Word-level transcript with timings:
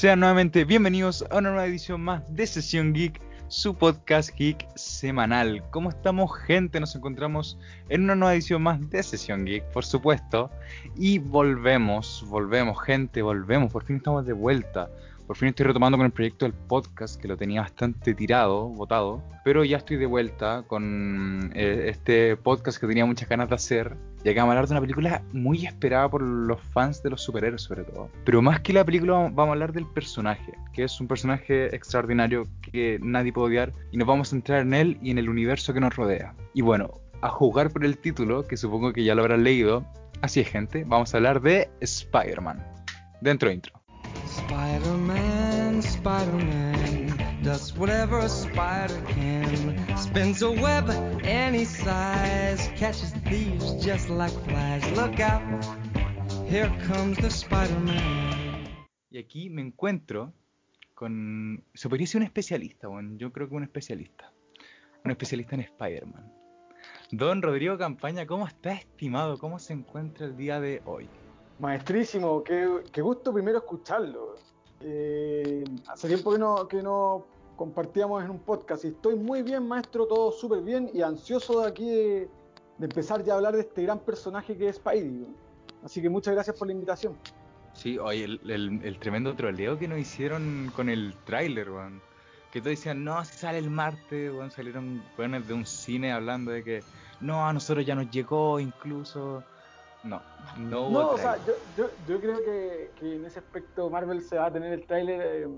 Sean 0.00 0.20
nuevamente 0.20 0.64
bienvenidos 0.64 1.26
a 1.30 1.36
una 1.36 1.50
nueva 1.50 1.66
edición 1.66 2.00
más 2.00 2.22
de 2.34 2.46
Sesión 2.46 2.94
Geek, 2.94 3.20
su 3.48 3.74
podcast 3.74 4.34
geek 4.34 4.66
semanal. 4.74 5.62
¿Cómo 5.72 5.90
estamos, 5.90 6.34
gente? 6.38 6.80
Nos 6.80 6.96
encontramos 6.96 7.58
en 7.90 8.04
una 8.04 8.14
nueva 8.14 8.32
edición 8.32 8.62
más 8.62 8.80
de 8.88 9.02
Sesión 9.02 9.44
Geek, 9.44 9.62
por 9.72 9.84
supuesto. 9.84 10.50
Y 10.96 11.18
volvemos, 11.18 12.24
volvemos, 12.28 12.82
gente, 12.82 13.20
volvemos. 13.20 13.70
Por 13.70 13.84
fin 13.84 13.96
estamos 13.96 14.24
de 14.24 14.32
vuelta. 14.32 14.88
Por 15.26 15.36
fin 15.36 15.48
estoy 15.48 15.66
retomando 15.66 15.98
con 15.98 16.06
el 16.06 16.12
proyecto 16.12 16.46
del 16.46 16.54
podcast, 16.54 17.20
que 17.20 17.28
lo 17.28 17.36
tenía 17.36 17.60
bastante 17.60 18.14
tirado, 18.14 18.70
botado. 18.70 19.22
Pero 19.44 19.64
ya 19.64 19.76
estoy 19.76 19.98
de 19.98 20.06
vuelta 20.06 20.64
con 20.66 21.52
eh, 21.54 21.90
este 21.90 22.38
podcast 22.38 22.80
que 22.80 22.86
tenía 22.86 23.04
muchas 23.04 23.28
ganas 23.28 23.50
de 23.50 23.54
hacer. 23.54 23.98
Y 24.24 24.28
acá 24.28 24.42
vamos 24.42 24.54
a 24.54 24.58
hablar 24.58 24.68
de 24.68 24.74
una 24.74 24.80
película 24.80 25.22
muy 25.32 25.66
esperada 25.66 26.10
por 26.10 26.22
los 26.22 26.60
fans 26.72 27.02
de 27.02 27.10
los 27.10 27.22
superhéroes, 27.22 27.62
sobre 27.62 27.84
todo. 27.84 28.10
Pero 28.24 28.42
más 28.42 28.60
que 28.60 28.72
la 28.72 28.84
película, 28.84 29.14
vamos 29.14 29.48
a 29.48 29.52
hablar 29.52 29.72
del 29.72 29.86
personaje, 29.86 30.52
que 30.72 30.84
es 30.84 31.00
un 31.00 31.08
personaje 31.08 31.74
extraordinario 31.74 32.46
que 32.60 32.98
nadie 33.02 33.32
puede 33.32 33.48
odiar. 33.48 33.72
Y 33.92 33.96
nos 33.96 34.06
vamos 34.06 34.28
a 34.28 34.30
centrar 34.30 34.60
en 34.62 34.74
él 34.74 34.98
y 35.02 35.10
en 35.10 35.18
el 35.18 35.28
universo 35.28 35.72
que 35.72 35.80
nos 35.80 35.96
rodea. 35.96 36.34
Y 36.54 36.62
bueno, 36.62 37.00
a 37.22 37.28
jugar 37.28 37.70
por 37.70 37.84
el 37.84 37.98
título, 37.98 38.46
que 38.46 38.56
supongo 38.56 38.92
que 38.92 39.04
ya 39.04 39.14
lo 39.14 39.22
habrán 39.22 39.44
leído. 39.44 39.86
Así 40.22 40.40
es, 40.40 40.48
gente, 40.48 40.84
vamos 40.86 41.14
a 41.14 41.16
hablar 41.16 41.40
de 41.40 41.70
Spider-Man. 41.80 42.64
Dentro 43.20 43.50
intro. 43.50 43.72
Spider-Man, 44.26 45.78
Spider-Man 45.78 46.90
does 47.42 47.76
whatever 47.76 48.18
a 48.18 48.28
spider 48.28 49.00
can. 49.08 49.79
Spins 50.10 50.42
a 50.42 50.50
web 50.50 50.90
any 51.22 51.64
size, 51.64 52.68
catches 52.76 53.12
thieves 53.28 53.74
just 53.74 54.08
like 54.10 54.34
flies. 54.44 54.82
Look 54.96 55.20
out, 55.20 55.40
here 56.48 56.68
comes 56.88 57.16
the 57.18 57.30
Spider-Man. 57.30 58.66
Y 59.12 59.18
aquí 59.18 59.50
me 59.50 59.62
encuentro 59.62 60.32
con. 60.96 61.62
Se 61.74 61.88
podría 61.88 62.08
ser 62.08 62.22
un 62.22 62.24
especialista, 62.24 62.88
bueno, 62.88 63.16
yo 63.18 63.30
creo 63.30 63.48
que 63.48 63.54
un 63.54 63.62
especialista. 63.62 64.32
Un 65.04 65.12
especialista 65.12 65.54
en 65.54 65.60
Spider-Man. 65.60 66.32
Don 67.12 67.40
Rodrigo 67.40 67.78
Campaña, 67.78 68.26
¿cómo 68.26 68.48
está 68.48 68.72
estimado? 68.72 69.38
¿Cómo 69.38 69.60
se 69.60 69.74
encuentra 69.74 70.26
el 70.26 70.36
día 70.36 70.58
de 70.58 70.82
hoy? 70.86 71.08
Maestrísimo, 71.60 72.42
qué, 72.42 72.82
qué 72.90 73.00
gusto 73.00 73.32
primero 73.32 73.58
escucharlo. 73.58 74.34
Eh, 74.80 75.62
hace 75.86 76.08
tiempo 76.08 76.32
que 76.32 76.38
no, 76.38 76.66
que 76.66 76.82
no 76.82 77.26
compartíamos 77.60 78.24
en 78.24 78.30
un 78.30 78.38
podcast 78.38 78.86
y 78.86 78.88
estoy 78.88 79.16
muy 79.16 79.42
bien, 79.42 79.68
maestro, 79.68 80.06
todo 80.06 80.32
súper 80.32 80.62
bien 80.62 80.90
y 80.94 81.02
ansioso 81.02 81.60
de 81.60 81.68
aquí 81.68 81.90
de, 81.90 82.28
de, 82.78 82.86
empezar 82.86 83.22
ya 83.22 83.34
a 83.34 83.36
hablar 83.36 83.54
de 83.54 83.60
este 83.60 83.82
gran 83.82 83.98
personaje 83.98 84.56
que 84.56 84.70
es 84.70 84.76
Spidey. 84.76 85.26
Así 85.84 86.00
que 86.00 86.08
muchas 86.08 86.32
gracias 86.32 86.56
por 86.56 86.68
la 86.68 86.72
invitación. 86.72 87.18
Sí, 87.74 87.98
oye, 87.98 88.24
el, 88.24 88.40
el, 88.50 88.80
el 88.82 88.98
tremendo 88.98 89.36
troleo 89.36 89.78
que 89.78 89.88
nos 89.88 89.98
hicieron 89.98 90.72
con 90.74 90.88
el 90.88 91.14
tráiler, 91.26 91.70
weón. 91.70 92.00
Que 92.50 92.60
todos 92.60 92.70
decían, 92.70 93.04
no, 93.04 93.22
si 93.26 93.36
sale 93.36 93.58
el 93.58 93.68
martes, 93.68 94.32
weón, 94.32 94.50
salieron 94.50 95.02
weones 95.18 95.46
de 95.46 95.52
un 95.52 95.66
cine 95.66 96.12
hablando 96.12 96.52
de 96.52 96.64
que 96.64 96.82
no, 97.20 97.46
a 97.46 97.52
nosotros 97.52 97.84
ya 97.84 97.94
nos 97.94 98.10
llegó 98.10 98.58
incluso. 98.58 99.44
No, 100.02 100.22
no 100.56 100.86
hubo 100.86 100.90
No, 100.90 101.10
o 101.10 101.18
sea, 101.18 101.36
yo, 101.46 101.52
yo, 101.76 101.90
yo 102.08 102.20
creo 102.22 102.38
que, 102.38 102.90
que, 102.98 103.16
en 103.16 103.26
ese 103.26 103.40
aspecto 103.40 103.90
Marvel 103.90 104.22
se 104.22 104.38
va 104.38 104.46
a 104.46 104.50
tener 104.50 104.72
el 104.72 104.86
tráiler 104.86 105.20
eh, 105.20 105.48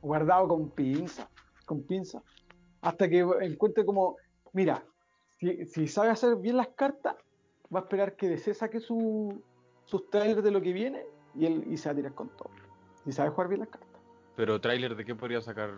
guardado 0.00 0.46
con 0.46 0.70
pinza, 0.70 1.28
con 1.68 1.82
pinza, 1.82 2.22
hasta 2.80 3.08
que 3.08 3.20
encuentre 3.42 3.84
como, 3.84 4.16
mira, 4.52 4.82
si, 5.38 5.66
si 5.66 5.86
sabe 5.86 6.08
hacer 6.08 6.36
bien 6.36 6.56
las 6.56 6.68
cartas, 6.68 7.14
va 7.74 7.80
a 7.80 7.82
esperar 7.82 8.16
que 8.16 8.28
DC 8.28 8.54
saque 8.54 8.80
su, 8.80 9.40
sus 9.84 10.10
trailers 10.10 10.42
de 10.42 10.50
lo 10.50 10.60
que 10.60 10.72
viene 10.72 11.04
y 11.34 11.46
él 11.46 11.64
y 11.68 11.76
se 11.76 11.88
va 11.88 11.92
a 11.92 11.96
tirar 11.96 12.14
con 12.14 12.28
todo. 12.30 12.50
Si 13.04 13.12
sabe 13.12 13.30
jugar 13.30 13.48
bien 13.48 13.60
las 13.60 13.68
cartas. 13.68 13.88
Pero 14.36 14.60
tráiler 14.60 14.96
de 14.96 15.04
qué 15.04 15.14
podría 15.14 15.40
sacar 15.40 15.70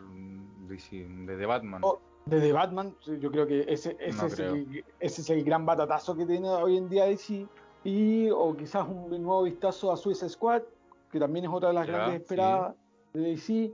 DC? 0.69 1.07
de 1.27 1.37
The 1.37 1.47
Batman. 1.47 1.81
Oh, 1.85 2.01
de 2.27 2.41
The 2.41 2.53
Batman, 2.53 2.95
yo 3.21 3.31
creo 3.31 3.47
que 3.47 3.65
ese, 3.69 3.97
ese, 4.01 4.19
No 4.19 4.27
es 4.27 4.39
el, 4.39 4.85
ese 5.01 5.21
es 5.23 5.31
el 5.31 5.45
gran 5.45 5.67
batatazo 5.67 6.17
que 6.17 6.27
tiene 6.27 6.49
hoy 6.49 6.77
en 6.77 6.89
día 6.89 7.05
DC. 7.07 7.47
Y, 7.83 8.29
o 8.31 8.55
quizás 8.57 8.87
un 8.87 9.11
nuevo 9.11 9.45
vistazo 9.45 9.91
a 9.91 9.97
Suicide 9.97 10.29
Squad, 10.29 10.63
que 11.11 11.19
también 11.19 11.47
es 11.47 11.51
otra 11.51 11.69
de 11.69 11.75
las 11.75 11.87
Ya, 11.87 11.93
grandes 11.93 12.21
esperadas 12.21 12.75
de 13.15 13.21
DC. 13.21 13.73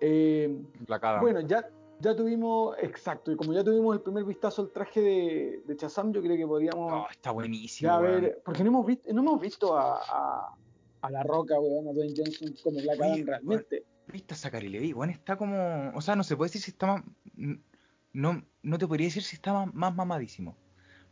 Eh, 0.00 0.62
bueno, 1.20 1.40
ya, 1.40 1.68
ya 2.00 2.14
tuvimos, 2.14 2.76
exacto, 2.80 3.32
y 3.32 3.36
como 3.36 3.52
ya 3.52 3.64
tuvimos 3.64 3.96
el 3.96 4.02
primer 4.02 4.24
vistazo 4.24 4.62
al 4.62 4.70
traje 4.70 5.00
de, 5.00 5.62
de 5.66 5.76
Shazam, 5.76 6.12
yo 6.12 6.20
creo 6.22 6.36
que 6.36 6.46
podríamos 6.46 6.92
Oh, 6.92 7.06
está 7.10 7.30
buenísimo. 7.30 7.90
ya 7.90 7.98
weón. 7.98 8.20
ver, 8.20 8.42
porque 8.44 8.62
no 8.62 8.68
hemos 8.70 8.86
visto, 8.86 9.12
no 9.12 9.20
hemos 9.22 9.40
visto 9.40 9.76
a, 9.76 9.96
a, 9.96 10.54
a 11.02 11.10
La 11.10 11.22
Roca, 11.22 11.58
weón, 11.58 11.88
a 11.88 11.92
Dwayne 11.92 12.14
Johnson 12.16 12.54
como 12.62 12.80
Black 12.80 13.00
Adam 13.00 13.24
realmente. 13.26 13.84
¿Viste 14.12 14.34
a 14.34 14.36
Zachary 14.36 14.68
Levi? 14.68 14.92
Bueno, 14.92 15.12
está 15.12 15.36
como. 15.36 15.90
O 15.94 16.00
sea, 16.00 16.14
no 16.14 16.22
se 16.22 16.36
puede 16.36 16.48
decir 16.48 16.62
si 16.62 16.70
está 16.70 16.86
más. 16.86 17.02
No, 18.12 18.42
no 18.62 18.78
te 18.78 18.86
podría 18.86 19.08
decir 19.08 19.22
si 19.22 19.34
está 19.36 19.52
más, 19.52 19.74
más 19.74 19.94
mamadísimo. 19.94 20.56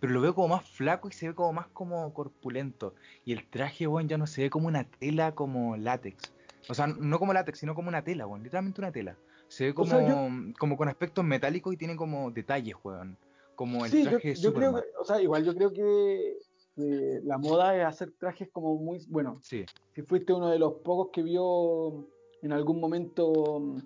Pero 0.01 0.12
lo 0.12 0.21
veo 0.21 0.34
como 0.34 0.49
más 0.49 0.69
flaco 0.69 1.09
y 1.09 1.12
se 1.12 1.28
ve 1.28 1.34
como 1.34 1.53
más 1.53 1.66
como 1.69 2.12
corpulento. 2.15 2.95
Y 3.25 3.33
el 3.33 3.49
traje, 3.49 3.87
weón, 3.87 4.09
ya 4.09 4.16
no 4.19 4.27
se 4.27 4.43
ve 4.43 4.51
como 4.51 4.69
una 4.69 4.84
tela 4.84 5.34
como 5.34 5.77
látex. 5.77 6.33
O 6.69 6.75
sea, 6.75 6.87
no 6.87 7.19
como 7.19 7.33
látex, 7.33 7.59
sino 7.59 7.75
como 7.75 7.89
una 7.89 8.03
tela, 8.03 8.27
weón. 8.27 8.43
Literalmente 8.43 8.81
una 8.81 8.93
tela. 8.93 9.17
Se 9.49 9.65
ve 9.65 9.71
O 9.71 9.75
como, 9.75 10.53
como 10.59 10.77
con 10.77 10.89
aspectos 10.89 11.25
metálicos 11.25 11.75
y 11.75 11.77
tiene 11.77 11.97
como 11.97 12.31
detalles, 12.31 12.77
weón. 12.83 13.19
Como 13.55 13.85
el 13.85 13.91
Sí, 13.91 14.03
yo, 14.05 14.11
traje 14.11 14.29
de 14.29 14.35
yo 14.37 14.55
creo 14.55 14.75
que, 14.75 14.83
o 14.99 15.05
sea, 15.05 15.21
igual 15.21 15.45
yo 15.45 15.55
creo 15.55 15.73
que, 15.73 16.39
la 16.77 17.39
moda 17.39 17.77
es 17.77 17.85
hacer 17.85 18.13
trajes 18.19 18.49
como 18.51 18.77
muy, 18.77 18.99
bueno, 19.09 19.39
Sí, 19.43 19.65
si 19.95 20.03
fuiste 20.03 20.33
uno 20.33 20.51
de 20.51 20.59
los 20.59 20.75
pocos 20.83 21.11
que 21.13 21.23
vio 21.23 22.09
en 22.43 22.53
algún 22.53 22.81
momento 22.81 23.61
mm, 23.61 23.79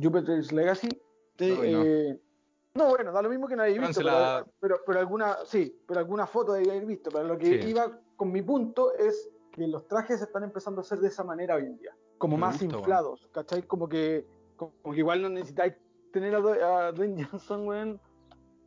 Jupiter's 0.00 0.52
Legacy, 0.52 0.88
te- 1.36 1.52
Uy, 1.52 1.70
no. 1.72 1.82
eh, 1.82 2.20
no, 2.74 2.90
bueno, 2.90 3.12
da 3.12 3.22
lo 3.22 3.28
mismo 3.28 3.48
que 3.48 3.56
no 3.56 3.62
hayáis 3.64 3.80
visto, 3.80 4.00
pero, 4.04 4.46
pero, 4.60 4.80
pero 4.86 5.00
alguna, 5.00 5.38
sí, 5.44 5.76
pero 5.86 5.98
alguna 5.98 6.26
foto 6.28 6.52
de 6.52 6.70
haber 6.70 6.86
visto, 6.86 7.10
pero 7.10 7.24
lo 7.24 7.36
que 7.36 7.60
Sí. 7.60 7.68
iba 7.70 8.00
con 8.14 8.30
mi 8.30 8.42
punto 8.42 8.94
es 8.94 9.28
que 9.50 9.66
los 9.66 9.88
trajes 9.88 10.18
se 10.18 10.26
están 10.26 10.44
empezando 10.44 10.80
a 10.80 10.82
hacer 10.82 10.98
de 11.00 11.08
esa 11.08 11.24
manera 11.24 11.56
hoy 11.56 11.64
en 11.64 11.76
día, 11.78 11.96
como 12.18 12.36
Me 12.36 12.42
más 12.42 12.60
gusta, 12.60 12.76
inflados, 12.76 13.28
¿cachai? 13.32 13.62
Como 13.62 13.88
que, 13.88 14.26
como 14.56 14.92
que 14.92 14.98
igual 14.98 15.22
no 15.22 15.28
necesitáis 15.28 15.74
tener 16.12 16.34
a, 16.34 16.88
a 16.88 16.92
Dwayne 16.92 17.24
Johnson, 17.24 17.66
weón, 17.66 18.00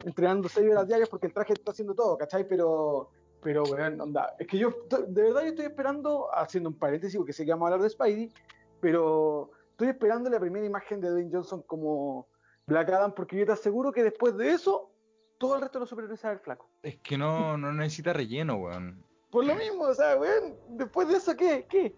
entrenando 0.06 0.50
seis 0.50 0.70
horas 0.72 0.88
diarias 0.88 1.10
porque 1.10 1.28
el 1.28 1.34
traje 1.34 1.54
está 1.54 1.72
haciendo 1.72 1.94
todo, 1.94 2.18
¿cachai? 2.18 2.48
Pero, 2.48 3.10
pero, 3.42 3.64
weón, 3.64 4.00
onda, 4.00 4.36
es 4.40 4.48
que 4.48 4.58
yo, 4.58 4.70
de 4.90 5.22
verdad 5.22 5.42
yo 5.42 5.50
estoy 5.50 5.66
esperando, 5.66 6.28
haciendo 6.34 6.70
un 6.70 6.78
paréntesis, 6.78 7.18
porque 7.18 7.34
sé 7.34 7.46
que 7.46 7.52
vamos 7.52 7.70
a 7.70 7.74
hablar 7.74 7.84
de 7.84 7.90
Spidey, 7.90 8.34
pero 8.80 9.52
estoy 9.72 9.90
esperando 9.90 10.30
la 10.30 10.40
primera 10.40 10.66
imagen 10.66 11.02
de 11.02 11.10
Dwayne 11.10 11.32
Johnson 11.32 11.64
como 11.68 12.28
Black 12.68 12.90
Adam, 12.90 13.14
porque 13.14 13.38
yo 13.38 13.46
te 13.46 13.52
aseguro 13.52 13.92
que 13.92 14.04
después 14.04 14.38
de 14.38 14.52
eso, 14.52 14.92
todo 15.38 15.56
el 15.56 15.62
resto 15.62 15.80
de 15.80 15.82
los 15.82 15.90
superhéroes 15.90 16.20
se 16.20 16.28
va 16.28 16.32
a 16.32 16.36
ver 16.36 16.44
flaco. 16.44 16.70
es 16.84 16.98
que 17.00 17.18
no, 17.18 17.58
no 17.58 17.74
necesita 17.74 18.14
relleno, 18.14 18.56
weón. 18.56 19.04
Por 19.30 19.46
lo 19.46 19.56
mismo, 19.56 19.84
o 19.84 19.94
sea, 19.94 20.18
weón, 20.18 20.56
después 20.70 21.08
de 21.08 21.16
eso, 21.16 21.36
¿qué? 21.36 21.66
¿Qué? 21.70 21.96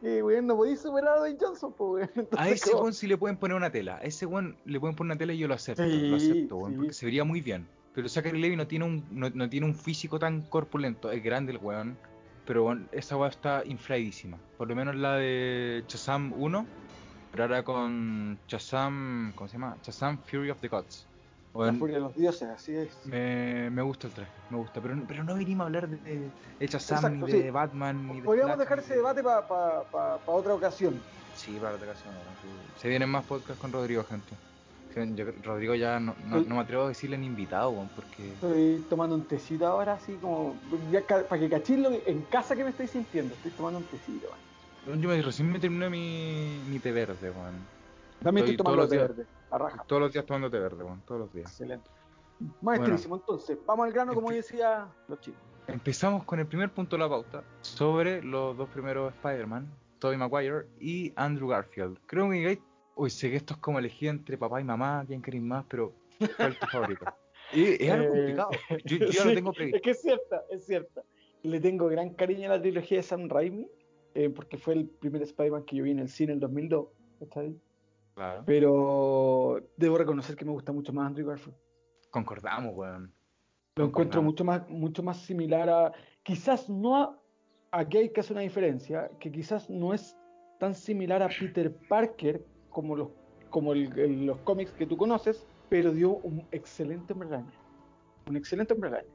Que, 0.00 0.22
weón, 0.22 0.46
no 0.46 0.56
podéis 0.56 0.80
superar 0.80 1.16
a 1.16 1.18
Dwayne 1.18 1.38
Johnson, 1.40 1.74
pues, 1.76 2.08
weón. 2.08 2.10
A 2.16 2.20
Entonces, 2.20 2.52
ese 2.62 2.70
como- 2.70 2.82
weón 2.82 2.94
sí 2.94 3.06
le 3.06 3.16
pueden 3.18 3.36
poner 3.36 3.56
una 3.56 3.70
tela. 3.70 3.96
A 3.96 4.02
ese 4.02 4.26
weón 4.26 4.56
le 4.64 4.80
pueden 4.80 4.96
poner 4.96 5.12
una 5.12 5.18
tela 5.18 5.32
y 5.32 5.38
yo 5.38 5.48
lo 5.48 5.54
acepto. 5.54 5.84
Sí, 5.84 6.08
lo 6.08 6.16
acepto, 6.16 6.56
weón, 6.56 6.72
sí. 6.72 6.76
porque 6.78 6.92
se 6.92 7.06
vería 7.06 7.24
muy 7.24 7.40
bien. 7.40 7.66
Pero 7.94 8.08
Zachary 8.08 8.40
Levi 8.40 8.56
no 8.56 8.66
tiene 8.66 8.84
un, 8.84 9.04
no, 9.10 9.28
no 9.30 9.48
tiene 9.50 9.66
un 9.66 9.74
físico 9.74 10.18
tan 10.18 10.42
corpulento. 10.42 11.10
Es 11.10 11.22
grande 11.22 11.52
el 11.52 11.58
weón. 11.58 11.98
Pero 12.46 12.64
weón, 12.64 12.88
esa 12.92 13.16
weá 13.16 13.28
está 13.28 13.62
infladísima. 13.66 14.38
Por 14.56 14.68
lo 14.68 14.74
menos 14.76 14.94
la 14.96 15.16
de 15.16 15.84
Shazam 15.86 16.32
1. 16.36 16.66
Pero 17.32 17.44
ahora 17.44 17.62
con 17.62 18.38
Shazam. 18.48 19.32
¿Cómo 19.34 19.48
se 19.48 19.54
llama? 19.54 19.76
Shazam 19.82 20.18
Fury 20.24 20.50
of 20.50 20.60
the 20.60 20.68
Gods. 20.68 21.06
La 21.54 21.72
furia 21.72 21.96
de 21.96 22.02
los 22.02 22.14
dioses, 22.14 22.48
así 22.48 22.74
es. 22.76 23.04
me, 23.06 23.70
me 23.70 23.82
gusta 23.82 24.06
el 24.06 24.12
traje, 24.12 24.30
me 24.50 24.56
gusta. 24.58 24.80
Pero, 24.80 24.94
pero 25.06 25.24
no 25.24 25.34
venimos 25.34 25.64
a 25.64 25.66
hablar 25.66 25.88
de, 25.88 25.96
de, 25.96 26.30
Exacto, 26.60 27.08
ni 27.08 27.32
de 27.32 27.42
sí. 27.42 27.50
Batman, 27.50 28.06
ni 28.06 28.20
de 28.20 28.22
Podríamos 28.24 28.56
dejar 28.58 28.78
ese 28.78 28.90
de- 28.90 28.96
debate 28.96 29.22
para 29.22 30.20
otra 30.26 30.54
ocasión. 30.54 31.00
Sí, 31.34 31.58
para 31.60 31.74
otra 31.74 31.88
ocasión. 31.88 32.14
Se 32.76 32.88
vienen 32.88 33.08
más 33.10 33.24
podcasts 33.24 33.60
con 33.60 33.72
Rodrigo, 33.72 34.04
gente. 34.04 34.34
Yo- 34.94 35.24
Rodrigo 35.44 35.74
ya 35.74 35.98
no, 36.00 36.14
no, 36.24 36.40
me 36.54 36.60
atrevo 36.60 36.84
a 36.84 36.88
decirle 36.88 37.16
ni 37.18 37.26
invitado, 37.26 37.72
porque... 37.94 38.32
Estoy 38.32 38.84
tomando 38.88 39.14
un 39.16 39.24
tecito 39.24 39.66
ahora, 39.66 39.94
así 39.94 40.14
como. 40.14 40.54
Ya, 40.90 41.04
para 41.06 41.40
que 41.40 41.48
cachis 41.48 41.78
lo 41.78 41.90
que- 41.90 42.02
en 42.06 42.22
casa 42.22 42.54
que 42.56 42.64
me 42.64 42.70
estoy 42.70 42.86
sintiendo. 42.86 43.34
Estoy 43.34 43.50
tomando 43.52 43.78
un 43.80 43.84
tecito, 43.86 44.28
weón. 44.86 45.00
Yo 45.02 45.08
me, 45.08 45.20
recién 45.22 45.50
me 45.50 45.58
terminé 45.58 45.90
mi, 45.90 46.60
mi 46.68 46.78
té 46.78 46.90
verde, 46.92 47.30
weón. 47.30 47.54
También 48.22 48.44
Estoy 48.46 48.54
estoy 48.54 48.56
tomando 48.56 48.88
té 48.88 48.96
verde, 48.98 49.26
Todos 49.86 50.02
los 50.02 50.12
días 50.12 50.24
tomando 50.24 50.50
té 50.50 50.58
verde, 50.58 50.84
weón, 50.84 51.02
todos 51.06 51.22
los 51.22 51.32
días. 51.32 51.50
Excelente. 51.50 51.90
Maestrísimo, 52.62 53.16
entonces, 53.16 53.58
vamos 53.66 53.86
al 53.86 53.92
grano, 53.92 54.14
como 54.14 54.30
decía 54.30 54.88
los 55.08 55.20
chicos. 55.20 55.40
Empezamos 55.66 56.24
con 56.24 56.40
el 56.40 56.46
primer 56.46 56.72
punto 56.72 56.96
de 56.96 57.02
la 57.02 57.08
pauta 57.08 57.44
sobre 57.60 58.22
los 58.22 58.56
dos 58.56 58.68
primeros 58.70 59.12
Spider-Man, 59.14 59.68
Tobey 59.98 60.16
Maguire 60.16 60.66
y 60.80 61.12
Andrew 61.16 61.48
Garfield. 61.48 61.98
Creo 62.06 62.30
que 62.30 62.60
Uy, 62.96 63.08
sé 63.08 63.30
que 63.30 63.36
esto 63.36 63.54
es 63.54 63.60
como 63.60 63.78
elegir 63.78 64.08
entre 64.08 64.36
papá 64.36 64.60
y 64.60 64.64
mamá, 64.64 65.04
quién 65.06 65.22
queréis 65.22 65.42
más, 65.42 65.64
pero 65.68 65.94
¿cuál 66.36 66.52
es 66.52 66.58
tu 66.58 66.66
favorito? 66.66 67.06
Y 67.52 67.82
es 67.84 67.90
algo 67.90 68.04
Eh, 68.12 68.16
complicado. 68.16 68.50
Yo, 68.84 68.96
yo 68.98 69.06
ya 69.06 69.24
lo 69.24 69.34
tengo 69.34 69.52
previsto. 69.52 69.76
Es 69.76 69.82
que 69.82 69.90
es 69.90 70.02
cierta, 70.02 70.44
es 70.50 70.66
cierta. 70.66 71.02
Le 71.42 71.60
tengo 71.60 71.86
gran 71.88 72.10
cariño 72.10 72.50
a 72.50 72.56
la 72.56 72.60
trilogía 72.60 72.98
de 72.98 73.02
Sam 73.02 73.28
Raimi, 73.28 73.66
eh, 74.14 74.28
porque 74.28 74.58
fue 74.58 74.74
el 74.74 74.86
primer 74.86 75.22
Spider-Man 75.22 75.64
que 75.64 75.76
yo 75.76 75.84
vi 75.84 75.92
en 75.92 76.00
el 76.00 76.08
cine 76.08 76.32
en 76.32 76.36
el 76.36 76.40
2002. 76.40 76.88
¿cachai? 77.20 77.56
Claro. 78.20 78.42
Pero 78.44 79.60
debo 79.78 79.96
reconocer 79.96 80.36
que 80.36 80.44
me 80.44 80.50
gusta 80.52 80.72
mucho 80.72 80.92
más 80.92 81.06
Andrew 81.06 81.26
Garfield. 81.26 81.56
Concordamos, 82.10 82.74
weón. 82.76 83.14
Lo 83.76 83.86
encuentro 83.86 84.20
mucho 84.20 84.44
más, 84.44 84.68
mucho 84.68 85.02
más 85.02 85.16
similar 85.22 85.70
a. 85.70 85.92
Quizás 86.22 86.68
no 86.68 86.96
a. 86.98 87.18
Aquí 87.70 87.96
hay 87.96 88.10
que 88.10 88.20
hacer 88.20 88.32
una 88.34 88.42
diferencia, 88.42 89.10
que 89.20 89.32
quizás 89.32 89.70
no 89.70 89.94
es 89.94 90.18
tan 90.58 90.74
similar 90.74 91.22
a 91.22 91.28
Peter 91.28 91.74
Parker 91.88 92.44
como 92.68 92.94
los, 92.94 93.08
como 93.48 93.72
el- 93.72 93.98
el- 93.98 94.26
los 94.26 94.36
cómics 94.40 94.72
que 94.72 94.84
tú 94.86 94.98
conoces, 94.98 95.46
pero 95.70 95.90
dio 95.90 96.16
un 96.16 96.46
excelente 96.52 97.14
hombre. 97.14 97.42
Un 98.28 98.36
excelente 98.36 98.74
hombre. 98.74 99.06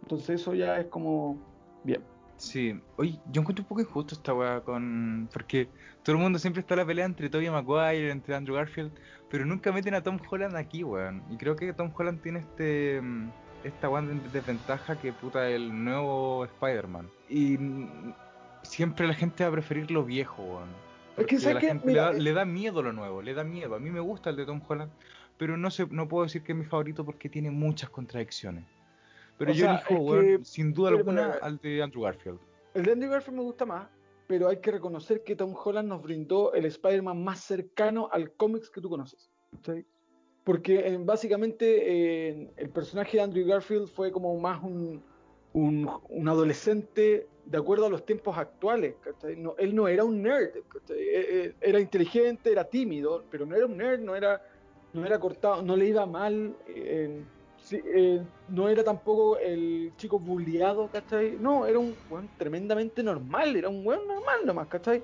Entonces 0.00 0.40
eso 0.40 0.54
ya 0.54 0.80
es 0.80 0.86
como. 0.86 1.36
Bien. 1.82 2.02
Sí, 2.36 2.78
oye, 2.96 3.18
yo 3.26 3.40
encuentro 3.40 3.62
un 3.62 3.68
poco 3.68 3.80
injusto 3.80 4.14
esta 4.14 4.34
weá 4.34 4.60
con. 4.60 5.28
Porque 5.32 5.68
todo 6.02 6.16
el 6.16 6.22
mundo 6.22 6.38
siempre 6.38 6.60
está 6.60 6.76
la 6.76 6.84
pelea 6.84 7.06
entre 7.06 7.30
Tobey 7.30 7.48
Maguire, 7.50 8.10
entre 8.10 8.34
Andrew 8.34 8.56
Garfield, 8.56 8.92
pero 9.30 9.46
nunca 9.46 9.72
meten 9.72 9.94
a 9.94 10.02
Tom 10.02 10.18
Holland 10.30 10.56
aquí, 10.56 10.84
weón. 10.84 11.24
Y 11.30 11.36
creo 11.36 11.56
que 11.56 11.72
Tom 11.72 11.92
Holland 11.96 12.20
tiene 12.22 12.40
este. 12.40 13.00
mm, 13.00 13.32
Esta 13.64 13.88
weá 13.88 14.02
de 14.02 14.20
desventaja 14.30 14.98
que 14.98 15.12
puta 15.12 15.48
el 15.48 15.84
nuevo 15.84 16.44
Spider-Man. 16.44 17.10
Y 17.28 17.56
siempre 18.62 19.06
la 19.06 19.14
gente 19.14 19.44
va 19.44 19.48
a 19.48 19.52
preferir 19.52 19.90
lo 19.90 20.04
viejo, 20.04 20.42
weón. 20.42 20.82
Es 21.16 21.26
que, 21.26 21.38
Porque 21.38 21.38
¿sabes 21.38 21.54
la 21.54 21.60
qué? 21.60 21.68
gente 21.68 21.86
Mira, 21.86 22.02
le, 22.12 22.12
da, 22.12 22.12
eh, 22.12 22.20
le 22.20 22.32
da 22.32 22.44
miedo 22.44 22.82
lo 22.82 22.92
nuevo, 22.92 23.22
le 23.22 23.34
da 23.34 23.44
miedo. 23.44 23.74
A 23.76 23.78
mí 23.80 23.90
me 23.90 24.00
gusta 24.00 24.30
el 24.30 24.36
de 24.36 24.46
Tom 24.46 24.60
Holland, 24.66 24.92
pero 25.36 25.56
no 25.56 25.70
sé, 25.70 25.86
no 25.90 26.08
puedo 26.08 26.24
decir 26.24 26.42
que 26.42 26.52
es 26.52 26.58
mi 26.58 26.64
favorito 26.64 27.04
porque 27.04 27.28
tiene 27.28 27.50
muchas 27.50 27.90
contradicciones. 27.90 28.64
Pero 29.38 29.50
O 29.50 29.54
yo 29.54 29.64
sea, 29.66 29.74
elijo, 29.74 29.94
weón, 30.04 30.38
que- 30.38 30.44
sin 30.44 30.72
duda 30.72 30.90
pero, 30.90 30.98
alguna, 30.98 31.32
pero, 31.32 31.44
al 31.44 31.58
de 31.58 31.82
Andrew 31.82 32.02
Garfield. 32.04 32.38
El 32.74 32.84
de 32.84 32.92
Andrew 32.92 33.10
Garfield 33.10 33.36
me 33.38 33.42
gusta 33.44 33.66
más, 33.66 33.88
pero 34.26 34.48
hay 34.48 34.58
que 34.58 34.70
reconocer 34.70 35.22
que 35.24 35.34
Tom 35.36 35.54
Holland 35.54 35.88
nos 35.88 36.02
brindó 36.02 36.52
el 36.54 36.64
Spider-Man 36.66 37.22
más 37.22 37.40
cercano 37.40 38.08
al 38.12 38.32
cómics 38.32 38.70
que 38.70 38.80
tú 38.80 38.88
conoces. 38.88 39.30
¿sí? 39.64 39.84
Porque 40.44 40.86
eh, 40.86 40.98
básicamente 41.00 41.64
eh, 42.30 42.50
el 42.56 42.70
personaje 42.70 43.16
de 43.16 43.22
Andrew 43.22 43.46
Garfield 43.46 43.88
fue 43.88 44.12
como 44.12 44.38
más 44.38 44.62
un, 44.62 45.02
un, 45.52 45.90
un 46.08 46.28
adolescente 46.28 47.26
de 47.46 47.58
acuerdo 47.58 47.86
a 47.86 47.90
los 47.90 48.04
tiempos 48.04 48.36
actuales. 48.38 48.94
¿cachai? 49.02 49.36
No, 49.36 49.54
él 49.58 49.74
no 49.74 49.88
era 49.88 50.04
un 50.04 50.22
nerd, 50.22 50.50
¿cachai? 50.68 50.96
Eh, 50.98 51.46
eh, 51.46 51.54
era 51.60 51.80
inteligente, 51.80 52.50
era 52.52 52.64
tímido, 52.64 53.24
pero 53.30 53.46
no 53.46 53.54
era 53.56 53.66
un 53.66 53.76
nerd, 53.76 54.00
no 54.00 54.14
era, 54.14 54.40
no 54.92 55.04
era 55.04 55.18
cortado, 55.18 55.62
no 55.62 55.76
le 55.76 55.86
iba 55.86 56.06
mal. 56.06 56.56
eh, 56.68 57.24
sí, 57.64 57.80
eh, 57.84 58.20
no 58.48 58.68
era 58.68 58.84
tampoco 58.84 59.38
el 59.38 59.92
chico 59.96 60.18
bulliado, 60.18 60.88
¿cachai? 60.92 61.36
No, 61.40 61.66
era 61.66 61.78
un 61.78 61.96
weón 62.08 62.28
tremendamente 62.38 63.02
normal, 63.02 63.56
era 63.56 63.68
un 63.68 63.84
weón 63.86 64.06
normal 64.06 64.40
nomás, 64.44 64.68
¿cachai? 64.68 65.02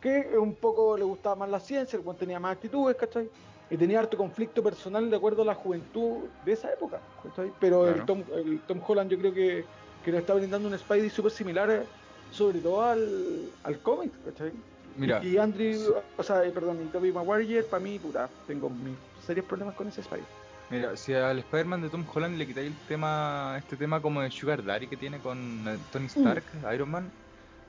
Que 0.00 0.36
un 0.38 0.54
poco 0.54 0.96
le 0.96 1.04
gustaba 1.04 1.36
más 1.36 1.50
la 1.50 1.60
ciencia, 1.60 1.96
el 1.98 2.04
weón 2.04 2.16
tenía 2.16 2.40
más 2.40 2.52
actitudes, 2.52 2.96
¿cachai? 2.96 3.28
Y 3.70 3.76
tenía 3.76 4.00
harto 4.00 4.16
conflicto 4.16 4.62
personal 4.62 5.10
de 5.10 5.16
acuerdo 5.16 5.42
a 5.42 5.44
la 5.44 5.54
juventud 5.54 6.24
de 6.44 6.52
esa 6.52 6.72
época, 6.72 7.00
¿cachai? 7.22 7.52
Pero 7.60 7.82
Claro. 7.82 7.96
el, 7.96 8.06
Tom, 8.06 8.22
el 8.34 8.60
Tom 8.60 8.80
Holland 8.86 9.10
yo 9.10 9.18
creo 9.18 9.34
que, 9.34 9.64
que 10.04 10.10
le 10.12 10.18
está 10.18 10.34
brindando 10.34 10.68
un 10.68 10.78
Spidey 10.78 11.10
súper 11.10 11.30
similar, 11.32 11.70
eh, 11.70 11.82
sobre 12.30 12.60
todo 12.60 12.82
al, 12.82 13.50
al 13.64 13.78
cómic, 13.80 14.12
¿cachai? 14.24 14.52
Mira, 14.96 15.22
y 15.22 15.36
Andrew, 15.36 15.94
o 16.16 16.22
sea, 16.22 16.44
eh, 16.44 16.50
perdón, 16.50 16.78
y 16.82 16.86
Tobey 16.88 17.12
Maguire, 17.12 17.62
para 17.62 17.80
mí, 17.82 17.98
puta, 17.98 18.28
tengo 18.46 18.68
mis 18.70 18.96
serios 19.24 19.46
problemas 19.46 19.74
con 19.76 19.86
ese 19.86 20.02
Spidey. 20.02 20.24
Mira, 20.70 20.96
si 20.96 21.14
al 21.14 21.38
Spider-Man 21.38 21.80
de 21.80 21.88
Tom 21.90 22.04
Holland 22.12 22.36
le 22.36 22.46
quitáis 22.46 22.66
el 22.68 22.82
tema, 22.84 23.56
este 23.58 23.76
tema 23.78 24.02
como 24.02 24.20
de 24.20 24.30
Sugar 24.30 24.62
Daddy 24.62 24.88
que 24.88 24.98
tiene 24.98 25.20
con 25.22 25.66
eh, 25.66 25.78
Tony 25.90 26.06
Stark, 26.06 26.44
Iron 26.74 26.90
Man, 26.90 27.14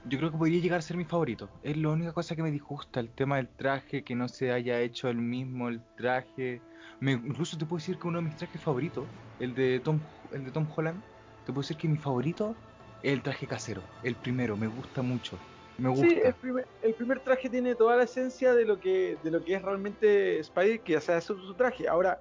yo 0.03 0.17
creo 0.19 0.31
que 0.31 0.37
podría 0.37 0.61
llegar 0.61 0.79
a 0.79 0.81
ser 0.81 0.97
mi 0.97 1.05
favorito. 1.05 1.53
Es 1.61 1.77
la 1.77 1.89
única 1.91 2.13
cosa 2.13 2.35
que 2.35 2.43
me 2.43 2.51
disgusta, 2.51 2.99
el 3.01 3.13
tema 3.15 3.37
del 3.37 3.53
traje, 3.55 4.03
que 4.03 4.15
no 4.15 4.27
se 4.29 4.51
haya 4.51 4.81
hecho 4.81 5.09
el 5.09 5.17
mismo 5.17 5.69
el 5.69 5.85
traje. 5.95 6.65
Me- 6.99 7.13
incluso 7.13 7.57
te 7.57 7.65
puedo 7.67 7.79
decir 7.79 7.99
que 7.99 8.07
uno 8.07 8.19
de 8.19 8.25
mis 8.25 8.37
trajes 8.37 8.63
favoritos, 8.63 9.11
el 9.39 9.53
de 9.55 9.79
Tom, 9.81 10.09
el 10.31 10.45
de 10.45 10.51
Tom 10.51 10.67
Holland, 10.75 11.05
te 11.43 11.53
puedo 11.53 11.63
decir 11.63 11.77
que 11.77 11.89
mi 11.89 11.97
favorito 11.99 12.61
es 13.01 13.13
el 13.13 13.23
traje 13.23 13.47
casero, 13.47 13.91
el 14.01 14.19
primero, 14.19 14.57
me 14.57 14.67
gusta 14.67 15.01
mucho. 15.03 15.45
Me 15.77 15.89
gusta. 15.89 16.07
Sí, 16.07 16.21
el 16.23 16.35
primer, 16.35 16.69
el 16.81 16.95
primer 16.95 17.19
traje 17.21 17.49
tiene 17.49 17.75
toda 17.75 17.95
la 17.97 18.03
esencia 18.03 18.53
de 18.53 18.65
lo 18.65 18.79
que, 18.79 19.17
de 19.21 19.31
lo 19.31 19.43
que 19.43 19.55
es 19.55 19.61
realmente 19.61 20.39
Spider, 20.39 20.83
que 20.83 20.93
ya 20.93 21.01
sea 21.01 21.19
su, 21.21 21.37
su 21.39 21.55
traje. 21.55 21.87
Ahora, 21.87 22.19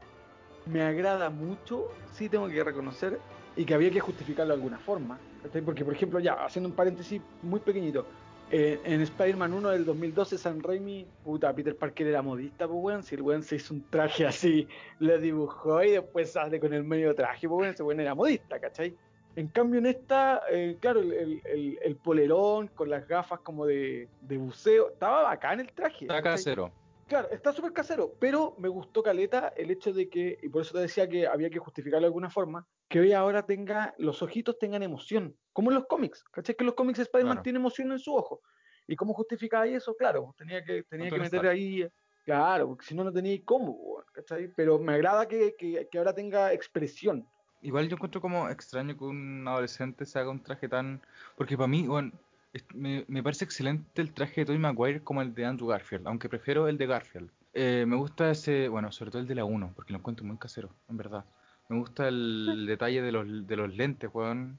me 0.68 0.82
agrada 0.82 1.30
mucho, 1.30 1.86
sí 2.12 2.28
tengo 2.28 2.48
que 2.48 2.62
reconocer, 2.62 3.18
y 3.56 3.64
que 3.64 3.74
había 3.74 3.90
que 3.90 4.00
justificarlo 4.00 4.54
de 4.54 4.58
alguna 4.60 4.78
forma. 4.78 5.18
Porque, 5.64 5.84
por 5.84 5.94
ejemplo, 5.94 6.20
ya, 6.20 6.34
haciendo 6.44 6.68
un 6.68 6.74
paréntesis 6.74 7.20
muy 7.42 7.60
pequeñito, 7.60 8.06
eh, 8.50 8.80
en 8.84 9.00
Spider-Man 9.02 9.52
1 9.52 9.68
del 9.70 9.84
2012, 9.84 10.38
San 10.38 10.62
Raimi, 10.62 11.06
puta, 11.22 11.54
Peter 11.54 11.76
Parker 11.76 12.06
era 12.06 12.22
modista, 12.22 12.66
pues 12.66 12.78
weón, 12.80 13.02
si 13.02 13.14
el 13.14 13.22
weón 13.22 13.42
se 13.42 13.56
hizo 13.56 13.74
un 13.74 13.84
traje 13.90 14.26
así, 14.26 14.66
lo 15.00 15.18
dibujó 15.18 15.82
y 15.82 15.90
después 15.92 16.32
sale 16.32 16.58
con 16.60 16.72
el 16.72 16.84
medio 16.84 17.14
traje, 17.14 17.46
pues 17.48 17.58
weón, 17.58 17.74
ese 17.74 17.82
weón 17.82 18.00
era 18.00 18.14
modista, 18.14 18.58
¿cachai? 18.58 18.96
En 19.36 19.48
cambio, 19.48 19.78
en 19.78 19.86
esta, 19.86 20.42
eh, 20.50 20.78
claro, 20.80 21.00
el, 21.00 21.12
el- 21.12 21.42
el- 21.44 21.78
el 21.82 21.96
polerón 21.96 22.68
con 22.68 22.88
las 22.90 23.06
gafas 23.06 23.40
como 23.40 23.66
de, 23.66 24.08
de 24.22 24.36
buceo, 24.38 24.88
estaba 24.90 25.22
bacán 25.22 25.60
el 25.60 25.70
traje. 25.72 26.06
Está 26.06 26.22
casero. 26.22 26.72
Claro, 27.08 27.30
está 27.30 27.52
súper 27.52 27.72
casero, 27.72 28.14
pero 28.20 28.54
me 28.58 28.68
gustó 28.68 29.02
Caleta 29.02 29.54
el 29.56 29.70
hecho 29.70 29.94
de 29.94 30.10
que, 30.10 30.38
y 30.42 30.48
por 30.50 30.60
eso 30.60 30.74
te 30.74 30.80
decía 30.80 31.08
que 31.08 31.26
había 31.26 31.48
que 31.48 31.58
justificarlo 31.58 32.02
de 32.02 32.08
alguna 32.08 32.28
forma, 32.28 32.66
que 32.86 33.00
hoy 33.00 33.12
ahora 33.14 33.46
tenga, 33.46 33.94
los 33.96 34.22
ojitos 34.22 34.58
tengan 34.58 34.82
emoción, 34.82 35.34
como 35.54 35.70
en 35.70 35.76
los 35.76 35.86
cómics, 35.86 36.22
¿cachai? 36.24 36.54
Que 36.54 36.64
en 36.64 36.66
los 36.66 36.74
cómics 36.74 36.98
Spider-Man 36.98 37.36
Claro. 37.36 37.42
tiene 37.42 37.58
emoción 37.58 37.90
en 37.92 37.98
su 37.98 38.14
ojo. 38.14 38.42
¿Y 38.86 38.94
cómo 38.94 39.14
justificaba 39.14 39.66
eso? 39.66 39.94
Claro, 39.96 40.34
tenía 40.36 40.62
que, 40.62 40.82
tenía 40.82 41.08
que 41.08 41.18
meter 41.18 41.46
ahí, 41.46 41.88
claro, 42.26 42.68
porque 42.68 42.84
si 42.84 42.94
no, 42.94 43.04
no 43.04 43.12
tenía 43.12 43.38
cómo, 43.42 44.04
¿cachai? 44.12 44.48
Pero 44.54 44.78
me 44.78 44.92
agrada 44.92 45.26
que, 45.26 45.54
que, 45.56 45.88
que 45.90 45.98
ahora 45.98 46.14
tenga 46.14 46.52
expresión. 46.52 47.26
Igual 47.62 47.88
yo 47.88 47.96
encuentro 47.96 48.20
como 48.20 48.48
extraño 48.50 48.96
que 48.96 49.04
un 49.04 49.48
adolescente 49.48 50.04
se 50.04 50.18
haga 50.18 50.30
un 50.30 50.42
traje 50.42 50.68
tan... 50.68 51.00
Porque 51.36 51.56
para 51.56 51.68
mí, 51.68 51.86
bueno, 51.86 52.12
me, 52.74 53.04
me 53.08 53.22
parece 53.22 53.44
excelente 53.44 54.00
el 54.00 54.12
traje 54.12 54.40
de 54.40 54.46
Tobey 54.46 54.58
Maguire 54.58 55.02
como 55.02 55.22
el 55.22 55.34
de 55.34 55.44
Andrew 55.44 55.68
Garfield, 55.68 56.06
aunque 56.06 56.28
prefiero 56.28 56.68
el 56.68 56.78
de 56.78 56.86
Garfield. 56.86 57.30
Eh, 57.54 57.84
me 57.86 57.96
gusta 57.96 58.30
ese, 58.30 58.68
bueno, 58.68 58.92
sobre 58.92 59.10
todo 59.10 59.22
el 59.22 59.28
de 59.28 59.34
la 59.34 59.44
1, 59.44 59.72
porque 59.74 59.92
lo 59.92 59.98
encuentro 59.98 60.24
muy 60.24 60.36
casero, 60.38 60.70
en 60.88 60.96
verdad. 60.96 61.24
Me 61.68 61.78
gusta 61.78 62.08
el 62.08 62.64
detalle 62.66 63.02
de 63.02 63.12
los, 63.12 63.46
de 63.46 63.56
los 63.56 63.74
lentes, 63.74 64.10
weón. 64.12 64.58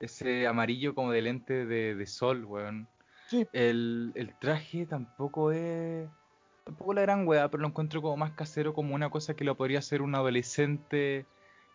Ese 0.00 0.46
amarillo 0.46 0.94
como 0.94 1.12
de 1.12 1.22
lente 1.22 1.66
de, 1.66 1.94
de 1.94 2.06
sol, 2.06 2.44
weón. 2.44 2.88
Sí, 3.28 3.46
El, 3.52 4.12
el 4.14 4.34
traje 4.38 4.86
tampoco 4.86 5.52
es... 5.52 6.08
Tampoco 6.64 6.94
la 6.94 7.02
gran 7.02 7.26
weá, 7.28 7.48
pero 7.48 7.60
lo 7.60 7.68
encuentro 7.68 8.02
como 8.02 8.16
más 8.16 8.32
casero, 8.32 8.74
como 8.74 8.94
una 8.94 9.10
cosa 9.10 9.34
que 9.34 9.44
lo 9.44 9.56
podría 9.56 9.78
hacer 9.78 10.02
un 10.02 10.14
adolescente 10.14 11.26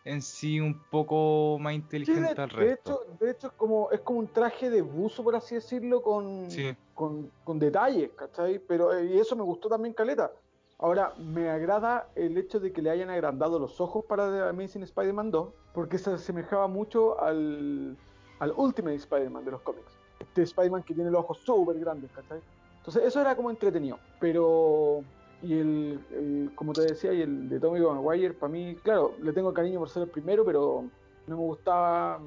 en 0.04 0.20
sí 0.22 0.60
un 0.60 0.82
poco 0.90 1.58
más 1.60 1.72
Sí, 1.72 1.76
inteligente 1.76 2.34
de, 2.34 2.42
al 2.42 2.48
de 2.48 2.56
resto. 2.56 3.02
hecho, 3.04 3.16
de 3.24 3.30
hecho 3.30 3.46
es 3.48 3.52
como, 3.54 3.90
es 3.90 4.00
como 4.00 4.18
un 4.18 4.28
traje 4.28 4.68
de 4.70 4.82
buzo, 4.82 5.22
por 5.22 5.36
así 5.36 5.54
decirlo, 5.54 6.02
con, 6.02 6.50
Sí. 6.50 6.74
con, 6.94 7.30
con 7.44 7.58
detalles, 7.58 8.10
¿cachai? 8.16 8.58
Pero 8.58 8.92
eh, 8.92 9.04
y 9.06 9.18
eso 9.18 9.36
me 9.36 9.42
gustó 9.42 9.68
también, 9.68 9.94
Caleta. 9.94 10.32
Ahora, 10.78 11.14
me 11.16 11.48
agrada 11.48 12.08
el 12.16 12.36
hecho 12.36 12.58
de 12.58 12.72
que 12.72 12.82
le 12.82 12.90
hayan 12.90 13.08
agrandado 13.10 13.60
los 13.60 13.80
ojos 13.80 14.04
para 14.08 14.28
The 14.32 14.48
Amazing 14.48 14.82
Spider-Man 14.82 15.30
2, 15.30 15.48
porque 15.72 15.96
se 15.98 16.10
asemejaba 16.10 16.66
mucho 16.66 17.20
al, 17.22 17.96
al 18.40 18.52
Ultimate 18.56 18.96
Spider-Man 18.96 19.44
de 19.44 19.50
los 19.52 19.60
cómics. 19.62 19.92
Este 20.18 20.42
Spider-Man 20.42 20.82
que 20.82 20.94
tiene 20.94 21.10
los 21.12 21.20
ojos 21.22 21.38
súper 21.44 21.78
grandes, 21.78 22.10
¿cachai? 22.10 22.40
Entonces, 22.78 23.04
eso 23.04 23.20
era 23.20 23.36
como 23.36 23.48
entretenido. 23.50 24.00
Pero, 24.18 25.04
y 25.42 25.52
el, 25.54 26.00
el- 26.12 26.50
como 26.54 26.72
te 26.72 26.82
decía, 26.82 27.12
y 27.12 27.22
el 27.22 27.48
de 27.48 27.60
Tommy 27.60 27.80
Maguire, 27.80 28.34
para 28.34 28.52
mí, 28.52 28.76
claro, 28.82 29.14
le 29.22 29.32
tengo 29.32 29.52
cariño 29.52 29.78
por 29.78 29.88
ser 29.88 30.04
el 30.04 30.08
primero, 30.10 30.44
pero 30.44 30.84
no 31.26 31.36
me 31.36 31.42
gustaba 31.42 32.20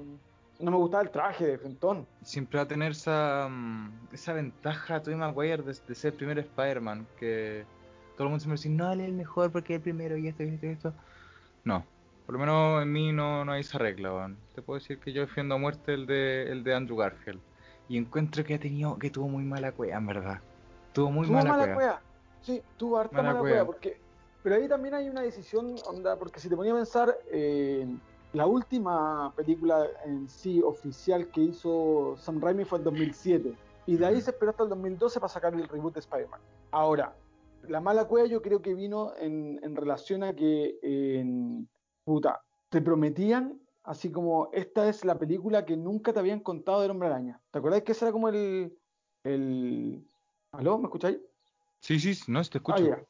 no 0.57 0.71
me 0.71 0.77
gustaba 0.77 1.03
el 1.03 1.09
traje 1.09 1.45
de 1.45 1.57
Frentón. 1.57 2.07
Siempre 2.23 2.57
va 2.57 2.63
a 2.63 2.67
tener 2.67 2.91
esa, 2.91 3.47
mm, 3.49 4.07
esa 4.13 4.33
ventaja 4.33 5.01
Tobey 5.01 5.17
Maguire 5.17 5.63
de, 5.63 5.75
de 5.87 5.95
ser 5.95 6.13
el 6.13 6.17
primer 6.17 6.39
Spider-Man, 6.39 7.05
que 7.19 7.65
todo 8.15 8.27
el 8.27 8.29
mundo 8.29 8.39
siempre 8.41 8.57
dice, 8.57 8.69
no, 8.69 8.91
él 8.91 9.01
es 9.01 9.07
el 9.07 9.13
mejor 9.13 9.51
porque 9.51 9.73
es 9.73 9.77
el 9.79 9.83
primero 9.83 10.17
y 10.17 10.27
esto 10.27 10.43
y 10.43 10.47
esto 10.47 10.65
y 10.65 10.69
esto. 10.69 10.93
No, 11.65 11.83
por 12.25 12.33
lo 12.33 12.39
menos 12.39 12.83
en 12.83 12.91
mí 12.91 13.11
no, 13.11 13.43
no 13.43 13.51
hay 13.51 13.61
esa 13.61 13.77
regla. 13.77 14.31
Te 14.53 14.61
puedo 14.61 14.79
decir 14.79 14.99
que 14.99 15.11
yo 15.11 15.21
defiendo 15.21 15.55
a 15.55 15.57
muerte 15.57 15.93
el 15.93 16.05
de, 16.05 16.49
el 16.49 16.63
de 16.63 16.73
Andrew 16.73 16.97
Garfield. 16.97 17.41
Y 17.89 17.97
encuentro 17.97 18.43
que 18.43 18.55
ha 18.55 18.59
tenido, 18.59 18.97
que 18.97 19.09
tuvo 19.09 19.27
muy 19.27 19.43
mala 19.43 19.71
cueva, 19.71 19.97
en 19.97 20.07
verdad. 20.07 20.39
Tuvo 20.93 21.11
muy 21.11 21.27
tuvo 21.27 21.35
mala, 21.35 21.51
mala 21.51 21.73
cueva. 21.75 22.01
Sí, 22.45 22.61
tuvo 22.77 22.97
harta 22.97 23.17
Mala 23.17 23.29
mala, 23.29 23.39
cueva. 23.39 23.55
cueva. 23.55 23.65
porque 23.65 24.05
pero 24.45 24.57
ahí 24.57 24.67
también 24.67 24.93
hay 24.93 25.09
una 25.09 25.21
decisión, 25.23 25.73
onda, 25.87 26.19
porque 26.19 26.39
si 26.39 26.47
te 26.49 26.55
ponía 26.55 26.71
a 26.71 26.75
pensar, 26.75 27.17
eh, 27.31 27.83
la 28.33 28.45
última 28.45 29.33
película 29.35 29.87
en 30.05 30.29
sí 30.29 30.61
oficial 30.61 31.31
que 31.31 31.41
hizo 31.41 32.15
Sam 32.17 32.39
Raimi 32.39 32.63
fue 32.63 32.77
en 32.77 32.83
2007. 32.83 33.55
Y 33.87 33.97
de 33.97 34.05
ahí 34.05 34.21
se 34.21 34.29
esperó 34.29 34.51
hasta 34.51 34.61
el 34.61 34.69
2012 34.69 35.19
para 35.19 35.33
sacar 35.33 35.55
el 35.55 35.67
reboot 35.67 35.95
de 35.95 36.01
Spider-Man. 36.01 36.39
Ahora, 36.69 37.15
la 37.67 37.81
mala 37.81 38.05
cueva 38.05 38.27
yo 38.27 38.43
creo 38.43 38.61
que 38.61 38.75
vino 38.75 39.13
en, 39.17 39.59
en 39.63 39.75
relación 39.75 40.21
a 40.21 40.35
que, 40.35 40.77
en, 40.83 41.67
puta, 42.03 42.43
te 42.69 42.83
prometían, 42.83 43.59
así 43.83 44.11
como 44.11 44.49
esta 44.53 44.87
es 44.87 45.03
la 45.05 45.17
película 45.17 45.65
que 45.65 45.75
nunca 45.75 46.13
te 46.13 46.19
habían 46.19 46.41
contado 46.41 46.81
del 46.81 46.91
Hombre 46.91 47.07
Araña. 47.07 47.41
¿Te 47.49 47.57
acordás 47.57 47.81
que 47.81 47.93
ese 47.93 48.05
era 48.05 48.11
como 48.11 48.29
el... 48.29 48.77
el... 49.23 50.07
¿Aló? 50.51 50.77
¿Me 50.77 50.83
escucháis? 50.85 51.17
Sí, 51.85 51.99
sí, 51.99 52.19
no, 52.31 52.41
te 52.41 52.57
Ah, 52.57 52.73
escucho. 52.73 53.07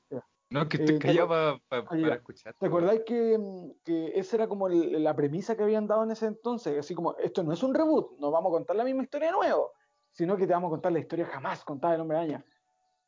No, 0.50 0.67
que 0.67 0.77
Eh, 0.77 1.00
¿te 1.00 1.00
pa- 1.00 1.58
pa- 1.70 1.77
Ah, 1.88 1.96
ya. 1.96 2.01
para 2.01 2.15
escuchar. 2.15 2.55
¿Te 2.60 2.65
acordáis 2.67 3.03
que, 3.05 3.39
que 3.86 4.20
esa 4.20 4.36
era 4.36 4.50
como 4.50 4.67
el- 4.67 5.01
la 5.01 5.15
premisa 5.15 5.55
que 5.55 5.63
habían 5.63 5.88
dado 5.88 6.03
en 6.03 6.12
ese 6.12 6.25
entonces? 6.25 6.77
Así 6.77 6.94
como, 6.94 7.15
esto 7.15 7.41
no 7.41 7.53
es 7.53 7.63
un 7.63 7.74
reboot, 7.74 8.20
no 8.20 8.32
vamos 8.32 8.50
a 8.50 8.55
contar 8.58 8.75
la 8.75 8.84
misma 8.84 9.03
historia 9.03 9.27
de 9.29 9.32
nuevo, 9.32 9.72
sino 10.12 10.36
que 10.36 10.46
te 10.46 10.51
vamos 10.51 10.67
a 10.67 10.72
contar 10.72 10.91
la 10.91 11.00
historia 11.00 11.25
jamás 11.25 11.63
contada 11.63 11.94
del 11.94 12.01
Hombre 12.01 12.17
Araña. 12.17 12.46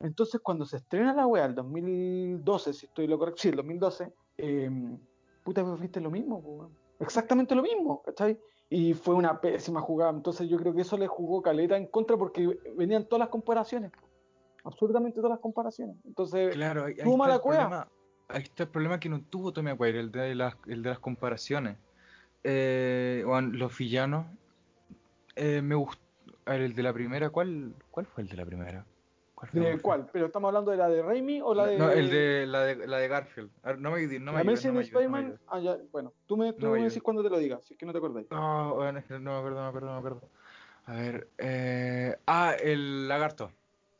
Entonces, 0.00 0.40
cuando 0.42 0.64
se 0.64 0.78
estrena 0.78 1.12
la 1.12 1.26
wea, 1.26 1.44
el 1.44 1.54
2012, 1.54 2.72
si 2.72 2.86
estoy 2.86 3.06
lo 3.06 3.18
correcto, 3.18 3.42
sí, 3.42 3.48
el 3.50 3.56
2012, 3.56 4.10
eh, 4.38 4.70
puta, 5.44 5.62
pues 5.62 5.78
viste 5.80 6.00
lo 6.00 6.10
mismo, 6.10 6.70
exactamente 6.98 7.54
lo 7.54 7.62
mismo, 7.62 8.00
¿cachai? 8.02 8.40
Y 8.70 8.94
fue 8.94 9.14
una 9.14 9.38
pésima 9.38 9.82
jugada, 9.82 10.12
entonces 10.12 10.48
yo 10.48 10.56
creo 10.56 10.74
que 10.74 10.80
eso 10.80 10.96
le 10.96 11.08
jugó 11.08 11.42
caleta 11.42 11.76
en 11.76 11.88
contra 11.88 12.16
porque 12.16 12.58
venían 12.74 13.04
todas 13.06 13.20
las 13.20 13.28
comparaciones, 13.28 13.92
absolutamente 14.68 15.16
todas 15.16 15.30
las 15.30 15.40
comparaciones. 15.40 15.96
Entonces, 16.04 16.54
Claro, 16.54 16.84
ahí, 16.84 16.92
está 16.92 17.16
mala 17.16 17.34
el 17.36 17.40
cueva. 17.40 17.62
problema. 17.62 17.88
Ahí 18.28 18.42
está 18.42 18.62
el 18.64 18.68
problema 18.68 19.00
que 19.00 19.08
no 19.08 19.22
tuvo 19.22 19.52
Tommy 19.52 19.70
Maguire, 19.70 20.00
el 20.00 20.12
de 20.12 20.34
las, 20.34 20.54
el 20.66 20.82
de 20.82 20.90
las 20.90 20.98
comparaciones. 20.98 21.78
Eh, 22.44 23.24
los 23.52 23.76
villanos. 23.76 24.26
eh, 25.36 25.62
me 25.62 25.74
gustó. 25.74 26.02
A 26.44 26.52
ver, 26.52 26.62
el 26.62 26.74
de 26.74 26.82
la 26.82 26.92
primera, 26.92 27.30
¿cuál, 27.30 27.74
¿cuál 27.90 28.06
fue 28.06 28.22
el 28.22 28.28
de 28.28 28.36
la 28.36 28.44
primera? 28.44 28.84
¿Cuál 29.34 29.50
fue? 29.50 29.60
¿de 29.60 29.78
cuál? 29.80 30.08
¿Pero 30.12 30.26
estamos 30.26 30.48
hablando 30.48 30.70
de 30.70 30.76
la 30.76 30.88
de 30.88 31.02
Raimi 31.02 31.40
o 31.40 31.54
la 31.54 31.66
de...? 31.66 31.78
No, 31.78 31.90
el 31.90 32.10
de 32.10 32.46
la 32.46 32.62
de, 32.62 32.86
la 32.86 32.98
de 32.98 33.08
Garfield. 33.08 33.50
A 33.62 33.68
ver, 33.68 33.78
no 33.78 33.90
me 33.90 34.02
no 34.18 34.32
me 34.32 34.44
¿La 34.44 34.50
ayudes, 34.52 34.64
no 34.92 35.10
me 35.10 35.18
ayudes. 35.18 35.40
Ah, 35.48 35.60
ya, 35.60 35.76
bueno, 35.92 36.12
tú 36.26 36.36
me, 36.36 36.52
tú 36.52 36.66
No 36.66 36.72
me 36.72 36.78
me 36.80 36.84
decís 36.84 37.02
cuando 37.02 37.22
te 37.22 37.30
lo 37.30 37.38
diga, 37.38 37.60
si 37.62 37.74
es 37.74 37.78
que 37.78 37.86
no 37.86 37.92
te 37.92 37.98
acordáis. 37.98 38.30
No, 38.30 38.74
bueno, 38.74 39.02
no 39.08 39.18
me 39.18 39.38
acuerdo, 39.38 39.56
no 39.56 39.62
me 39.62 39.68
acuerdo, 39.68 39.86
no 39.86 39.92
me 39.92 39.98
acuerdo. 39.98 40.20
A 40.86 40.94
ver, 40.94 41.28
eh, 41.38 42.16
ah, 42.26 42.54
el 42.58 43.08
lagarto. 43.08 43.52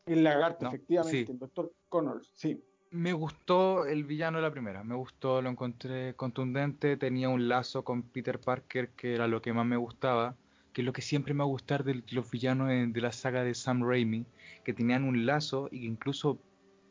El 0.08 0.24
lagarto, 0.24 0.64
No, 0.64 0.68
efectivamente, 0.70 1.26
sí. 1.26 1.32
el 1.32 1.38
Dr. 1.38 1.72
Connors, 1.88 2.30
sí. 2.34 2.62
Me 2.90 3.12
gustó 3.12 3.84
el 3.84 4.04
villano 4.04 4.38
de 4.38 4.42
la 4.42 4.50
primera, 4.50 4.82
me 4.82 4.94
gustó, 4.94 5.42
lo 5.42 5.50
encontré 5.50 6.14
contundente, 6.14 6.96
tenía 6.96 7.28
un 7.28 7.46
lazo 7.48 7.84
con 7.84 8.02
Peter 8.02 8.40
Parker 8.40 8.88
que 8.90 9.14
era 9.14 9.28
lo 9.28 9.42
que 9.42 9.52
más 9.52 9.66
me 9.66 9.76
gustaba, 9.76 10.36
que 10.72 10.80
es 10.80 10.86
lo 10.86 10.92
que 10.94 11.02
siempre 11.02 11.34
me 11.34 11.38
va 11.38 11.44
a 11.44 11.48
gustar 11.48 11.84
de 11.84 12.02
los 12.10 12.30
villanos 12.30 12.68
de, 12.68 12.86
de 12.86 13.00
la 13.00 13.12
saga 13.12 13.44
de 13.44 13.54
Sam 13.54 13.82
Raimi, 13.86 14.24
que 14.64 14.72
tenían 14.72 15.04
un 15.04 15.26
lazo 15.26 15.68
y 15.70 15.80
que 15.80 15.86
incluso 15.86 16.38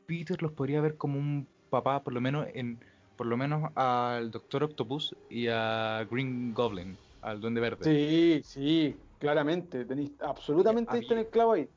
Peter 0.06 0.42
los 0.42 0.52
podría 0.52 0.82
ver 0.82 0.98
como 0.98 1.18
un 1.18 1.48
papá, 1.72 2.04
por 2.04 2.14
lo 2.14 2.22
menos 2.22 2.48
en, 2.54 2.80
por 3.16 3.26
lo 3.26 3.36
menos 3.36 3.72
al 3.76 4.32
Doctor 4.32 4.64
Octopus 4.64 5.16
y 5.30 5.48
a 5.48 6.08
Green 6.10 6.54
Goblin, 6.54 6.96
al 7.22 7.42
Duende 7.42 7.60
Verde. 7.60 7.84
Sí, 7.84 8.42
sí, 8.44 8.96
claramente, 9.20 9.84
tenéis 9.86 10.12
absolutamente 10.20 10.96
diste 10.98 11.14
en 11.14 11.20
el 11.22 11.28
clavo 11.28 11.54
ahí. 11.54 11.68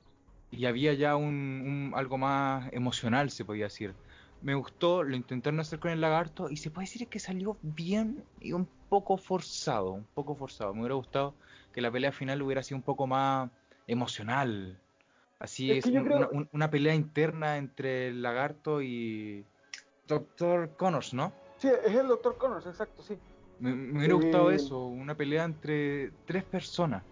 Y 0.51 0.67
había 0.67 0.93
ya 0.95 1.17
un, 1.17 1.27
un- 1.27 1.93
algo 1.95 2.19
más 2.19 2.69
emocional, 2.73 3.31
se 3.31 3.45
podía 3.45 3.65
decir. 3.65 3.95
Me 4.43 4.55
gustó, 4.55 5.03
lo 5.03 5.17
intentaron 5.17 5.61
hacer 5.61 5.79
con 5.79 5.91
el 5.91 6.01
lagarto 6.01 6.49
y 6.51 6.57
se 6.57 6.71
puede 6.71 6.87
decir 6.87 7.07
que 7.09 7.19
salió 7.19 7.59
bien 7.63 8.25
y 8.41 8.53
un 8.53 8.67
poco 8.89 9.17
forzado, 9.19 9.93
un 9.93 10.07
poco 10.15 10.35
forzado. 10.35 10.73
Me 10.73 10.81
hubiera 10.81 10.95
gustado 10.95 11.35
que 11.75 11.81
la 11.83 11.91
pelea 11.91 12.11
final 12.11 12.41
hubiera 12.43 12.63
sido 12.63 12.79
un 12.79 12.83
poco 12.83 13.07
más 13.07 13.51
emocional. 13.87 14.79
Así 15.39 15.71
Es 15.71 15.79
es, 15.79 15.85
que 15.85 15.93
yo 15.93 16.01
un- 16.01 16.07
creo- 16.07 16.17
una, 16.19 16.29
un- 16.29 16.49
una 16.53 16.71
pelea 16.71 16.95
interna 16.95 17.59
entre 17.59 18.09
el 18.09 18.23
lagarto 18.23 18.81
y 18.83 19.45
Doctor 20.09 20.71
Connors, 20.77 21.13
¿no? 21.15 21.33
Sí, 21.59 21.69
es 21.69 21.95
el 21.95 22.09
Dr. 22.09 22.37
Connors, 22.39 22.67
exacto, 22.67 23.03
sí. 23.03 23.15
Me, 23.59 23.75
me 23.75 23.99
hubiera 23.99 24.15
gustado 24.15 24.51
Eh, 24.51 24.55
eso, 24.55 24.87
una 24.87 25.15
pelea 25.15 25.45
entre 25.45 26.11
tres 26.27 26.45
personas. 26.45 27.03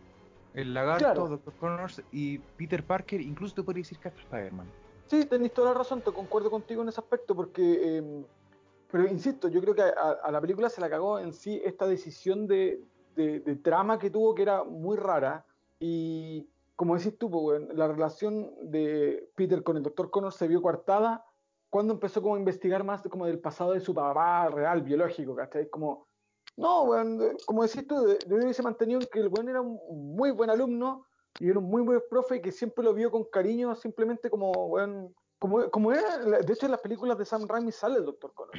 El 0.58 0.74
lagarto, 0.74 1.04
Claro. 1.04 1.28
Doctor 1.28 1.54
Connors 1.54 2.02
y 2.10 2.38
Peter 2.38 2.84
Parker, 2.84 3.20
incluso 3.20 3.54
te 3.54 3.62
podría 3.62 3.82
decir 3.82 3.98
que 4.00 4.08
hasta 4.08 4.20
Spider-Man. 4.22 4.66
Sí, 5.06 5.24
tenéis 5.26 5.52
toda 5.54 5.68
la 5.72 5.78
razón, 5.78 6.02
te 6.02 6.10
concuerdo 6.12 6.50
contigo 6.50 6.82
en 6.82 6.88
ese 6.88 7.00
aspecto, 7.00 7.36
porque, 7.36 7.62
eh, 7.98 8.26
pero 8.90 9.06
insisto, 9.06 9.46
yo 9.46 9.60
creo 9.60 9.72
que 9.76 9.82
a, 9.82 10.18
a 10.20 10.32
la 10.32 10.40
película 10.40 10.68
se 10.68 10.80
la 10.80 10.90
cagó 10.90 11.20
en 11.20 11.32
sí 11.32 11.62
esta 11.64 11.86
decisión 11.86 12.48
de, 12.48 12.82
de- 13.14 13.38
de 13.38 13.56
trama 13.56 14.00
que 14.00 14.10
tuvo 14.10 14.34
que 14.34 14.42
era 14.42 14.64
muy 14.64 14.96
rara, 14.96 15.46
y 15.78 16.48
como 16.74 16.96
decís 16.96 17.16
tú, 17.16 17.30
pues, 17.30 17.62
la 17.74 17.86
relación 17.86 18.50
de 18.60 19.30
Peter 19.36 19.62
con 19.62 19.76
el 19.76 19.84
Dr. 19.84 20.10
Connor 20.10 20.32
se 20.32 20.48
vio 20.48 20.60
coartada 20.60 21.24
cuando 21.70 21.94
empezó 21.94 22.20
como 22.20 22.34
a 22.34 22.38
investigar 22.38 22.82
más 22.82 23.02
como 23.02 23.26
del 23.26 23.38
pasado 23.38 23.74
de 23.74 23.80
su 23.80 23.94
papá 23.94 24.48
real, 24.48 24.82
biológico, 24.82 25.36
¿cachai? 25.36 25.68
Como, 25.70 26.07
no, 26.58 26.92
de- 26.92 27.36
como 27.46 27.62
decís 27.62 27.86
tú, 27.86 27.94
yo 28.28 28.36
hubiese 28.36 28.62
mantenido 28.62 29.00
que 29.10 29.20
el 29.20 29.28
weón 29.28 29.48
era 29.48 29.60
un 29.60 29.78
muy 30.16 30.30
buen 30.32 30.50
alumno, 30.50 31.06
y 31.40 31.48
era 31.48 31.58
un 31.58 31.66
muy 31.70 31.82
buen 31.82 32.02
profe 32.10 32.40
que 32.42 32.50
siempre 32.52 32.84
lo 32.84 32.92
vio 32.92 33.10
con 33.10 33.24
cariño, 33.24 33.74
simplemente 33.76 34.28
como, 34.28 34.50
weón, 34.66 35.14
como, 35.38 35.70
como 35.70 35.92
era, 35.92 36.18
de 36.18 36.52
hecho 36.52 36.66
en 36.66 36.72
las 36.72 36.80
películas 36.80 37.16
de 37.16 37.24
Sam 37.24 37.46
Raimi 37.46 37.70
sale 37.70 37.98
el 37.98 38.04
Dr. 38.04 38.32
Connor. 38.34 38.54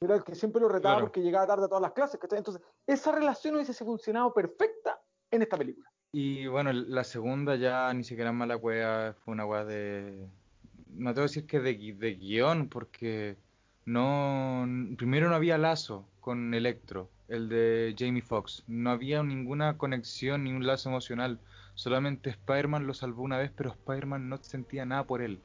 Era 0.00 0.16
el 0.16 0.24
que 0.24 0.34
siempre 0.34 0.60
lo 0.60 0.68
retaba 0.68 0.94
Claro. 0.96 1.06
porque 1.06 1.20
llegaba 1.20 1.46
tarde 1.46 1.66
a 1.66 1.68
todas 1.68 1.82
las 1.82 1.92
clases, 1.92 2.18
¿cachai? 2.18 2.38
Entonces, 2.38 2.62
esa 2.86 3.12
relación 3.12 3.54
hubiese 3.54 3.84
funcionado 3.84 4.32
perfecta 4.34 4.98
en 5.30 5.42
esta 5.42 5.56
película. 5.56 5.88
Y 6.10 6.46
bueno, 6.46 6.72
la 6.72 7.04
segunda 7.04 7.54
ya 7.56 7.92
ni 7.94 8.02
siquiera 8.02 8.30
es 8.30 8.36
mala 8.36 8.56
wea, 8.56 9.14
fue 9.24 9.32
una 9.32 9.46
wea 9.46 9.64
de... 9.64 10.26
No 10.88 11.10
te 11.14 11.20
voy 11.20 11.24
a 11.24 11.28
decir 11.28 11.46
que 11.46 11.60
de, 11.60 11.74
de 11.96 12.14
guion, 12.14 12.68
porque 12.68 13.36
no... 13.84 14.66
Primero 14.96 15.28
no 15.28 15.34
había 15.36 15.58
lazo 15.58 16.08
con 16.20 16.52
Electro, 16.54 17.08
el 17.32 17.48
de 17.48 17.94
Jamie 17.98 18.22
Foxx. 18.22 18.62
No 18.66 18.90
había 18.90 19.22
ninguna 19.22 19.78
conexión 19.78 20.44
ni 20.44 20.52
un 20.52 20.66
lazo 20.66 20.90
emocional. 20.90 21.38
Solamente 21.74 22.30
Spider-Man 22.30 22.86
lo 22.86 22.92
salvó 22.92 23.22
una 23.22 23.38
vez, 23.38 23.50
pero 23.56 23.70
Spider-Man 23.70 24.28
no 24.28 24.36
sentía 24.42 24.84
nada 24.84 25.04
por 25.04 25.22
él. 25.22 25.40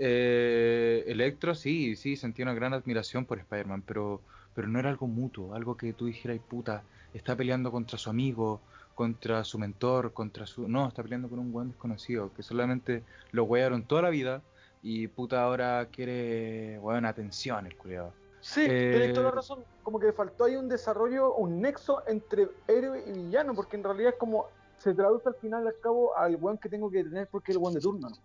Eh, 0.00 1.04
Electro 1.06 1.54
sí, 1.54 1.94
sí, 1.94 2.16
sentía 2.16 2.44
una 2.44 2.54
gran 2.54 2.74
admiración 2.74 3.26
por 3.26 3.38
Spider-Man, 3.38 3.82
pero, 3.86 4.20
pero 4.54 4.66
no 4.66 4.80
era 4.80 4.90
algo 4.90 5.06
mutuo, 5.06 5.54
algo 5.54 5.76
que 5.76 5.92
tú 5.92 6.06
dijeras, 6.06 6.40
puta, 6.48 6.82
está 7.12 7.36
peleando 7.36 7.70
contra 7.70 7.96
su 7.96 8.10
amigo, 8.10 8.60
contra 8.96 9.44
su 9.44 9.58
mentor, 9.58 10.12
contra 10.12 10.46
su... 10.46 10.68
No, 10.68 10.88
está 10.88 11.02
peleando 11.04 11.28
con 11.28 11.38
un 11.38 11.52
buen 11.52 11.68
desconocido, 11.68 12.32
que 12.34 12.42
solamente 12.42 13.04
lo 13.30 13.44
wearon 13.44 13.84
toda 13.84 14.02
la 14.02 14.10
vida 14.10 14.42
y 14.82 15.06
puta 15.06 15.44
ahora 15.44 15.86
quiere, 15.92 16.78
weón, 16.80 17.04
atención 17.04 17.66
el 17.66 17.76
culiado. 17.76 18.23
Sí, 18.44 18.66
Eh, 18.68 18.90
tenéis 18.92 19.14
toda 19.14 19.30
la 19.30 19.36
razón. 19.36 19.64
Como 19.82 19.98
que 19.98 20.12
faltó 20.12 20.44
ahí 20.44 20.54
un 20.54 20.68
desarrollo, 20.68 21.34
un 21.34 21.62
nexo 21.62 22.02
entre 22.06 22.48
héroe 22.68 23.02
y 23.06 23.12
villano, 23.12 23.54
porque 23.54 23.76
en 23.76 23.84
realidad 23.84 24.10
es 24.10 24.18
como 24.18 24.48
se 24.76 24.92
traduce 24.92 25.26
al 25.30 25.34
final 25.36 25.66
al 25.66 25.74
cabo 25.80 26.14
al 26.14 26.36
weón 26.36 26.58
que 26.58 26.68
tengo 26.68 26.90
que 26.90 27.02
tener 27.02 27.26
porque 27.28 27.52
es 27.52 27.56
el 27.56 27.62
weón 27.62 27.72
de 27.72 27.80
turno. 27.80 28.10
¿no? 28.10 28.16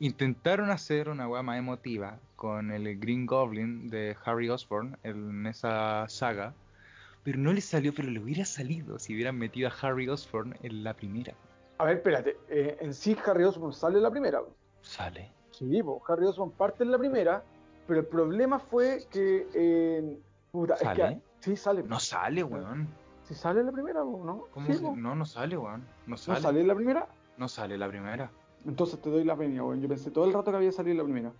Intentaron 0.00 0.70
hacer 0.70 1.08
una 1.08 1.26
weá 1.26 1.42
más 1.42 1.58
emotiva 1.58 2.18
con 2.36 2.70
el 2.72 2.98
Green 2.98 3.24
Goblin 3.24 3.88
de 3.88 4.14
Harry 4.22 4.50
Osborn 4.50 4.98
en 5.02 5.46
esa 5.46 6.06
saga, 6.10 6.52
pero 7.24 7.38
no 7.38 7.54
le 7.54 7.62
salió, 7.62 7.94
pero 7.94 8.10
le 8.10 8.20
hubiera 8.20 8.44
salido 8.44 8.98
si 8.98 9.14
hubieran 9.14 9.38
metido 9.38 9.70
a 9.70 9.72
Harry 9.80 10.10
Osborn 10.10 10.58
en 10.62 10.84
la 10.84 10.92
primera. 10.92 11.32
A 11.78 11.86
ver, 11.86 11.96
espérate, 11.96 12.36
eh, 12.50 12.76
en 12.80 12.92
sí 12.92 13.16
Harry 13.24 13.44
Osborn 13.44 13.72
sale 13.72 13.96
en 13.96 14.02
la 14.02 14.10
primera. 14.10 14.42
Sale. 14.82 15.30
Sí, 15.52 15.82
po, 15.82 16.02
Harry 16.06 16.26
Osborn 16.26 16.50
parte 16.50 16.84
en 16.84 16.90
la 16.90 16.98
primera, 16.98 17.42
pero 17.86 18.00
el 18.00 18.06
problema 18.06 18.58
fue 18.58 19.04
que. 19.10 19.46
eh, 19.54 20.18
puta, 20.50 20.74
es 20.74 20.88
que- 20.90 21.18
sí, 21.40 21.56
sale. 21.56 21.82
No 21.82 21.98
sale, 22.00 22.42
weón. 22.44 22.88
Sí, 23.24 23.34
sale 23.34 23.60
en 23.60 23.66
la 23.66 23.72
primera, 23.72 24.02
po, 24.02 24.22
¿no? 24.24 24.44
¿Cómo 24.52 24.66
Sí. 24.66 24.80
No, 24.96 25.14
no 25.14 25.24
sale, 25.24 25.56
weón. 25.56 25.80
No 26.06 26.12
¿No 26.12 26.16
sale. 26.16 26.60
en 26.60 26.68
la 26.68 26.74
primera? 26.74 27.06
No 27.38 27.48
sale 27.48 27.78
la 27.78 27.88
primera. 27.88 28.30
Entonces 28.66 29.00
te 29.00 29.10
doy 29.10 29.24
la 29.24 29.34
venia, 29.34 29.62
weón. 29.62 29.80
Yo 29.80 29.88
pensé 29.88 30.10
todo 30.10 30.24
el 30.24 30.32
rato 30.32 30.50
que 30.50 30.56
había 30.56 30.72
salido 30.72 30.92
en 30.92 30.98
la 30.98 31.04
primera. 31.04 31.32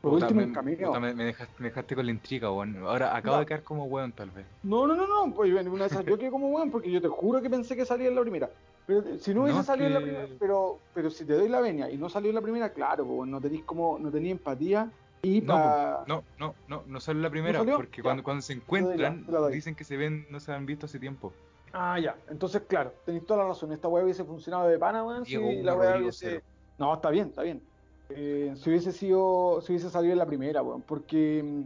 Por 0.00 0.12
Puta, 0.12 0.26
último, 0.26 0.40
me, 0.40 0.46
en 0.46 0.54
camino. 0.54 0.86
puta, 0.88 1.00
me- 1.00 1.12
me 1.14 1.24
dejaste, 1.24 1.54
me 1.58 1.68
dejaste 1.68 1.94
con 1.94 2.06
la 2.06 2.12
intriga, 2.12 2.50
weón. 2.50 2.76
Ahora 2.78 3.14
acabo 3.14 3.36
No. 3.36 3.40
de 3.40 3.46
quedar 3.46 3.62
como 3.62 3.84
weón, 3.84 4.12
tal 4.12 4.30
vez. 4.30 4.46
No, 4.62 4.86
no, 4.86 4.94
no, 4.94 5.06
no, 5.06 5.34
pues 5.34 5.52
bueno, 5.52 5.70
una 5.72 5.84
de 5.84 5.90
esas 5.90 6.04
yo 6.06 6.16
quedé 6.16 6.30
como 6.30 6.48
weón 6.48 6.70
porque 6.70 6.90
yo 6.90 7.02
te 7.02 7.08
juro 7.08 7.42
que 7.42 7.50
pensé 7.50 7.76
que 7.76 7.84
salía 7.84 8.08
en 8.08 8.14
la 8.14 8.22
primera. 8.22 8.48
Pero 8.86 9.00
eh, 9.00 9.18
si 9.18 9.34
no 9.34 9.42
hubiese 9.42 9.58
No, 9.58 9.62
salido 9.64 9.88
en 9.88 9.94
la 9.94 10.00
primera, 10.00 10.26
pero, 10.38 10.78
pero 10.94 11.10
si 11.10 11.26
te 11.26 11.34
doy 11.34 11.48
la 11.50 11.60
venia 11.60 11.90
y 11.90 11.98
no 11.98 12.08
salió 12.08 12.30
en 12.30 12.34
la 12.36 12.40
primera, 12.40 12.70
claro, 12.72 13.04
no 13.26 13.40
tenéis 13.42 13.62
como, 13.64 13.98
no 13.98 14.10
tenía 14.10 14.32
empatía 14.32 14.90
y 15.22 15.40
No, 15.42 16.04
no, 16.06 16.24
no, 16.38 16.54
no, 16.68 16.82
no 16.86 17.00
sale 17.00 17.20
la 17.20 17.30
primera, 17.30 17.62
porque 17.64 18.02
cuando, 18.02 18.22
cuando 18.22 18.42
se 18.42 18.54
la- 18.54 18.60
encuentran, 18.60 19.24
la 19.28 19.48
dicen 19.48 19.74
que 19.74 19.84
se 19.84 19.96
ven, 19.96 20.26
no 20.30 20.40
se 20.40 20.52
han 20.52 20.66
visto 20.66 20.86
hace 20.86 20.98
tiempo. 20.98 21.32
Ah, 21.72 21.98
ya. 22.00 22.16
Entonces, 22.28 22.62
claro, 22.66 22.92
tenéis 23.04 23.24
toda 23.26 23.42
la 23.42 23.48
razón. 23.48 23.72
Esta 23.72 23.86
weá 23.88 24.02
hubiese 24.02 24.24
funcionado 24.24 24.66
de 24.68 24.78
pana, 24.78 25.04
weón. 25.04 25.24
Si 25.24 25.36
la 25.62 25.74
Rodrigo 25.74 25.98
hubiese. 26.00 26.30
cero. 26.30 26.42
No, 26.78 26.94
está 26.94 27.10
bien, 27.10 27.28
está 27.28 27.42
bien. 27.42 27.62
Eh, 28.08 28.54
si 28.56 28.70
hubiese 28.70 28.90
sido. 28.92 29.60
Si 29.60 29.72
hubiese 29.72 29.88
salido 29.90 30.12
en 30.12 30.18
la 30.18 30.26
primera, 30.26 30.62
weón. 30.62 30.82
Porque. 30.82 31.42
mm, 31.44 31.62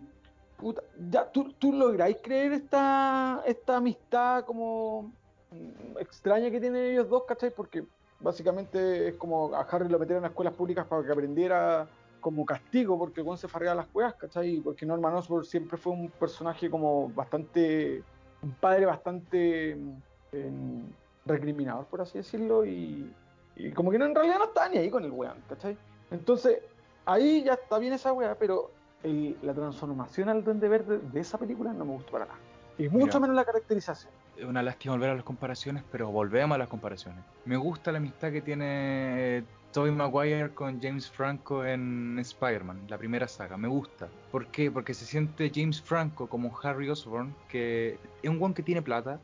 Puta, 0.57 0.83
ya, 1.11 1.31
¿tú, 1.33 1.53
tú 1.59 1.73
lográis 1.73 2.19
creer 2.23 2.53
esta, 2.53 3.43
esta 3.45 3.77
amistad 3.79 4.45
como 4.45 5.13
mm, 5.51 5.99
extraña 5.99 6.49
que 6.51 6.61
tienen 6.61 6.93
ellos 6.93 7.09
dos, 7.09 7.25
¿cachai? 7.27 7.51
Porque 7.51 7.85
básicamente 8.21 9.09
es 9.09 9.15
como 9.15 9.55
a 9.55 9.63
Harry 9.63 9.89
lo 9.89 9.99
metieron 9.99 10.25
a 10.25 10.29
escuelas 10.29 10.55
públicas 10.55 10.87
para 10.87 11.05
que 11.05 11.11
aprendiera 11.13 11.89
como 12.25 12.47
castigo, 12.47 12.99
porque 12.99 13.21
weón 13.21 13.37
se 13.37 13.49
farreaba 13.49 13.83
las 13.83 13.95
weas, 13.95 14.15
¿cachai? 14.15 14.59
Porque 14.63 14.87
Norman 14.87 15.15
Osborn 15.15 15.45
siempre 15.45 15.77
fue 15.77 15.93
un 15.93 16.09
personaje 16.09 16.71
como 16.71 17.11
bastante. 17.11 18.03
un 18.41 18.53
padre 18.53 18.87
bastante 18.87 19.77
mm, 19.77 19.93
em, 20.33 20.83
recriminador, 21.27 21.85
por 21.85 22.01
así 22.01 22.17
decirlo, 22.17 22.65
y, 22.65 23.13
y 23.57 23.73
como 23.73 23.91
que 23.91 23.99
no, 23.99 24.07
en 24.07 24.15
realidad 24.15 24.39
no 24.39 24.45
estaba 24.47 24.71
ni 24.71 24.79
ahí 24.79 24.89
con 24.89 25.05
el 25.05 25.11
weón, 25.11 25.37
¿cachai? 25.51 25.77
Entonces, 26.11 26.61
ahí 27.05 27.45
ya 27.45 27.53
está 27.55 27.79
bien 27.79 27.93
esa 27.93 28.15
weá, 28.15 28.35
pero 28.37 28.71
el- 29.03 29.37
la 29.43 29.53
transformación 29.53 30.31
al 30.31 30.43
Duende 30.43 30.67
Verde 30.69 30.99
de 31.13 31.21
esa 31.21 31.37
película 31.37 31.75
no 31.75 31.85
me 31.85 31.93
gustó 31.93 32.13
para 32.13 32.25
nada. 32.25 32.39
Y 32.79 32.89
mucho 32.89 33.07
Mira. 33.07 33.21
menos 33.21 33.37
la 33.37 33.45
caracterización. 33.45 34.13
Es 34.39 34.45
una 34.47 34.63
lástima 34.63 34.95
volver 34.95 35.11
a 35.11 35.15
las 35.15 35.25
comparaciones, 35.25 35.85
pero 35.93 36.11
volvemos 36.11 36.55
a 36.55 36.59
las 36.59 36.69
comparaciones. 36.69 37.23
Me 37.45 37.57
gusta 37.59 37.93
la 37.93 37.99
amistad 37.99 38.33
que 38.33 38.41
tiene 38.41 39.45
Tobey 39.75 39.91
Maguire 39.91 40.55
con 40.55 40.81
James 40.81 41.11
Franco 41.11 41.65
en 41.65 42.17
Spider-Man, 42.21 42.87
la 42.89 42.97
primera 42.97 43.27
saga. 43.27 43.57
Me 43.57 43.67
gusta. 43.67 44.09
¿Por 44.31 44.47
qué? 44.47 44.71
Porque 44.71 44.95
se 44.95 45.05
siente 45.05 45.51
James 45.53 45.83
Franco 45.83 46.29
como 46.29 46.57
Harry 46.63 46.89
Osborn, 46.89 47.35
que 47.49 47.99
es 48.23 48.31
un 48.31 48.39
guan 48.39 48.55
que 48.55 48.63
tiene 48.63 48.83
plata, 48.83 49.19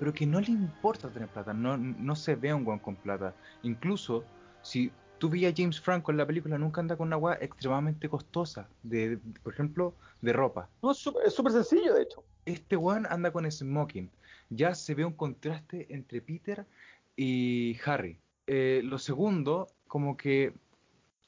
pero 0.00 0.12
que 0.12 0.26
no 0.26 0.40
le 0.40 0.50
importa 0.50 1.08
tener 1.08 1.28
plata. 1.28 1.52
No, 1.54 1.76
no 1.76 2.16
se 2.16 2.34
ve 2.34 2.52
un 2.52 2.64
guan 2.64 2.80
con 2.80 2.96
plata. 2.96 3.32
Incluso, 3.62 4.24
si 4.62 4.90
tú 5.18 5.30
veías 5.30 5.52
a 5.52 5.56
James 5.56 5.80
Franco 5.80 6.10
en 6.10 6.16
la 6.16 6.26
película, 6.26 6.58
nunca 6.58 6.80
anda 6.80 6.96
con 6.96 7.06
una 7.06 7.14
guay 7.14 7.36
extremadamente 7.40 8.08
costosa. 8.08 8.68
De, 8.82 9.20
por 9.44 9.52
ejemplo, 9.52 9.94
de 10.20 10.32
ropa. 10.32 10.68
No, 10.82 10.90
es 10.90 10.98
súper- 10.98 11.22
es 11.26 11.32
súper 11.32 11.52
sencillo, 11.52 11.94
de 11.94 12.02
hecho. 12.02 12.24
Este 12.44 12.74
one 12.74 13.06
anda 13.08 13.30
con 13.30 13.48
smoking. 13.48 14.10
Ya 14.50 14.74
se 14.74 14.96
ve 14.96 15.04
un 15.04 15.12
contraste 15.12 15.86
entre 15.94 16.20
Peter 16.20 16.66
y 17.14 17.78
Harry. 17.86 18.18
Eh, 18.48 18.80
lo 18.82 18.98
segundo, 18.98 19.68
como 19.92 20.16
que 20.16 20.54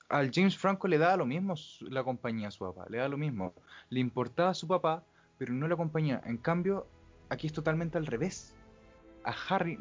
al 0.09 0.31
James 0.33 0.57
Franco 0.57 0.89
le 0.89 0.97
daba 0.97 1.19
lo 1.19 1.27
mismo 1.27 1.53
la 1.83 2.03
compañía 2.03 2.49
a 2.49 2.51
su 2.51 2.65
papá, 2.65 2.87
le 2.89 2.97
da 2.97 3.11
lo 3.11 3.19
mismo. 3.19 3.53
Le 3.91 4.01
importaba 4.01 4.49
a 4.49 4.55
su 4.55 4.67
papá, 4.67 5.05
pero 5.37 5.53
no 5.53 5.69
la 5.69 5.77
compañía. 5.77 6.23
En 6.25 6.39
cambio, 6.39 6.87
aquí 7.29 7.47
es 7.47 7.53
totalmente 7.53 7.99
al 7.99 8.07
revés. 8.07 8.55
A 9.23 9.35
Harry 9.51 9.77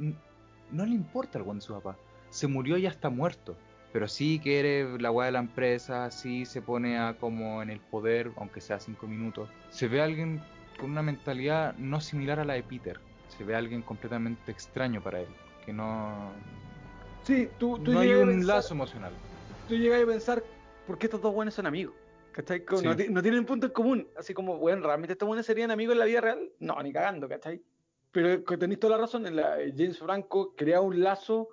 no 0.70 0.86
le 0.86 0.92
importa 0.92 1.40
el 1.40 1.46
de 1.46 1.62
su 1.62 1.74
papá. 1.74 1.96
Se 2.30 2.48
murió 2.48 2.78
y 2.78 2.82
ya 2.82 2.90
está 2.90 3.10
muerto. 3.10 3.56
Pero 3.94 4.10
sí 4.10 4.42
quiere 4.44 5.00
la 5.00 5.12
weá 5.12 5.28
de 5.28 5.32
la 5.32 5.40
empresa, 5.40 6.12
sí 6.12 6.46
se 6.46 6.62
pone 6.62 7.00
a 7.00 7.14
como 7.18 7.62
en 7.62 7.70
el 7.70 7.80
poder, 7.80 8.34
aunque 8.36 8.60
sea 8.60 8.82
cinco 8.82 9.08
minutos. 9.08 9.48
Se 9.70 9.88
ve 9.88 10.02
a 10.02 10.04
alguien 10.04 10.44
con 10.78 10.92
una 10.92 11.04
mentalidad 11.04 11.74
no 11.78 12.02
similar 12.02 12.42
a 12.42 12.44
la 12.44 12.56
de 12.56 12.64
Peter. 12.64 13.00
Se 13.30 13.46
ve 13.46 13.56
a 13.56 13.60
alguien 13.60 13.82
completamente 13.82 14.52
extraño 14.52 15.02
para 15.02 15.22
él. 15.22 15.30
Que 15.66 15.72
no. 15.72 16.34
Sí, 17.24 17.50
tú, 17.58 17.80
tú 17.80 17.94
no 17.94 18.00
hay 18.00 18.14
un 18.14 18.28
pensar- 18.30 18.56
lazo 18.58 18.74
emocional. 18.74 19.14
tú 19.68 19.76
llegas 19.76 20.04
a 20.04 20.06
pensar, 20.06 20.44
¿por 20.86 20.98
qué 20.98 21.08
estos 21.08 21.22
dos 21.22 21.34
buenos 21.34 21.54
son 21.54 21.66
amigos? 21.66 21.96
¿Cachai? 22.34 22.64
Sí. 22.78 22.86
No, 22.86 22.96
no 23.12 23.22
tienen 23.22 23.46
punto 23.46 23.68
en 23.68 23.72
común. 23.74 24.08
Así 24.18 24.34
como, 24.34 24.58
bueno, 24.58 24.86
¿realmente 24.86 25.14
estos 25.14 25.28
buenos 25.28 25.46
serían 25.46 25.72
amigos 25.72 25.94
en 25.94 26.00
la 26.00 26.06
vida 26.06 26.22
real? 26.22 26.52
No, 26.60 26.82
ni 26.82 26.92
cagando, 26.92 27.30
¿cachai? 27.30 27.62
Pero 28.12 28.44
tenéis 28.44 28.80
toda 28.80 28.98
la 28.98 29.02
razón, 29.04 29.26
en 29.26 29.36
la, 29.36 29.58
James 29.76 29.98
Franco 30.00 30.54
crea 30.56 30.82
un 30.82 31.02
lazo 31.02 31.50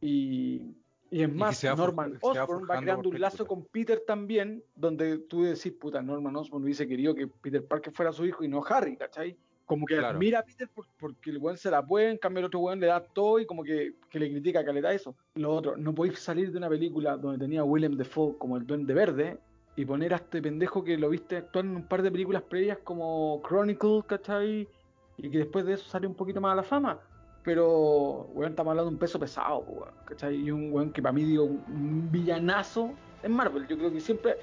y, 0.00 0.74
y 1.10 1.22
es 1.22 1.32
más, 1.32 1.62
Norman 1.62 2.18
Osborn 2.20 2.66
va 2.68 2.80
creando 2.80 3.08
un 3.08 3.20
lazo 3.20 3.46
con 3.46 3.64
Peter 3.66 4.02
también, 4.06 4.64
donde 4.74 5.18
tú 5.18 5.44
decís, 5.44 5.72
puta, 5.72 6.02
Norman 6.02 6.34
Osborn 6.34 6.64
hubiese 6.64 6.88
querido 6.88 7.14
que 7.14 7.26
Peter 7.28 7.64
Parker 7.64 7.92
fuera 7.92 8.12
su 8.12 8.24
hijo 8.24 8.42
y 8.42 8.48
no 8.48 8.64
Harry, 8.68 8.96
¿cachai? 8.96 9.36
Como 9.72 9.86
que 9.86 9.96
Claro. 9.96 10.16
admira 10.16 10.38
a 10.40 10.42
Peter 10.44 10.68
por- 10.68 10.86
porque 10.98 11.30
el 11.30 11.38
weón 11.38 11.56
se 11.56 11.70
la 11.70 11.84
puede, 11.84 12.10
en 12.10 12.18
cambio 12.18 12.40
el 12.40 12.46
otro 12.46 12.60
weón 12.60 12.78
le 12.80 12.86
da 12.88 13.00
todo 13.00 13.38
y 13.40 13.46
como 13.46 13.64
que, 13.64 13.94
que 14.10 14.18
le 14.18 14.30
critica 14.30 14.64
que 14.64 14.72
le 14.72 14.80
da 14.80 14.92
eso. 14.92 15.14
Lo 15.34 15.54
otro, 15.54 15.76
no 15.76 15.94
podéis 15.94 16.18
salir 16.18 16.52
de 16.52 16.58
una 16.58 16.68
película 16.68 17.16
donde 17.16 17.38
tenía 17.38 17.60
a 17.60 17.64
Willem 17.64 17.96
Dafoe 17.96 18.36
como 18.38 18.56
el 18.56 18.66
Duende 18.66 18.92
Verde 18.94 19.38
y 19.76 19.84
poner 19.84 20.12
a 20.12 20.16
este 20.16 20.42
pendejo 20.42 20.84
que 20.84 20.98
lo 20.98 21.08
viste 21.08 21.38
actuar 21.38 21.64
en 21.64 21.76
un 21.76 21.82
par 21.88 22.02
de 22.02 22.10
películas 22.10 22.42
previas 22.42 22.78
como 22.84 23.40
Chronicle, 23.48 24.02
¿cachai? 24.06 24.68
Y 25.16 25.30
que 25.30 25.38
después 25.38 25.64
de 25.64 25.74
eso 25.74 25.84
sale 25.88 26.06
un 26.06 26.14
poquito 26.14 26.40
más 26.40 26.52
a 26.52 26.56
la 26.56 26.62
fama. 26.62 26.98
Pero, 27.42 28.28
weón, 28.34 28.52
estamos 28.52 28.70
hablando 28.70 28.90
de 28.90 28.94
un 28.94 29.00
peso 29.00 29.18
pesado, 29.18 29.58
weón, 29.66 29.88
¿cachai? 30.04 30.36
Y 30.36 30.50
un 30.50 30.72
weón 30.72 30.92
que 30.92 31.02
para 31.02 31.12
mí 31.12 31.24
dio 31.24 31.44
un, 31.44 31.62
un 31.68 32.08
villanazo 32.12 32.92
en 33.22 33.32
Marvel. 33.32 33.66
Yo 33.66 33.76
creo 33.76 33.90
que 33.92 34.00
siempre, 34.00 34.36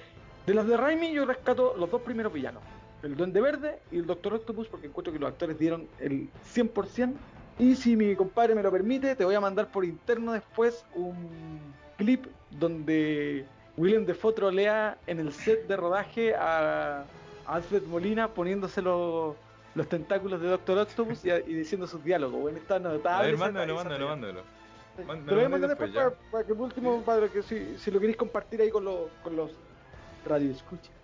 de 0.46 0.54
las 0.54 0.68
de 0.68 0.76
Raimi, 0.76 1.14
yo 1.14 1.26
rescato 1.26 1.76
los 1.78 1.90
dos 1.90 2.02
primeros 2.02 2.34
villanos: 2.34 2.62
el 3.04 3.16
Duende 3.16 3.42
Verde 3.42 3.80
y 3.92 3.98
el 3.98 4.06
Doctor 4.06 4.34
Octopus, 4.36 4.68
porque 4.68 4.88
encuentro 4.88 5.14
que 5.14 5.20
los 5.20 5.30
actores 5.30 5.58
dieron 5.58 5.88
el 6.00 6.30
100%. 6.54 7.14
Y 7.60 7.76
si 7.76 7.96
mi 7.96 8.16
compadre 8.16 8.56
me 8.56 8.64
lo 8.64 8.72
permite, 8.72 9.16
te 9.16 9.26
voy 9.26 9.36
a 9.36 9.42
mandar 9.42 9.72
por 9.72 9.84
interno 9.84 10.32
después 10.34 10.86
un 10.96 11.60
clip 11.98 12.26
donde 12.52 13.46
William 13.76 14.06
Defoe 14.06 14.34
trolea 14.34 14.98
en 15.08 15.20
el 15.20 15.34
set 15.34 15.68
de 15.68 15.76
rodaje 15.76 16.34
a 16.36 17.04
Alfred 17.46 17.84
Molina 17.84 18.30
poniéndose 18.30 18.82
los, 18.82 19.36
los 19.76 19.90
tentáculos 19.90 20.42
de 20.42 20.48
Doctor 20.48 20.78
Octopus 20.78 21.26
y, 21.26 21.32
y 21.32 21.54
diciendo 21.54 21.88
sus 21.88 22.04
diálogos. 22.04 22.42
Bueno, 22.42 22.58
está 22.58 22.80
notable. 22.80 23.28
A 23.28 23.32
ver, 23.32 23.38
mándalo, 23.38 23.76
mándalo, 23.76 24.08
mándalo. 24.08 24.42
Te 24.96 25.04
lo 25.06 25.36
voy 25.36 25.46
a 25.46 25.50
mandar 25.50 25.70
después, 25.70 25.92
para, 25.92 26.12
para 26.32 26.46
que 26.46 26.54
por 26.54 26.66
último, 26.66 27.04
que 27.34 27.42
si, 27.44 27.78
si 27.78 27.92
lo 27.92 28.00
queréis 28.00 28.18
compartir 28.18 28.62
ahí 28.62 28.70
con 28.70 28.84
los, 28.84 29.10
con 29.24 29.36
los 29.36 29.52
radioescuchas. 30.26 30.99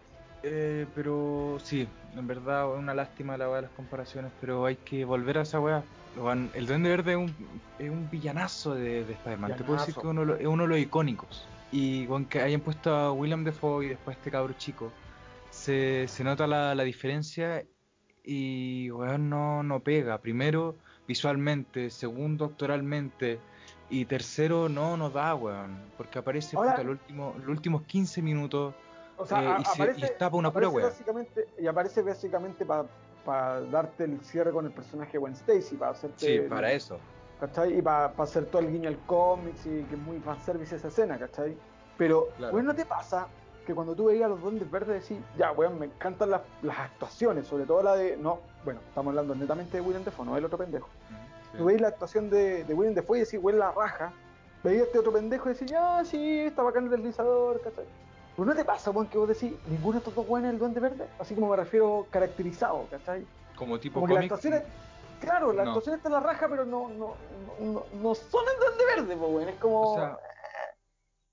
Eh, 0.48 0.86
pero 0.94 1.58
sí, 1.64 1.88
en 2.16 2.28
verdad 2.28 2.72
es 2.72 2.78
una 2.80 2.94
lástima 2.94 3.36
la 3.36 3.48
weá 3.48 3.56
de 3.58 3.62
las 3.64 3.72
comparaciones, 3.72 4.32
pero 4.40 4.66
hay 4.66 4.76
que 4.76 5.04
volver 5.04 5.40
a 5.40 5.42
esa 5.42 5.60
weá. 5.60 5.84
El 6.54 6.68
Duende 6.68 6.90
Verde 6.90 7.12
es 7.14 7.18
un, 7.18 7.36
es 7.80 7.90
un 7.90 8.10
villanazo 8.12 8.76
de, 8.76 9.04
de 9.06 9.14
Spider-Man. 9.14 9.58
Te 9.58 9.64
puedo 9.64 9.80
decir 9.80 9.96
que 9.96 10.06
uno, 10.08 10.36
es 10.36 10.46
uno 10.46 10.64
de 10.64 10.70
los 10.70 10.78
icónicos. 10.78 11.48
Y 11.72 12.06
weón, 12.06 12.26
que 12.26 12.42
hayan 12.42 12.62
puesto 12.62 12.96
a 12.96 13.12
William 13.12 13.44
Defoe 13.44 13.86
y 13.86 13.90
después 13.90 14.16
a 14.16 14.20
este 14.20 14.30
cabro 14.32 14.54
chico, 14.54 14.92
se, 15.50 16.08
se 16.08 16.24
nota 16.24 16.46
la, 16.46 16.76
la 16.76 16.84
diferencia 16.84 17.66
y 18.24 18.92
weón, 18.92 19.30
no, 19.30 19.64
no 19.64 19.80
pega. 19.80 20.20
Primero, 20.20 20.76
visualmente, 21.08 21.90
segundo, 21.90 22.46
actoralmente. 22.46 23.40
Y 23.90 24.06
tercero, 24.06 24.70
no 24.70 24.96
nos 24.96 25.12
da, 25.14 25.34
weón. 25.36 25.76
Porque 25.98 26.20
aparece 26.20 26.56
Ahora- 26.56 26.72
puta, 26.76 26.84
los, 26.84 26.92
últimos, 26.94 27.38
los 27.40 27.48
últimos 27.50 27.82
15 27.84 28.22
minutos 28.22 28.74
O 29.18 29.26
sea, 29.26 29.42
Eh, 29.44 29.48
a- 29.48 29.60
y 29.62 29.66
se- 29.66 29.72
aparece, 29.84 30.06
y 30.16 30.20
pa' 30.20 30.28
una 30.36 30.52
pura 30.52 30.70
wea. 30.70 30.92
Y 31.58 31.68
aparece 31.68 32.02
básicamente 32.02 32.66
para 32.66 33.62
darte 33.72 34.04
el 34.04 34.20
cierre 34.24 34.52
con 34.52 34.66
el 34.66 34.72
personaje 34.72 35.14
de 35.14 35.18
Gwen 35.20 35.34
Stacy, 35.34 35.76
para 35.78 35.92
hacerte. 35.92 36.26
Sí, 36.44 36.50
para 36.50 36.72
eso. 36.72 36.98
¿cachai? 37.40 37.78
Y 37.78 37.82
para 37.82 38.06
hacer 38.18 38.46
todo 38.46 38.62
el 38.62 38.72
guiño 38.72 38.88
al 38.88 38.98
cómics 39.06 39.66
y 39.66 39.84
que 39.84 39.96
es 39.96 40.02
muy 40.02 40.20
fanservice 40.20 40.76
esa 40.78 40.88
escena, 40.88 41.20
¿cachai? 41.20 41.58
Pero, 41.98 42.30
Claro. 42.38 42.54
weón, 42.54 42.66
¿no 42.66 42.74
te 42.76 42.86
pasa 42.86 43.28
que 43.66 43.74
cuando 43.76 43.94
tú 43.96 44.06
veías 44.06 44.26
a 44.26 44.30
los 44.30 44.42
Duendes 44.42 44.70
Verdes 44.72 45.02
decís, 45.08 45.22
ya, 45.38 45.52
weón, 45.52 45.78
me 45.80 45.88
encantan 45.88 46.30
las, 46.30 46.42
las 46.62 46.78
actuaciones, 46.80 47.46
sobre 47.48 47.66
todo 47.66 47.84
la 47.84 47.96
de. 47.96 48.16
No, 48.16 48.40
bueno, 48.64 48.80
estamos 48.88 49.12
hablando 49.12 49.36
netamente 49.36 49.78
de 49.78 49.82
Willem 49.82 50.04
Dafoe, 50.06 50.26
no 50.26 50.36
del 50.36 50.46
otro 50.46 50.58
pendejo. 50.58 50.88
Sí. 51.52 51.58
Tú 51.58 51.66
veis 51.66 51.82
la 51.82 51.90
actuación 51.90 52.30
de, 52.30 52.64
de 52.64 52.74
Willem 52.74 52.94
Dafoe 52.96 53.18
y 53.18 53.22
decís, 53.22 53.40
weón, 53.42 53.60
la 53.60 53.72
raja. 53.72 54.14
Veías 54.64 54.88
este 54.88 55.00
otro 55.00 55.12
pendejo 55.12 55.50
y 55.50 55.54
decís, 55.54 55.70
ya, 55.70 56.04
sí, 56.06 56.40
está 56.40 56.64
bacán 56.64 56.86
el 56.86 56.90
deslizador, 56.92 57.60
¿cachai? 57.62 57.86
Pero 58.36 58.46
no 58.46 58.56
te 58.56 58.66
pasa, 58.66 58.92
weón, 58.92 59.08
que 59.08 59.18
vos 59.18 59.28
decís, 59.30 59.54
ninguno 59.68 59.94
de 59.94 59.98
estos 60.00 60.14
dos 60.16 60.26
weones 60.28 60.50
es 60.50 60.54
el 60.54 60.60
Duende 60.60 60.80
Verde, 60.82 61.08
así 61.20 61.36
como 61.36 61.50
me 61.50 61.56
refiero 61.56 62.06
caracterizado, 62.12 62.86
¿cachai? 62.92 63.26
Como 63.56 63.80
tipo 63.80 63.96
Como 63.96 64.08
que 64.08 64.14
la 64.14 64.20
cómic. 64.20 64.32
actuación 64.34 64.54
es, 64.56 64.64
claro, 65.22 65.54
la 65.54 65.64
No. 65.64 65.70
actuación 65.72 65.96
está 65.96 66.10
en 66.10 66.14
la 66.14 66.20
raja, 66.20 66.48
pero 66.50 66.66
no, 66.66 66.90
no, 66.90 67.16
no, 67.62 67.86
no, 67.94 68.16
son 68.16 68.44
el 68.54 68.60
Duende 68.60 68.86
Verde, 68.96 69.16
po, 69.18 69.28
weón. 69.28 69.48
Es 69.50 69.56
como. 69.56 69.82
O 69.94 69.96
sea, 69.96 70.18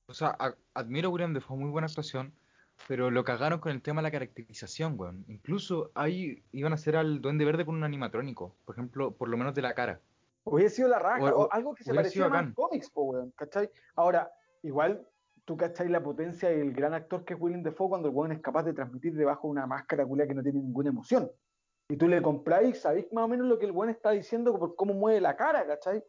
o 0.07 0.15
sea, 0.15 0.37
a- 0.39 0.55
admiro 0.75 1.09
a 1.09 1.13
William 1.13 1.33
Defoe, 1.35 1.57
muy 1.57 1.71
buena 1.71 1.87
actuación, 1.89 2.33
pero 2.87 3.11
lo 3.11 3.25
cagaron 3.25 3.59
con 3.59 3.73
el 3.73 3.83
tema 3.83 4.01
de 4.01 4.05
la 4.05 4.11
caracterización, 4.13 4.95
weón. 4.99 5.25
Incluso 5.27 5.91
ahí 5.95 6.45
iban 6.53 6.71
a 6.73 6.77
hacer 6.77 6.97
al 6.97 7.21
Duende 7.21 7.45
Verde 7.45 7.65
con 7.65 7.75
un 7.75 7.83
animatrónico, 7.83 8.55
por 8.65 8.77
ejemplo, 8.77 9.11
por 9.13 9.29
lo 9.29 9.37
menos 9.37 9.55
de 9.55 9.63
la 9.63 9.75
cara. 9.75 10.01
Hubiera 10.45 10.71
sido 10.71 10.89
la 10.89 10.99
raja, 11.01 11.35
O- 11.35 11.53
algo 11.53 11.75
que 11.75 11.83
se 11.83 11.93
parecía 11.95 12.27
a 12.27 12.53
cómics, 12.55 12.91
po, 12.91 13.03
weón, 13.03 13.33
¿cachai? 13.37 13.69
Ahora, 13.97 14.31
igual, 14.63 15.05
tú 15.45 15.57
cachai 15.57 15.89
la 15.89 16.03
potencia 16.03 16.53
y 16.53 16.61
el 16.61 16.73
gran 16.73 16.95
actor 16.95 17.25
que 17.25 17.35
es 17.35 17.41
Willem 17.41 17.63
Dafoe 17.63 17.89
cuando 17.89 18.09
el 18.09 18.15
weón 18.15 18.33
es 18.33 18.41
capaz 18.41 18.63
de 18.65 18.73
transmitir 18.73 19.15
debajo 19.15 19.49
de 19.49 19.53
una 19.53 19.67
máscara 19.67 20.07
culia 20.07 20.27
que 20.27 20.35
no 20.35 20.43
tiene 20.43 20.61
ninguna 20.61 20.91
emoción. 20.91 21.31
Y 21.89 21.97
tú 21.97 22.09
le 22.09 22.23
compráis, 22.23 22.81
sabéis 22.81 23.13
más 23.13 23.25
o 23.25 23.29
menos 23.29 23.47
lo 23.47 23.59
que 23.59 23.67
el 23.67 23.73
weón 23.73 23.91
está 23.91 24.13
diciendo 24.13 24.57
por 24.59 24.77
cómo 24.77 24.95
mueve 24.95 25.21
la 25.21 25.37
cara, 25.37 25.67
¿cachai? 25.67 26.03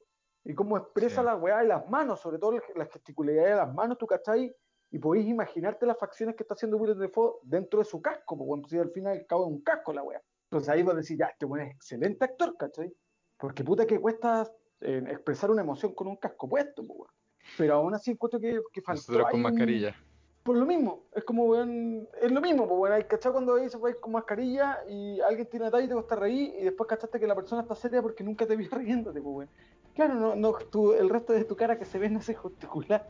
Y 0.46 0.54
cómo 0.54 0.78
expresa 0.78 1.22
Sí. 1.22 1.26
la 1.26 1.36
weá 1.36 1.60
de 1.60 1.68
las 1.68 1.90
manos, 1.90 2.20
sobre 2.20 2.38
todo 2.38 2.54
las 2.76 2.90
gesticularidades 2.90 3.52
de 3.52 3.58
las 3.58 3.74
manos, 3.74 3.98
tú 3.98 4.06
cachai, 4.06 4.56
y 4.92 5.00
podéis 5.00 5.28
imaginarte 5.28 5.86
las 5.86 5.98
facciones 5.98 6.36
que 6.36 6.44
está 6.44 6.54
haciendo 6.54 6.78
Willem 6.78 7.00
Dafoe 7.00 7.40
dentro 7.44 7.80
de 7.80 7.86
su 7.86 8.02
casco, 8.02 8.38
porque 8.38 8.48
bueno, 8.48 8.68
si 8.68 8.78
al 8.78 8.92
final 8.92 9.18
al 9.18 9.26
cabo 9.26 9.46
es 9.46 9.52
un 9.52 9.62
casco 9.64 9.92
la 9.94 10.04
weá. 10.04 10.22
Entonces 10.52 10.70
ahí 10.70 10.84
vos 10.84 10.96
decís, 10.96 11.18
ya, 11.18 11.26
este 11.28 11.46
weón 11.46 11.66
es 11.66 11.74
excelente 11.74 12.24
actor, 12.24 12.56
¿cachai? 12.58 12.94
Porque 13.38 13.64
puta 13.64 13.88
que 13.88 14.00
cuesta 14.00 14.48
eh, 14.82 15.04
expresar 15.08 15.50
una 15.50 15.62
emoción 15.64 15.96
con 15.96 16.08
un 16.08 16.18
casco 16.18 16.48
puesto, 16.48 16.86
pues, 16.86 17.00
weón. 17.00 17.12
Pero 17.58 17.76
aún 17.76 17.94
así 17.94 18.12
encuentro 18.12 18.40
que, 18.40 18.60
que 18.72 18.82
faltó 18.82 19.00
Nosotros 19.02 19.26
ahí 19.28 19.32
con 19.32 19.42
mascarilla. 19.42 19.96
Por 20.44 20.58
lo 20.58 20.66
mismo, 20.66 21.04
es 21.16 21.24
como, 21.24 21.46
weón, 21.46 22.06
es 22.22 22.30
lo 22.32 22.42
mismo, 22.42 22.68
pues, 22.68 22.78
weón, 22.80 22.94
hay 22.96 23.04
cachado 23.06 23.34
cuando 23.34 23.54
veis 23.54 23.80
vais 23.80 23.96
con 23.96 24.12
mascarilla 24.12 24.80
y 24.90 25.22
alguien 25.22 25.48
tiene 25.50 25.66
detalle 25.66 25.86
y 25.86 25.88
te 25.88 25.94
gusta 25.94 26.16
reír 26.18 26.54
y 26.60 26.64
después 26.66 26.88
cachaste 26.90 27.18
que 27.20 27.28
la 27.28 27.36
persona 27.36 27.62
está 27.62 27.76
seria 27.76 28.02
porque 28.02 28.24
nunca 28.26 28.46
te 28.46 28.56
vio 28.58 28.70
riéndote, 28.72 29.22
pues, 29.22 29.36
weón. 29.36 29.50
Claro, 29.96 30.16
no, 30.16 30.36
no, 30.36 30.54
tú- 30.72 30.94
el 30.94 31.10
resto 31.10 31.32
de 31.34 31.46
tu 31.46 31.56
cara 31.56 31.78
que 31.78 31.86
se 31.86 31.98
ve 32.00 32.10
no 32.10 32.22
se 32.22 32.36
gesticular 32.36 33.08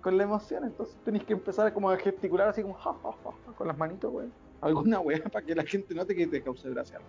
con 0.00 0.16
la 0.16 0.22
emoción, 0.22 0.64
entonces 0.64 0.96
tenés 1.04 1.24
que 1.24 1.32
empezar 1.32 1.72
como 1.72 1.90
a 1.90 1.96
gesticular 1.96 2.48
así 2.48 2.62
como 2.62 2.74
ja, 2.74 2.92
ja, 2.92 3.10
ja, 3.24 3.30
ja, 3.46 3.52
con 3.52 3.66
las 3.66 3.76
manitos, 3.76 4.12
weón. 4.12 4.32
Alguna 4.60 5.00
weá 5.00 5.20
para 5.24 5.44
que 5.44 5.54
la 5.56 5.64
gente 5.64 5.94
note 5.94 6.14
que 6.14 6.26
te 6.28 6.42
cause 6.42 6.68
gracia. 6.70 7.00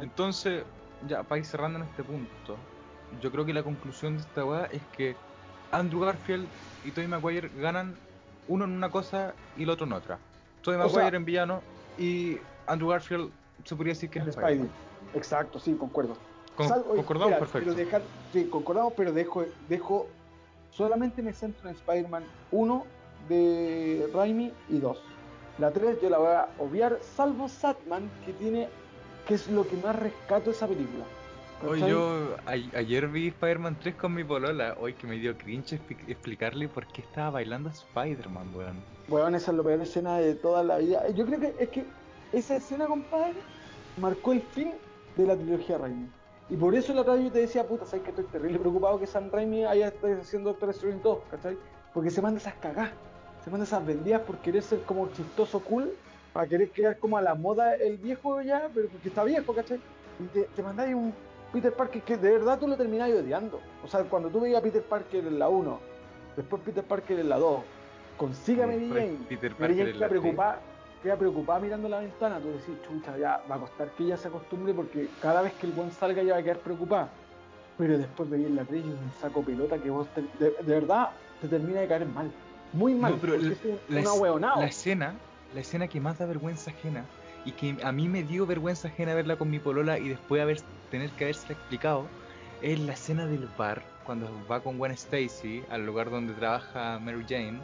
Entonces, 0.00 0.64
ya 1.06 1.22
para 1.22 1.38
ir 1.38 1.44
cerrando 1.44 1.78
en 1.78 1.84
este 1.84 2.02
punto, 2.02 2.56
yo 3.20 3.30
creo 3.30 3.44
que 3.44 3.52
la 3.52 3.62
conclusión 3.62 4.16
de 4.16 4.22
esta 4.22 4.44
weá 4.44 4.64
es 4.66 4.82
que 4.96 5.14
Andrew 5.70 6.00
Garfield 6.00 6.48
y 6.84 6.90
Tobey 6.92 7.08
Maguire 7.08 7.48
ganan 7.56 7.96
uno 8.48 8.64
en 8.64 8.72
una 8.72 8.90
cosa 8.90 9.34
y 9.56 9.62
el 9.64 9.70
otro 9.70 9.86
en 9.86 9.92
otra. 9.92 10.18
Tobey 10.62 10.78
Maguire 10.78 11.10
sea- 11.10 11.16
en 11.16 11.24
villano 11.24 11.62
y 11.98 12.38
Andrew 12.66 12.90
Garfield 12.90 13.30
se 13.64 13.74
podría 13.76 13.92
decir 13.94 14.10
que 14.10 14.18
es 14.18 14.24
El 14.24 14.30
Spider-Man. 14.30 14.68
Spidey. 14.68 15.18
Exacto, 15.20 15.58
sí, 15.58 15.74
concuerdo. 15.74 16.16
Con- 16.56 16.68
concordamos 16.68 17.32
espera, 17.32 17.38
perfecto. 17.38 17.58
Pero 17.60 17.74
dejar, 17.74 18.02
sí, 18.32 18.44
concordamos, 18.46 18.92
pero 18.96 19.12
dejo, 19.12 19.44
dejo 19.68 20.06
solamente 20.70 21.22
me 21.22 21.32
centro 21.32 21.68
en 21.68 21.74
Spider-Man 21.74 22.24
1 22.50 22.86
de 23.28 24.08
Raimi 24.14 24.52
y 24.68 24.78
2. 24.78 25.00
La 25.58 25.70
3 25.72 26.00
yo 26.02 26.10
la 26.10 26.18
voy 26.18 26.28
a 26.32 26.48
obviar, 26.58 26.98
salvo 27.00 27.48
Satman, 27.48 28.10
que 28.24 28.32
tiene, 28.32 28.68
que 29.26 29.34
es 29.34 29.48
lo 29.48 29.66
que 29.66 29.76
más 29.76 29.96
rescato 29.96 30.46
de 30.46 30.50
esa 30.56 30.66
película. 30.66 31.04
Hoy 31.66 31.80
yo 31.88 32.36
a- 32.46 32.78
ayer 32.78 33.08
vi 33.08 33.28
Spider-Man 33.28 33.78
3 33.80 33.94
con 33.94 34.12
mi 34.12 34.22
polola, 34.24 34.76
hoy 34.80 34.92
que 34.94 35.06
me 35.06 35.16
dio 35.16 35.36
cringe 35.36 35.72
expli- 35.80 36.08
explicarle 36.08 36.68
por 36.68 36.86
qué 36.86 37.00
estaba 37.02 37.30
bailando 37.30 37.70
Spider-Man, 37.70 38.54
weón. 38.54 38.76
Weón, 39.08 39.34
esa 39.34 39.50
es 39.50 39.56
la 39.56 39.62
peor 39.62 39.80
escena 39.80 40.18
de 40.18 40.34
toda 40.34 40.62
la 40.62 40.78
vida. 40.78 41.08
Yo 41.10 41.24
creo 41.26 41.40
que 41.40 41.54
es 41.58 41.68
que 41.70 41.84
esa 42.32 42.56
escena, 42.56 42.86
compadre, 42.86 43.34
marcó 43.98 44.32
el 44.32 44.42
fin 44.42 44.72
de 45.16 45.26
la 45.26 45.36
trilogía 45.36 45.78
Raimi. 45.78 46.08
Y 46.50 46.56
por 46.56 46.74
eso 46.74 46.92
la 46.92 47.00
otra 47.00 47.14
vez 47.14 47.24
yo 47.24 47.32
te 47.32 47.38
decía, 47.40 47.66
puta, 47.66 47.86
sabes 47.86 48.02
que 48.04 48.10
estoy 48.10 48.26
terrible 48.26 48.58
preocupado 48.58 48.98
que 48.98 49.06
Sam 49.06 49.30
Raimi 49.32 49.64
haya 49.64 49.88
estado 49.88 50.20
haciendo 50.20 50.50
Doctor 50.50 50.70
Strange 50.70 51.00
2, 51.02 51.18
¿cachai? 51.30 51.56
Porque 51.94 52.10
se 52.10 52.20
manda 52.20 52.38
esas 52.38 52.54
cagadas, 52.54 52.92
se 53.42 53.50
manda 53.50 53.64
esas 53.64 53.86
vendidas 53.86 54.20
por 54.22 54.36
querer 54.38 54.62
ser 54.62 54.82
como 54.82 55.10
chistoso 55.12 55.60
cool, 55.60 55.90
para 56.34 56.46
querer 56.46 56.70
quedar 56.72 56.98
como 56.98 57.16
a 57.16 57.22
la 57.22 57.34
moda 57.34 57.74
el 57.74 57.96
viejo 57.96 58.42
ya, 58.42 58.68
pero 58.74 58.88
porque 58.88 59.08
está 59.08 59.24
viejo, 59.24 59.54
¿cachai? 59.54 59.80
Y 60.20 60.24
te, 60.24 60.42
te 60.54 60.62
mandáis 60.62 60.94
un 60.94 61.14
Peter 61.54 61.72
Parker 61.72 62.02
que 62.02 62.16
de 62.16 62.32
verdad 62.32 62.58
tú 62.58 62.66
lo 62.66 62.76
terminás 62.76 63.10
odiando. 63.12 63.60
O 63.84 63.86
sea, 63.88 64.02
cuando 64.04 64.28
tú 64.28 64.40
veías 64.40 64.58
a 64.58 64.62
Peter 64.62 64.82
Parker 64.82 65.24
en 65.24 65.38
la 65.38 65.48
1, 65.48 65.78
después 66.36 66.60
Peter 66.62 66.82
Parker 66.82 67.20
en 67.20 67.28
la 67.28 67.38
2, 67.38 67.62
consiga 68.16 68.66
Mary 68.66 68.80
Después 68.88 69.04
Jane, 69.04 69.18
Peter 69.28 69.50
Mary 69.52 69.58
Parker 69.60 69.76
Jane 69.76 69.90
en 69.90 69.96
queda 69.96 70.08
preocupada, 70.08 70.60
queda 71.02 71.16
preocupada 71.16 71.60
mirando 71.60 71.88
la 71.88 72.00
ventana, 72.00 72.40
tú 72.40 72.48
decís, 72.48 72.74
chucha, 72.86 73.16
ya 73.16 73.40
va 73.48 73.54
a 73.54 73.58
costar 73.60 73.88
que 73.92 74.02
ella 74.02 74.16
se 74.16 74.26
acostumbre 74.28 74.74
porque 74.74 75.08
cada 75.20 75.42
vez 75.42 75.52
que 75.54 75.66
el 75.66 75.72
buen 75.72 75.92
salga 75.92 76.22
ella 76.22 76.32
va 76.34 76.40
a 76.40 76.42
quedar 76.42 76.58
preocupada. 76.58 77.08
Pero 77.78 77.98
después 77.98 78.28
veía 78.28 78.48
en 78.48 78.56
la 78.56 78.64
3 78.64 78.84
y 78.84 78.88
un 78.88 79.12
saco 79.20 79.42
pelota 79.44 79.78
que 79.78 79.90
vos 79.90 80.08
te- 80.08 80.22
de, 80.38 80.50
de 80.50 80.74
verdad 80.80 81.10
te 81.40 81.48
termina 81.48 81.80
de 81.80 81.86
caer 81.88 82.06
mal. 82.06 82.30
Muy 82.72 82.94
mal, 82.94 83.12
No, 83.12 83.18
pero 83.20 83.36
la- 83.36 83.52
es 83.52 83.64
es- 83.64 83.80
la 84.58 84.66
escena, 84.66 85.14
la 85.54 85.60
escena 85.60 85.86
que 85.86 86.00
más 86.00 86.18
da 86.18 86.26
vergüenza 86.26 86.70
ajena 86.72 87.04
y 87.44 87.52
que 87.52 87.76
a 87.82 87.92
mí 87.92 88.08
me 88.08 88.22
dio 88.22 88.46
vergüenza 88.46 88.88
ajena 88.88 89.14
verla 89.14 89.36
con 89.36 89.50
mi 89.50 89.58
polola 89.58 89.98
y 89.98 90.08
después 90.08 90.40
haber, 90.42 90.60
tener 90.90 91.10
que 91.10 91.24
haberse 91.24 91.52
explicado 91.52 92.06
es 92.62 92.78
la 92.80 92.92
escena 92.94 93.26
del 93.26 93.48
bar 93.58 93.82
cuando 94.04 94.28
va 94.50 94.60
con 94.60 94.78
Gwen 94.78 94.92
Stacy 94.92 95.62
al 95.70 95.84
lugar 95.86 96.10
donde 96.10 96.34
trabaja 96.34 96.98
Mary 96.98 97.24
Jane 97.28 97.58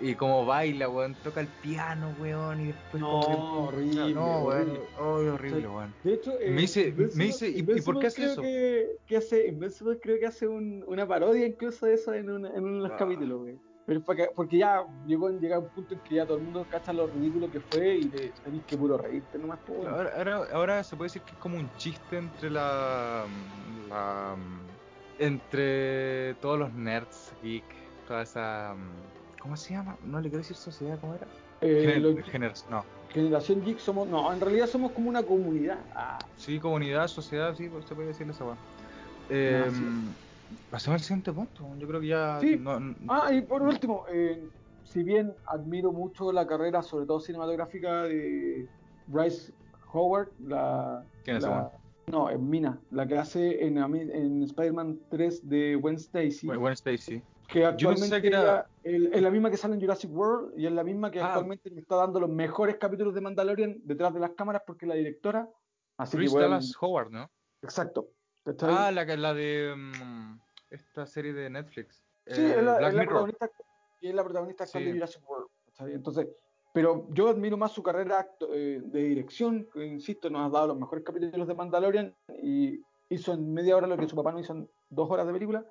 y 0.00 0.14
como 0.16 0.44
baila, 0.44 0.88
weón, 0.88 1.14
toca 1.22 1.40
el 1.40 1.46
piano, 1.46 2.12
weón, 2.20 2.60
y 2.60 2.66
después 2.66 3.00
No, 3.00 3.20
como 3.20 3.70
que 3.70 3.76
horrible, 3.76 4.12
no, 4.14 4.38
weón, 4.42 4.78
horrible. 4.98 5.30
horrible, 5.30 5.68
weón. 5.68 5.94
De 6.02 6.14
hecho, 6.14 6.32
eh, 6.40 6.50
Me 6.50 6.60
dice- 6.62 6.92
me 7.14 7.24
dice, 7.26 7.48
¿y- 7.48 7.58
y 7.60 7.80
por 7.80 8.00
qué 8.00 8.08
hace 8.08 8.22
Invincible 8.22 8.32
eso? 8.32 8.40
creo 8.40 8.42
Que, 8.42 8.96
que 9.06 9.16
hace, 9.16 9.46
Invincible 9.46 9.98
creo 10.00 10.18
que 10.18 10.26
hace 10.26 10.48
un- 10.48 10.84
una 10.88 11.06
parodia 11.06 11.46
incluso 11.46 11.86
de 11.86 11.94
eso 11.94 12.12
en, 12.12 12.28
una- 12.28 12.48
en 12.50 12.64
uno 12.64 12.76
de 12.78 12.82
los 12.82 12.90
Ah. 12.90 12.96
capítulos, 12.96 13.38
güey. 13.42 13.56
Pero 13.86 14.00
porque, 14.02 14.28
porque 14.34 14.58
ya 14.58 14.82
llegó 15.06 15.28
llega 15.30 15.58
un 15.58 15.68
punto 15.68 15.94
en 15.94 16.00
que 16.00 16.14
ya 16.14 16.24
todo 16.26 16.38
el 16.38 16.44
mundo 16.44 16.66
cacha 16.70 16.92
lo 16.92 17.06
ridículo 17.06 17.50
que 17.50 17.60
fue 17.60 17.96
y 17.96 18.08
te, 18.08 18.32
tenés 18.42 18.64
que 18.64 18.78
puro 18.78 18.96
reírte 18.96 19.38
nomás, 19.38 19.60
güey. 19.66 19.86
Ahora, 19.86 20.10
ahora, 20.16 20.36
ahora 20.52 20.84
se 20.84 20.96
puede 20.96 21.06
decir 21.06 21.22
que 21.22 21.32
es 21.34 21.38
como 21.38 21.58
un 21.58 21.70
chiste 21.76 22.16
entre 22.16 22.50
la, 22.50 23.26
la 23.88 24.36
entre 25.18 26.34
todos 26.40 26.58
los 26.58 26.72
nerds 26.72 27.32
geek, 27.42 27.64
toda 28.06 28.22
esa 28.22 28.74
¿cómo 29.38 29.56
se 29.56 29.74
llama? 29.74 29.98
No 30.02 30.18
le 30.20 30.30
quiero 30.30 30.38
decir 30.38 30.56
sociedad, 30.56 30.98
¿cómo 30.98 31.14
era? 31.14 31.26
Eh, 31.60 31.84
Gener- 31.86 32.00
lo- 32.00 32.16
gener- 32.22 32.68
no, 32.70 32.84
Generación 33.10 33.62
Geek 33.62 33.78
somos, 33.78 34.08
no, 34.08 34.32
en 34.32 34.40
realidad 34.40 34.66
somos 34.66 34.90
como 34.92 35.08
una 35.08 35.22
comunidad. 35.22 35.78
Ah, 35.94 36.18
sí, 36.36 36.58
comunidad, 36.58 37.06
sociedad, 37.06 37.54
sí, 37.54 37.68
pues, 37.68 37.84
se 37.84 37.94
puede 37.94 38.08
decir 38.08 38.28
esa. 38.28 38.44
Eh. 39.28 39.70
Pasemos 40.70 41.00
al 41.00 41.04
siguiente 41.04 41.32
punto. 41.32 41.66
Yo 41.78 41.86
creo 41.88 42.00
que 42.00 42.06
ya 42.08 42.38
Sí. 42.40 42.56
no- 42.58 42.80
no- 42.80 42.94
Ah, 43.08 43.32
y 43.32 43.42
por 43.42 43.62
último, 43.62 44.04
eh, 44.10 44.48
si 44.84 45.02
bien 45.02 45.34
admiro 45.46 45.92
mucho 45.92 46.32
la 46.32 46.46
carrera, 46.46 46.82
sobre 46.82 47.06
todo 47.06 47.20
cinematográfica, 47.20 48.04
de 48.04 48.68
Bryce 49.06 49.52
Howard, 49.92 50.28
la. 50.40 51.04
¿Quién 51.24 51.36
es 51.38 51.42
la-? 51.44 51.70
No, 52.06 52.28
es 52.28 52.38
Mina, 52.38 52.78
la 52.90 53.06
que 53.06 53.16
hace 53.16 53.64
en, 53.66 53.78
en 53.78 54.42
Spider-Man 54.42 55.00
3 55.10 55.48
de 55.48 55.74
Gwen 55.76 55.94
Stacy, 55.96 56.46
Gwen 56.48 56.74
Stacy. 56.74 57.22
que 57.48 57.64
actualmente 57.64 58.20
que 58.20 58.28
era- 58.28 58.42
ella- 58.42 58.66
el- 58.82 59.14
es 59.14 59.22
la 59.22 59.30
misma 59.30 59.50
que 59.50 59.56
sale 59.56 59.74
en 59.74 59.80
Jurassic 59.80 60.10
World 60.12 60.52
y 60.58 60.66
es 60.66 60.72
la 60.72 60.84
misma 60.84 61.10
que 61.10 61.20
Ah. 61.20 61.28
actualmente 61.28 61.70
le 61.70 61.80
está 61.80 61.96
dando 61.96 62.20
los 62.20 62.28
mejores 62.28 62.76
capítulos 62.76 63.14
de 63.14 63.22
Mandalorian 63.22 63.76
detrás 63.84 64.12
de 64.12 64.20
las 64.20 64.32
cámaras 64.32 64.62
porque 64.66 64.84
es 64.84 64.88
la 64.90 64.94
directora. 64.96 65.48
Así 65.96 66.16
Chris 66.18 66.30
que, 66.30 66.34
bueno, 66.34 66.50
Dallas 66.50 66.74
Howard, 66.78 67.10
¿no? 67.10 67.30
exacto. 67.62 68.08
¿Cachai? 68.44 68.74
Ah, 68.76 68.90
la, 68.90 69.04
la 69.04 69.34
de 69.34 69.74
mm, 69.76 70.40
esta 70.70 71.06
serie 71.06 71.32
de 71.32 71.50
Netflix. 71.50 72.04
Sí, 72.26 72.40
eh, 72.40 72.54
es 72.58 72.62
la, 72.62 72.78
Black 72.78 72.90
es 72.90 72.94
la 72.94 73.04
protagonista, 73.04 73.50
y 74.00 74.08
es 74.08 74.14
la 74.14 74.24
protagonista 74.24 74.64
actual 74.64 74.82
Sí. 74.82 74.88
de 74.88 74.94
Jurassic 74.94 75.28
World. 75.30 75.46
¿cachai? 75.66 75.92
Entonces, 75.92 76.28
pero 76.72 77.06
yo 77.10 77.28
admiro 77.28 77.56
más 77.56 77.72
su 77.72 77.82
carrera 77.82 78.28
eh, 78.52 78.80
de 78.84 79.02
dirección, 79.04 79.68
que 79.72 79.84
insisto, 79.86 80.28
nos 80.30 80.46
ha 80.46 80.50
dado 80.50 80.68
los 80.68 80.78
mejores 80.78 81.04
capítulos 81.04 81.46
de 81.46 81.54
Mandalorian 81.54 82.16
y 82.42 82.80
hizo 83.08 83.32
en 83.32 83.52
media 83.52 83.76
hora 83.76 83.86
lo 83.86 83.96
que 83.96 84.08
su 84.08 84.16
papá 84.16 84.32
no 84.32 84.40
hizo 84.40 84.52
en 84.54 84.68
dos 84.90 85.10
horas 85.10 85.26
de 85.26 85.32
película. 85.32 85.64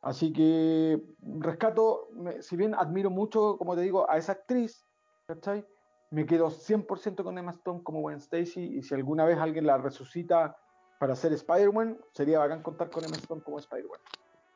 Así 0.00 0.32
que 0.32 1.02
rescato, 1.40 2.08
si 2.40 2.56
bien 2.56 2.74
admiro 2.74 3.10
mucho, 3.10 3.58
como 3.58 3.74
te 3.74 3.80
digo, 3.82 4.08
a 4.08 4.16
esa 4.16 4.32
actriz, 4.32 4.86
¿cachai? 5.26 5.66
Me 6.12 6.24
quedo 6.24 6.50
100% 6.50 7.24
con 7.24 7.36
Emma 7.36 7.50
Stone 7.50 7.82
como 7.82 8.00
Gwen 8.00 8.18
Stacy 8.18 8.76
y 8.78 8.82
si 8.82 8.94
alguna 8.94 9.24
vez 9.24 9.38
alguien 9.38 9.66
la 9.66 9.76
resucita 9.78 10.56
para 10.98 11.14
ser 11.16 11.32
Spider-Man, 11.32 11.98
sería 12.12 12.38
bacán 12.40 12.62
contar 12.62 12.90
con 12.90 13.04
Emma 13.04 13.16
Stone 13.16 13.42
como 13.42 13.58
Spider-Man. 13.58 14.00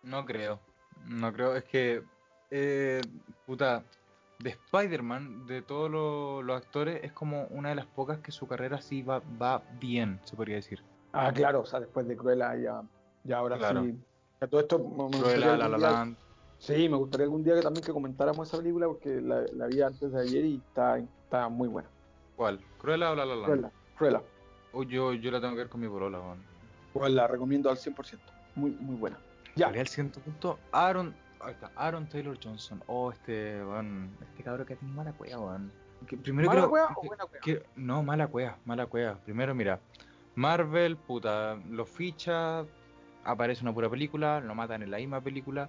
No 0.03 0.25
creo. 0.25 0.61
No 1.07 1.33
creo. 1.33 1.55
Es 1.57 1.65
que. 1.65 2.03
eh, 2.51 3.01
puta. 3.47 3.85
De 4.39 4.51
Spider-Man, 4.51 5.47
de 5.47 5.63
todos 5.63 5.89
lo- 5.89 6.43
los 6.43 6.57
actores, 6.61 7.05
es 7.05 7.13
como 7.13 7.45
una 7.51 7.69
de 7.69 7.77
las 7.77 7.87
pocas 7.87 8.19
que 8.19 8.33
su 8.33 8.49
carrera 8.49 8.81
sí 8.81 9.01
va, 9.03 9.23
va 9.41 9.63
bien, 9.79 10.19
se 10.25 10.35
podría 10.35 10.57
decir. 10.57 10.83
Ah, 11.13 11.31
claro, 11.33 11.61
o 11.61 11.65
sea, 11.65 11.79
después 11.79 12.09
de 12.09 12.17
Cruella 12.17 12.57
ya, 12.57 12.83
ya 13.23 13.39
ahora 13.39 13.57
Claro. 13.57 13.85
sí. 13.85 13.95
A 14.41 14.49
todo 14.49 14.61
esto 14.63 14.81
me- 14.81 14.85
me 14.97 15.03
gustaría 15.05 15.23
Cruella, 15.37 15.57
La 15.57 15.69
La 15.69 15.77
día- 15.79 15.91
Land. 15.93 16.17
Sí, 16.59 16.89
me 16.89 16.97
gustaría 16.97 17.25
algún 17.25 17.45
día 17.45 17.55
que 17.55 17.63
también 17.63 17.85
que 17.85 17.93
comentáramos 17.93 18.49
esa 18.49 18.57
película 18.59 18.87
porque 18.89 19.21
la, 19.21 19.43
la 19.53 19.67
vi 19.67 19.81
antes 19.81 20.11
de 20.11 20.21
ayer 20.21 20.45
y 20.45 20.57
está, 20.57 20.99
está 20.99 21.49
muy 21.49 21.69
buena. 21.69 21.89
¿Cuál? 22.35 22.59
¿Cruella 22.79 23.13
o 23.13 23.15
La 23.15 23.25
La 23.25 23.35
Land? 23.37 23.45
Cruella, 23.47 23.73
Cruella. 23.97 24.23
Oh, 24.73 24.83
yo, 24.83 25.13
yo 25.13 25.31
la 25.31 25.41
tengo 25.41 25.53
que 25.55 25.59
ver 25.61 25.69
con 25.69 25.81
mi 25.81 25.89
polola, 25.89 26.19
weón. 26.21 26.39
Pues 26.93 27.13
la 27.13 27.27
recomiendo 27.27 27.71
al 27.71 27.77
100%. 27.77 28.19
Muy, 28.55 28.71
muy 28.73 28.97
buena. 28.97 29.19
Ya. 29.57 29.67
¿Cuál 29.67 29.77
es 29.77 29.81
el 29.83 29.89
siguiente 29.89 30.21
punto? 30.21 30.59
Aaron. 30.73 31.15
Ahí 31.41 31.53
está, 31.53 31.71
Aaron 31.77 32.07
Taylor 32.09 32.39
Johnson. 32.43 32.83
Oh, 32.87 33.11
este. 33.11 33.59
Este 33.59 34.43
cabrón 34.45 34.67
que 34.67 34.77
tiene 34.77 34.95
mala 34.95 35.13
cueva, 35.13 35.39
weón. 35.39 35.73
Que 36.07 36.17
primero 36.17 36.49
¿Mala 36.49 36.61
creo- 36.63 36.71
cueva 36.71 36.89
o 36.97 37.01
que- 37.01 37.07
buena 37.09 37.25
cueva? 37.27 37.41
que- 37.45 37.63
no, 37.77 38.03
mala 38.03 38.27
cueva, 38.27 38.59
mala 38.65 38.87
cueva. 38.87 39.19
Primero, 39.25 39.55
mira. 39.55 39.81
Marvel, 40.35 40.97
puta, 40.97 41.57
lo 41.71 41.85
ficha. 41.85 42.65
Aparece 43.25 43.63
una 43.63 43.73
pura 43.73 43.89
película, 43.89 44.41
lo 44.41 44.55
matan 44.55 44.83
en 44.83 44.91
la 44.91 44.97
misma 44.99 45.21
película. 45.21 45.69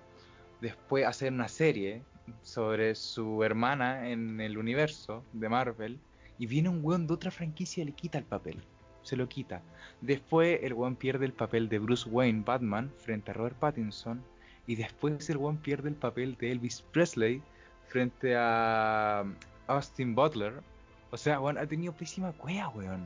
Después 0.61 1.05
hacen 1.05 1.35
una 1.35 1.47
serie 1.47 2.01
sobre 2.41 2.95
su 2.95 3.43
hermana 3.43 4.09
en 4.09 4.39
el 4.39 4.57
universo 4.57 5.23
de 5.33 5.49
Marvel. 5.49 5.99
Y 6.39 6.47
viene 6.47 6.69
un 6.69 6.79
weón 6.83 7.05
de 7.05 7.13
otra 7.13 7.29
franquicia 7.31 7.83
y 7.83 7.85
le 7.87 7.91
quita 7.91 8.17
el 8.17 8.23
papel. 8.23 8.63
Se 9.03 9.15
lo 9.15 9.27
quita. 9.27 9.61
Después 10.01 10.59
el 10.63 10.73
weón 10.73 10.95
pierde 10.95 11.25
el 11.25 11.33
papel 11.33 11.69
de 11.69 11.79
Bruce 11.79 12.09
Wayne 12.09 12.43
Batman 12.45 12.91
frente 12.97 13.31
a 13.31 13.33
Robert 13.33 13.57
Pattinson. 13.57 14.23
Y 14.65 14.75
después 14.75 15.29
el 15.29 15.37
weón 15.37 15.57
pierde 15.57 15.89
el 15.89 15.95
papel 15.95 16.35
de 16.37 16.51
Elvis 16.51 16.81
Presley 16.81 17.41
frente 17.87 18.35
a 18.35 19.23
Austin 19.67 20.15
Butler. 20.15 20.53
O 21.11 21.17
sea, 21.17 21.39
weón, 21.39 21.57
ha 21.57 21.67
tenido 21.67 21.93
pésima 21.93 22.31
cueva, 22.33 22.69
weón. 22.69 23.05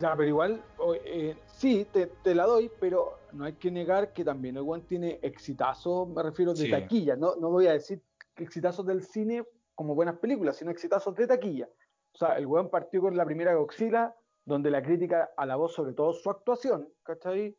Ya, 0.00 0.14
pero 0.14 0.28
igual, 0.28 0.62
eh, 1.04 1.34
sí, 1.46 1.84
te, 1.92 2.06
te 2.22 2.32
la 2.34 2.44
doy, 2.46 2.70
pero 2.78 3.18
no 3.32 3.44
hay 3.44 3.54
que 3.54 3.70
negar 3.70 4.12
que 4.12 4.24
también 4.24 4.56
el 4.56 4.62
One 4.64 4.84
tiene 4.86 5.18
exitazo, 5.22 6.06
me 6.06 6.22
refiero 6.22 6.52
de 6.54 6.66
Sí. 6.66 6.70
taquilla. 6.70 7.16
No, 7.16 7.34
no 7.36 7.50
voy 7.50 7.66
a 7.66 7.72
decir 7.72 8.00
exitazos 8.36 8.86
del 8.86 9.02
cine 9.02 9.44
como 9.74 9.96
buenas 9.96 10.16
películas, 10.18 10.56
sino 10.56 10.70
exitazos 10.70 11.16
de 11.16 11.26
taquilla. 11.26 11.68
O 12.12 12.16
sea, 12.18 12.38
el 12.38 12.46
weón 12.46 12.68
partió 12.70 13.00
con 13.00 13.16
la 13.16 13.24
primera 13.24 13.54
Godzilla, 13.54 14.14
donde 14.48 14.70
la 14.70 14.82
crítica 14.82 15.30
alabó 15.36 15.68
sobre 15.68 15.92
todo 15.92 16.12
su 16.14 16.30
actuación, 16.30 16.88
¿cachai? 17.02 17.54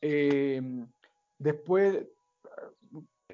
Eh, 0.00 0.62
después, 1.38 2.06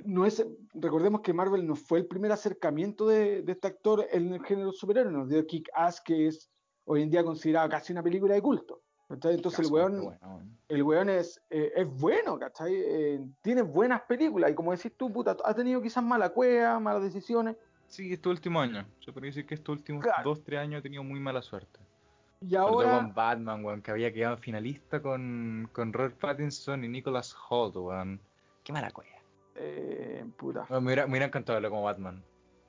no 0.04 0.24
es, 0.24 0.44
recordemos 0.74 1.20
que 1.20 1.32
Marvel 1.32 1.66
no 1.66 1.76
fue 1.76 1.98
el 1.98 2.06
primer 2.06 2.32
acercamiento 2.32 3.06
de, 3.06 3.42
de 3.42 3.52
este 3.52 3.68
actor 3.68 4.06
en 4.10 4.32
el 4.32 4.42
género 4.44 4.72
superhéroe, 4.72 5.12
nos 5.12 5.28
dio 5.28 5.46
Kick 5.46 5.68
Ass, 5.74 6.00
que 6.00 6.26
es 6.28 6.50
hoy 6.84 7.02
en 7.02 7.10
día 7.10 7.22
considerada 7.22 7.68
casi 7.68 7.92
una 7.92 8.02
película 8.02 8.34
de 8.34 8.42
culto. 8.42 8.82
¿cachai? 9.08 9.34
Entonces 9.34 9.66
el 9.66 9.72
weón, 9.72 10.04
Bueno, 10.04 10.42
el 10.68 10.82
weón 10.82 11.08
es, 11.10 11.40
eh, 11.50 11.72
es 11.76 11.86
bueno, 11.86 12.38
¿cachai? 12.38 12.74
Eh, 12.74 13.20
tiene 13.42 13.62
buenas 13.62 14.02
películas 14.02 14.50
y 14.50 14.54
como 14.54 14.72
decís 14.72 14.92
tú, 14.96 15.12
puta, 15.12 15.36
ha 15.44 15.54
tenido 15.54 15.80
quizás 15.82 16.02
mala 16.02 16.30
cueva, 16.30 16.80
malas 16.80 17.02
decisiones, 17.02 17.56
Sí, 17.88 18.12
este 18.12 18.28
último 18.28 18.60
año. 18.60 18.84
Se 18.98 19.12
podría 19.12 19.28
decir 19.28 19.46
que 19.46 19.54
estos 19.54 19.76
últimos 19.76 20.02
Claro. 20.02 20.22
dos, 20.24 20.42
tres 20.42 20.58
años 20.58 20.80
he 20.80 20.82
tenido 20.82 21.04
muy 21.04 21.20
mala 21.20 21.40
suerte. 21.40 21.78
Y 22.40 22.54
ahora, 22.54 22.96
con 22.98 23.14
Batman, 23.14 23.64
weón, 23.64 23.82
que 23.82 23.90
había 23.90 24.12
quedado 24.12 24.36
finalista 24.36 25.00
con, 25.00 25.68
con 25.72 25.92
Robert 25.92 26.18
Pattinson 26.18 26.84
y 26.84 26.88
Nicholas 26.88 27.34
Holt, 27.48 27.76
weón. 27.76 28.20
Qué 28.62 28.72
mala 28.72 28.90
cueva. 28.90 29.10
eh, 29.54 30.24
puta. 30.36 30.66
Me, 30.70 30.78
hubiera, 30.78 31.06
me 31.06 31.12
hubiera 31.12 31.26
encantado 31.26 31.56
verlo 31.56 31.70
como 31.70 31.84
Batman. 31.84 32.22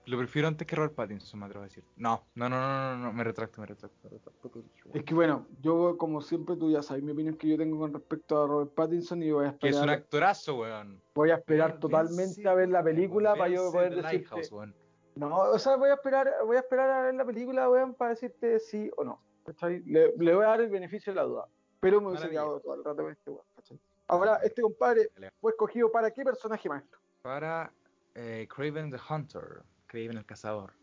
Lo 0.05 0.17
prefiero 0.17 0.47
antes 0.47 0.65
que 0.65 0.73
Robert 0.73 0.95
Pattinson, 0.95 1.37
me 1.41 1.47
atrevo 1.47 1.63
a 1.63 1.67
decir. 1.67 1.83
No, 1.97 2.23
no, 2.35 2.47
no, 2.47 2.55
no, 2.61 2.95
no, 2.95 2.97
no, 3.03 3.13
me 3.13 3.25
retracto, 3.25 3.59
me 3.59 3.67
retracto. 3.67 3.97
Me 4.03 4.09
retracto. 4.11 4.51
Es 4.93 5.03
que 5.03 5.13
bueno, 5.13 5.45
yo 5.59 5.97
como 5.97 6.21
siempre 6.21 6.55
tú 6.55 6.71
ya 6.71 6.81
sabes 6.81 7.03
mi 7.03 7.11
opinión 7.11 7.35
que 7.35 7.49
yo 7.49 7.57
tengo 7.57 7.77
con 7.77 7.93
respecto 7.93 8.41
a 8.41 8.47
Robert 8.47 8.73
Pattinson 8.73 9.21
y 9.21 9.31
voy 9.31 9.47
a 9.47 9.57
Que 9.57 9.67
es 9.67 9.75
un 9.75 9.81
esperar, 9.81 9.99
actorazo, 9.99 10.59
weón. 10.59 11.01
voy 11.13 11.31
a 11.31 11.35
esperar 11.35 11.77
totalmente 11.79 12.47
a 12.47 12.53
ver 12.53 12.69
la 12.69 12.81
película 12.81 13.35
para 13.35 13.49
yo 13.49 13.69
poder 13.69 14.01
weón. 14.49 14.73
No, 15.15 15.35
o 15.35 15.59
sea, 15.59 15.75
voy 15.75 15.89
a 15.89 15.95
esperar, 15.95 16.31
voy 16.45 16.55
a 16.55 16.59
esperar 16.59 16.89
a 16.89 17.01
ver 17.01 17.15
la 17.15 17.25
película, 17.25 17.69
weón, 17.69 17.93
para 17.93 18.11
decirte 18.11 18.59
sí 18.59 18.89
o 18.95 19.03
no. 19.03 19.26
¿Cachai? 19.47 19.81
Le, 19.85 20.13
le 20.17 20.35
voy 20.35 20.43
a 20.43 20.49
dar 20.49 20.61
el 20.61 20.69
beneficio 20.69 21.13
de 21.13 21.15
la 21.15 21.23
duda. 21.23 21.47
Pero 21.79 22.01
me 22.01 22.09
hubiese 22.09 22.29
quedado 22.29 22.59
todo 22.59 22.75
el 22.75 22.83
rato 22.83 23.03
con 23.03 23.11
este 23.11 23.29
weón, 23.29 23.45
¿cachai? 23.55 23.79
Ahora, 24.07 24.39
este 24.43 24.61
compadre 24.61 25.09
fue 25.39 25.51
escogido 25.51 25.91
para 25.91 26.11
qué 26.11 26.23
personaje 26.23 26.69
maestro. 26.69 26.99
Para 27.21 27.71
eh, 28.15 28.47
Craven 28.53 28.91
the 28.91 28.97
Hunter, 29.09 29.63
Craven 29.87 30.17
el 30.17 30.25
Cazador. 30.25 30.73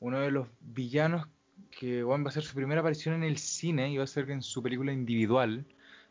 Uno 0.00 0.20
de 0.20 0.30
los 0.30 0.48
villanos 0.60 1.26
que 1.70 2.02
va 2.02 2.16
a 2.16 2.30
ser 2.30 2.44
su 2.44 2.54
primera 2.54 2.80
aparición 2.80 3.16
en 3.16 3.24
el 3.24 3.38
cine 3.38 3.90
y 3.90 3.98
va 3.98 4.04
a 4.04 4.06
ser 4.06 4.30
en 4.30 4.42
su 4.42 4.62
película 4.62 4.92
individual, 4.92 5.64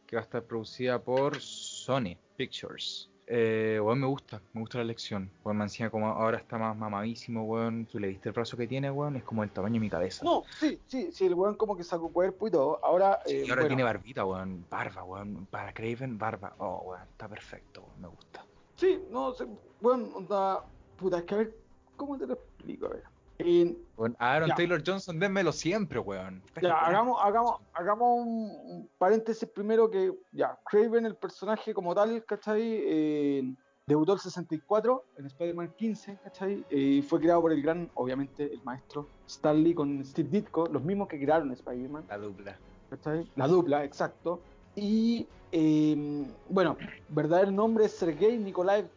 que 0.06 0.16
va 0.18 0.22
a 0.22 0.24
estar 0.24 0.44
producida 0.44 1.02
por 1.02 1.40
Sony 1.40 2.18
Pictures. 2.36 3.10
Eh, 3.30 3.78
weón, 3.84 4.00
me 4.00 4.08
gusta, 4.08 4.42
me 4.54 4.62
gusta 4.62 4.78
la 4.78 4.86
elección. 4.86 5.30
Weón, 5.44 5.58
me 5.58 5.66
encima 5.66 5.90
como 5.90 6.08
ahora 6.08 6.38
está 6.38 6.58
más 6.58 6.78
mamadísimo, 6.78 7.44
weón. 7.44 7.86
Tú 7.86 8.00
le 8.00 8.08
viste 8.08 8.30
el 8.30 8.34
brazo 8.34 8.56
que 8.56 8.68
tiene, 8.68 8.90
weón, 8.90 9.18
es 9.18 9.24
como 9.24 9.44
el 9.44 9.50
tamaño 9.52 9.74
de 9.74 9.80
mi 9.82 9.90
cabeza. 9.90 10.24
No, 10.24 10.44
sí, 10.60 10.80
sí, 10.88 11.12
sí, 11.12 11.26
el 11.26 11.34
weón 11.34 11.56
como 11.56 11.76
que 11.76 11.84
sacó 11.84 12.08
cuerpo 12.10 12.48
y 12.48 12.52
todo. 12.52 12.80
Ahora, 12.84 13.20
Sí, 13.26 13.34
eh, 13.36 13.40
y 13.46 13.50
ahora 13.50 13.64
bueno, 13.64 13.68
tiene 13.68 13.84
barbita, 13.84 14.26
weón. 14.26 14.66
Barba, 14.70 15.04
weón. 15.04 15.46
Para 15.52 15.74
Craven, 15.74 16.18
barba. 16.18 16.56
Oh, 16.60 16.84
weón, 16.86 17.02
está 17.04 17.28
perfecto, 17.28 17.82
weón, 17.82 18.02
me 18.02 18.08
gusta. 18.08 18.46
sí, 18.78 19.02
no 19.12 19.34
sé, 19.34 19.46
bueno, 19.82 20.08
onda, 20.16 20.64
puta, 20.96 21.18
es 21.18 21.24
que 21.26 21.36
a 21.36 21.38
ver, 21.40 21.54
¿cómo 21.98 22.18
te 22.18 22.26
lo 22.26 22.36
explico? 22.36 22.86
A 22.86 22.90
ver. 22.90 23.04
Eh, 23.40 23.76
Aaron 24.20 24.50
Ya. 24.50 24.56
Taylor 24.56 24.82
Johnson, 24.86 25.20
démelo 25.20 25.52
siempre, 25.52 26.00
weón. 26.00 26.42
Ya, 26.62 26.76
hagamos, 26.76 27.20
hagamos, 27.22 27.62
hagamos 27.74 28.26
un, 28.26 28.90
paréntesis 28.98 29.48
primero 29.50 29.90
que, 29.90 30.12
ya, 30.32 30.58
Craven, 30.66 31.06
el 31.06 31.16
personaje 31.16 31.74
como 31.74 31.94
tal, 31.94 32.24
¿cachai? 32.26 32.62
Eh, 32.64 33.54
debutó 33.86 34.14
el 34.14 34.20
64 34.20 35.04
en 35.18 35.26
Spider-Man 35.28 35.74
15, 35.78 36.18
¿cachai? 36.24 36.66
Eh, 36.70 36.80
Y 36.80 37.02
fue 37.02 37.20
creado 37.20 37.42
por 37.42 37.52
el 37.52 37.62
gran, 37.62 37.90
obviamente, 37.96 38.52
el 38.52 38.62
maestro 38.64 39.08
Stan 39.28 39.62
Lee 39.64 39.74
con 39.74 40.04
Steve 40.04 40.30
Ditko, 40.30 40.68
los 40.68 40.84
mismos 40.84 41.08
que 41.08 41.20
crearon 41.20 41.52
Spider-Man, 41.52 42.06
La 42.10 42.18
dupla. 42.18 42.58
¿cachai? 42.90 43.30
La 43.36 43.48
dupla, 43.48 43.84
exacto. 43.84 44.42
Y, 44.76 45.28
eh, 45.52 46.26
bueno, 46.50 46.78
verdadero 47.10 47.52
nombre 47.52 47.86
es 47.86 47.94
Sergei 47.94 48.38
Nikolaev 48.38 48.88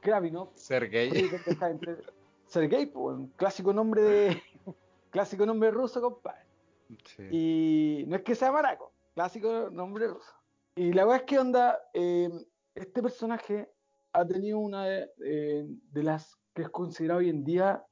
Kravinov, 0.00 0.48
Sergey. 0.54 1.30
Sergei, 2.50 2.90
un 2.94 3.28
clásico 3.36 3.72
nombre 3.72 4.02
de... 4.02 4.42
clásico 5.10 5.46
nombre 5.46 5.70
ruso, 5.70 6.00
compadre. 6.00 6.42
Sí. 7.04 7.22
Y 7.30 8.04
no 8.08 8.16
es 8.16 8.22
que 8.22 8.34
sea 8.34 8.50
maraco, 8.50 8.92
clásico 9.14 9.70
nombre 9.70 10.08
ruso. 10.08 10.32
Y 10.74 10.92
la 10.92 11.04
verdad 11.04 11.20
es 11.20 11.26
que 11.26 11.38
onda, 11.38 11.78
eh, 11.94 12.28
este 12.74 13.02
personaje 13.02 13.70
ha 14.12 14.26
tenido 14.26 14.58
una 14.58 14.84
de, 14.84 15.10
eh, 15.24 15.66
de 15.92 16.02
las 16.02 16.36
que 16.52 16.62
es 16.62 16.70
considerada 16.70 17.20
hoy 17.20 17.28
en 17.28 17.44
día 17.44 17.84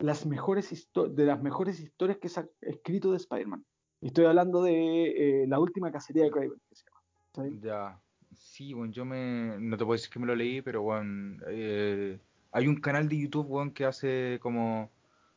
las 0.00 0.26
mejores 0.26 0.90
de 0.94 1.24
las 1.24 1.40
mejores 1.40 1.78
historias 1.78 2.18
que 2.18 2.28
se 2.28 2.40
ha 2.40 2.48
escrito 2.60 3.12
de 3.12 3.18
Spider-Man. 3.18 3.64
Y 4.00 4.08
Estoy 4.08 4.24
hablando 4.24 4.62
de 4.64 5.42
eh, 5.42 5.46
la 5.46 5.60
última 5.60 5.92
cacería 5.92 6.24
de 6.24 6.30
Craven, 6.32 6.60
que 6.68 6.74
se 6.74 6.84
llama. 6.84 7.02
¿sabes? 7.32 7.52
Ya. 7.60 8.00
Sí, 8.34 8.72
bueno, 8.72 8.92
yo 8.92 9.04
me. 9.04 9.56
No 9.60 9.76
te 9.76 9.84
puedo 9.84 9.92
decir 9.92 10.10
que 10.10 10.18
me 10.18 10.26
lo 10.26 10.34
leí, 10.34 10.60
pero 10.60 10.82
bueno. 10.82 11.40
eh, 11.46 12.18
hay 12.52 12.68
un 12.68 12.76
canal 12.80 13.08
de 13.08 13.18
YouTube, 13.18 13.46
weón, 13.50 13.70
que 13.72 13.84
hace 13.84 14.38
como. 14.42 14.90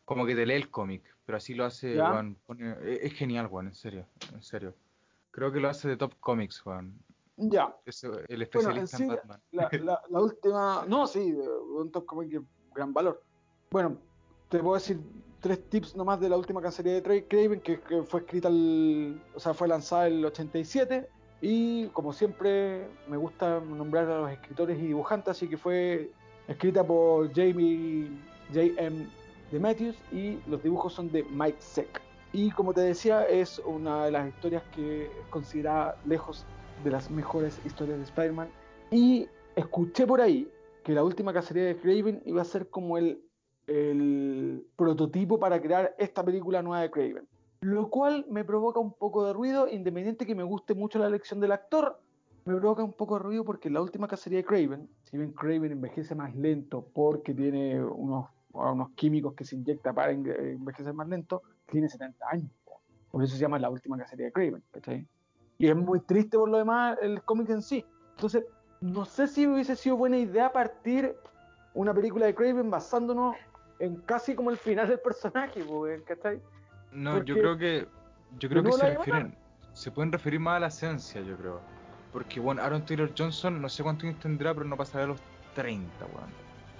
Como 0.06 0.24
que 0.28 0.36
te 0.36 0.46
lee 0.46 0.54
el 0.54 0.70
cómic, 0.70 1.02
pero 1.26 1.38
así 1.40 1.56
lo 1.56 1.66
hace, 1.66 1.96
¿Ya? 1.96 2.12
weón. 2.12 2.38
pone- 2.46 2.76
es, 2.84 3.00
es 3.06 3.14
genial, 3.14 3.48
weón, 3.50 3.68
en 3.68 3.74
serio. 3.74 4.06
En 4.34 4.44
serio. 4.44 4.76
Creo 5.32 5.52
que 5.52 5.60
lo 5.60 5.68
hace 5.68 5.88
de 5.90 5.98
Top 5.98 6.14
Comics, 6.20 6.64
weón. 6.66 6.94
Ya, 7.38 7.76
Es 7.86 8.04
el 8.04 8.12
bueno, 8.12 8.26
en 8.30 8.42
especialista 8.44 8.98
sí, 8.98 9.04
en 9.04 9.10
Batman. 9.10 9.42
la, 9.52 9.70
la- 9.84 10.02
la 10.10 10.22
última, 10.22 10.86
no, 10.88 11.08
sí, 11.08 11.34
un 11.34 11.92
top 11.92 12.06
comic 12.06 12.30
de 12.30 12.42
gran 12.74 12.94
valor. 12.94 13.22
Bueno, 13.72 13.98
te 14.48 14.60
puedo 14.60 14.76
decir 14.76 15.00
tres 15.42 15.68
tips 15.70 15.96
nomás 15.96 16.20
de 16.20 16.30
la 16.30 16.38
última 16.38 16.62
cacería 16.62 16.94
de 16.94 17.04
Tra- 17.04 17.28
Craven, 17.28 17.60
que, 17.62 17.82
que 17.82 18.04
fue 18.04 18.22
escrita, 18.22 18.48
el, 18.48 19.20
o 19.34 19.40
sea, 19.40 19.54
fue 19.56 19.68
lanzada 19.68 20.08
en 20.08 20.14
el 20.14 20.26
87, 20.26 21.10
y 21.42 21.88
como 21.90 22.14
siempre 22.14 22.88
me 23.08 23.18
gusta 23.18 23.60
nombrar 23.60 24.08
a 24.10 24.20
los 24.22 24.32
escritores 24.32 24.78
y 24.80 24.84
dibujantes, 24.88 25.32
así 25.32 25.50
que 25.50 25.58
fue 25.58 26.12
escrita 26.48 26.84
por 26.84 27.34
Jamie 27.34 28.10
J.M. 28.54 29.08
de 29.52 29.60
Matthews 29.60 29.96
y 30.12 30.40
los 30.48 30.62
dibujos 30.62 30.94
son 30.94 31.12
de 31.12 31.24
Mike 31.24 31.58
Seck. 31.60 32.02
Y 32.34 32.52
como 32.52 32.74
te 32.74 32.82
decía, 32.82 33.24
es 33.24 33.60
una 33.60 34.06
de 34.06 34.12
las 34.12 34.28
historias 34.28 34.64
que 34.76 35.06
es 35.06 35.28
considerada 35.30 35.98
lejos 36.06 36.46
de 36.84 36.92
las 36.92 37.10
mejores 37.10 37.60
historias 37.66 37.98
de 37.98 38.04
Spider-Man. 38.04 38.50
Y 38.92 39.28
escuché 39.56 40.06
por 40.06 40.22
ahí 40.22 40.52
que 40.84 40.94
la 40.94 41.04
última 41.04 41.34
cacería 41.34 41.64
de 41.64 41.78
Craven 41.78 42.22
iba 42.26 42.42
a 42.42 42.46
ser 42.46 42.70
como 42.70 42.98
el, 42.98 43.22
el 43.68 44.68
prototipo 44.76 45.40
para 45.40 45.62
crear 45.62 45.96
esta 45.98 46.24
película 46.24 46.62
nueva 46.62 46.82
de 46.82 46.92
Craven. 46.92 47.28
Lo 47.62 47.90
cual 47.90 48.26
me 48.30 48.44
provoca 48.44 48.80
un 48.80 48.94
poco 48.94 49.26
de 49.26 49.34
ruido, 49.34 49.68
independiente 49.68 50.26
que 50.26 50.36
me 50.36 50.44
guste 50.44 50.76
mucho 50.76 51.00
la 51.00 51.08
elección 51.08 51.40
del 51.40 51.54
actor, 51.54 52.00
me 52.46 52.56
provoca 52.56 52.84
un 52.84 52.94
poco 52.94 53.18
de 53.18 53.24
ruido 53.24 53.44
porque 53.44 53.70
la 53.70 53.82
última 53.82 54.08
cacería 54.08 54.38
de 54.38 54.46
Craven, 54.46 54.88
si 55.04 55.18
bien 55.18 55.32
Craven 55.32 55.72
envejece 55.72 56.14
más 56.14 56.36
lento 56.36 56.86
porque 56.94 57.34
tiene 57.34 57.84
unos, 57.84 58.28
unos 58.54 58.92
químicos 58.92 59.34
que 59.34 59.44
se 59.44 59.56
inyecta 59.56 59.92
para 59.94 60.12
enve- 60.14 60.54
envejecer 60.54 60.94
más 60.94 61.08
lento, 61.08 61.42
tiene 61.72 61.90
70 61.90 62.24
años. 62.30 62.52
po. 62.64 62.80
Por 63.12 63.24
eso 63.24 63.34
se 63.36 63.42
llama 63.42 63.58
la 63.58 63.70
última 63.70 63.98
cacería 63.98 64.28
de 64.28 64.32
Craven, 64.32 64.64
¿cachai? 64.72 65.08
Y 65.58 65.68
es 65.68 65.76
muy 65.76 66.00
triste 66.02 66.38
por 66.38 66.50
lo 66.50 66.58
demás 66.60 66.98
el 67.02 67.24
cómic 67.24 67.50
en 67.50 67.62
sí. 67.64 67.84
Entonces, 68.12 68.46
no 68.80 69.06
sé 69.06 69.28
si 69.28 69.48
hubiese 69.48 69.76
sido 69.76 69.98
buena 69.98 70.18
idea 70.18 70.52
partir 70.52 71.16
una 71.74 71.94
película 71.94 72.28
de 72.28 72.36
Craven 72.36 72.70
basándonos 72.70 73.36
en 73.80 73.96
casi 74.02 74.36
como 74.36 74.52
el 74.52 74.58
final 74.58 74.88
del 74.88 75.00
personaje, 75.00 75.64
¿cachai? 76.06 76.40
No, 76.92 77.14
Porque- 77.16 77.30
yo 77.32 77.36
creo 77.38 77.58
que. 77.58 77.88
Yo 78.38 78.50
creo 78.50 78.62
¿No 78.64 78.70
que 78.70 78.76
se 78.78 78.90
refieren. 78.96 79.36
Se 79.74 79.92
pueden 79.92 80.12
referir 80.12 80.40
más 80.40 80.58
a 80.58 80.60
la 80.62 80.68
esencia, 80.68 81.22
yo 81.22 81.36
creo. 81.38 81.60
Porque, 82.16 82.40
bueno, 82.40 82.62
Aaron 82.64 82.86
Taylor 82.86 83.12
Johnson, 83.18 83.62
no 83.62 83.68
sé 83.68 83.84
cuántos 83.84 84.06
años 84.08 84.22
tendrá, 84.22 84.54
pero 84.54 84.66
no 84.66 84.78
pasará 84.78 85.04
a 85.04 85.08
los 85.08 85.20
30, 85.54 86.06
weón. 86.06 86.30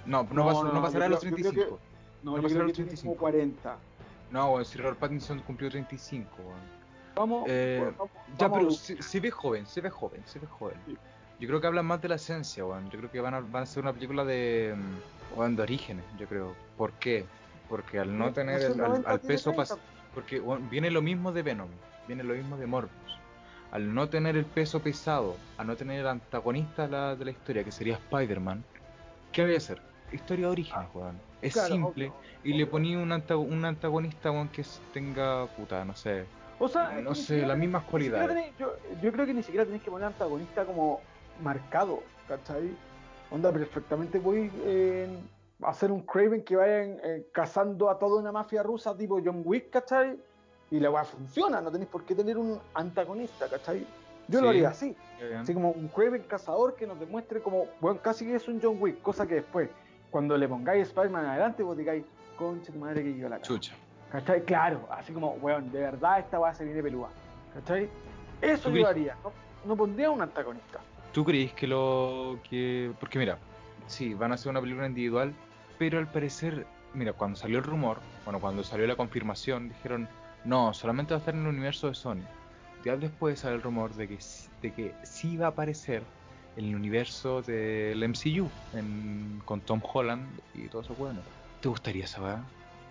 No, 0.06 0.22
no, 0.32 0.50
No, 0.50 0.64
no, 0.64 0.72
no 0.72 0.80
pasará 0.82 1.04
a 1.04 1.08
los 1.10 1.20
creo- 1.20 1.30
yo 1.32 1.36
creo 1.36 1.52
35. 1.52 1.80
No, 2.22 2.32
pasará 2.40 2.60
a 2.62 2.64
los 2.64 2.72
tiene 2.72 2.72
35. 2.72 3.02
como 3.10 3.20
40. 3.20 3.76
No, 4.30 4.52
weón, 4.52 4.64
si 4.64 4.78
Robert 4.78 4.98
Pattinson 4.98 5.40
cumplió 5.40 5.68
35, 5.70 6.30
weón. 6.38 6.76
Vamos, 7.14 7.44
Eh, 7.48 7.92
vamos- 7.98 8.10
Ya, 8.38 8.48
vamos- 8.48 8.58
pero 8.58 8.70
se, 8.70 9.02
se 9.02 9.20
ve 9.20 9.30
joven, 9.30 9.66
se 9.66 9.82
ve 9.82 9.90
joven, 9.90 10.22
se 10.24 10.38
ve 10.38 10.46
joven. 10.46 10.76
Sí. 10.86 10.96
Yo 11.38 11.48
creo 11.48 11.60
que 11.60 11.66
hablan 11.66 11.84
más 11.84 12.00
de 12.00 12.08
la 12.08 12.14
esencia, 12.14 12.64
weón. 12.64 12.88
Yo 12.88 12.96
creo 12.98 13.10
que 13.10 13.20
van 13.20 13.34
a, 13.34 13.40
van 13.40 13.64
a 13.64 13.66
ser 13.66 13.82
una 13.82 13.92
película 13.92 14.24
de, 14.24 14.74
mm, 14.74 15.38
weón, 15.38 15.54
de 15.54 15.62
orígenes, 15.62 16.06
yo 16.18 16.26
creo. 16.26 16.54
¿Por 16.78 16.92
qué? 16.92 17.26
Porque 17.68 17.98
al 18.00 18.16
no 18.16 18.32
tener 18.32 18.62
el, 18.62 18.72
al, 18.72 18.78
90 18.78 19.10
al 19.10 19.20
tiene 19.20 19.34
peso 19.34 19.50
30. 19.52 19.74
pas- 19.74 19.78
porque 20.14 20.40
weón, 20.40 20.70
viene 20.70 20.90
lo 20.90 21.02
mismo 21.02 21.30
de 21.30 21.42
Venom, 21.42 21.68
viene 22.06 22.22
lo 22.22 22.32
mismo 22.32 22.56
de 22.56 22.66
Morbius. 22.66 23.18
Al 23.70 23.94
no 23.94 24.08
tener 24.08 24.36
el 24.36 24.44
peso 24.44 24.80
pesado, 24.80 25.36
a 25.58 25.64
no 25.64 25.76
tener 25.76 26.00
el 26.00 26.06
antagonista 26.06 26.82
de 26.82 26.88
la, 26.88 27.16
de 27.16 27.24
la 27.24 27.30
historia, 27.30 27.64
que 27.64 27.72
sería 27.72 27.94
Spider-Man, 27.94 28.64
¿qué 29.32 29.44
voy 29.44 29.54
a 29.54 29.58
hacer? 29.58 29.80
Historia 30.12 30.46
de 30.46 30.52
orígenes, 30.52 30.88
weón. 30.94 31.20
Es 31.42 31.52
Claro, 31.54 31.68
simple. 31.74 32.06
obvio, 32.06 32.16
Y 32.44 32.54
le 32.54 32.66
ponía 32.66 32.98
un, 32.98 33.10
anta- 33.10 33.36
un 33.36 33.64
antagonista, 33.64 34.30
weón, 34.30 34.48
que 34.48 34.64
tenga, 34.92 35.46
puta, 35.48 35.84
no 35.84 35.94
sé, 35.94 36.24
O 36.58 36.68
sea, 36.68 36.94
que 36.96 37.02
no 37.02 37.14
sé, 37.14 37.22
siquiera 37.22 37.48
las 37.48 37.58
mismas 37.58 37.84
cualidades. 37.84 38.30
tenés- 38.30 38.56
yo, 38.58 38.72
yo 39.02 39.12
creo 39.12 39.26
que 39.26 39.34
ni 39.34 39.42
siquiera 39.42 39.66
tenés 39.66 39.82
que 39.82 39.90
poner 39.90 40.06
antagonista 40.06 40.64
como 40.64 41.00
marcado, 41.42 42.02
¿cachai? 42.28 42.70
Onda, 43.30 43.52
perfectamente 43.52 44.18
voy 44.20 44.50
eh, 44.64 45.08
a 45.62 45.70
hacer 45.70 45.90
un 45.90 46.00
Craven 46.02 46.44
que 46.44 46.54
vayan 46.56 46.98
eh, 47.02 47.26
cazando 47.32 47.90
a 47.90 47.98
toda 47.98 48.20
una 48.20 48.30
mafia 48.32 48.62
rusa 48.62 48.96
tipo 48.96 49.20
John 49.22 49.42
Wick, 49.44 49.70
¿cachai? 49.70 50.16
Y 50.70 50.80
la 50.80 50.90
weá 50.90 51.04
funciona, 51.04 51.60
no 51.60 51.70
tenéis 51.70 51.88
por 51.88 52.04
qué 52.04 52.14
tener 52.14 52.36
un 52.36 52.58
antagonista, 52.74 53.48
¿cachai? 53.48 53.86
Yo 54.28 54.40
lo 54.40 54.48
haría 54.48 54.70
así, 54.70 54.96
así 55.38 55.54
como 55.54 55.70
un 55.70 55.86
Craven 55.86 56.22
cazador 56.22 56.74
que 56.74 56.86
nos 56.86 56.98
demuestre 56.98 57.40
como, 57.40 57.66
bueno, 57.80 58.00
casi 58.02 58.26
que 58.26 58.34
es 58.34 58.48
un 58.48 58.60
John 58.60 58.76
Wick, 58.80 59.00
cosa 59.00 59.26
que 59.26 59.36
después, 59.36 59.70
cuando 60.10 60.36
le 60.36 60.48
pongáis 60.48 60.88
Spider-Man 60.88 61.26
adelante, 61.26 61.62
vos 61.62 61.76
digáis, 61.76 62.04
concha 62.36 62.72
tu 62.72 62.78
madre 62.80 63.04
que 63.04 63.16
yo 63.16 63.28
la 63.28 63.36
cago". 63.36 63.46
Chucha. 63.46 63.74
¿Cachai? 64.10 64.44
Claro, 64.44 64.88
así 64.90 65.12
como, 65.12 65.32
weón, 65.34 65.70
de 65.70 65.80
verdad 65.80 66.18
esta 66.18 66.40
weá 66.40 66.52
se 66.52 66.64
viene 66.64 66.82
pelúa. 66.82 67.10
¿Cachai? 67.54 67.88
Eso 68.40 68.64
¿Tú 68.64 68.68
yo 68.70 68.72
crees? 68.72 68.86
haría. 68.88 69.16
No, 69.22 69.32
no 69.64 69.76
pondría 69.76 70.10
un 70.10 70.20
antagonista. 70.20 70.80
¿Tú 71.12 71.24
crees 71.24 71.52
que 71.52 71.68
lo 71.68 72.40
que... 72.50 72.92
Porque 72.98 73.20
mira, 73.20 73.38
sí, 73.86 74.14
van 74.14 74.32
a 74.32 74.34
hacer 74.34 74.50
una 74.50 74.60
película 74.60 74.86
individual, 74.86 75.32
pero 75.78 75.98
al 75.98 76.10
parecer 76.10 76.66
mira, 76.94 77.12
cuando 77.12 77.36
salió 77.36 77.58
el 77.58 77.64
rumor, 77.64 77.98
bueno, 78.24 78.40
cuando 78.40 78.64
salió 78.64 78.86
la 78.86 78.96
confirmación, 78.96 79.68
dijeron, 79.68 80.08
no, 80.46 80.72
solamente 80.74 81.12
va 81.14 81.18
a 81.18 81.20
estar 81.20 81.34
en 81.34 81.42
el 81.42 81.48
universo 81.48 81.88
de 81.88 81.94
Sony. 81.94 82.22
Días 82.84 83.00
después 83.00 83.40
sale 83.40 83.56
el 83.56 83.62
rumor 83.62 83.94
de 83.94 84.06
que, 84.08 84.20
sí- 84.20 84.48
de 84.62 84.72
que 84.72 84.94
sí 85.02 85.36
va 85.36 85.46
a 85.46 85.50
aparecer 85.50 86.02
en 86.56 86.66
el 86.66 86.74
universo 86.76 87.42
del 87.42 88.02
MCU, 88.02 88.48
en- 88.72 89.40
con 89.44 89.60
Tom 89.60 89.80
Holland 89.82 90.26
y 90.54 90.68
todo 90.68 90.82
eso 90.82 90.94
bueno. 90.94 91.20
¿Te 91.60 91.68
gustaría 91.68 92.06
saber? 92.06 92.38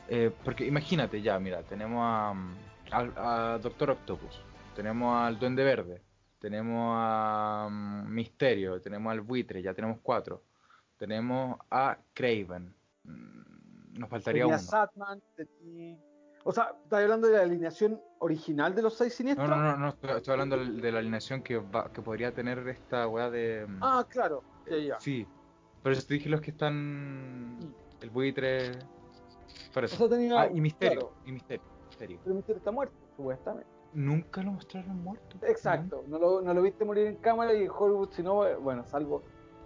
Eh, 0.09 0.31
porque 0.43 0.65
imagínate 0.65 1.21
ya, 1.21 1.39
mira, 1.39 1.63
tenemos 1.63 1.99
a, 2.03 2.33
mm, 2.33 2.55
al- 2.91 3.13
a 3.15 3.59
Doctor 3.61 3.91
Octopus, 3.91 4.39
tenemos 4.75 5.17
al 5.19 5.39
Duende 5.39 5.63
Verde, 5.63 6.01
tenemos 6.39 6.93
a 6.99 7.67
mm, 7.71 8.07
Misterio, 8.13 8.79
tenemos 8.81 9.11
al 9.11 9.21
Buitre, 9.21 9.61
ya 9.61 9.73
tenemos 9.73 9.99
cuatro. 10.03 10.43
Tenemos 10.97 11.57
a 11.71 11.97
Craven. 12.13 12.73
Mm, 13.03 13.99
Nos 13.99 14.09
faltaría 14.09 14.43
Tenía 14.43 14.57
uno. 14.57 14.65
Satman, 14.65 15.21
O 16.47 16.51
sea, 16.51 16.75
¿estás 16.84 17.01
hablando 17.01 17.27
de 17.27 17.38
la 17.38 17.43
alineación 17.43 17.99
original 18.19 18.75
de 18.75 18.84
los 18.84 18.93
seis 18.93 19.13
No, 19.13 19.17
siniestros? 19.17 19.49
no, 19.49 19.55
no, 19.58 19.77
no, 19.77 19.89
estoy, 19.89 20.12
estoy 20.12 20.31
hablando 20.34 20.58
de 20.63 20.91
la 20.91 20.99
alineación 20.99 21.41
que, 21.41 21.58
va- 21.58 21.91
que 21.91 22.03
podría 22.03 22.34
tener 22.36 22.60
esta 22.67 23.08
weá 23.08 23.31
de. 23.31 23.65
mm, 23.67 23.79
Ah, 23.81 24.05
claro. 24.08 24.43
Ya, 24.69 24.77
ya. 24.77 24.99
Sí, 24.99 25.27
pero 25.81 25.95
yo 25.95 26.05
te 26.05 26.13
dije 26.13 26.29
los 26.29 26.41
que 26.41 26.51
están. 26.51 27.58
El 27.99 28.10
buitre. 28.12 28.73
Por 29.73 29.84
O 29.84 29.86
eso. 29.88 29.95
sea, 29.97 30.08
tenía- 30.10 30.39
Ah, 30.41 30.47
y 30.53 30.62
misterio. 30.62 30.99
claro. 30.99 31.15
Y 31.25 31.31
misterio. 31.31 31.63
misterio. 31.88 32.19
Pero 32.23 32.36
Misterio 32.36 32.58
está 32.60 32.71
muerto, 32.71 32.95
supuestamente. 33.15 33.69
Nunca 33.93 34.43
lo 34.43 34.51
mostraron 34.51 35.01
muerto. 35.03 35.38
Exacto, 35.41 36.03
no 36.08 36.19
lo, 36.19 36.41
no 36.41 36.53
lo 36.53 36.62
viste 36.62 36.86
morir 36.86 37.08
en 37.08 37.15
cámara 37.15 37.53
y 37.53 37.67
Hollywood, 37.67 38.10
si 38.12 38.21
no, 38.21 38.43
bueno, 38.60 38.86
salvo. 38.86 39.23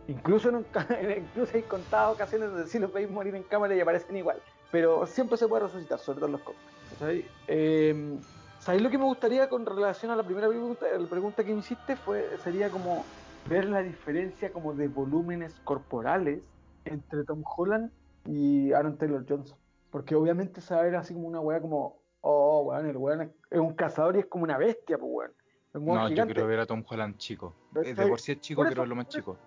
Incluso, 0.07 0.47
en 0.49 0.55
un 0.57 0.65
incluso 1.17 1.57
hay 1.57 1.63
contadas 1.63 2.13
ocasiones 2.13 2.49
donde 2.51 2.67
sí 2.67 2.79
los 2.79 2.93
veis 2.93 3.09
morir 3.11 3.35
en 3.35 3.43
cámara 3.43 3.75
y 3.75 3.81
aparecen 3.81 4.15
igual. 4.15 4.41
Pero 4.71 5.05
siempre 5.07 5.37
se 5.37 5.47
puede 5.47 5.63
resucitar, 5.63 5.99
sobre 5.99 6.17
todo 6.17 6.25
en 6.27 6.31
los 6.33 6.41
cómics. 6.41 6.63
¿cachai? 6.91 7.25
Eh, 7.47 8.17
¿Sabéis 8.59 8.83
lo 8.83 8.89
que 8.89 8.97
me 8.97 9.05
gustaría 9.05 9.47
con 9.49 9.65
relación 9.65 10.11
a 10.11 10.15
la 10.15 10.23
primera 10.23 10.47
pregunta? 10.47 10.85
La 10.97 11.07
pregunta 11.07 11.43
que 11.43 11.53
me 11.53 11.59
hiciste 11.59 11.95
fue, 11.95 12.37
sería 12.43 12.69
como 12.69 13.05
ver 13.47 13.65
la 13.65 13.81
diferencia 13.81 14.51
como 14.51 14.73
de 14.73 14.87
volúmenes 14.87 15.55
corporales 15.63 16.41
entre 16.85 17.23
Tom 17.23 17.41
Holland 17.57 17.89
y 18.25 18.71
Aaron 18.73 18.97
Taylor 18.97 19.25
Johnson. 19.27 19.57
Porque 19.89 20.13
obviamente 20.13 20.61
ver 20.81 20.95
así 20.97 21.13
como 21.13 21.27
una 21.27 21.39
weá 21.39 21.59
como, 21.61 22.01
oh, 22.21 22.63
weón, 22.67 22.85
el 22.85 22.97
weón 22.97 23.21
es, 23.21 23.29
es 23.49 23.59
un 23.59 23.73
cazador 23.73 24.17
y 24.17 24.19
es 24.19 24.25
como 24.27 24.43
una 24.43 24.57
bestia, 24.57 24.97
pues 24.97 25.09
weón. 25.11 25.31
Es 25.73 25.81
No, 25.81 26.03
yo 26.03 26.09
gigante. 26.09 26.33
quiero 26.33 26.47
ver 26.47 26.59
a 26.59 26.65
Tom 26.65 26.83
Holland 26.87 27.17
chico. 27.17 27.55
Pero 27.73 27.85
Eh, 27.87 27.93
De 27.93 28.07
por 28.07 28.19
sí 28.19 28.33
es 28.33 28.41
chico, 28.41 28.61
quiero 28.61 28.73
eso- 28.73 28.81
verlo 28.81 28.95
más 28.95 29.07
chico. 29.07 29.37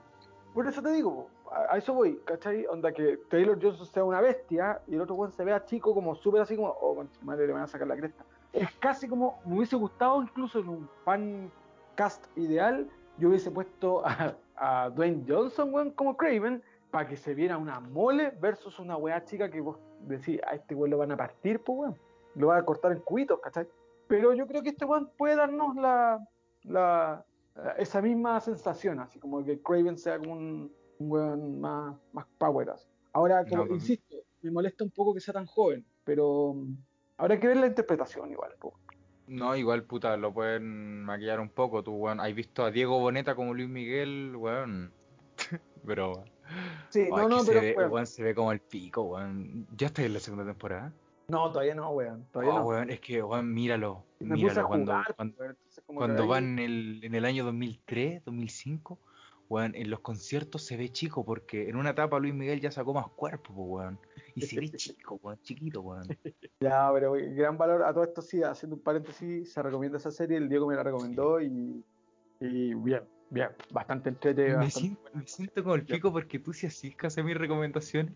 Por 0.54 0.66
eso 0.66 0.82
te 0.82 0.92
digo, 0.92 1.28
a, 1.50 1.78
eso 1.78 1.94
voy, 1.94 2.20
¿cachai? 2.24 2.66
Onda 2.66 2.92
que 2.92 3.18
Taylor 3.30 3.58
Johnson 3.60 3.86
sea 3.86 4.04
una 4.04 4.20
bestia 4.20 4.80
y 4.86 4.94
el 4.94 5.00
otro 5.00 5.14
weón 5.14 5.32
se 5.32 5.44
vea 5.44 5.64
chico, 5.64 5.94
como 5.94 6.14
súper 6.14 6.42
así 6.42 6.56
como, 6.56 6.68
oh, 6.68 7.04
madre, 7.22 7.46
le 7.46 7.52
van 7.52 7.62
a 7.62 7.66
sacar 7.66 7.88
la 7.88 7.96
cresta. 7.96 8.24
Es 8.52 8.70
casi 8.76 9.08
como, 9.08 9.40
me 9.46 9.56
hubiese 9.56 9.76
gustado 9.76 10.22
incluso 10.22 10.58
en 10.58 10.68
un 10.68 10.88
fan 11.04 11.50
cast 11.94 12.26
ideal, 12.36 12.88
yo 13.18 13.28
hubiese 13.28 13.50
puesto 13.50 14.02
a, 14.04 14.90
Dwayne 14.90 15.24
Johnson, 15.26 15.72
weón, 15.72 15.90
como 15.90 16.16
Craven, 16.16 16.62
para 16.90 17.08
que 17.08 17.16
se 17.16 17.34
viera 17.34 17.56
una 17.56 17.80
mole 17.80 18.30
versus 18.40 18.78
una 18.78 18.96
weá 18.96 19.24
chica 19.24 19.50
que 19.50 19.60
vos 19.60 19.78
decís, 20.02 20.40
a 20.46 20.54
este 20.54 20.74
weón 20.74 20.90
lo 20.90 20.98
van 20.98 21.12
a 21.12 21.16
partir, 21.16 21.60
pues 21.60 21.78
weón. 21.78 21.98
Lo 22.34 22.46
van 22.46 22.60
a 22.60 22.64
cortar 22.64 22.92
en 22.92 23.00
cubitos, 23.00 23.40
¿cachai? 23.40 23.66
Pero 24.06 24.32
yo 24.34 24.46
creo 24.46 24.62
que 24.62 24.70
este 24.70 24.84
weón 24.84 25.10
puede 25.16 25.36
darnos 25.36 25.74
la, 25.76 26.20
la, 26.62 27.24
esa 27.78 28.00
misma 28.00 28.40
sensación, 28.40 29.00
así 29.00 29.18
como 29.18 29.44
que 29.44 29.60
Craven 29.60 29.98
sea 29.98 30.18
como 30.18 30.32
un, 30.32 30.72
un 30.98 31.10
weón 31.10 31.60
más, 31.60 31.96
más 32.12 32.26
power. 32.38 32.70
así. 32.70 32.86
Ahora, 33.12 33.44
como 33.44 33.66
No, 33.66 33.74
insisto, 33.74 34.16
me 34.42 34.50
molesta 34.50 34.84
un 34.84 34.90
poco 34.90 35.14
que 35.14 35.20
sea 35.20 35.34
tan 35.34 35.46
joven, 35.46 35.84
pero 36.04 36.54
mm, 36.54 36.76
habrá 37.18 37.38
que 37.38 37.48
ver 37.48 37.58
la 37.58 37.66
interpretación 37.66 38.30
igual. 38.30 38.52
po. 38.58 38.74
No, 39.26 39.54
igual, 39.56 39.84
puta, 39.84 40.16
lo 40.16 40.32
pueden 40.32 41.04
maquillar 41.04 41.40
un 41.40 41.48
poco. 41.50 41.82
Tú, 41.82 41.92
weón, 41.92 42.20
¿has 42.20 42.34
visto 42.34 42.64
a 42.64 42.70
Diego 42.70 42.98
Boneta 42.98 43.34
como 43.34 43.54
Luis 43.54 43.68
Miguel, 43.68 44.34
weón? 44.36 44.92
pero. 45.86 46.24
Sí, 46.90 47.08
Oh, 47.10 47.16
no, 47.16 47.28
no, 47.28 47.44
pero 47.46 47.60
se 47.60 47.66
ve, 47.66 47.74
weón, 47.76 47.92
weón, 47.92 48.06
se 48.06 48.22
ve 48.22 48.34
como 48.34 48.52
el 48.52 48.60
pico, 48.60 49.02
weón. 49.02 49.66
¿Ya 49.76 49.86
está 49.86 50.02
en 50.02 50.14
la 50.14 50.20
segunda 50.20 50.44
temporada? 50.44 50.92
No, 51.32 51.50
todavía 51.50 51.74
no, 51.74 51.90
weón, 51.90 52.26
todavía 52.30 52.54
Oh, 52.54 52.58
no. 52.58 52.66
weón, 52.66 52.90
es 52.90 53.00
que, 53.00 53.22
weón, 53.22 53.54
míralo. 53.54 54.04
me 54.20 54.34
puse 54.34 54.36
a 54.36 54.36
Míralo 54.36 54.68
cuando, 54.68 54.92
jugar, 54.92 55.14
cuando, 55.16 55.36
weón, 55.38 55.56
cuando 55.94 56.26
van 56.26 56.44
en 56.44 56.58
el, 56.58 57.04
en 57.04 57.14
el 57.14 57.24
año 57.24 57.44
2003, 57.44 58.22
2005, 58.26 58.98
weón, 59.48 59.74
en 59.74 59.88
los 59.88 60.00
conciertos 60.00 60.62
se 60.62 60.76
ve 60.76 60.90
chico 60.90 61.24
porque 61.24 61.70
en 61.70 61.76
una 61.76 61.90
etapa 61.90 62.18
Luis 62.18 62.34
Miguel 62.34 62.60
ya 62.60 62.70
sacó 62.70 62.92
más 62.92 63.08
cuerpo, 63.08 63.54
po, 63.54 63.62
weón. 63.62 63.98
Y 64.34 64.42
se 64.42 64.60
ve 64.60 64.68
chico, 64.76 65.18
weón, 65.22 65.38
chiquito, 65.42 65.80
weón. 65.80 66.04
Ya, 66.60 66.90
pero 66.92 67.14
gran 67.14 67.56
valor 67.56 67.82
a 67.82 67.94
todo 67.94 68.04
esto, 68.04 68.20
sí, 68.20 68.42
haciendo 68.42 68.76
un 68.76 68.82
paréntesis, 68.82 69.50
se 69.50 69.62
recomienda 69.62 69.96
esa 69.96 70.10
serie, 70.10 70.36
el 70.36 70.50
Diego 70.50 70.66
me 70.66 70.76
la 70.76 70.82
recomendó 70.82 71.40
y, 71.40 71.82
y 72.40 72.74
bien, 72.74 73.04
bien, 73.30 73.48
bastante 73.70 74.10
entrete. 74.10 74.48
Me 74.48 74.56
bastante 74.56 74.80
siento, 74.80 75.10
me 75.14 75.26
siento 75.26 75.62
como 75.62 75.76
el 75.76 75.84
pico 75.86 76.12
porque 76.12 76.38
tú 76.38 76.52
sí 76.52 76.66
así 76.66 76.92
casi 76.94 77.22
mis 77.22 77.38
recomendaciones. 77.38 78.12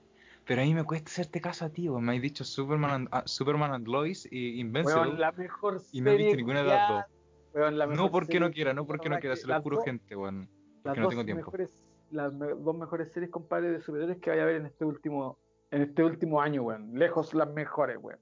Pero 0.46 0.62
a 0.62 0.64
mí 0.64 0.74
me 0.74 0.84
cuesta 0.84 1.08
hacerte 1.10 1.40
caso 1.40 1.64
a 1.64 1.70
ti, 1.70 1.88
weón. 1.88 2.04
Me 2.04 2.14
has 2.16 2.22
dicho 2.22 2.44
Superman 2.44 2.90
and, 2.90 3.08
ah, 3.10 3.22
Superman 3.26 3.72
and 3.72 3.88
Lois 3.88 4.28
y 4.30 4.60
Invincible. 4.60 5.00
Weón, 5.02 5.20
la 5.20 5.32
mejor 5.32 5.80
y 5.92 6.00
no 6.00 6.10
he 6.12 6.16
visto 6.16 6.36
ninguna 6.36 6.62
de 6.62 6.68
las 6.68 6.88
dos. 6.88 7.96
No 7.96 8.10
porque 8.10 8.38
no 8.38 8.50
quiera, 8.50 8.72
no 8.72 8.86
porque 8.86 9.08
no 9.08 9.18
quiera, 9.18 9.34
se 9.36 9.46
lo 9.46 9.60
juro 9.62 9.82
gente, 9.82 10.14
weón. 10.14 10.48
Las 10.84 10.94
Porque 10.94 11.00
no 11.00 11.04
dos 11.06 11.10
tengo 11.10 11.24
tiempo. 11.24 11.40
mejores, 11.46 11.74
las 12.12 12.32
me- 12.32 12.54
dos 12.54 12.76
mejores 12.76 13.10
series, 13.12 13.30
compadre, 13.32 13.70
de 13.72 13.80
superhéroes 13.80 14.18
que 14.18 14.30
vaya 14.30 14.42
a 14.42 14.46
ver 14.46 14.56
en 14.56 14.66
este 14.66 14.84
último, 14.84 15.36
en 15.72 15.82
este 15.82 16.04
último 16.04 16.40
año, 16.40 16.62
weón. 16.62 16.92
Lejos 16.94 17.34
las 17.34 17.52
mejores, 17.52 17.98
weón. 18.00 18.20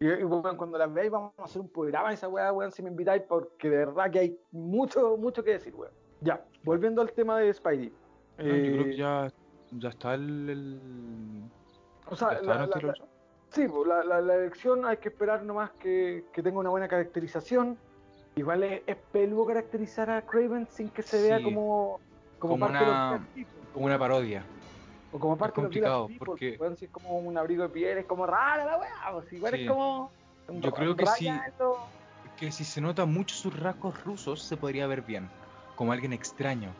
Y, 0.00 0.06
y, 0.08 0.24
weón, 0.24 0.56
cuando 0.56 0.76
las 0.76 0.92
veáis 0.92 1.10
vamos 1.12 1.32
a 1.38 1.44
hacer 1.44 1.60
un 1.62 1.70
programa 1.70 2.12
esa 2.12 2.26
weá, 2.28 2.52
weón, 2.52 2.72
si 2.72 2.82
me 2.82 2.90
invitáis, 2.90 3.22
porque 3.28 3.70
de 3.70 3.76
verdad 3.76 4.10
que 4.10 4.18
hay 4.18 4.38
mucho, 4.50 5.16
mucho 5.18 5.44
que 5.44 5.52
decir, 5.52 5.72
weón. 5.74 5.92
Ya, 6.22 6.44
volviendo 6.64 7.00
al 7.00 7.12
tema 7.12 7.38
de 7.38 7.52
Spidey. 7.54 7.92
No, 8.38 8.44
yo 8.44 8.50
creo 8.50 8.80
Eh, 8.80 8.84
que 8.86 8.96
ya, 8.96 9.32
ya 9.72 9.88
está 9.90 10.14
el. 10.14 10.48
el... 10.50 10.80
O 12.08 12.16
sea, 12.16 12.40
la- 12.42 12.54
la- 12.54 12.66
la-. 12.66 12.94
Sí, 13.50 13.66
pues, 13.66 13.86
la, 13.88 14.20
la, 14.20 14.34
elección 14.36 14.86
hay 14.86 14.98
que 14.98 15.08
esperar 15.08 15.42
nomás 15.42 15.70
que, 15.80 16.24
que 16.32 16.42
tenga 16.42 16.58
una 16.60 16.70
buena 16.70 16.86
caracterización. 16.88 17.76
Igual 18.36 18.62
es, 18.62 18.82
es 18.86 18.96
peludo 19.12 19.46
caracterizar 19.46 20.08
a 20.08 20.22
Craven 20.22 20.68
sin 20.70 20.88
que 20.88 21.02
se 21.02 21.20
vea 21.20 21.38
Sí. 21.38 21.44
como, 21.44 21.98
como, 22.38 22.54
Como 22.54 22.66
parte 22.68 22.84
una- 22.84 23.12
de 23.12 23.18
los 23.18 23.26
People. 23.28 23.60
Como 23.74 23.86
una 23.86 23.98
parodia. 23.98 24.44
O 25.12 25.18
como 25.18 25.36
parte 25.36 25.56
de 25.60 25.62
los 25.62 25.68
complicado, 25.68 26.06
Village 26.06 26.18
People, 26.24 26.56
porque- 26.58 26.76
si 26.78 26.84
es 26.84 26.90
como 26.92 27.18
un 27.18 27.36
abrigo 27.36 27.64
de 27.64 27.68
piel, 27.70 27.98
es 27.98 28.06
como 28.06 28.24
rara 28.26 28.64
la 28.64 28.78
weá, 28.78 28.90
pues 29.12 29.32
igual 29.32 29.54
Sí. 29.54 29.62
es 29.62 29.68
como. 29.68 30.12
Yo 30.48 30.72
creo 30.72 30.96
que 30.96 31.04
lo- 31.04 31.90
Que 32.36 32.50
si 32.52 32.64
se 32.64 32.80
nota 32.80 33.04
mucho 33.04 33.34
sus 33.34 33.58
rasgos 33.60 34.02
rusos, 34.04 34.42
se 34.42 34.56
podría 34.56 34.86
ver 34.86 35.02
bien. 35.02 35.28
Como 35.76 35.92
alguien 35.92 36.12
extraño, 36.12 36.70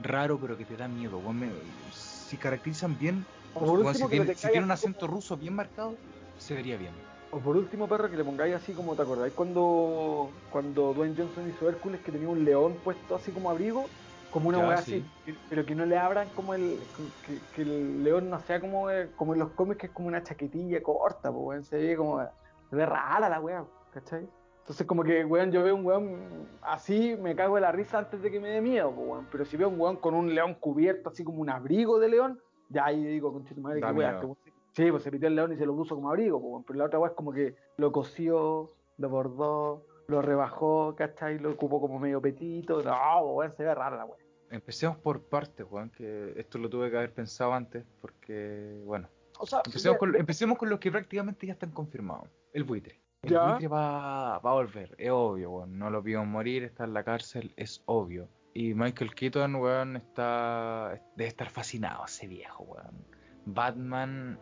raro, 0.00 0.38
pero 0.40 0.56
que 0.56 0.64
te 0.64 0.76
da 0.76 0.88
miedo. 0.88 1.20
Me- 1.32 1.50
si 1.92 2.36
caracterizan 2.38 2.96
bien, 2.98 3.26
O 3.54 3.60
por 3.60 3.80
último, 3.80 3.92
si, 3.92 4.02
que 4.04 4.08
tiene, 4.08 4.34
si 4.34 4.48
tiene 4.48 4.64
un 4.64 4.70
acento 4.70 5.06
ruso 5.06 5.36
bien 5.36 5.54
marcado, 5.54 5.94
se 6.38 6.54
vería 6.54 6.76
bien. 6.76 6.92
O 7.32 7.38
por 7.38 7.56
último, 7.56 7.86
perro, 7.86 8.10
que 8.10 8.16
le 8.16 8.24
pongáis 8.24 8.54
así 8.54 8.72
como, 8.72 8.96
¿te 8.96 9.02
acordáis 9.02 9.32
cuando, 9.34 10.30
cuando 10.50 10.92
Dwayne 10.92 11.14
Johnson 11.16 11.48
hizo 11.48 11.68
Hércules 11.68 12.00
que 12.00 12.10
tenía 12.10 12.28
un 12.28 12.44
león 12.44 12.76
puesto 12.82 13.14
así 13.14 13.30
como 13.30 13.50
abrigo? 13.50 13.86
Como 14.30 14.48
una 14.48 14.76
sí. 14.78 15.04
así, 15.24 15.38
pero 15.48 15.66
que 15.66 15.74
no 15.74 15.84
le 15.84 15.98
abran 15.98 16.28
como 16.36 16.54
el. 16.54 16.78
que, 17.26 17.38
que 17.54 17.62
el 17.62 18.04
león 18.04 18.30
no 18.30 18.38
sea 18.40 18.60
como, 18.60 18.88
eh, 18.88 19.10
como 19.16 19.34
en 19.34 19.40
los 19.40 19.50
cómics, 19.50 19.78
que 19.80 19.86
es 19.86 19.92
como 19.92 20.06
una 20.06 20.22
chaquetilla 20.22 20.80
corta, 20.82 21.32
pues 21.32 21.44
weón, 21.44 21.64
se 21.64 21.76
ve 21.78 21.96
como. 21.96 22.20
se 22.68 22.76
ve 22.76 22.86
rara 22.86 23.28
la 23.28 23.40
weá, 23.40 23.64
¿cachai? 23.92 24.28
Entonces, 24.60 24.86
como 24.86 25.02
que, 25.02 25.24
weón, 25.24 25.50
yo 25.50 25.64
veo 25.64 25.74
un 25.74 25.84
weón 25.84 26.48
así, 26.62 27.16
me 27.20 27.34
cago 27.34 27.56
de 27.56 27.62
la 27.62 27.72
risa 27.72 27.98
antes 27.98 28.22
de 28.22 28.30
que 28.30 28.38
me 28.38 28.50
dé 28.50 28.60
miedo, 28.60 28.92
pues, 28.92 29.08
weón. 29.08 29.26
Pero 29.32 29.44
si 29.44 29.56
veo 29.56 29.68
un 29.68 29.80
weón 29.80 29.96
con 29.96 30.14
un 30.14 30.32
león 30.32 30.54
cubierto, 30.54 31.10
así 31.10 31.24
como 31.24 31.40
un 31.40 31.50
abrigo 31.50 31.98
de 31.98 32.08
león, 32.08 32.40
ya 32.70 32.86
ahí 32.86 33.04
digo, 33.04 33.32
conchito 33.32 33.60
madre, 33.60 33.80
Da 33.80 33.92
qué 33.92 33.98
weá, 33.98 34.20
weón 34.20 34.36
Sí, 34.72 34.88
pues 34.90 35.02
se 35.02 35.10
pitió 35.10 35.26
el 35.28 35.34
león 35.34 35.52
y 35.52 35.56
se 35.56 35.66
lo 35.66 35.74
puso 35.74 35.96
como 35.96 36.08
abrigo, 36.10 36.40
pues, 36.40 36.64
pero 36.66 36.78
la 36.78 36.84
otra 36.86 36.98
weá 37.00 37.10
es 37.10 37.16
como 37.16 37.32
que 37.32 37.56
lo 37.76 37.90
cosió, 37.92 38.72
lo 38.98 39.08
bordó, 39.08 39.84
lo 40.06 40.22
rebajó, 40.22 40.94
¿cachai? 40.96 41.38
Lo 41.38 41.50
ocupó 41.50 41.80
como 41.80 41.98
medio 41.98 42.20
petito. 42.20 42.82
No, 42.82 43.20
weón, 43.34 43.52
se 43.56 43.64
ve 43.64 43.74
rara 43.74 43.96
la 43.96 44.04
weá. 44.04 44.16
Empecemos 44.50 44.96
por 44.98 45.22
partes, 45.22 45.66
Juan, 45.66 45.90
que 45.90 46.34
esto 46.36 46.58
lo 46.58 46.68
tuve 46.70 46.90
que 46.90 46.96
haber 46.96 47.12
pensado 47.12 47.52
antes, 47.52 47.84
porque, 48.00 48.80
bueno, 48.84 49.08
O 49.38 49.46
sea, 49.46 49.62
empecemos 49.64 49.98
con, 49.98 50.16
empecemos 50.16 50.58
con 50.58 50.68
los 50.70 50.78
que 50.80 50.90
prácticamente 50.90 51.46
ya 51.46 51.52
están 51.54 51.70
confirmados. 51.72 52.28
El 52.52 52.64
buitre. 52.64 53.00
El 53.22 53.30
Ya. 53.30 53.50
buitre 53.50 53.68
va, 53.68 54.38
va 54.38 54.50
a 54.50 54.54
volver, 54.54 54.94
es 54.98 55.10
obvio, 55.10 55.50
weón. 55.50 55.78
No 55.78 55.90
lo 55.90 56.00
vimos 56.02 56.26
morir, 56.26 56.64
está 56.64 56.84
en 56.84 56.94
la 56.94 57.04
cárcel, 57.04 57.52
es 57.56 57.82
obvio. 57.86 58.28
Y 58.52 58.74
Michael 58.74 59.14
Keaton, 59.14 59.54
weón, 59.56 59.96
está. 59.96 61.00
debe 61.16 61.28
estar 61.28 61.50
fascinado 61.50 62.04
ese 62.04 62.26
viejo, 62.26 62.64
weón. 62.64 63.04
Batman 63.46 64.38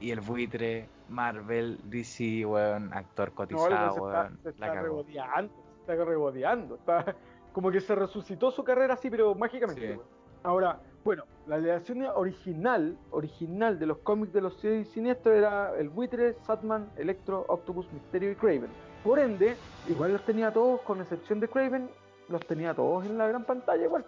y 0.00 0.10
el 0.10 0.20
buitre, 0.20 0.88
Marvel, 1.08 1.78
DC, 1.84 2.46
weón, 2.46 2.92
actor 2.92 3.28
no, 3.30 3.34
cotizado, 3.34 3.68
weón 3.68 3.92
se 3.92 3.98
está, 3.98 4.02
weón. 4.02 4.42
se 4.42 4.48
está 4.50 4.82
rebodeando, 4.82 5.54
se 5.86 5.92
está 5.92 6.04
rebodeando. 6.04 6.74
Está 6.76 7.16
como 7.52 7.70
que 7.70 7.80
se 7.80 7.94
resucitó 7.94 8.50
su 8.50 8.64
carrera 8.64 8.94
así, 8.94 9.10
pero 9.10 9.34
mágicamente. 9.34 9.80
Sí. 9.80 9.98
weón. 9.98 10.20
Ahora, 10.42 10.80
bueno, 11.04 11.24
la 11.46 11.56
aleación 11.56 12.02
original, 12.02 12.96
original 13.10 13.78
de 13.78 13.86
los 13.86 13.98
cómics 13.98 14.32
de 14.32 14.40
los 14.40 14.58
siniestros 14.60 15.34
era 15.34 15.74
el 15.78 15.88
buitre, 15.88 16.34
Satman, 16.46 16.90
Electro, 16.96 17.44
Octopus, 17.48 17.90
Misterio 17.92 18.30
y 18.30 18.34
Craven. 18.36 18.70
Por 19.04 19.18
ende, 19.18 19.56
igual 19.88 20.12
los 20.12 20.22
tenía 20.24 20.52
todos, 20.52 20.80
con 20.82 21.00
excepción 21.00 21.40
de 21.40 21.48
Craven, 21.48 21.90
los 22.30 22.46
tenía 22.46 22.74
todos 22.74 23.04
en 23.06 23.18
la 23.18 23.26
gran 23.28 23.44
pantalla 23.44 23.84
igual. 23.84 24.04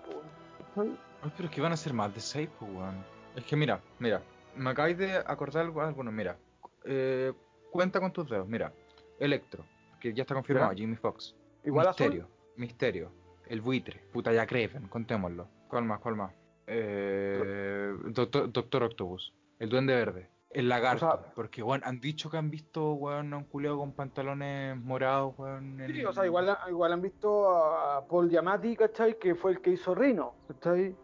pues. 0.74 0.88
Ay, 1.22 1.32
pero 1.36 1.48
es 1.48 1.54
que 1.54 1.60
van 1.60 1.72
a 1.72 1.76
ser 1.76 1.92
más 1.92 2.14
de 2.14 2.20
6, 2.20 2.48
pues, 2.58 2.70
weón. 2.72 3.04
Es 3.36 3.44
que 3.44 3.56
mira, 3.56 3.80
mira, 3.98 4.22
me 4.56 4.70
acabáis 4.70 4.96
de 4.98 5.16
acordar 5.16 5.64
algo, 5.64 5.80
alguno, 5.82 6.10
mira. 6.12 6.36
Eh, 6.84 7.32
cuenta 7.70 8.00
con 8.00 8.12
tus 8.12 8.28
dedos, 8.28 8.46
mira. 8.48 8.72
Electro, 9.18 9.64
que 10.00 10.12
ya 10.12 10.22
está 10.22 10.34
confirmado, 10.34 10.72
Ya. 10.72 10.78
Jimmy 10.78 10.96
Fox. 10.96 11.34
Igual 11.64 11.86
Misterio, 11.88 12.28
Misterio. 12.56 13.12
El 13.46 13.60
buitre, 13.60 14.00
puta 14.12 14.32
ya 14.32 14.46
Craven, 14.46 14.88
contémoslo. 14.88 15.46
¿Cuál 15.68 15.84
más, 15.84 16.00
cuál 16.00 16.16
más? 16.16 16.32
Eh, 16.66 17.92
Doctor, 18.06 18.50
Doctor 18.50 18.82
Octopus, 18.84 19.32
el 19.58 19.68
Duende 19.68 19.94
Verde. 19.94 20.28
El 20.54 20.68
lagarto, 20.68 21.06
O 21.06 21.10
sea- 21.10 21.32
porque 21.34 21.62
weón, 21.62 21.80
han 21.84 22.00
dicho 22.00 22.28
que 22.30 22.36
han 22.36 22.50
visto 22.50 22.92
weón, 22.94 23.32
a 23.32 23.38
un 23.38 23.44
con 23.44 23.92
pantalones 23.92 24.76
morados, 24.76 25.34
weón. 25.38 25.80
en- 25.80 25.92
Sí, 25.94 26.04
o 26.04 26.12
sea, 26.12 26.26
igual, 26.26 26.56
igual 26.68 26.92
han 26.92 27.00
visto 27.02 27.48
a 27.50 28.06
Paul 28.06 28.28
Giamatti, 28.28 28.76
¿cachai? 28.76 29.18
Que 29.18 29.34
fue 29.34 29.52
el 29.52 29.60
que 29.60 29.70
hizo 29.70 29.94
Rino, 29.94 30.34
¿cachai? 30.48 30.94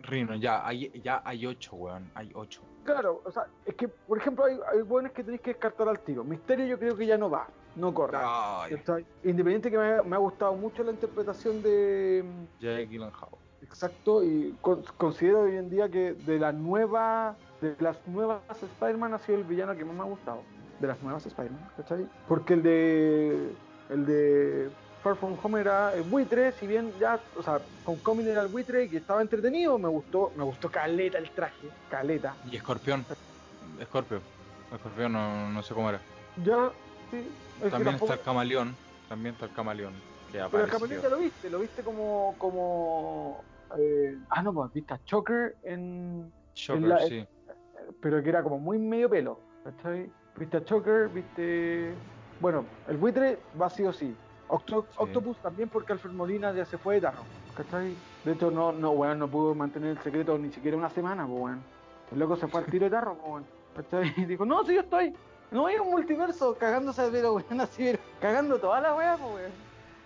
Rino, 0.00 0.36
ya 0.36 0.66
hay, 0.66 0.90
ya 1.02 1.22
hay 1.24 1.46
ocho, 1.46 1.74
weón, 1.76 2.10
hay 2.14 2.30
ocho. 2.34 2.62
Claro, 2.84 3.20
o 3.24 3.30
sea, 3.30 3.46
es 3.66 3.74
que, 3.74 3.88
por 3.88 4.16
ejemplo, 4.18 4.44
hay, 4.44 4.58
hay 4.72 4.82
buenos 4.82 5.12
que 5.12 5.22
tenéis 5.24 5.40
que 5.42 5.50
descartar 5.50 5.88
al 5.88 6.00
tiro. 6.00 6.22
Misterio 6.24 6.66
yo 6.66 6.78
creo 6.78 6.96
que 6.96 7.04
ya 7.06 7.18
no 7.18 7.28
va, 7.28 7.48
no 7.76 7.92
corre. 7.92 8.16
¿cachai? 8.70 9.04
Independiente 9.24 9.70
que 9.70 9.76
me, 9.78 9.92
ha- 9.94 10.02
me 10.02 10.16
ha 10.16 10.18
gustado 10.18 10.54
mucho 10.54 10.82
la 10.84 10.92
interpretación 10.92 11.62
de... 11.62 12.24
Jake 12.60 12.86
Gyllenhaal. 12.86 13.30
Exacto, 13.62 14.22
y 14.22 14.56
con- 14.62 14.82
considero 14.96 15.40
hoy 15.42 15.56
en 15.56 15.68
día 15.68 15.88
que 15.90 16.14
de 16.14 16.38
la 16.38 16.52
nueva, 16.52 17.36
de 17.60 17.74
las 17.80 17.96
nuevas 18.06 18.40
Spider-Man 18.62 19.14
ha 19.14 19.18
sido 19.18 19.38
el 19.38 19.44
villano 19.44 19.76
que 19.76 19.84
más 19.84 19.94
me 19.94 20.02
ha 20.02 20.06
gustado. 20.06 20.42
De 20.80 20.86
las 20.86 21.02
nuevas 21.02 21.26
Spider-Man, 21.26 21.70
¿cachai? 21.76 22.06
Porque 22.28 22.54
el 22.54 22.62
de. 22.62 23.52
El 23.90 24.04
de 24.06 24.70
Far 25.02 25.16
From 25.16 25.36
Home 25.42 25.60
era 25.60 25.94
el 25.94 26.02
buitre, 26.02 26.52
si 26.52 26.66
bien 26.66 26.92
ya, 27.00 27.18
o 27.38 27.42
sea, 27.42 27.60
Homecoming 27.86 28.26
era 28.28 28.42
el 28.42 28.48
buitre 28.48 28.84
y 28.84 28.88
que 28.90 28.96
estaba 28.98 29.22
entretenido, 29.22 29.78
me 29.78 29.88
gustó, 29.88 30.32
me 30.36 30.42
gustó 30.44 30.70
caleta 30.70 31.16
el 31.18 31.30
traje, 31.30 31.68
caleta. 31.88 32.34
Y 32.50 32.56
Escorpión. 32.56 33.04
Escorpio. 33.80 34.20
Escorpión 34.72 35.12
no, 35.12 35.48
no 35.50 35.62
sé 35.62 35.72
cómo 35.72 35.88
era. 35.88 36.00
Ya, 36.44 36.70
sí, 37.10 37.16
es 37.62 37.70
También 37.70 37.92
tampoco- 37.92 38.12
está 38.12 38.14
el 38.14 38.20
camaleón. 38.20 38.76
También 39.08 39.34
está 39.34 39.46
el 39.46 39.52
camaleón. 39.52 39.92
Que 40.26 40.32
Pero 40.32 40.42
el 40.42 40.46
apareció. 40.48 40.74
camaleón 40.78 41.02
ya 41.02 41.08
lo 41.08 41.18
viste, 41.18 41.50
lo 41.50 41.58
viste 41.60 41.82
como. 41.82 42.34
como 42.36 43.44
eh, 43.78 44.18
ah, 44.30 44.42
no, 44.42 44.52
pues 44.52 44.72
viste 44.74 44.92
a 44.94 45.00
Choker 45.04 45.56
en. 45.62 46.30
La- 46.68 46.98
sí. 47.06 47.26
Pero 48.00 48.22
que 48.22 48.28
era 48.28 48.42
como 48.42 48.58
muy 48.58 48.78
medio 48.78 49.08
pelo, 49.10 49.38
¿cachai? 49.64 50.10
Viste 50.36 50.56
a 50.58 50.64
Choker, 50.64 51.08
viste... 51.08 51.92
Bueno, 52.40 52.64
el 52.86 52.96
buitre 52.96 53.38
va 53.60 53.68
sí 53.68 53.84
o 53.84 53.92
sí. 53.92 54.14
Octo- 54.48 54.86
Sí. 54.90 54.96
Octopus 54.98 55.36
también 55.38 55.68
porque 55.68 55.92
Alfred 55.92 56.12
Molina 56.12 56.52
ya 56.52 56.64
se 56.64 56.78
fue 56.78 56.94
de 56.96 57.00
tarro, 57.02 57.22
¿cachai? 57.56 57.94
De 58.24 58.32
hecho, 58.32 58.50
no, 58.50 58.72
no, 58.72 58.92
weón, 58.92 59.18
no 59.18 59.28
pudo 59.28 59.54
mantener 59.54 59.90
el 59.90 59.98
secreto 59.98 60.38
ni 60.38 60.50
siquiera 60.52 60.76
una 60.76 60.88
semana, 60.90 61.26
pues, 61.26 61.38
weón. 61.40 61.62
El 62.12 62.18
loco 62.20 62.36
se 62.36 62.46
fue 62.46 62.60
al 62.60 62.66
tiro 62.66 62.84
de 62.84 62.90
tarro, 62.90 63.14
weón. 63.26 63.44
¿Cachai? 63.76 64.14
Y 64.16 64.24
dijo, 64.26 64.44
no, 64.46 64.64
si 64.64 64.74
yo 64.74 64.80
estoy... 64.80 65.14
No 65.50 65.66
hay 65.66 65.76
un 65.76 65.90
multiverso 65.90 66.54
cagándose, 66.56 67.08
pero, 67.10 67.34
weón, 67.34 67.60
así, 67.60 67.92
cagando 68.20 68.58
toda 68.58 68.80
la 68.80 68.94
weá, 68.94 69.16
weón. 69.16 69.50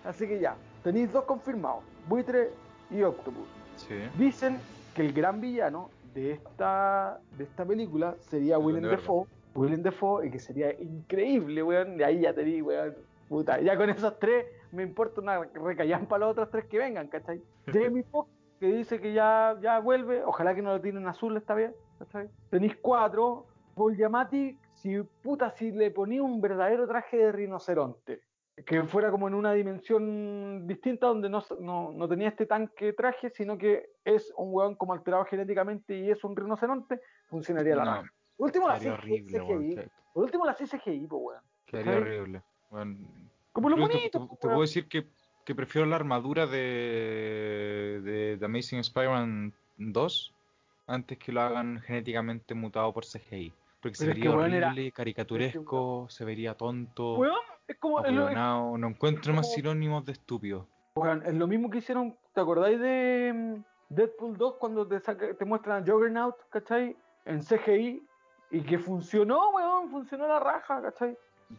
Así 0.03 0.27
que 0.27 0.39
ya, 0.39 0.55
tenéis 0.83 1.11
dos 1.13 1.23
confirmados, 1.25 1.83
buitre 2.09 2.49
y 2.89 3.01
Octopus. 3.03 3.47
Sí. 3.77 3.95
Dicen 4.17 4.59
que 4.95 5.01
el 5.03 5.13
gran 5.13 5.39
villano 5.39 5.89
de 6.13 6.31
esta, 6.31 7.19
de 7.37 7.43
esta 7.43 7.65
película 7.65 8.15
sería 8.19 8.57
Willem 8.57 8.83
Dafoe. 8.83 9.27
Willem 9.55 9.81
Dafoe, 9.81 10.29
que 10.31 10.39
sería 10.39 10.71
increíble, 10.79 11.63
weón. 11.63 11.97
De 11.97 12.05
ahí 12.05 12.21
ya 12.21 12.33
te 12.33 12.43
vi, 12.43 12.61
weón. 12.61 12.95
Puta, 13.29 13.59
ya 13.61 13.75
con 13.77 13.89
esos 13.89 14.19
tres 14.19 14.45
me 14.71 14.83
importa 14.83 15.21
una 15.21 15.43
recallampa 15.53 16.17
los 16.17 16.31
otros 16.31 16.49
tres 16.49 16.65
que 16.65 16.77
vengan, 16.77 17.07
¿cachai? 17.07 17.41
Jamie 17.67 18.03
Foxx, 18.03 18.29
que 18.59 18.67
dice 18.67 18.99
que 18.99 19.13
ya, 19.13 19.57
ya 19.61 19.79
vuelve, 19.79 20.23
ojalá 20.23 20.53
que 20.55 20.61
no 20.61 20.71
lo 20.71 20.81
tienen 20.81 21.07
azul 21.07 21.35
esta 21.37 21.53
vez, 21.53 21.73
¿cachai? 21.99 22.29
Tenéis 22.49 22.75
cuatro. 22.81 23.45
Paul 23.75 23.95
Giamatti, 23.95 24.55
si 24.75 25.01
puta, 25.23 25.49
si 25.49 25.71
le 25.71 25.89
ponía 25.89 26.21
un 26.21 26.41
verdadero 26.41 26.87
traje 26.87 27.17
de 27.17 27.31
rinoceronte, 27.31 28.21
que 28.65 28.83
fuera 28.83 29.09
como 29.09 29.27
en 29.27 29.33
una 29.33 29.53
dimensión 29.53 30.67
distinta 30.67 31.07
donde 31.07 31.27
no, 31.29 31.43
no, 31.59 31.91
no 31.91 32.07
tenía 32.07 32.29
este 32.29 32.45
tanque 32.45 32.93
traje, 32.93 33.29
sino 33.31 33.57
que 33.57 33.89
es 34.05 34.31
un 34.37 34.53
weón 34.53 34.75
como 34.75 34.93
alterado 34.93 35.25
genéticamente 35.25 35.97
y 35.97 36.11
es 36.11 36.23
un 36.23 36.35
rinoceronte, 36.35 37.01
funcionaría 37.29 37.75
la 37.75 37.85
raja. 37.85 38.13
Por 38.37 38.45
último, 38.47 38.67
la 38.67 38.75
horrible, 38.75 39.39
CGI. 39.39 39.75
que- 39.75 39.89
Por 40.13 40.23
último, 40.25 40.45
la 40.45 40.53
CGI, 40.53 41.07
pues, 41.07 41.21
weón. 41.23 41.41
Quedaría 41.65 41.97
horrible. 41.97 42.41
Weón. 42.69 43.07
Como 43.51 43.69
los 43.69 43.79
Incluso 43.79 43.99
te- 43.99 44.09
te, 44.09 44.19
pues, 44.19 44.39
puedo 44.39 44.61
decir 44.61 44.87
que, 44.87 45.05
que 45.45 45.55
prefiero 45.55 45.87
la 45.87 45.95
armadura 45.95 46.45
de, 46.47 48.01
de 48.03 48.37
The 48.37 48.45
Amazing 48.45 48.79
Spider-Man 48.79 49.53
2 49.77 50.33
antes 50.87 51.17
que 51.17 51.31
lo 51.31 51.41
hagan 51.41 51.79
genéticamente 51.81 52.53
mutado 52.53 52.91
por 52.93 53.05
CGI. 53.05 53.51
Porque 53.81 53.95
se 53.95 54.05
Pero 54.05 54.13
es 54.13 54.37
vería 54.51 54.67
horrible, 54.67 54.91
caricaturesco, 54.91 56.07
se 56.09 56.23
vería 56.25 56.53
tonto, 56.55 57.15
Weón, 57.15 57.35
es 57.73 57.79
como. 57.79 58.03
es 58.05 58.11
lo- 58.11 58.21
ahueonado. 58.23 58.77
No 58.77 58.87
encuentro 58.87 59.33
más 59.33 59.51
sinónimos 59.53 60.05
de 60.05 60.13
estúpido. 60.13 60.67
weón, 60.95 61.23
es 61.25 61.33
lo 61.33 61.47
mismo 61.47 61.69
que 61.69 61.79
hicieron. 61.79 62.15
¿Te 62.33 62.41
acordáis 62.41 62.79
de 62.79 63.31
mm, 63.33 63.63
Deadpool 63.89 64.37
2 64.37 64.55
cuando 64.59 64.87
te, 64.87 64.99
saca- 64.99 65.33
te 65.35 65.45
muestran 65.45 65.83
a 65.83 65.85
Juggernaut, 65.91 66.35
¿cachai? 66.49 66.95
En 67.25 67.41
CGI. 67.43 68.03
Y 68.51 68.61
que 68.61 68.77
funcionó, 68.77 69.49
weón, 69.51 69.89
funcionó 69.89 70.27
la 70.27 70.39
raja, 70.39 70.79
¿cachai? 70.81 71.17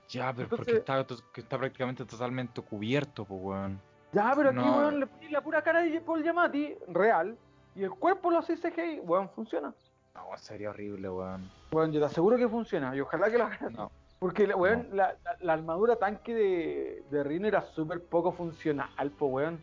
Ya, 0.08 0.32
pero 0.32 0.44
Entonces- 0.44 0.48
porque 0.66 0.72
está, 0.78 1.04
to- 1.06 1.16
que 1.32 1.40
está 1.40 1.58
prácticamente 1.58 2.04
totalmente 2.04 2.60
cubierto, 2.62 3.24
pues, 3.24 3.40
weón. 3.42 3.80
Ya, 4.12 4.32
pero 4.36 4.50
aquí, 4.50 4.58
No. 4.58 4.78
weón, 4.78 5.00
le 5.00 5.06
pones 5.08 5.30
la 5.32 5.40
pura 5.40 5.62
cara 5.62 5.80
de 5.82 6.00
Paul 6.00 6.22
Giamatti, 6.22 6.74
real, 6.88 7.36
y 7.74 7.82
el 7.82 7.90
cuerpo 7.90 8.30
lo 8.30 8.38
hace 8.38 8.56
CGI, 8.56 9.00
weón, 9.00 9.28
funciona. 9.30 9.74
No, 10.14 10.22
sería 10.36 10.70
horrible, 10.70 11.08
weón. 11.10 11.50
Weón, 11.72 11.90
yo 11.90 11.98
te 11.98 12.06
aseguro 12.06 12.36
que 12.36 12.48
funciona, 12.48 12.94
y 12.94 13.00
ojalá 13.00 13.28
que 13.28 13.38
lo 13.38 13.44
hagan. 13.44 13.72
No. 13.72 13.90
Porque, 14.24 14.46
la- 14.46 14.56
weón, 14.56 14.88
la, 14.92 15.16
la- 15.22 15.36
la 15.40 15.52
armadura 15.52 15.96
tanque 15.96 16.34
de, 16.34 17.02
de 17.10 17.22
Rino 17.24 17.46
era 17.46 17.60
súper 17.60 18.02
poco 18.02 18.32
funcional, 18.32 19.10
po, 19.10 19.26
weón. 19.26 19.58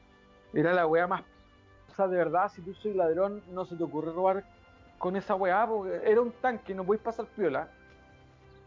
Era 0.54 0.72
la 0.72 0.86
weá 0.86 1.08
más... 1.08 1.24
O 1.92 1.96
sea, 1.96 2.08
de 2.08 2.16
verdad, 2.16 2.48
si 2.54 2.62
tú 2.62 2.72
soy 2.76 2.94
ladrón, 2.94 3.42
no 3.50 3.66
se 3.66 3.76
te 3.76 3.84
ocurre 3.84 4.12
robar 4.14 4.44
con 5.00 5.16
esa 5.16 5.34
weá, 5.34 5.66
porque 5.66 6.00
era 6.06 6.22
un 6.22 6.32
tanque, 6.34 6.76
no 6.76 6.84
podéis 6.84 7.02
pasar 7.02 7.26
piola. 7.26 7.70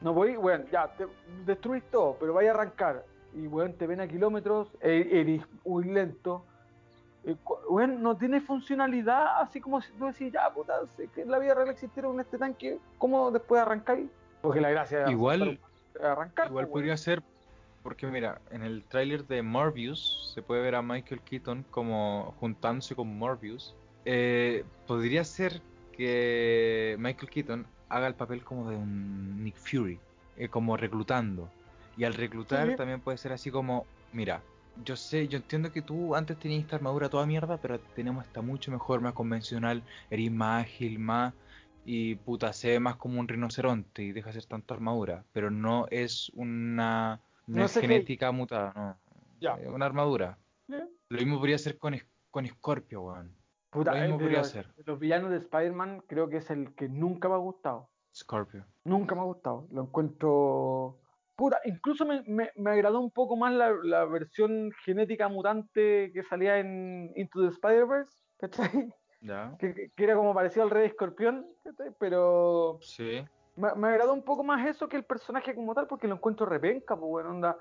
No 0.01 0.13
podéis, 0.13 0.37
weón, 0.37 0.67
ya, 0.73 0.89
te 0.89 1.07
destruís 1.47 1.85
todo, 1.93 2.17
pero 2.19 2.35
vais 2.35 2.49
a 2.49 2.55
arrancar. 2.55 3.05
Y, 3.33 3.47
weón, 3.47 3.75
te 3.75 3.87
ven 3.87 4.01
a 4.01 4.09
kilómetros, 4.09 4.67
e- 4.81 5.09
eres 5.13 5.43
muy 5.65 5.85
lento. 5.85 6.45
Eh, 7.23 7.37
Weón, 7.71 8.03
no 8.03 8.17
tiene 8.17 8.41
funcionalidad, 8.41 9.41
así 9.43 9.61
como 9.61 9.81
si 9.81 9.93
tú 9.93 10.07
decís, 10.07 10.33
ya, 10.33 10.51
puta, 10.53 10.75
que 11.15 11.23
en 11.23 11.31
la 11.31 11.39
vida 11.39 11.55
real 11.55 11.69
existiera 11.69 12.09
un 12.09 12.19
este 12.19 12.37
tanque, 12.37 12.81
¿cómo 12.99 13.31
después 13.31 13.63
arrancáis? 13.63 14.11
Porque 14.43 14.61
la 14.61 14.71
gracia 14.71 15.09
Igual- 15.09 15.61
arrancar. 16.03 16.49
Igual 16.49 16.67
po, 16.67 16.73
podría 16.73 16.97
ser, 16.97 17.23
porque 17.83 18.07
mira, 18.07 18.41
en 18.51 18.63
el 18.63 18.85
tráiler 18.85 19.27
de 19.27 19.43
Morbius 19.43 20.33
se 20.35 20.43
puede 20.43 20.63
ver 20.63 20.75
a 20.75 20.83
Michael 20.83 21.21
Keaton 21.21 21.65
como 21.71 22.35
juntándose 22.39 22.95
con 22.95 23.19
Morbius. 23.19 23.75
Eh, 24.05 24.65
podría 24.87 25.25
ser 25.25 25.61
que 25.97 26.97
Michael 26.99 27.31
Keaton 27.31 27.67
haga 27.89 28.07
el 28.07 28.15
papel 28.15 28.43
como 28.43 28.69
de 28.69 28.77
un 28.77 29.43
Nick 29.45 29.57
Fury, 29.57 29.99
eh, 30.37 30.49
como 30.49 30.77
reclutando. 30.77 31.49
Y 31.97 32.05
al 32.05 32.15
reclutar 32.15 32.69
Sí. 32.71 32.77
también 32.77 33.01
puede 33.01 33.19
ser 33.19 33.33
así 33.33 33.51
como, 33.51 33.87
mira, 34.13 34.43
yo 34.85 34.97
sé, 34.97 35.29
yo 35.29 35.37
entiendo 35.39 35.71
que 35.71 35.83
tú 35.83 36.17
antes 36.17 36.37
tenías 36.39 36.63
esta 36.63 36.77
armadura 36.77 37.09
toda 37.09 37.27
mierda, 37.27 37.59
pero 37.59 37.79
tenemos 37.95 38.27
esta 38.27 38.43
mucho 38.43 38.73
mejor, 38.73 39.01
más 39.01 39.13
convencional, 39.13 39.85
eres 40.11 40.33
más 40.33 40.65
ágil, 40.65 40.99
más 40.99 41.33
y 41.85 42.15
puta, 42.17 42.53
se 42.53 42.69
ve 42.71 42.81
más 42.81 42.97
como 42.97 43.21
un 43.21 43.29
rinoceronte 43.29 44.03
y 44.03 44.13
deja 44.13 44.29
de 44.29 44.35
ser 44.35 44.47
tanta 44.47 44.75
armadura, 44.75 45.25
pero 45.33 45.51
no 45.51 45.87
es 45.91 46.31
una 46.35 47.21
no, 47.47 47.59
No 47.59 47.65
es 47.65 47.71
es 47.77 47.83
CGI. 47.83 47.89
genética 47.89 48.33
mutada, 48.33 48.73
no. 48.75 48.99
Ya. 49.41 49.55
Una 49.71 49.87
armadura. 49.87 50.39
Lo 50.67 51.19
mismo 51.19 51.39
podría 51.39 51.59
ser 51.59 51.79
con, 51.79 51.95
con 52.31 52.47
Scorpio, 52.47 53.03
weón. 53.03 53.37
Puta, 53.71 53.93
Lo 53.93 54.01
mismo 54.01 54.17
eh, 54.17 54.19
podría 54.21 54.39
los, 54.39 54.49
ser. 54.49 54.73
de 54.75 54.85
los 54.87 54.99
villanos 54.99 55.31
de 55.31 55.37
Spider-Man 55.39 56.03
creo 56.09 56.29
que 56.29 56.39
es 56.39 56.49
el 56.51 56.75
que 56.75 56.89
nunca 56.89 57.29
me 57.29 57.35
ha 57.35 57.39
gustado. 57.39 57.91
Scorpio. 58.15 58.65
Nunca 58.85 59.15
me 59.15 59.21
ha 59.21 59.25
gustado. 59.25 59.67
Lo 59.73 59.83
encuentro. 59.83 61.01
Puta, 61.37 61.59
incluso 61.65 62.07
me, 62.07 62.23
me- 62.23 62.51
me 62.57 62.71
agradó 62.71 63.01
un 63.01 63.11
poco 63.11 63.37
más 63.37 63.53
la, 63.53 63.73
la 63.83 64.05
versión 64.05 64.71
genética 64.85 65.29
mutante 65.29 66.13
que 66.13 66.23
salía 66.23 66.59
en 66.61 67.13
Into 67.17 67.43
the 67.43 67.49
Spider-Verse, 67.49 68.17
¿cachai? 68.39 68.95
¿Ya? 69.25 69.57
Que, 69.59 69.91
era 69.97 70.15
como 70.15 70.35
parecido 70.35 70.65
al 70.65 70.71
Rey 70.71 70.87
Escorpión. 70.87 71.47
Pero 71.99 72.79
Sí. 72.83 73.25
me, 73.57 73.75
me 73.75 73.89
agradó 73.89 74.13
un 74.13 74.23
poco 74.23 74.45
más 74.45 74.67
eso 74.69 74.89
que 74.89 74.97
el 74.97 75.05
personaje 75.05 75.55
como 75.55 75.75
tal, 75.75 75.87
porque 75.87 76.07
lo 76.07 76.15
encuentro 76.15 76.47
repenca, 76.47 76.95
pues 76.97 77.09
bueno, 77.11 77.31
onda. 77.31 77.59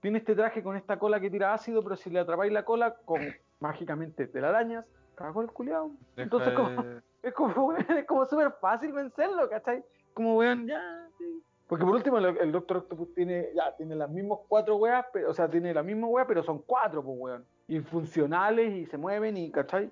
Tiene 0.00 0.18
este 0.18 0.34
traje 0.34 0.62
con 0.64 0.76
esta 0.76 0.98
cola 0.98 1.20
que 1.20 1.30
tira 1.30 1.52
ácido, 1.54 1.82
pero 1.84 1.94
si 1.96 2.10
le 2.10 2.18
atrapáis 2.18 2.52
la 2.52 2.64
cola, 2.64 2.96
con 3.04 3.20
mágicamente 3.60 4.26
telarañas, 4.26 4.84
cagó 5.14 5.42
el 5.42 5.52
culiao. 5.52 5.92
Deja 6.16 6.22
Entonces, 6.24 6.54
de- 6.56 7.02
Es 7.22 7.34
como, 7.34 7.72
es 7.76 8.04
como 8.06 8.26
súper 8.26 8.50
fácil 8.60 8.92
vencerlo, 8.92 9.48
¿cachai? 9.48 9.84
Como, 10.12 10.38
weón, 10.38 10.66
ya, 10.66 11.06
sí. 11.18 11.40
Porque 11.68 11.84
por 11.84 11.94
último, 11.94 12.18
el, 12.18 12.36
el 12.38 12.50
Doctor 12.50 12.78
Octopus 12.78 13.14
tiene, 13.14 13.50
ya, 13.54 13.76
tiene 13.76 13.94
las 13.94 14.10
mismas 14.10 14.40
cuatro 14.48 14.74
weas, 14.76 15.06
pero, 15.12 15.30
o 15.30 15.34
sea, 15.34 15.48
tiene 15.48 15.72
la 15.72 15.84
misma 15.84 16.08
wea, 16.08 16.26
pero 16.26 16.42
son 16.42 16.58
cuatro, 16.62 17.00
pues, 17.04 17.16
weón. 17.18 17.46
Y 17.68 17.78
funcionales, 17.78 18.72
y 18.74 18.86
se 18.86 18.98
mueven, 18.98 19.36
y, 19.36 19.52
¿cachai? 19.52 19.88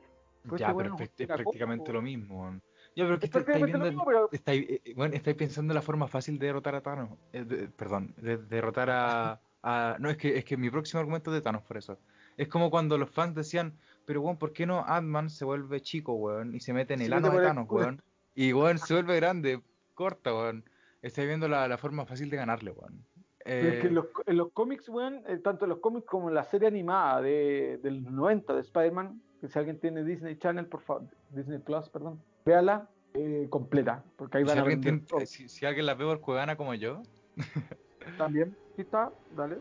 Pues 0.49 0.61
ya, 0.61 0.75
pero 0.75 0.95
weón 0.97 1.03
es, 1.03 1.27
prácticamente 1.27 1.93
lo 1.93 2.03
mismo. 2.03 2.61
Ya, 2.97 3.05
pero 3.05 3.19
que 3.19 3.27
Es 3.27 3.29
estáis 3.29 3.45
prácticamente 3.45 3.79
lo 3.79 3.85
viendo, 3.85 3.87
mismo, 3.87 4.05
pero- 4.05 4.29
estáis, 4.33 4.67
eh, 4.69 4.95
bueno, 4.97 5.15
estáis 5.15 5.37
pensando 5.37 5.73
en 5.73 5.77
la 5.77 5.83
forma 5.83 6.09
fácil 6.09 6.39
de 6.39 6.47
derrotar 6.47 6.75
a 6.75 6.81
Thanos. 6.81 7.11
Eh, 7.33 7.45
de- 7.45 7.69
perdón, 7.69 8.15
de 8.17 8.37
derrotar 8.39 8.91
a, 8.91 9.41
a- 9.63 9.97
No, 10.01 10.11
es 10.11 10.17
que, 10.17 10.37
es 10.39 10.45
que 10.45 10.57
mi 10.57 10.71
próximo 10.71 11.01
argumento 11.01 11.31
es 11.31 11.35
de 11.35 11.41
Thanos, 11.43 11.63
por 11.63 11.77
eso. 11.77 11.99
Es 12.37 12.49
como 12.49 12.71
cuando 12.71 12.97
los 12.99 13.11
fans 13.11 13.35
decían, 13.35 13.75
pero 14.07 14.23
weón, 14.23 14.39
¿por 14.39 14.53
qué 14.53 14.67
no 14.67 14.85
Ant-Man 14.87 15.31
se 15.31 15.45
vuelve 15.45 15.81
chico, 15.83 16.15
weón? 16.15 16.55
Y 16.55 16.61
se 16.61 16.73
mete 16.73 16.95
en 16.95 17.03
el 17.03 17.13
ano 17.13 17.31
de 17.31 17.37
el 17.37 17.43
Thanos, 17.45 17.67
culo. 17.69 17.83
weón. 17.83 18.03
Y 18.35 18.53
weón, 18.53 18.79
se 18.79 18.95
vuelve 18.95 19.17
grande, 19.17 19.61
corta, 19.95 20.33
weón. 20.35 20.65
Estáis 21.03 21.29
viendo 21.29 21.49
la, 21.49 21.69
la 21.69 21.79
forma 21.79 22.07
fácil 22.07 22.29
de 22.31 22.37
ganarle, 22.39 22.73
weón. 22.73 23.05
Pero 23.45 23.69
es 23.69 23.75
que 23.81 23.87
Eh, 23.87 23.89
en 23.89 23.95
los, 23.95 24.07
en 24.27 24.37
los 24.37 24.53
cómics, 24.53 24.89
weón, 24.89 25.23
eh, 25.27 25.39
tanto 25.39 25.65
en 25.65 25.71
los 25.71 25.79
cómics 25.79 26.07
como 26.07 26.29
en 26.29 26.35
la 26.35 26.45
serie 26.45 26.67
animada 26.69 27.21
de, 27.23 27.79
del 27.83 28.03
90 28.05 28.53
de 28.55 28.61
Spider-Man, 28.61 29.21
que 29.21 29.30
si 29.49 29.59
alguien 29.59 29.79
tiene 29.79 30.05
Disney 30.05 30.37
Channel, 30.37 30.67
por 30.67 30.81
favor, 30.81 31.05
Disney 31.31 31.59
Plus, 31.59 31.89
perdón, 31.89 32.21
véala 32.45 32.89
eh, 33.15 33.47
completa, 33.51 34.03
porque 34.17 34.39
ahí 34.39 34.45
y 34.45 34.47
si 34.47 34.51
van 34.51 34.59
a 34.59 34.63
alguien, 34.63 34.81
tiene- 35.05 35.27
si, 35.27 35.49
si 35.49 35.67
alguien 35.67 35.87
la 35.87 35.95
ve 35.95 36.05
por 36.05 36.21
Cuevana 36.21 36.57
como 36.57 36.75
yo, 36.75 37.03
También, 38.19 38.57
sí 38.77 38.83
está, 38.83 39.13
dale. 39.37 39.59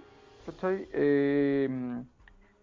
Eh, 0.93 1.69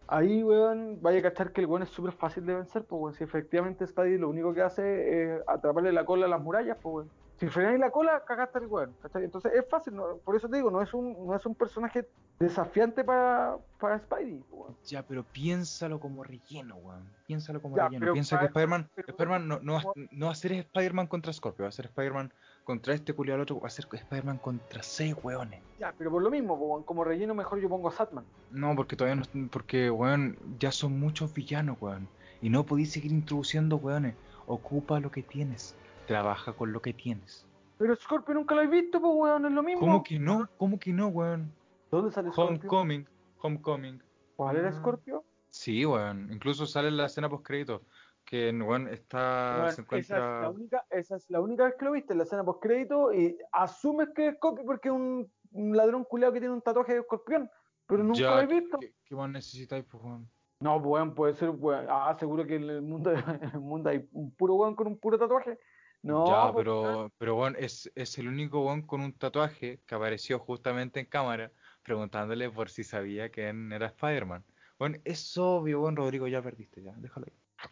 ahí, 0.09 0.43
weón, 0.43 0.99
vaya 1.01 1.19
a 1.21 1.23
cachar 1.23 1.53
que 1.53 1.61
el 1.61 1.67
weón 1.67 1.83
es 1.83 1.91
súper 1.91 2.13
fácil 2.13 2.45
de 2.47 2.55
vencer, 2.55 2.85
pues, 2.85 3.01
weón, 3.01 3.15
si 3.15 3.25
efectivamente 3.25 3.87
Spidey 3.87 4.19
lo 4.19 4.29
único 4.29 4.53
que 4.55 4.63
hace 4.63 5.35
es 5.37 5.43
atraparle 5.47 5.93
la 5.93 6.05
cola 6.05 6.27
a 6.27 6.29
las 6.29 6.41
murallas, 6.41 6.79
pues, 6.83 7.07
weón. 7.07 7.11
Si 7.39 7.49
frenáis 7.49 7.79
la 7.79 7.91
cola, 7.91 8.23
cagaste 8.27 8.59
el 8.61 8.67
weón. 8.67 8.95
Entonces 9.15 9.53
es 9.53 9.69
fácil, 9.69 9.95
no- 9.95 10.17
por 10.25 10.37
eso 10.37 10.49
te 10.49 10.57
digo, 10.57 10.71
no 10.71 10.81
es 10.81 10.93
un, 10.95 11.27
no 11.27 11.35
es 11.37 11.45
un 11.45 11.55
personaje 11.55 12.07
desafiante 12.39 13.05
para, 13.05 13.57
para 13.79 13.99
Spidey, 13.99 14.43
weón. 14.51 14.75
Ya, 14.87 15.03
pero 15.03 15.23
piénsalo 15.23 16.01
como 16.01 16.25
relleno, 16.25 16.77
weón. 16.77 17.05
Piénsalo 17.27 17.61
como 17.61 17.77
Ya, 17.77 17.85
relleno. 17.89 18.13
Piensa 18.13 18.39
que 18.39 18.47
Spider-Man, 18.47 18.89
Spider-Man 18.97 19.49
no, 19.49 19.59
no, 19.63 19.75
va, 19.75 19.83
no 20.11 20.27
va 20.27 20.33
a 20.33 20.35
ser 20.35 20.53
Spider-Man 20.53 21.07
contra 21.09 21.33
Scorpio, 21.33 21.65
va 21.65 21.69
a 21.69 21.73
ser 21.73 21.87
Spider-Man 21.87 22.33
contra 22.65 22.95
este 22.95 23.13
culiado 23.13 23.37
al 23.37 23.43
otro, 23.43 23.61
va 23.61 23.67
a 23.69 23.71
ser 23.71 23.87
Spider-Man 23.91 24.39
contra 24.39 24.83
seis 24.83 25.15
weones. 25.23 25.61
Ya, 25.79 25.93
pero 25.97 26.11
por 26.11 26.23
lo 26.23 26.31
mismo, 26.31 26.55
weón, 26.55 26.83
como 26.85 27.05
relleno 27.05 27.35
mejor 27.35 27.61
yo 27.61 27.69
pongo 27.69 27.89
a 27.89 27.93
Satman. 27.93 28.25
No, 28.51 28.75
porque 28.75 28.97
todavía 28.97 29.23
no, 29.35 29.49
porque 29.51 29.91
weón, 29.91 30.39
ya 30.59 30.73
son 30.73 30.99
muchos 30.99 31.33
villanos, 31.35 31.77
weón. 31.81 32.09
Y 32.41 32.49
no 32.51 32.65
podéis 32.65 32.93
seguir 32.93 33.13
introduciendo 33.13 33.77
weones. 33.77 34.15
Ocupa 34.47 35.01
lo 35.01 35.11
que 35.11 35.23
tienes. 35.23 35.75
Trabaja 36.07 36.53
con 36.53 36.73
lo 36.73 36.81
que 36.81 36.93
tienes. 36.93 37.47
Pero 37.79 37.95
Scorpio 37.97 38.35
nunca 38.35 38.55
lo 38.55 38.63
he 38.63 38.67
visto, 38.67 39.01
pues, 39.01 39.13
weón, 39.15 39.47
es 39.47 39.53
lo 39.53 39.63
mismo. 39.63 39.81
¿Cómo 39.81 40.03
que 40.03 40.19
no? 40.19 40.49
¿Cómo 40.57 40.79
que 40.79 40.93
no, 40.93 41.09
weón? 41.09 41.53
¿Dónde 41.91 42.11
sale 42.11 42.31
Scorpio? 42.33 42.57
Homecoming, 42.57 43.07
Homecoming. 43.43 44.03
¿Cuál 44.37 44.57
era 44.57 44.69
Ah. 44.69 44.73
Scorpio? 44.73 45.25
Sí, 45.51 45.85
weón. 45.85 46.33
Incluso 46.33 46.67
sale 46.67 46.89
en 46.89 46.97
la 46.97 47.07
escena 47.07 47.29
post 47.29 47.45
crédito 47.45 47.83
que 48.25 48.51
weón 48.51 48.89
está 48.89 49.59
Weón, 49.61 49.73
se 49.73 49.83
esa, 49.83 49.97
es 49.99 50.11
la 50.11 50.17
encuentra 50.17 50.51
única, 50.51 50.87
esa 50.91 51.17
es 51.17 51.31
la 51.31 51.41
única 51.41 51.65
vez 51.65 51.75
que 51.79 51.85
lo 51.85 51.93
viste 51.93 52.13
en 52.13 52.19
la 52.19 52.25
escena 52.25 52.43
post 52.45 52.61
crédito 52.61 53.13
y 53.13 53.39
asumes 53.53 54.09
que 54.15 54.29
es 54.29 54.35
Scorpio 54.37 54.65
porque 54.65 54.89
es 54.89 54.95
un, 54.95 55.31
un 55.53 55.77
ladrón 55.77 56.05
culeado 56.05 56.33
que 56.33 56.41
tiene 56.41 56.55
un 56.55 56.63
tatuaje 56.63 56.95
de 56.95 57.01
escorpión. 57.01 57.51
Pero 57.87 58.03
nunca 58.03 58.19
Ya, 58.19 58.35
lo 58.35 58.41
he 58.41 58.47
visto. 58.47 58.79
¿Qué, 58.81 58.95
qué 59.05 59.15
más 59.15 59.31
necesitáis, 59.31 59.85
pues, 59.85 60.03
weón? 60.03 60.29
No, 60.59 60.77
weón, 60.79 61.15
puede 61.15 61.35
ser, 61.35 61.51
weón. 61.51 61.87
Ah, 61.89 62.17
seguro 62.19 62.45
que 62.47 62.57
en 62.57 62.65
el 62.69 62.83
mundo, 62.83 63.13
en 63.43 63.51
el 63.55 63.61
mundo 63.61 63.91
hay 63.91 64.09
un 64.13 64.31
puro 64.33 64.55
weón 64.55 64.75
con 64.75 64.87
un 64.89 64.99
puro 64.99 65.19
tatuaje. 65.19 65.59
No, 66.07 66.27
ya, 66.27 66.53
pues, 66.53 66.67
weón. 66.67 66.85
pero, 66.85 67.13
pero 67.19 67.37
weón, 67.37 67.57
es, 67.59 67.91
es 67.95 68.19
el 68.19 68.29
único 68.29 68.65
weón 68.65 68.83
con 68.83 69.01
un 69.01 69.13
tatuaje 69.13 69.81
que 69.87 69.95
apareció 69.95 70.39
justamente 70.39 71.01
en 71.01 71.07
cámara 71.07 71.51
preguntándole 71.83 72.51
por 72.51 72.69
si 72.71 72.85
sabía 72.85 73.31
quién 73.31 73.73
era 73.73 73.87
Spider-Man. 73.87 74.45
Bueno, 74.79 74.99
es 75.05 75.37
obvio, 75.39 75.81
weón, 75.83 75.97
Rodrigo, 75.97 76.27
ya 76.29 76.43
perdiste, 76.43 76.83
ya, 76.83 76.93
déjalo 76.97 77.27
ahí. 77.29 77.69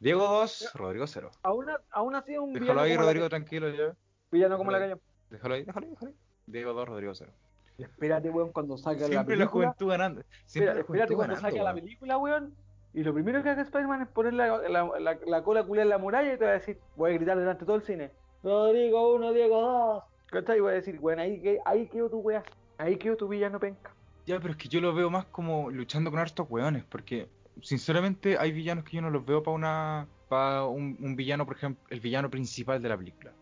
Diego 0.00 0.22
2, 0.22 0.70
Rodrigo 0.74 1.06
0. 1.06 1.30
aún, 1.42 1.66
aún 1.90 2.14
así 2.14 2.36
un 2.38 2.52
Déjalo 2.52 2.80
ahí, 2.82 2.94
la 2.94 3.02
Rodrigo, 3.02 3.28
tranquilo, 3.28 3.68
ya. 3.70 3.96
villano 4.30 4.56
como 4.58 4.70
la 4.70 4.78
calle. 4.78 4.96
Déjalo 5.30 5.54
ahí, 5.54 5.64
déjalo 5.64 5.86
ahí, 5.86 5.90
déjalo 5.92 6.08
ahí. 6.10 6.16
Diego 6.46 6.72
2, 6.72 6.88
Rodrigo 6.88 7.14
0. 7.14 7.32
Espérate, 7.78 8.30
weón, 8.30 8.52
cuando 8.52 8.76
salga 8.76 9.02
la 9.02 9.06
Siempre 9.08 9.36
la, 9.36 9.44
película. 9.44 9.66
juventud 9.68 9.88
ganando. 9.88 10.22
Siempre 10.46 10.46
Espera, 10.46 10.74
la 10.74 10.80
espérate 10.80 11.14
juventud 11.14 11.16
cuando 11.16 11.34
ganando, 11.34 11.48
salga 11.50 11.64
la 11.64 11.70
weón. 11.70 11.84
película, 11.84 12.18
weón. 12.18 12.56
Y 12.98 13.04
lo 13.04 13.14
primero 13.14 13.44
que 13.44 13.48
haga 13.48 13.62
Spider-Man 13.62 14.02
es 14.02 14.08
poner 14.08 14.34
la, 14.34 14.58
la, 14.68 14.82
la, 14.98 15.16
la 15.24 15.42
cola 15.44 15.62
culia 15.62 15.84
en 15.84 15.88
la 15.88 15.98
muralla 15.98 16.34
y 16.34 16.36
te 16.36 16.44
va 16.44 16.50
a 16.50 16.54
decir, 16.54 16.80
voy 16.96 17.12
a 17.12 17.14
gritar 17.14 17.38
delante 17.38 17.60
de 17.60 17.66
todo 17.66 17.76
el 17.76 17.82
cine. 17.82 18.10
Rodrigo 18.42 19.14
1, 19.14 19.32
Diego 19.34 19.60
2. 19.60 20.02
¿Cachai? 20.32 20.58
Y 20.58 20.60
voy 20.60 20.72
a 20.72 20.74
decir, 20.74 20.98
weón, 21.00 21.20
ahí, 21.20 21.58
ahí 21.64 21.86
quedó 21.86 22.10
tu 22.10 22.18
weá. 22.18 22.42
Ahí 22.76 22.96
quedó 22.96 23.16
tu 23.16 23.28
villano 23.28 23.60
penca. 23.60 23.94
Ya, 24.26 24.40
pero 24.40 24.50
es 24.50 24.56
que 24.56 24.66
yo 24.66 24.80
lo 24.80 24.92
veo 24.92 25.10
más 25.10 25.26
como 25.26 25.70
luchando 25.70 26.10
con 26.10 26.18
hartos 26.18 26.50
weones, 26.50 26.82
porque 26.86 27.28
sinceramente 27.62 28.36
hay 28.36 28.50
villanos 28.50 28.82
que 28.82 28.96
yo 28.96 29.02
no 29.02 29.10
los 29.10 29.24
veo 29.24 29.44
para 29.44 29.54
una 29.54 30.08
para 30.28 30.64
un 30.64 31.14
villano, 31.14 31.46
por 31.46 31.54
ejemplo, 31.54 31.84
el 31.90 32.00
villano 32.00 32.28
principal 32.30 32.82
de 32.82 32.88
la 32.88 32.98
película. 32.98 33.32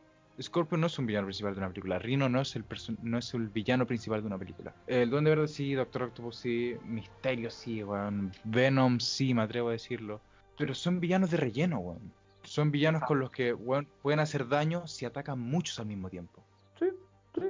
Scorpion 0.41 0.81
no 0.81 0.87
es 0.89 0.99
un 0.99 1.07
villano 1.07 1.27
principal 1.27 1.55
de 1.55 1.59
una 1.59 1.69
película, 1.69 1.99
Rhino 1.99 2.29
no 2.29 2.41
es 2.41 2.55
el 2.57 2.65
no 3.03 3.19
es 3.19 3.33
el 3.35 3.49
villano 3.49 3.87
principal 3.87 4.21
de 4.21 4.27
una 4.27 4.39
película. 4.39 4.75
El 4.87 5.09
Duende 5.11 5.31
Verde 5.31 5.49
sí, 5.49 5.73
Doctor 5.75 6.03
Octopus 6.05 6.37
sí, 6.37 6.77
Misterio 6.85 7.51
sí, 7.51 7.83
weón, 7.83 8.33
Venom 8.45 9.01
sí, 9.01 9.33
me 9.35 9.43
atrevo 9.43 9.69
a 9.71 9.73
decirlo. 9.73 10.21
Pero 10.59 10.75
son 10.75 11.01
villanos 11.01 11.31
de 11.31 11.37
relleno, 11.39 11.79
weón. 11.79 12.13
Son 12.43 12.71
villanos 12.71 13.03
con 13.03 13.19
los 13.19 13.31
que 13.31 13.53
weón, 13.55 13.89
pueden 14.03 14.21
hacer 14.21 14.47
daño 14.49 14.87
si 14.87 15.05
atacan 15.05 15.39
muchos 15.39 15.79
al 15.81 15.87
mismo 15.87 16.09
tiempo. 16.11 16.45
Sí, 16.79 16.87
sí. 17.35 17.43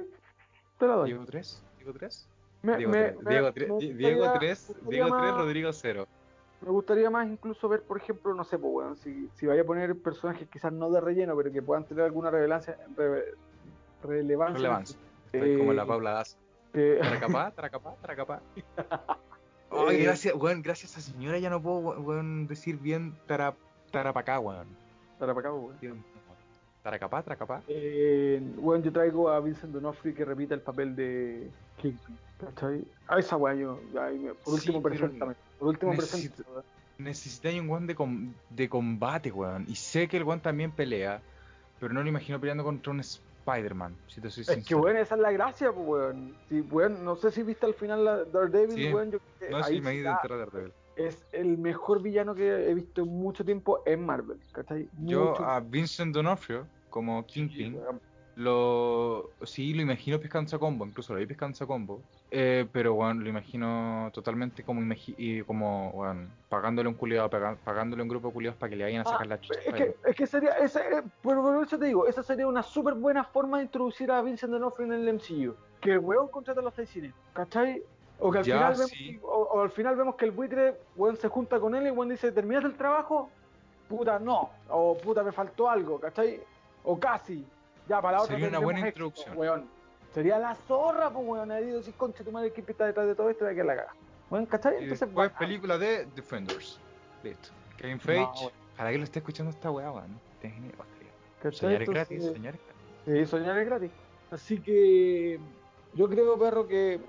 Te 0.79 0.87
la 0.87 0.93
doy. 0.95 1.09
Diego 1.09 1.25
3, 1.25 1.63
Diego 1.77 1.93
3. 1.93 2.29
Me, 2.63 2.77
Diego 2.77 2.91
me- 2.91 3.03
3, 3.11 3.23
me- 3.23 3.29
Diego 3.29 3.45
me 3.45 3.51
3, 3.53 3.69
gustaría- 3.69 3.95
Diego 3.97 4.25
me 4.33 4.39
3, 4.39 4.65
gustaría 4.67 4.89
Diego 4.89 5.07
3, 5.07 5.21
más- 5.31 5.37
Rodrigo 5.37 5.73
0. 5.73 6.07
Me 6.61 6.71
gustaría 6.71 7.09
más 7.09 7.27
incluso 7.27 7.69
ver, 7.69 7.83
por 7.83 7.97
ejemplo, 7.97 8.33
no 8.33 8.43
sé, 8.43 8.57
pues, 8.57 8.73
weón, 8.73 8.97
si, 8.97 9.29
si 9.35 9.45
vaya 9.45 9.61
a 9.61 9.65
poner 9.65 9.95
personajes 9.95 10.47
quizás 10.49 10.73
no 10.73 10.89
de 10.89 10.99
relleno, 10.99 11.35
pero 11.37 11.51
que 11.51 11.61
puedan 11.61 11.83
tener 11.85 12.03
alguna 12.05 12.31
relevancia, 12.31 12.77
re- 12.95 13.33
relevancia. 14.03 14.55
Relevancia. 14.57 14.97
Eh, 15.33 15.55
como 15.59 15.73
la 15.73 15.85
Paula 15.85 16.23
Taracapá, 16.73 17.51
taracapá, 17.55 17.95
taracapá. 18.01 18.41
Ay, 19.69 19.97
Eh, 19.97 20.03
gracias, 20.03 20.33
weón, 20.35 20.61
gracias 20.61 20.95
a 20.95 20.99
esa 20.99 21.11
señora 21.11 21.37
ya 21.39 21.49
no 21.49 21.61
puedo, 21.61 21.79
weón, 21.99 22.47
decir 22.47 22.77
bien 22.77 23.13
tara, 23.27 23.53
tarapacá, 23.91 24.39
weón. 24.39 24.67
Para 25.19 25.33
acá, 25.33 25.53
weón. 25.53 25.75
Weón. 25.81 26.03
Taracapá, 26.83 27.21
taracapá. 27.21 27.61
Eh, 27.67 28.41
bueno, 28.55 28.83
yo 28.83 28.93
traigo 28.93 29.29
a 29.29 29.39
Vincent 29.41 29.73
D'Onofrio 29.73 30.15
que 30.15 30.23
repita 30.23 30.55
el 30.55 30.61
papel 30.61 30.95
de 30.95 31.49
Kingpin, 31.77 32.17
¿cachai? 32.39 32.85
A 33.07 33.19
esa 33.19 33.37
yo, 33.55 33.79
por 34.45 34.53
último 34.53 34.81
preséntame, 34.81 35.35
por 35.59 35.69
último 35.69 35.93
necesito-. 35.93 36.63
Necesitáis 36.97 37.59
un 37.61 37.69
weón 37.69 37.85
de, 37.87 37.95
com- 37.95 38.33
de 38.49 38.67
combate, 38.69 39.31
weón. 39.31 39.65
Y 39.67 39.75
sé 39.75 40.07
que 40.07 40.17
el 40.17 40.23
weón 40.23 40.39
también 40.39 40.71
pelea, 40.71 41.21
pero 41.79 41.93
no 41.93 42.01
lo 42.01 42.09
imagino 42.09 42.39
peleando 42.39 42.63
contra 42.63 42.91
un 42.91 42.99
Spider-Man, 43.01 43.95
si 44.07 44.19
te 44.19 44.29
soy 44.31 44.43
Es 44.47 44.65
que 44.65 44.73
weón, 44.75 44.97
esa 44.97 45.15
es 45.15 45.21
la 45.21 45.31
gracia, 45.31 45.69
weón. 45.71 46.35
Sí, 46.49 46.61
weón, 46.61 47.03
no 47.05 47.15
sé 47.15 47.31
si 47.31 47.43
viste 47.43 47.65
al 47.67 47.75
final 47.75 48.03
la 48.03 48.23
Daredevil, 48.25 48.75
Sí. 48.75 48.93
weón, 48.93 49.11
yo 49.11 49.19
No, 49.49 49.57
ahí 49.57 49.75
sí, 49.75 49.81
me 49.81 49.91
he 49.91 49.93
sí 49.93 49.99
ido 49.99 50.09
a 50.11 50.19
Daredevil. 50.27 50.73
es 50.95 51.23
el 51.31 51.57
mejor 51.59 52.01
villano 52.01 52.33
que 52.33 52.69
he 52.69 52.73
visto 52.73 53.03
en 53.03 53.09
mucho 53.09 53.45
tiempo 53.45 53.83
en 53.85 54.03
Marvel, 54.03 54.39
¿cachai? 54.51 54.89
Yo 55.03 55.29
Mucho- 55.31 55.45
a 55.45 55.59
Vincent 55.59 56.13
D'Onofrio, 56.15 56.65
como 56.89 57.23
Kingpin, 57.27 57.75
weón. 57.75 58.01
Lo. 58.37 59.31
Sí, 59.43 59.73
lo 59.73 59.81
imagino 59.81 60.19
pescando 60.19 60.55
a 60.55 60.59
combo, 60.59 60.85
incluso 60.85 61.11
lo 61.11 61.19
vi 61.19 61.25
pescando 61.25 61.57
a 61.59 61.65
combo. 61.65 62.01
Eh, 62.29 62.67
pero, 62.71 62.93
bueno, 62.93 63.21
lo 63.21 63.29
imagino 63.29 64.11
totalmente 64.13 64.61
como. 64.63 64.79
y 65.17 65.41
como, 65.41 65.91
bueno, 65.91 66.27
pagándole 66.47 66.87
un 66.87 66.93
culiado, 66.93 67.29
pagándole 67.65 68.03
un 68.03 68.07
grupo 68.09 68.27
de 68.27 68.33
culiados 68.35 68.59
para 68.59 68.69
que 68.69 68.75
le 68.75 68.83
vayan 68.83 68.99
a 68.99 69.09
Ah, 69.09 69.11
sacar 69.13 69.27
la 69.27 69.41
chucha. 69.41 69.59
es, 69.65 69.73
que, 69.73 69.95
es 70.05 70.15
que 70.15 70.27
sería, 70.27 70.51
esa, 70.59 70.81
eh, 70.81 71.03
por, 71.23 71.35
por 71.41 71.63
eso 71.65 71.79
te 71.79 71.85
digo, 71.85 72.05
esa 72.05 72.21
sería 72.21 72.47
una 72.47 72.61
súper 72.61 72.93
buena 72.93 73.23
forma 73.23 73.57
de 73.57 73.63
introducir 73.63 74.11
a 74.11 74.21
Vincent 74.21 74.51
D'Onofrio 74.53 74.85
en 74.85 74.93
el 74.93 75.13
MCU. 75.15 75.55
Que 75.81 75.93
el 75.93 75.99
weón 75.99 76.27
contrata 76.27 76.59
a 76.61 76.63
los 76.63 76.75
seis 76.75 76.89
cines, 76.89 77.13
¿cachai? 77.33 77.81
O 78.19 78.31
que 78.31 78.37
al, 78.39 78.43
Ya, 78.43 78.55
final 78.55 78.73
vemos, 78.73 78.89
sí. 78.91 79.19
o, 79.23 79.27
o 79.53 79.61
al 79.61 79.71
final 79.71 79.95
vemos 79.95 80.15
que 80.15 80.25
el 80.25 80.31
buitre, 80.31 80.75
weón, 80.95 81.17
se 81.17 81.27
junta 81.27 81.59
con 81.59 81.73
él 81.73 81.87
y 81.87 81.89
weón 81.89 82.09
dice, 82.09 82.31
¿terminaste 82.31 82.67
el 82.67 82.75
trabajo? 82.75 83.31
Puta, 83.89 84.19
no. 84.19 84.51
O 84.69 84.95
puta, 84.95 85.23
me 85.23 85.31
faltó 85.31 85.69
algo, 85.69 85.99
¿cachai? 85.99 86.39
O 86.83 86.99
casi. 86.99 87.43
Ya, 87.87 88.01
para 88.01 88.17
la 88.17 88.23
otra 88.23 88.35
Sería 88.35 88.49
una 88.49 88.59
buena 88.59 88.87
introducción. 88.87 89.37
weón. 89.37 89.65
Sería 90.13 90.39
la 90.39 90.55
zorra, 90.55 91.09
pues, 91.09 91.25
weón. 91.27 91.51
Ahí 91.51 91.65
decir, 91.65 91.93
concha, 91.95 92.23
tu 92.23 92.31
madre, 92.31 92.51
¿qué 92.51 92.61
está 92.61 92.85
detrás 92.85 93.07
de 93.07 93.15
todo 93.15 93.29
esto? 93.29 93.45
De 93.45 93.55
que 93.55 93.63
la 93.63 93.75
caga. 93.75 93.93
Weón, 94.29 94.45
¿cachai? 94.45 94.73
Y 94.73 94.83
Entonces, 94.83 94.99
después, 95.07 95.29
bacán. 95.31 95.39
película 95.47 95.77
de 95.77 96.05
Defenders. 96.15 96.79
Listo. 97.23 97.49
Kevin 97.77 97.99
Feige. 97.99 98.25
bueno. 98.41 98.51
Para 98.75 98.91
que 98.91 98.97
lo 98.97 99.03
esté 99.05 99.19
escuchando 99.19 99.49
esta 99.51 99.71
weá, 99.71 99.91
weón. 99.91 100.19
Soñar 101.51 101.81
es 101.81 101.89
gratis, 101.89 102.25
soñar 102.25 102.55
es 102.55 102.61
gratis. 102.61 102.83
Sí, 103.05 103.25
soñar 103.25 103.57
es 103.57 103.65
gratis. 103.65 103.91
Así 104.31 104.59
que 104.59 105.39
yo 105.93 106.09
creo, 106.09 106.37
perro, 106.37 106.67
que 106.67 106.99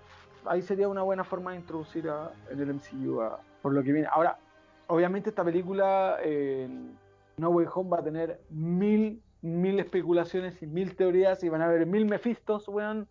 ahí 0.44 0.62
sería 0.62 0.88
una 0.88 1.02
buena 1.02 1.24
forma 1.24 1.52
de 1.52 1.56
introducir 1.58 2.08
a, 2.08 2.30
en 2.50 2.60
el 2.60 2.74
MCU 2.74 3.20
a- 3.20 3.40
por 3.62 3.72
lo 3.72 3.82
que 3.82 3.92
viene. 3.92 4.06
Ahora, 4.10 4.38
obviamente 4.86 5.30
esta 5.30 5.42
película, 5.44 6.18
eh, 6.22 6.68
No 7.38 7.50
Way 7.50 7.66
Home 7.74 7.90
va 7.90 7.98
a 7.98 8.02
tener 8.04 8.40
mil, 8.50 9.20
mil 9.42 9.78
especulaciones 9.80 10.60
y 10.62 10.66
mil 10.66 10.96
teorías 10.96 11.42
y 11.44 11.48
van 11.48 11.62
a 11.62 11.66
haber 11.66 11.86
mil 11.86 12.06
Mephistos, 12.06 12.66
weón, 12.68 13.08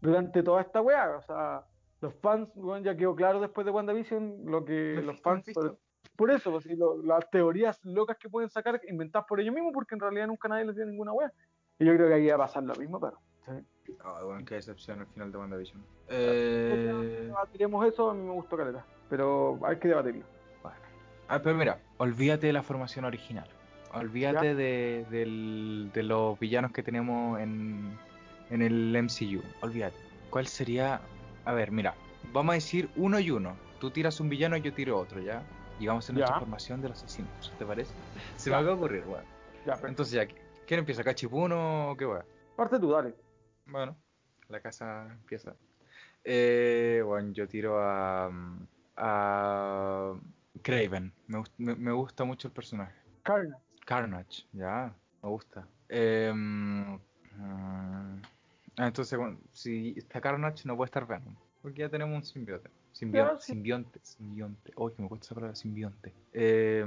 durante 0.00 0.42
toda 0.42 0.60
esta 0.62 0.80
weá. 0.82 1.16
O 1.16 1.22
sea, 1.22 1.64
los 2.00 2.14
fans, 2.16 2.48
weón, 2.56 2.82
ya 2.84 2.96
quedó 2.96 3.14
claro 3.14 3.40
después 3.40 3.64
de 3.64 3.70
WandaVision 3.70 4.42
lo 4.46 4.64
que 4.64 5.00
los 5.04 5.20
fans. 5.20 5.46
Sobre- 5.52 5.72
por 6.16 6.30
eso, 6.30 6.50
pues, 6.50 6.64
y 6.66 6.76
lo- 6.76 7.02
las 7.02 7.28
teorías 7.30 7.84
locas 7.84 8.16
que 8.16 8.28
pueden 8.30 8.48
sacar 8.48 8.80
inventadas 8.88 9.26
por 9.28 9.38
ellos 9.40 9.54
mismos, 9.54 9.72
porque 9.74 9.94
en 9.94 10.00
realidad 10.00 10.26
nunca 10.26 10.48
nadie 10.48 10.64
les 10.64 10.76
dio 10.76 10.86
ninguna 10.86 11.12
weá. 11.12 11.30
Y 11.78 11.84
yo 11.84 11.94
creo 11.94 12.08
que 12.08 12.14
ahí 12.14 12.26
va 12.28 12.36
a 12.36 12.38
pasar 12.38 12.62
lo 12.62 12.74
mismo, 12.76 12.98
pero. 12.98 13.18
¿sí? 13.44 13.92
Ah, 14.02 14.20
bueno, 14.24 14.42
qué 14.46 14.54
decepción 14.54 15.00
al 15.00 15.06
final 15.08 15.30
de 15.30 15.38
WandaVision. 15.38 15.84
Eh, 16.08 17.24
Debatiremos 17.26 17.86
eso, 17.86 18.10
a 18.10 18.14
mí 18.14 18.22
me 18.22 18.32
gustó 18.32 18.56
caleta, 18.56 18.84
pero 19.10 19.58
hay 19.62 19.78
que 19.78 19.88
debatirlo. 19.88 20.24
Ah, 21.28 21.40
pero 21.42 21.56
mira, 21.56 21.80
olvídate 21.98 22.46
de 22.46 22.52
la 22.52 22.62
formación 22.62 23.04
original. 23.04 23.48
Olvídate 24.00 24.54
de, 24.54 26.02
los 26.02 26.38
villanos 26.38 26.72
que 26.72 26.82
tenemos 26.82 27.40
en, 27.40 27.96
en 28.50 28.62
el 28.62 28.94
MCU. 28.94 29.42
Olvídate. 29.62 29.96
¿Cuál 30.30 30.46
sería? 30.46 31.00
A 31.44 31.52
ver, 31.52 31.70
mira, 31.70 31.94
vamos 32.32 32.52
a 32.52 32.54
decir 32.54 32.88
uno 32.96 33.18
y 33.18 33.30
uno. 33.30 33.56
Tú 33.80 33.90
tiras 33.90 34.20
un 34.20 34.28
villano 34.28 34.56
y 34.56 34.62
yo 34.62 34.72
tiro 34.72 34.98
otro, 34.98 35.20
¿ya? 35.20 35.42
Y 35.78 35.86
vamos 35.86 36.04
a 36.04 36.06
hacer 36.06 36.14
nuestra 36.16 36.38
formación 36.40 36.80
de 36.80 36.88
los 36.88 36.98
asesinos, 37.02 37.52
¿te 37.58 37.66
parece? 37.66 37.92
Se 38.36 38.50
Ya. 38.50 38.56
me 38.56 38.62
acaba 38.62 38.76
de 38.76 38.78
ocurrir, 38.82 39.04
weón. 39.06 39.24
Ya, 39.66 39.74
pero 39.76 39.88
Entonces 39.88 40.14
ya, 40.14 40.26
¿quién 40.66 40.80
empieza? 40.80 41.04
¿Cachipuno 41.04 41.90
o 41.90 41.96
qué 41.96 42.06
weón? 42.06 42.24
parte 42.56 42.78
tú, 42.78 42.90
dale. 42.90 43.14
Bueno, 43.66 43.96
la 44.48 44.60
casa 44.60 45.08
empieza. 45.12 45.54
Eh, 46.24 47.02
bueno, 47.04 47.32
yo 47.32 47.46
tiro 47.46 47.78
a, 47.80 48.30
a 48.96 50.12
Craven. 50.62 51.12
Me, 51.26 51.42
me- 51.58 51.74
me 51.76 51.92
gusta 51.92 52.24
mucho 52.24 52.48
el 52.48 52.54
personaje. 52.54 52.94
Carnage. 53.22 53.60
Carnage, 53.86 54.44
ya, 54.52 54.92
me 55.22 55.28
gusta. 55.30 55.66
Eh, 55.88 56.30
mm, 56.34 56.98
ah, 57.40 58.16
entonces, 58.78 59.18
bueno, 59.18 59.38
si 59.52 59.94
está 59.96 60.20
Carnage, 60.20 60.66
no 60.66 60.76
puede 60.76 60.86
estar 60.88 61.06
Venom. 61.06 61.34
Porque 61.62 61.80
ya 61.80 61.88
tenemos 61.88 62.14
un 62.16 62.22
simbionte. 62.24 62.68
Simbionte, 62.92 63.40
sí. 63.42 63.52
simbionte, 63.52 64.00
simbionte. 64.02 64.72
Oh, 64.76 64.90
que 64.92 65.02
me 65.02 65.08
cuesta 65.08 65.24
esa 65.26 65.34
palabra, 65.34 65.54
simbionte. 65.56 66.12
Eh, 66.32 66.84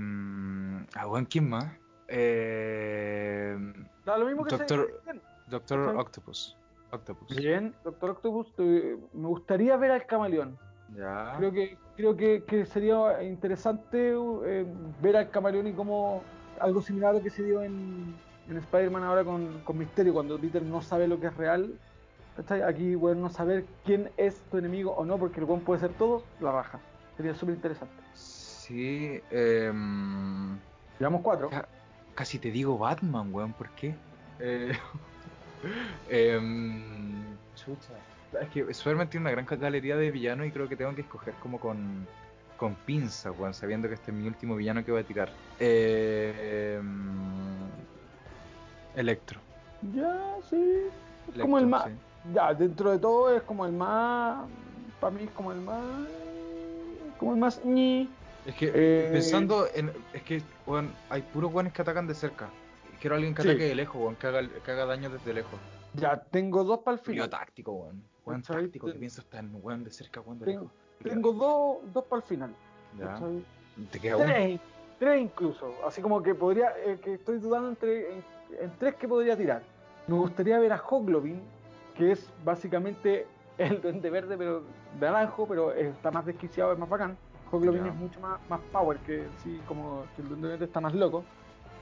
ah, 0.96 1.06
bueno, 1.06 1.28
¿quién 1.30 1.50
más? 1.50 1.66
Eh, 2.08 3.58
Da 4.06 4.18
lo 4.18 4.26
mismo 4.26 4.44
que 4.44 4.56
Doctor- 4.58 5.02
se- 5.06 5.22
Doctor. 5.50 5.96
Octopus. 5.98 6.58
Octopus. 6.92 7.36
Bien, 7.36 7.74
Doctor 7.84 8.12
Octopus, 8.12 8.54
te- 8.56 8.98
me 9.14 9.28
gustaría 9.28 9.76
ver 9.78 9.92
al 9.92 10.06
camaleón. 10.06 10.58
Ya. 10.96 11.36
Creo 11.38 11.52
que 11.52 11.78
creo 11.96 12.16
que, 12.18 12.44
que 12.46 12.66
sería 12.66 13.22
interesante 13.24 14.12
eh, 14.46 14.66
ver 15.02 15.18
al 15.18 15.30
camaleón 15.30 15.68
y 15.68 15.74
cómo 15.74 16.24
algo 16.60 16.82
similar 16.82 17.12
a 17.12 17.14
lo 17.14 17.24
que 17.24 17.30
se 17.30 17.44
dio 17.44 17.62
en, 17.64 18.14
en 18.50 18.58
Spider-Man 18.58 19.04
ahora 19.04 19.24
con, 19.24 19.60
con 19.64 19.78
Misterio, 19.78 20.14
cuando 20.14 20.40
Peter 20.40 20.62
no 20.62 20.82
sabe 20.82 21.08
lo 21.08 21.20
que 21.20 21.28
es 21.28 21.38
real. 21.38 21.74
¿cachai? 22.36 22.62
Aquí, 22.62 22.96
bueno, 22.96 23.22
no 23.22 23.30
saber 23.30 23.66
quién 23.84 24.12
es 24.16 24.40
tu 24.50 24.58
enemigo 24.58 24.92
o 24.94 25.04
no, 25.06 25.18
porque 25.18 25.40
el 25.42 25.46
buen 25.46 25.62
puede 25.62 25.82
ser 25.82 25.92
todo, 25.94 26.24
la 26.40 26.52
raja. 26.54 26.80
Sería 27.18 27.34
súper 27.36 27.56
interesante. 27.56 27.94
Sí, 28.14 29.20
em, 29.32 30.58
Llevamos 31.00 31.22
cuatro. 31.22 31.50
ca- 31.50 31.68
casi 32.16 32.40
te 32.40 32.50
digo 32.52 32.78
Batman, 32.78 33.34
weón, 33.34 33.52
¿por 33.54 33.70
qué? 33.72 33.94
Eh, 34.40 34.72
em, 36.10 37.24
chucha. 37.56 37.94
Es 38.42 38.48
que 38.50 38.62
Spider-Man 38.62 39.10
tiene 39.10 39.24
una 39.26 39.32
gran 39.32 39.46
galería 39.60 39.98
de 39.98 40.12
villanos 40.12 40.48
y 40.48 40.52
creo 40.52 40.70
que 40.70 40.76
tengo 40.76 40.94
que 40.96 41.02
escoger 41.02 41.34
como 41.42 41.60
con, 41.60 42.08
con 42.60 42.76
pinza, 42.76 43.32
weón, 43.32 43.54
sabiendo 43.54 43.88
que 43.88 43.94
este 43.94 44.12
es 44.12 44.18
mi 44.18 44.28
último 44.28 44.56
villano 44.58 44.84
que 44.84 44.92
voy 44.92 45.02
a 45.02 45.04
tirar. 45.06 45.30
Eh, 45.60 46.78
em, 46.78 47.70
Electro. 48.96 49.40
Ya, 49.94 50.36
sí. 50.50 50.56
Es 50.58 51.36
Electro, 51.36 51.42
como 51.42 51.58
el 51.60 51.68
más. 51.68 51.86
sí. 51.88 51.92
Ya, 52.34 52.54
dentro 52.54 52.92
de 52.92 53.00
todo 53.00 53.34
es 53.34 53.42
como 53.44 53.66
el 53.66 53.72
más. 53.72 54.46
Para 55.00 55.12
mí 55.16 55.24
es 55.24 55.32
como 55.32 55.52
el 55.54 55.62
más. 55.62 55.82
Como 57.18 57.34
el 57.34 57.40
más. 57.40 57.64
ñi. 57.64 58.10
Es 58.46 58.56
que 58.56 58.72
Eh, 58.74 59.10
pensando 59.12 59.68
en. 59.74 59.92
Es 60.14 60.22
que, 60.24 60.42
weón, 60.68 60.92
hay 61.10 61.22
puros 61.22 61.54
weones 61.54 61.72
que 61.72 61.82
atacan 61.82 62.08
de 62.08 62.14
cerca. 62.14 62.50
Quiero 63.00 63.16
alguien 63.16 63.34
que 63.34 63.42
Sí. 63.44 63.48
ataque 63.50 63.64
de 63.66 63.76
lejos, 63.76 63.96
weón, 64.02 64.16
que 64.18 64.28
haga, 64.28 64.42
que 64.48 64.72
haga 64.72 64.86
daño 64.86 65.10
desde 65.10 65.34
lejos. 65.34 65.58
Ya, 65.94 66.20
tengo 66.22 66.64
dos 66.66 66.80
para 66.80 66.98
el 66.98 67.04
final. 67.04 67.30
táctico, 67.30 67.72
weón. 67.72 68.04
Weón 68.26 68.42
táctico, 68.42 68.88
que 68.88 68.94
piensas 68.94 69.24
tan 69.26 69.50
weón 69.64 69.84
de 69.86 69.92
cerca, 69.92 70.20
weón 70.20 70.40
de 70.40 70.46
Tengo- 70.46 70.62
lejos. 70.64 70.74
Tengo 71.04 71.32
dos, 71.34 71.94
dos 71.94 72.04
para 72.06 72.22
el 72.22 72.28
final. 72.28 72.50
Ya. 72.98 73.20
Te 73.92 74.00
queda 74.00 74.18
uno. 74.18 74.26
Tres, 74.26 74.60
tres 75.00 75.22
incluso. 75.22 75.74
Así 75.88 76.02
como 76.02 76.22
que 76.22 76.36
podría, 76.36 76.74
eh, 76.86 77.00
que 77.02 77.14
estoy 77.16 77.40
dudando 77.40 77.70
entre 77.70 78.14
en, 78.16 78.24
en 78.62 78.72
tres 78.78 78.96
que 78.96 79.08
podría 79.08 79.38
tirar. 79.38 79.62
Me 80.08 80.16
gustaría 80.16 80.60
ver 80.60 80.74
a 80.74 80.82
Hoglobin, 80.90 81.42
que 81.96 82.12
es 82.12 82.30
básicamente 82.44 83.26
el 83.58 83.82
duende 83.82 84.10
verde, 84.10 84.38
pero 84.38 84.62
de 85.00 85.06
naranjo, 85.06 85.48
pero 85.48 85.72
está 85.72 86.12
más 86.12 86.26
desquiciado, 86.26 86.74
es 86.74 86.80
más 86.80 86.90
bacán. 86.90 87.18
Hoglobin 87.52 87.84
Ya. 87.86 87.90
es 87.90 87.96
mucho 87.96 88.20
más, 88.20 88.40
más 88.50 88.60
power 88.72 88.98
que 89.00 89.26
sí, 89.44 89.60
como 89.68 90.04
que 90.16 90.22
el 90.22 90.30
duende 90.30 90.48
verde 90.50 90.66
está 90.66 90.80
más 90.82 90.94
loco. 90.94 91.24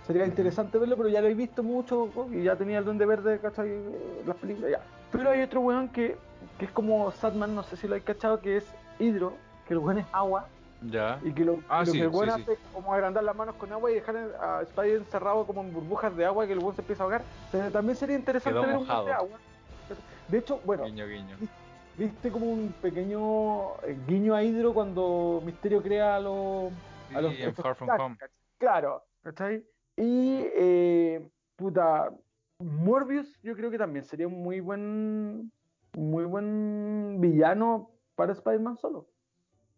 Sería 0.05 0.26
interesante 0.26 0.78
verlo, 0.78 0.95
pero 0.95 1.09
ya 1.09 1.20
lo 1.20 1.28
he 1.28 1.34
visto 1.34 1.63
mucho 1.63 2.09
y 2.32 2.43
ya 2.43 2.55
tenía 2.55 2.78
el 2.80 2.86
duende 2.86 3.05
verde, 3.05 3.39
¿cachai? 3.41 3.68
Eh, 3.70 4.24
Las 4.26 4.38
películas, 4.38 4.72
ya. 4.72 4.80
Pero 5.11 5.32
hay 5.32 5.41
otro 5.41 5.59
weón 5.61 5.89
que, 5.89 6.15
que 6.57 6.65
es 6.65 6.72
como 6.72 7.11
Sadman, 7.11 7.53
no 7.53 7.63
sé 7.63 7.76
si 7.76 7.88
lo 7.89 7.95
hay 7.95 8.01
cachado, 8.01 8.39
que 8.39 8.57
es 8.57 8.65
Hidro, 8.99 9.33
que 9.67 9.73
el 9.73 9.79
weón 9.79 9.99
es 9.99 10.05
agua. 10.11 10.47
Ya. 10.81 11.19
Y 11.23 11.31
que 11.33 11.43
lo, 11.43 11.59
Ah, 11.69 11.79
lo 11.79 11.85
sí, 11.87 11.93
que 11.99 12.03
el 12.05 12.11
sí, 12.11 12.19
sí. 12.23 12.29
hace 12.29 12.53
es 12.53 12.59
como 12.73 12.93
agrandar 12.93 13.23
las 13.23 13.35
manos 13.35 13.55
con 13.55 13.71
agua 13.71 13.89
y 13.91 13.95
dejar 13.95 14.15
a 14.39 14.61
Spider 14.61 14.97
encerrado 14.97 15.45
como 15.47 15.61
en 15.61 15.73
burbujas 15.73 16.15
de 16.15 16.25
agua 16.25 16.45
y 16.45 16.47
que 16.47 16.53
el 16.53 16.59
weón 16.59 16.75
se 16.75 16.81
empieza 16.81 17.03
a 17.03 17.05
ahogar. 17.05 17.21
También 17.73 17.95
sería 17.95 18.15
interesante 18.15 18.59
Quedó 18.59 18.67
ver 18.67 18.77
un 18.77 18.85
de 18.85 19.11
agua. 19.13 19.39
De 20.27 20.37
hecho, 20.37 20.59
bueno, 20.65 20.83
Guiño, 20.85 21.07
guiño. 21.07 21.35
viste 21.97 22.29
como 22.31 22.45
un 22.51 22.73
pequeño 22.81 23.75
eh, 23.83 23.97
guiño 24.07 24.35
a 24.35 24.43
Hydro 24.43 24.73
cuando 24.73 25.41
Misterio 25.45 25.81
crea 25.81 26.17
a 26.17 26.19
los. 26.19 26.71
a 27.15 27.21
los 27.21 27.33
Sí, 27.33 27.41
en 27.43 27.55
Far 27.55 27.75
From 27.75 27.89
Home. 27.99 28.17
Claro, 28.59 29.03
¿cachai? 29.23 29.65
Y. 29.95 30.41
Eh, 30.55 31.27
puta. 31.55 32.11
Morbius, 32.59 33.39
yo 33.43 33.55
creo 33.55 33.69
que 33.71 33.77
también 33.77 34.03
sería 34.05 34.27
un 34.27 34.43
muy 34.43 34.59
buen. 34.59 35.51
Muy 35.95 36.25
buen 36.25 37.17
villano 37.19 37.89
para 38.18 38.34
Spider-Man 38.34 38.78
solo. 38.78 39.07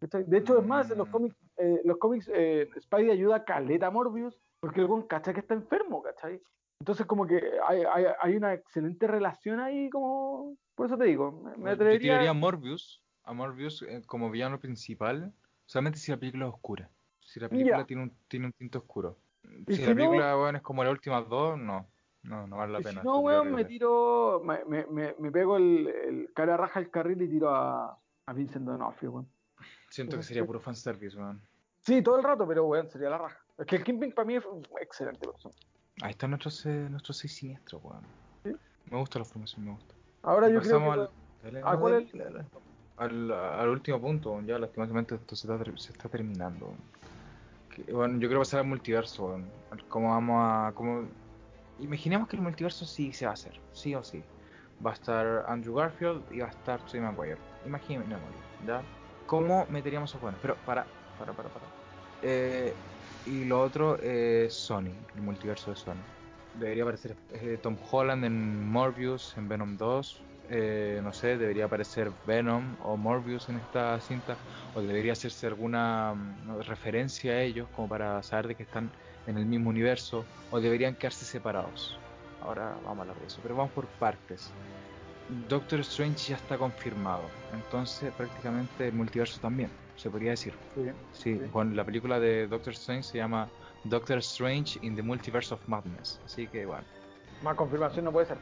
De 0.00 0.38
hecho, 0.38 0.58
es 0.58 0.66
más, 0.66 0.90
en 0.90 0.96
los 0.98 1.08
Mm. 1.08 1.10
cómics, 1.12 1.36
eh, 1.58 1.82
los 1.84 1.98
cómics 1.98 2.30
eh, 2.32 2.70
Spidey 2.80 3.10
ayuda 3.10 3.36
a 3.36 3.44
Caleta 3.44 3.88
a 3.88 3.90
Morbius 3.90 4.40
porque 4.58 4.80
el 4.80 4.86
weón 4.86 5.06
cacha 5.06 5.34
que 5.34 5.40
está 5.40 5.52
enfermo, 5.54 6.02
¿cachai? 6.02 6.40
Entonces, 6.80 7.04
como 7.04 7.26
que 7.26 7.38
hay, 7.68 7.82
hay, 7.92 8.06
hay 8.18 8.36
una 8.36 8.54
excelente 8.54 9.06
relación 9.06 9.60
ahí, 9.60 9.90
como. 9.90 10.56
Por 10.74 10.86
eso 10.86 10.96
te 10.96 11.04
digo, 11.04 11.30
me, 11.30 11.50
me 11.58 11.70
Yo 11.70 11.74
atrevería. 11.74 12.00
tiraría 12.00 12.30
a 12.30 12.34
Morbius, 12.34 13.02
a 13.24 13.34
Morbius 13.34 13.82
eh, 13.82 14.00
como 14.06 14.30
villano 14.30 14.58
principal, 14.58 15.34
solamente 15.66 15.98
si 15.98 16.10
la 16.10 16.16
película 16.16 16.46
es 16.46 16.54
oscura. 16.54 16.88
Si 17.20 17.38
la 17.38 17.50
película 17.50 17.84
tiene 17.84 18.04
un, 18.04 18.12
tiene 18.26 18.46
un 18.46 18.52
tinte 18.52 18.78
oscuro. 18.78 19.18
Si 19.68 19.74
si 19.76 19.82
la 19.82 19.90
no- 19.90 19.96
película, 19.96 20.36
weón, 20.38 20.56
es 20.56 20.62
como 20.62 20.82
las 20.82 20.92
últimas 20.92 21.28
dos, 21.28 21.58
no. 21.58 21.86
No, 22.22 22.46
no 22.46 22.56
vale 22.56 22.72
la 22.72 22.80
pena. 22.80 23.00
si 23.02 23.06
no, 23.06 23.18
weón, 23.20 23.52
me 23.52 23.64
tiro. 23.66 24.40
Me, 24.44 24.64
me, 24.64 24.86
me, 24.86 25.14
me 25.18 25.30
pego 25.30 25.56
el, 25.58 25.86
el 25.88 26.32
cara 26.34 26.56
raja 26.56 26.80
el 26.80 26.90
carril 26.90 27.20
y 27.22 27.28
tiro 27.28 27.50
a, 27.50 27.98
a 28.30 28.32
Vincent 28.32 28.64
D'Onofrio, 28.64 29.10
weón. 29.10 29.28
Siento 29.88 30.16
que 30.16 30.22
sería 30.22 30.46
puro 30.46 30.60
fanservice, 30.60 31.16
weón. 31.16 31.42
Sí, 31.80 32.00
todo 32.00 32.16
el 32.16 32.22
rato, 32.22 32.46
pero 32.46 32.64
weón, 32.64 32.88
sería 32.88 33.10
la 33.10 33.18
raja. 33.18 33.38
Es 33.58 33.66
que 33.66 33.76
el 33.76 33.84
Kingpin 33.84 34.12
para 34.12 34.26
mí 34.26 34.36
es 34.36 34.46
un 34.46 34.62
excelente 34.80 35.26
persona. 35.26 35.54
Ahí 36.02 36.12
están 36.12 36.30
nuestros, 36.30 36.64
eh, 36.64 36.86
nuestros 36.88 37.16
seis 37.16 37.34
siniestros, 37.34 37.82
weón. 37.82 38.02
Sí. 38.44 38.52
Me 38.86 38.98
gusta 38.98 39.18
la 39.18 39.24
formación, 39.24 39.64
me 39.64 39.72
gusta. 39.72 39.94
Ahora 40.22 40.48
yo 40.48 40.60
creo 40.60 40.78
que. 40.78 40.90
al, 40.90 41.10
dale, 41.42 41.60
¿A 41.64 41.72
no, 41.72 41.80
cuál 41.80 41.92
dale, 41.92 42.04
es? 42.04 42.12
dale, 42.12 42.24
dale. 42.30 42.48
al, 42.98 43.32
al 43.32 43.68
último 43.68 44.00
punto, 44.00 44.40
ya 44.42 44.58
lastimosamente 44.58 45.16
esto 45.16 45.34
se 45.34 45.52
está, 45.52 45.64
se 45.76 45.92
está 45.92 46.08
terminando. 46.08 46.72
Que, 47.74 47.92
bueno, 47.92 48.14
yo 48.20 48.28
quiero 48.28 48.42
pasar 48.42 48.60
al 48.60 48.66
multiverso, 48.66 49.26
weón. 49.26 49.50
Cómo 49.88 50.10
vamos 50.10 50.36
a... 50.40 50.72
Cómo... 50.76 51.08
Imaginemos 51.80 52.28
que 52.28 52.36
el 52.36 52.42
multiverso 52.42 52.84
sí 52.84 53.12
se 53.12 53.24
va 53.24 53.32
a 53.32 53.34
hacer, 53.34 53.58
sí 53.72 53.92
o 53.96 54.04
sí. 54.04 54.22
Va 54.84 54.92
a 54.92 54.94
estar 54.94 55.44
Andrew 55.48 55.74
Garfield 55.74 56.22
y 56.30 56.38
va 56.40 56.46
a 56.46 56.50
estar 56.50 56.80
Tobey 56.86 57.00
Maguire. 57.00 57.49
Imaginémoslo, 57.64 58.44
¿ya? 58.58 58.88
¿Cómo 59.26 59.66
meteríamos 59.68 60.14
a 60.14 60.18
bueno? 60.18 60.38
Pero 60.40 60.56
para, 60.64 60.90
para, 61.16 61.34
para, 61.34 61.50
para. 61.50 61.66
Eh, 62.20 62.80
y 63.24 63.44
lo 63.44 63.60
otro 63.62 63.98
es 64.00 64.54
Sony, 64.54 65.06
el 65.14 65.22
multiverso 65.22 65.70
de 65.70 65.76
Sony. 65.76 66.04
Debería 66.52 66.82
aparecer 66.82 67.16
eh, 67.28 67.58
Tom 67.62 67.78
Holland 67.90 68.24
en 68.24 68.64
Morbius, 68.64 69.36
en 69.36 69.48
Venom 69.48 69.76
2. 69.76 70.28
eh, 70.48 71.00
no 71.02 71.12
sé, 71.12 71.38
debería 71.38 71.66
aparecer 71.66 72.12
Venom 72.24 72.76
o 72.80 72.96
Morbius 72.96 73.48
en 73.48 73.58
esta 73.58 74.00
cinta. 74.00 74.40
O 74.72 74.82
debería 74.82 75.12
hacerse 75.12 75.46
alguna 75.46 76.14
mm, 76.14 76.60
referencia 76.62 77.32
a 77.32 77.42
ellos 77.42 77.68
como 77.70 77.88
para 77.88 78.22
saber 78.22 78.48
de 78.48 78.56
que 78.56 78.64
están 78.64 78.92
en 79.26 79.38
el 79.38 79.46
mismo 79.46 79.70
universo. 79.70 80.30
O 80.48 80.60
deberían 80.60 80.96
quedarse 80.96 81.24
separados. 81.24 82.02
Ahora 82.40 82.74
vamos 82.82 82.98
a 82.98 83.02
hablar 83.02 83.20
de 83.20 83.26
eso, 83.26 83.42
pero 83.42 83.54
vamos 83.56 83.72
por 83.72 83.92
partes. 83.96 84.56
Doctor 85.48 85.80
Strange 85.80 86.30
ya 86.30 86.36
está 86.36 86.58
confirmado, 86.58 87.22
entonces 87.52 88.12
prácticamente 88.14 88.88
el 88.88 88.94
multiverso 88.94 89.40
también, 89.40 89.70
se 89.96 90.10
podría 90.10 90.30
decir. 90.30 90.54
Sí. 90.74 90.82
Sí, 91.12 91.38
Sí. 91.38 91.50
con 91.52 91.76
la 91.76 91.84
película 91.84 92.18
de 92.18 92.46
Doctor 92.48 92.72
Strange 92.72 93.04
se 93.04 93.18
llama 93.18 93.48
Doctor 93.84 94.18
Strange 94.18 94.78
in 94.82 94.96
the 94.96 95.02
Multiverse 95.02 95.54
of 95.54 95.60
Madness. 95.68 96.20
Así 96.24 96.46
que 96.48 96.66
bueno, 96.66 96.82
Más 97.42 97.54
confirmación 97.54 98.04
no 98.04 98.12
puede 98.12 98.26
ser. 98.26 98.38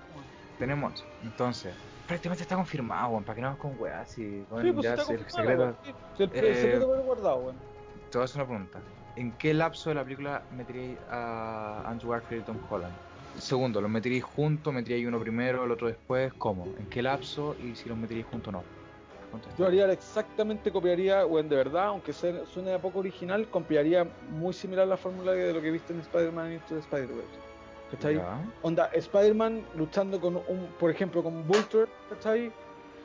tenemos. 0.58 1.04
Entonces, 1.22 1.72
prácticamente 2.06 2.42
está 2.42 2.56
confirmado, 2.56 3.10
weón, 3.10 3.22
para 3.24 3.36
que 3.36 3.42
no 3.42 3.48
vamos 3.48 3.60
con 3.62 3.76
weas. 3.78 4.10
Si, 4.10 4.44
weón, 4.50 4.64
Sí, 4.64 4.72
pues 4.72 4.84
ya 4.84 4.90
está 4.94 5.04
si 5.04 5.12
el 5.12 5.30
secreto. 5.30 5.76
si 6.16 6.22
el, 6.24 6.30
el 6.32 6.44
Eh, 6.44 6.54
secreto 6.54 7.02
guardado, 7.02 7.36
weón. 7.36 7.56
Te 8.10 8.18
voy 8.18 8.22
a 8.22 8.24
hacer 8.24 8.40
una 8.42 8.46
pregunta. 8.48 8.78
¿En 9.16 9.32
qué 9.32 9.52
lapso 9.52 9.90
de 9.90 9.94
la 9.96 10.04
película 10.04 10.42
meteríais 10.56 10.98
a 11.10 11.82
Andrew 11.86 12.10
Garfield 12.12 12.42
y 12.42 12.46
Tom 12.46 12.58
Holland? 12.70 12.94
Segundo, 13.38 13.80
¿los 13.80 13.90
meteríais 13.90 14.24
juntos? 14.24 14.72
¿Meteríais 14.72 15.06
uno 15.06 15.20
primero, 15.20 15.64
el 15.64 15.70
otro 15.70 15.86
después? 15.88 16.32
¿Cómo? 16.34 16.66
¿En 16.78 16.86
qué 16.86 17.02
lapso? 17.02 17.56
Y 17.62 17.74
si 17.74 17.88
los 17.88 17.96
meteríais 17.96 18.26
juntos 18.26 18.48
o 18.54 18.58
no. 18.58 18.64
Yo 19.58 19.66
haría 19.66 19.90
exactamente, 19.92 20.72
copiaría, 20.72 21.26
weón, 21.26 21.48
de 21.48 21.56
verdad, 21.56 21.86
aunque 21.88 22.12
sea- 22.12 22.46
suene 22.46 22.72
a 22.72 22.80
poco 22.80 23.00
original, 23.00 23.46
copiaría 23.48 24.06
muy 24.30 24.54
similar 24.54 24.88
la 24.88 24.96
fórmula 24.96 25.32
de 25.32 25.52
lo 25.52 25.60
que 25.60 25.70
viste 25.70 25.92
en 25.92 26.00
Spider-Man 26.00 26.54
Into 26.54 26.74
the 26.74 26.78
Spider-Verse. 26.80 27.38
¿Cachai? 27.90 28.20
Onda, 28.62 28.86
Spider-Man 28.92 29.64
luchando 29.76 30.20
con 30.20 30.36
un, 30.36 30.68
por 30.78 30.90
ejemplo, 30.90 31.22
con 31.22 31.46
Vulture, 31.46 31.90
¿cachai? 32.08 32.50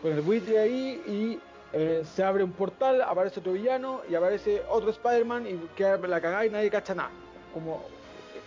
Con 0.02 0.12
el 0.14 0.22
buitre 0.22 0.60
ahí 0.60 1.02
y 1.08 1.40
eh, 1.74 2.04
se 2.06 2.24
abre 2.24 2.44
un 2.44 2.52
portal, 2.52 3.02
aparece 3.02 3.40
otro 3.40 3.54
villano 3.54 4.02
y 4.10 4.16
aparece 4.16 4.62
otro 4.70 4.90
Spider-Man 4.92 5.48
y 5.48 5.58
queda 5.76 5.98
la 5.98 6.22
cagada 6.22 6.46
y 6.46 6.50
nadie 6.50 6.70
cacha 6.70 6.96
nada. 6.96 7.12
Como, 7.54 7.86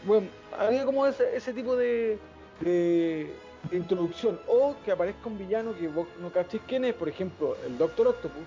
bueno, 0.06 0.28
haría 0.58 0.84
como 0.84 1.06
ese, 1.06 1.36
ese 1.36 1.52
tipo 1.52 1.76
de, 1.76 2.18
de, 2.60 3.34
de 3.70 3.76
introducción. 3.76 4.38
O 4.46 4.74
que 4.84 4.92
aparezca 4.92 5.28
un 5.28 5.38
villano 5.38 5.74
que 5.74 5.88
vos 5.88 6.06
no 6.20 6.30
cachéis 6.30 6.62
quién 6.66 6.84
es, 6.84 6.94
por 6.94 7.08
ejemplo, 7.08 7.56
el 7.66 7.76
Doctor 7.76 8.08
Octopus, 8.08 8.44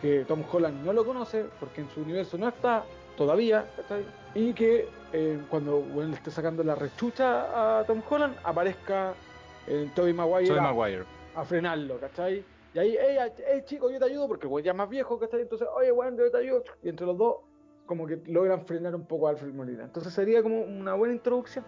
que 0.00 0.24
Tom 0.26 0.42
Holland 0.50 0.84
no 0.84 0.92
lo 0.92 1.04
conoce 1.04 1.44
porque 1.60 1.82
en 1.82 1.90
su 1.90 2.00
universo 2.00 2.38
no 2.38 2.48
está 2.48 2.84
todavía, 3.16 3.66
¿cachai? 3.76 4.04
Y 4.34 4.52
que 4.52 4.88
eh, 5.12 5.38
cuando 5.50 5.80
bueno, 5.80 6.10
le 6.10 6.16
esté 6.16 6.30
sacando 6.30 6.64
la 6.64 6.74
rechucha 6.74 7.80
a 7.80 7.84
Tom 7.84 8.02
Holland, 8.08 8.36
aparezca 8.44 9.14
el 9.66 9.92
Tobey 9.92 10.12
Maguire 10.12 10.58
a, 10.58 10.62
Maguire. 10.62 11.04
a 11.34 11.44
frenarlo, 11.44 11.98
¿cachai? 11.98 12.44
Y 12.74 12.78
ahí, 12.78 12.96
hey, 12.98 13.18
hey, 13.46 13.62
chico, 13.66 13.90
yo 13.90 13.98
te 13.98 14.06
ayudo 14.06 14.26
porque 14.26 14.46
el 14.46 14.48
güey 14.48 14.64
ya 14.64 14.70
es 14.70 14.76
más 14.76 14.88
viejo, 14.88 15.18
¿cachai? 15.18 15.42
Entonces, 15.42 15.68
oye, 15.76 15.92
weón, 15.92 16.16
yo 16.16 16.30
te 16.30 16.38
ayudo. 16.38 16.64
Y 16.82 16.88
entre 16.88 17.06
los 17.06 17.18
dos, 17.18 17.36
como 17.86 18.06
que 18.06 18.20
logran 18.26 18.64
frenar 18.66 18.94
un 18.94 19.04
poco 19.06 19.26
a 19.26 19.30
Alfred 19.30 19.52
Molina. 19.54 19.84
Entonces 19.84 20.12
sería 20.12 20.42
como 20.42 20.60
una 20.60 20.94
buena 20.94 21.14
introducción. 21.14 21.64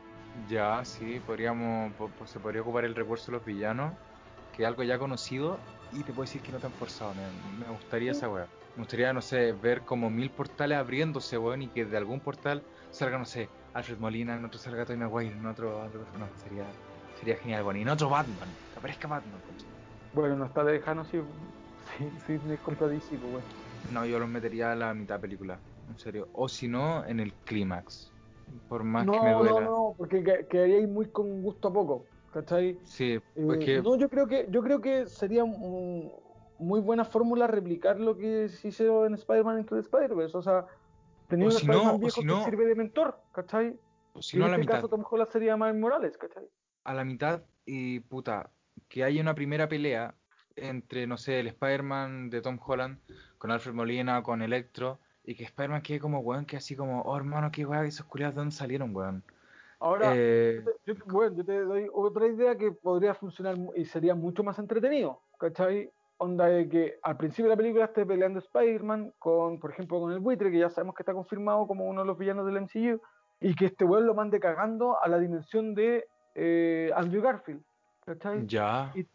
Ya, 0.49 0.85
sí, 0.85 1.21
podríamos, 1.21 1.93
po- 1.95 2.09
po- 2.11 2.27
se 2.27 2.41
podría 2.41 2.63
ocupar 2.63 2.85
el 2.85 2.95
recurso 2.95 3.31
de 3.31 3.39
los 3.39 3.47
villanos, 3.47 3.93
que 4.53 4.63
es 4.63 4.69
algo 4.69 4.83
ya 4.83 4.99
conocido, 4.99 5.61
y 5.93 6.03
te 6.03 6.13
puedo 6.13 6.23
decir 6.25 6.43
que 6.43 6.51
no 6.53 6.59
tan 6.59 6.73
forzado, 6.73 7.15
me, 7.15 7.31
me 7.59 7.71
gustaría 7.71 8.11
esa 8.13 8.29
weá. 8.29 8.49
Me 8.75 8.83
gustaría, 8.83 9.13
no 9.13 9.23
sé, 9.23 9.53
ver 9.53 9.83
como 9.83 10.11
mil 10.11 10.31
portales 10.31 10.77
abriéndose, 10.79 11.39
weón, 11.39 11.63
y 11.63 11.69
que 11.69 11.85
de 11.85 11.97
algún 11.97 12.19
portal 12.21 12.65
salga, 12.91 13.17
no 13.19 13.25
sé, 13.25 13.49
Alfred 13.73 13.99
Molina, 13.99 14.35
en 14.35 14.45
otro 14.45 14.59
salga 14.59 14.85
Tobey 14.85 14.99
Maguire, 14.99 15.35
en 15.37 15.47
otro, 15.47 15.81
otro- 15.85 16.05
no, 16.19 16.29
sería, 16.39 16.67
sería 17.21 17.37
genial, 17.37 17.63
weón, 17.63 17.77
y 17.77 17.83
en 17.83 17.89
otro 17.89 18.09
Batman, 18.09 18.53
que 18.73 18.79
aparezca 18.79 19.07
Batman. 19.07 19.41
Bueno, 20.13 20.35
no 20.37 20.47
está 20.47 20.65
lejano 20.65 21.05
si, 21.05 21.21
si, 21.99 22.39
si 22.39 22.47
me 22.47 22.59
contra 22.59 22.89
DC, 22.89 23.17
weón. 23.19 23.45
No, 23.89 24.05
yo 24.07 24.19
los 24.19 24.29
metería 24.29 24.73
a 24.73 24.75
la 24.75 24.95
mitad 24.95 25.17
de 25.17 25.21
película, 25.21 25.61
en 25.89 25.99
serio, 25.99 26.29
o 26.33 26.49
si 26.49 26.69
no, 26.69 27.05
en 27.07 27.21
el 27.21 27.35
clímax, 27.35 28.13
por 28.69 28.85
más 28.85 29.07
No, 29.07 29.13
que 29.13 29.21
me 29.27 29.33
no, 29.33 29.43
duela. 29.43 29.61
no, 29.67 29.95
porque 29.97 30.23
que- 30.23 30.47
quedaría 30.49 30.77
ahí 30.79 30.87
muy 30.87 31.11
con 31.11 31.43
gusto 31.43 31.69
a 31.69 31.73
poco, 31.73 32.05
¿cachai? 32.33 32.79
Sí, 32.85 33.13
Eh, 33.15 33.21
pues 33.47 33.65
que 33.65 33.81
No, 33.83 33.97
yo 33.97 34.09
creo 34.09 34.27
que 34.27 34.47
yo 34.51 34.63
creo 34.63 34.81
que 34.81 35.07
sería 35.07 35.45
un- 35.45 36.11
muy 36.59 36.81
buena 36.81 37.05
fórmula 37.05 37.47
replicar 37.49 37.99
lo 37.99 38.17
que 38.17 38.49
se 38.49 38.69
hizo 38.69 39.07
en 39.07 39.15
Spider-Man 39.15 39.59
Into 39.61 39.75
the 39.75 39.81
Spider-Verse, 39.81 40.37
o 40.37 40.43
sea, 40.43 40.67
tenía 41.29 41.47
O 41.47 41.51
un 41.51 41.57
si 41.57 41.67
no, 41.67 41.73
Spider-Man 41.73 41.95
o 41.97 41.99
viejo 41.99 42.21
si 42.21 42.21
que 42.21 42.27
no- 42.27 42.45
sirve 42.45 42.67
de 42.67 42.75
mentor, 42.77 43.21
¿cachai? 43.33 43.81
si 44.21 44.37
y 44.37 44.41
no 44.41 44.45
en 44.45 44.47
a 44.47 44.51
la 44.51 44.57
este 44.57 44.61
mitad. 44.61 44.75
caso 44.77 44.89
Tom 44.89 45.05
Holland 45.09 45.31
sería 45.31 45.57
Miles 45.57 45.77
Morales, 45.77 46.17
¿cachai? 46.17 46.49
a 46.85 46.95
la 46.95 47.05
mitad 47.05 47.45
y 47.65 48.01
puta, 48.01 48.53
que 48.89 49.05
haya 49.05 49.21
una 49.21 49.35
primera 49.35 49.69
pelea 49.69 50.15
entre, 50.57 51.07
no 51.07 51.17
sé, 51.17 51.41
el 51.41 51.49
Spider-Man 51.49 52.31
de 52.31 52.41
Tom 52.43 52.59
Holland 52.65 53.01
con 53.39 53.51
Alfred 53.51 53.75
Molina, 53.75 54.23
con 54.23 54.43
Electro, 54.43 55.01
y 55.25 55.35
que 55.35 55.45
Spider-Man 55.45 55.83
quede 55.83 56.01
como 56.01 56.21
weón, 56.21 56.45
que 56.45 56.57
así 56.57 56.77
como, 56.77 57.03
oh 57.03 57.17
hermano, 57.17 57.51
qué 57.51 57.65
weón, 57.65 57.87
esos 57.87 58.07
culiados 58.07 58.35
de 58.35 58.41
dónde 58.41 58.55
salieron, 58.55 58.95
weón. 58.95 59.23
Ahora, 59.81 60.13
Eh, 60.15 60.63
yo 60.87 60.95
te- 60.95 61.03
bueno, 61.07 61.37
yo 61.37 61.45
te 61.45 61.61
doy 61.61 61.89
otra 61.93 62.27
idea 62.27 62.57
que 62.57 62.73
podría 62.73 63.15
funcionar 63.15 63.57
y 63.75 63.85
sería 63.85 64.15
mucho 64.15 64.43
más 64.45 64.59
entretenido, 64.59 65.21
¿cachai? 65.39 65.91
Onda 66.17 66.47
de 66.47 66.69
que 66.69 66.99
al 67.03 67.17
principio 67.17 67.47
de 67.47 67.51
la 67.51 67.57
película 67.57 67.85
esté 67.87 68.07
peleando 68.07 68.39
Spider-Man 68.39 69.13
con, 69.19 69.59
por 69.59 69.73
ejemplo, 69.73 70.01
con 70.01 70.13
el 70.13 70.21
buitre, 70.21 70.51
que 70.51 70.59
ya 70.59 70.71
sabemos 70.71 70.95
que 70.95 71.03
está 71.03 71.13
confirmado 71.13 71.67
como 71.67 71.87
uno 71.87 72.03
de 72.03 72.07
los 72.07 72.17
villanos 72.17 72.47
del 72.47 72.57
MCU, 72.59 73.01
y 73.41 73.55
que 73.55 73.67
este 73.67 73.85
weón 73.85 74.07
lo 74.07 74.15
mande 74.15 74.39
cagando 74.41 75.03
a 75.03 75.09
la 75.09 75.19
dimensión 75.19 75.75
de 75.75 76.07
eh, 76.35 76.91
Andrew 76.95 77.21
Garfield, 77.23 77.63
¿cachai? 78.07 78.47
ya, 78.47 78.93
Y, 78.95 79.07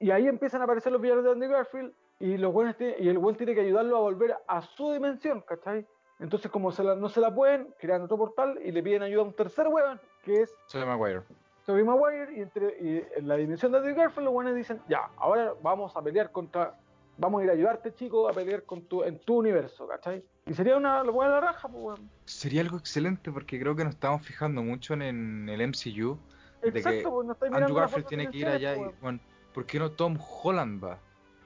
y 0.00 0.10
ahí 0.10 0.26
empiezan 0.26 0.60
a 0.60 0.64
aparecer 0.64 0.92
los 0.92 1.00
villanos 1.00 1.24
de 1.24 1.30
Andrew 1.30 1.50
Garfield 1.50 1.92
y, 2.18 2.36
los 2.38 2.52
buenos 2.52 2.76
tiene- 2.76 2.96
y 2.98 3.08
el 3.08 3.18
buen 3.18 3.36
tiene 3.36 3.54
que 3.54 3.60
ayudarlo 3.60 3.96
a 3.96 4.00
volver 4.00 4.36
a 4.46 4.62
su 4.62 4.92
dimensión, 4.92 5.42
¿cachai? 5.42 5.86
Entonces, 6.18 6.50
como 6.50 6.72
se 6.72 6.82
la- 6.82 6.96
no 6.96 7.08
se 7.08 7.20
la 7.20 7.34
pueden, 7.34 7.74
crean 7.78 8.02
otro 8.02 8.16
portal 8.16 8.58
y 8.64 8.72
le 8.72 8.82
piden 8.82 9.02
ayuda 9.02 9.22
a 9.22 9.24
un 9.26 9.34
tercer 9.34 9.68
weón, 9.68 10.00
que 10.22 10.42
es 10.42 10.54
soy 10.66 10.84
Maguire. 10.84 11.22
Tobey 11.66 11.82
Maguire, 11.82 12.32
y, 12.36 12.40
entre, 12.42 12.68
y 12.80 13.04
en 13.16 13.26
la 13.26 13.36
dimensión 13.36 13.72
de 13.72 13.78
Andrew 13.78 13.96
Garfield, 13.96 14.24
los 14.26 14.32
buenos 14.32 14.54
dicen, 14.54 14.80
ya, 14.88 15.10
ahora 15.16 15.52
vamos 15.62 15.96
a 15.96 16.00
pelear 16.02 16.30
contra, 16.30 16.78
vamos 17.18 17.40
a 17.40 17.44
ir 17.44 17.50
a 17.50 17.54
ayudarte, 17.54 17.92
chico, 17.92 18.28
a 18.28 18.32
pelear 18.32 18.62
con 18.62 18.82
tu, 18.82 19.02
en 19.02 19.18
tu 19.18 19.36
universo, 19.38 19.86
¿cachai? 19.88 20.24
Y 20.46 20.54
sería 20.54 20.76
una 20.76 21.02
buena 21.02 21.32
la 21.32 21.40
raja, 21.40 21.66
pues, 21.68 21.82
weón. 21.82 22.10
Sería 22.24 22.60
algo 22.60 22.78
excelente 22.78 23.32
porque 23.32 23.58
creo 23.58 23.74
que 23.74 23.82
nos 23.84 23.94
estamos 23.94 24.22
fijando 24.24 24.62
mucho 24.62 24.94
en, 24.94 25.02
en 25.02 25.48
el 25.48 25.60
MCU. 25.60 26.16
De 26.62 26.72
que 26.72 26.78
Exacto, 26.78 27.10
pues 27.10 27.26
no 27.26 27.36
Andrew 27.56 27.74
Garfield 27.76 28.06
tiene 28.06 28.30
que 28.30 28.38
ir 28.38 28.48
allá 28.48 28.76
y, 28.76 28.78
pues, 28.78 29.00
bueno, 29.00 29.18
¿por 29.52 29.66
qué 29.66 29.78
no 29.80 29.90
Tom 29.90 30.16
Holland 30.42 30.82
va? 30.84 30.98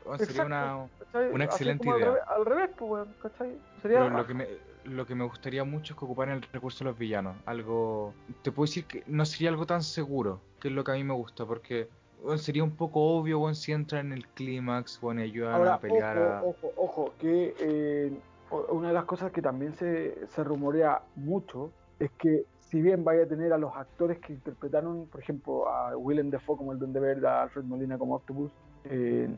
Bueno, 0.04 0.24
sería 0.24 0.44
una, 0.44 0.88
una 1.32 1.44
excelente 1.44 1.88
al 1.90 1.96
idea. 1.96 2.10
revés- 2.12 2.24
Al 2.28 2.44
revés, 2.46 2.70
pues, 2.76 3.08
¿cachai? 3.22 3.58
Sería 3.82 3.98
Pero 4.04 4.10
lo 4.16 4.26
que, 4.26 4.34
me, 4.34 4.46
lo 4.84 5.06
que 5.06 5.14
me 5.14 5.24
gustaría 5.24 5.64
mucho 5.64 5.92
es 5.92 5.98
que 5.98 6.04
ocuparan 6.04 6.36
el 6.38 6.42
recurso 6.52 6.84
de 6.84 6.90
los 6.90 6.98
villanos. 6.98 7.36
Algo. 7.46 8.14
Te 8.42 8.50
puedo 8.52 8.66
decir 8.66 8.86
que 8.86 9.02
no 9.06 9.24
sería 9.24 9.50
algo 9.50 9.66
tan 9.66 9.82
seguro, 9.82 10.40
que 10.60 10.68
es 10.68 10.74
lo 10.74 10.84
que 10.84 10.92
a 10.92 10.94
mí 10.94 11.04
me 11.04 11.14
gusta, 11.14 11.44
porque 11.46 11.88
bueno, 12.22 12.38
sería 12.38 12.64
un 12.64 12.76
poco 12.76 13.00
obvio 13.00 13.38
bueno, 13.38 13.54
si 13.54 13.72
entran 13.72 14.06
en 14.08 14.12
el 14.14 14.26
clímax 14.28 15.00
bueno, 15.00 15.20
y 15.20 15.24
ayudan 15.24 15.54
Ahora, 15.54 15.74
a 15.74 15.80
pelear 15.80 16.18
a. 16.18 16.42
ojo, 16.42 16.56
ojo, 16.66 16.72
ojo, 16.76 17.14
que 17.18 17.54
eh, 17.60 18.12
una 18.70 18.88
de 18.88 18.94
las 18.94 19.04
cosas 19.04 19.30
que 19.32 19.40
también 19.42 19.74
se, 19.74 20.26
se 20.28 20.44
rumorea 20.44 21.02
mucho 21.16 21.72
es 21.98 22.10
que 22.18 22.44
si 22.58 22.80
bien 22.80 23.04
vaya 23.04 23.24
a 23.24 23.26
tener 23.26 23.52
a 23.52 23.58
los 23.58 23.74
actores 23.76 24.18
que 24.20 24.32
interpretaron, 24.32 25.08
por 25.08 25.20
ejemplo, 25.20 25.68
a 25.68 25.96
Willem 25.96 26.30
Dafoe 26.30 26.56
como 26.56 26.72
el 26.72 26.78
Duende 26.78 27.00
Verde, 27.00 27.26
a 27.28 27.42
Alfred 27.42 27.64
Molina 27.64 27.98
como 27.98 28.14
Octopus, 28.14 28.50
eh, 28.84 29.28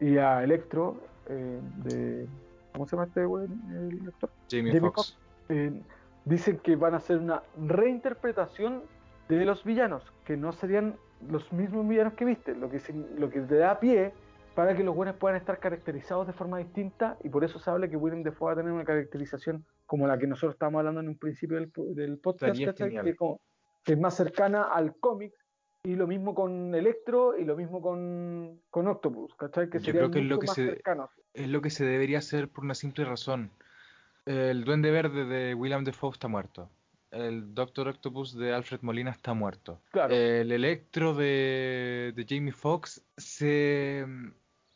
y 0.00 0.16
a 0.18 0.42
Electro, 0.42 0.96
eh, 1.28 1.60
de... 1.84 2.26
¿Cómo 2.72 2.86
se 2.86 2.92
llama 2.96 3.06
este 3.08 3.26
weón, 3.26 3.60
el 3.70 4.08
actor? 4.08 4.30
Jamie, 4.50 4.72
Jamie 4.72 4.90
Foxx. 4.90 5.18
Eh, 5.48 5.82
dicen 6.24 6.58
que 6.58 6.76
van 6.76 6.94
a 6.94 6.98
hacer 6.98 7.18
una 7.18 7.42
reinterpretación 7.58 8.82
de 9.28 9.44
los 9.44 9.64
villanos, 9.64 10.02
que 10.24 10.36
no 10.36 10.52
serían 10.52 10.94
los 11.28 11.52
mismos 11.52 11.86
villanos 11.88 12.14
que 12.14 12.24
viste, 12.24 12.54
lo 12.54 12.70
que, 12.70 12.80
lo 13.18 13.28
que 13.30 13.40
te 13.40 13.56
da 13.56 13.78
pie 13.78 14.12
para 14.54 14.74
que 14.76 14.82
los 14.82 14.94
buenos 14.94 15.16
puedan 15.16 15.36
estar 15.36 15.58
caracterizados 15.58 16.26
de 16.26 16.32
forma 16.32 16.58
distinta 16.58 17.16
y 17.22 17.28
por 17.28 17.44
eso 17.44 17.58
se 17.58 17.70
habla 17.70 17.88
que 17.88 17.96
Willem 17.96 18.22
Dafoe 18.22 18.46
va 18.46 18.52
a 18.52 18.56
tener 18.56 18.72
una 18.72 18.84
caracterización 18.84 19.64
como 19.86 20.06
la 20.06 20.18
que 20.18 20.26
nosotros 20.26 20.54
estábamos 20.54 20.80
hablando 20.80 21.00
en 21.00 21.08
un 21.08 21.16
principio 21.16 21.56
del, 21.56 21.68
po- 21.68 21.84
del 21.86 22.18
podcast, 22.18 22.56
que, 23.04 23.16
como- 23.16 23.40
que 23.84 23.92
es 23.92 23.98
más 23.98 24.14
cercana 24.14 24.64
al 24.64 24.94
cómic 24.96 25.32
y 25.82 25.94
lo 25.96 26.06
mismo 26.06 26.34
con 26.34 26.74
Electro 26.74 27.38
y 27.38 27.44
lo 27.44 27.56
mismo 27.56 27.80
con, 27.80 28.60
con 28.70 28.86
Octopus, 28.86 29.34
¿cachai? 29.36 29.70
que 29.70 29.78
Yo 29.78 29.92
creo 29.92 30.10
que 30.10 30.18
es 30.20 30.26
lo 30.26 30.38
que 30.38 30.46
se- 30.46 30.66
cercanos. 30.66 31.10
Es 31.32 31.48
lo 31.48 31.62
que 31.62 31.70
se 31.70 31.84
debería 31.84 32.18
hacer 32.18 32.48
por 32.48 32.64
una 32.64 32.74
simple 32.74 33.04
razón. 33.04 33.50
El 34.26 34.64
Duende 34.64 34.90
Verde 34.90 35.24
de 35.24 35.54
William 35.54 35.84
Defoe 35.84 36.10
está 36.12 36.28
muerto. 36.28 36.68
El 37.10 37.54
Doctor 37.54 37.88
Octopus 37.88 38.36
de 38.36 38.52
Alfred 38.52 38.80
Molina 38.82 39.10
está 39.10 39.32
muerto. 39.32 39.80
Claro. 39.90 40.14
El 40.14 40.52
Electro 40.52 41.14
de, 41.14 42.12
de 42.14 42.26
Jamie 42.28 42.52
Foxx 42.52 43.02
se, 43.16 44.04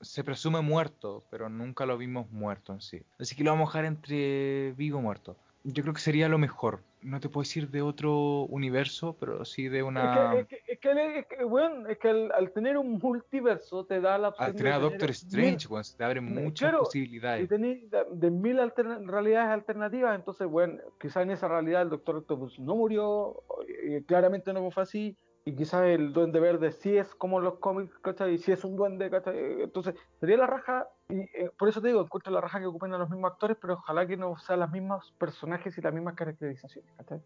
se 0.01 0.25
presume 0.25 0.61
muerto, 0.63 1.25
pero 1.31 1.49
nunca 1.49 1.87
lo 1.87 1.99
vimos 1.99 2.31
muerto 2.31 2.73
en 2.73 2.81
sí. 2.81 3.03
Así 3.19 3.37
que 3.37 3.45
lo 3.45 3.51
vamos 3.51 3.69
a 3.69 3.79
dejar 3.79 3.85
entre 3.85 4.73
vivo 4.73 4.99
y 5.01 5.03
muerto. 5.03 5.37
Yo 5.67 5.83
creo 5.83 5.95
que 5.95 6.01
sería 6.01 6.29
lo 6.29 6.37
mejor. 6.37 6.81
No 7.01 7.21
te 7.21 7.31
puedo 7.31 7.43
decir 7.43 7.71
de 7.71 7.81
otro 7.81 8.43
universo, 8.43 9.17
pero 9.19 9.45
sí 9.47 9.69
de 9.69 9.83
una... 9.83 10.35
Es 10.35 10.47
que, 10.47 10.57
es 10.57 10.63
que, 10.65 10.73
es 10.73 10.79
que, 10.79 11.19
es 11.19 11.27
que, 11.27 11.45
bueno, 11.45 11.89
es 11.89 11.99
que 11.99 12.09
al, 12.11 12.33
al 12.33 12.53
tener 12.53 12.77
un 12.77 12.99
multiverso 12.99 13.87
te 13.87 14.01
da 14.01 14.19
la 14.19 14.29
opción 14.29 14.49
Al 14.49 14.55
tener 14.57 14.73
a 14.75 14.79
Doctor 14.79 15.09
mil- 15.09 15.11
Strange, 15.11 15.69
se 15.85 15.97
te 15.97 16.05
abren 16.05 16.25
muchas 16.25 16.69
claro, 16.69 16.79
y 16.83 16.85
posibilidades. 16.85 17.49
tenéis 17.49 17.91
de, 17.91 18.05
de 18.13 18.31
mil 18.31 18.59
realidades 19.07 19.49
alternativas, 19.49 20.15
entonces, 20.15 20.47
bueno, 20.47 20.83
quizá 21.01 21.23
en 21.23 21.31
esa 21.31 21.49
realidad 21.49 21.83
el 21.83 21.91
Doctor 21.91 22.17
Octopus 22.17 22.59
no 22.59 22.77
murió, 22.77 23.43
eh, 23.69 24.03
claramente 24.07 24.53
no 24.53 24.71
fue 24.71 24.83
así, 24.83 25.17
y 25.45 25.55
quizás 25.55 25.85
el 25.85 26.13
duende 26.13 26.41
verde 26.41 26.73
sí 26.73 26.97
es 26.97 27.15
como 27.15 27.39
los 27.41 27.59
cómics, 27.59 27.99
¿cachai? 27.99 28.35
Y 28.35 28.39
sí 28.39 28.53
es 28.53 28.65
un 28.65 28.77
duende, 28.77 29.11
¿cachai? 29.11 29.63
Entonces, 29.63 29.95
sería 30.19 30.39
la 30.39 30.47
raja, 30.47 30.89
y 31.09 31.21
eh, 31.21 31.51
por 31.59 31.69
eso 31.69 31.83
te 31.83 31.89
digo, 31.89 32.01
encuentro 32.01 32.33
la 32.33 32.41
raja 32.41 32.61
que 32.61 32.67
ocupen 32.67 32.95
a 32.95 32.99
los 32.99 33.11
mismos 33.11 33.33
actores, 33.33 33.59
pero 33.61 33.75
ojalá 33.75 34.07
que 34.07 34.17
no 34.17 34.37
sean 34.39 34.61
los 34.61 34.71
mismos 34.71 35.13
personajes 35.19 35.77
y 35.77 35.83
las 35.83 35.93
mismas 35.93 36.15
caracterizaciones, 36.15 36.91
¿cachai? 36.97 37.21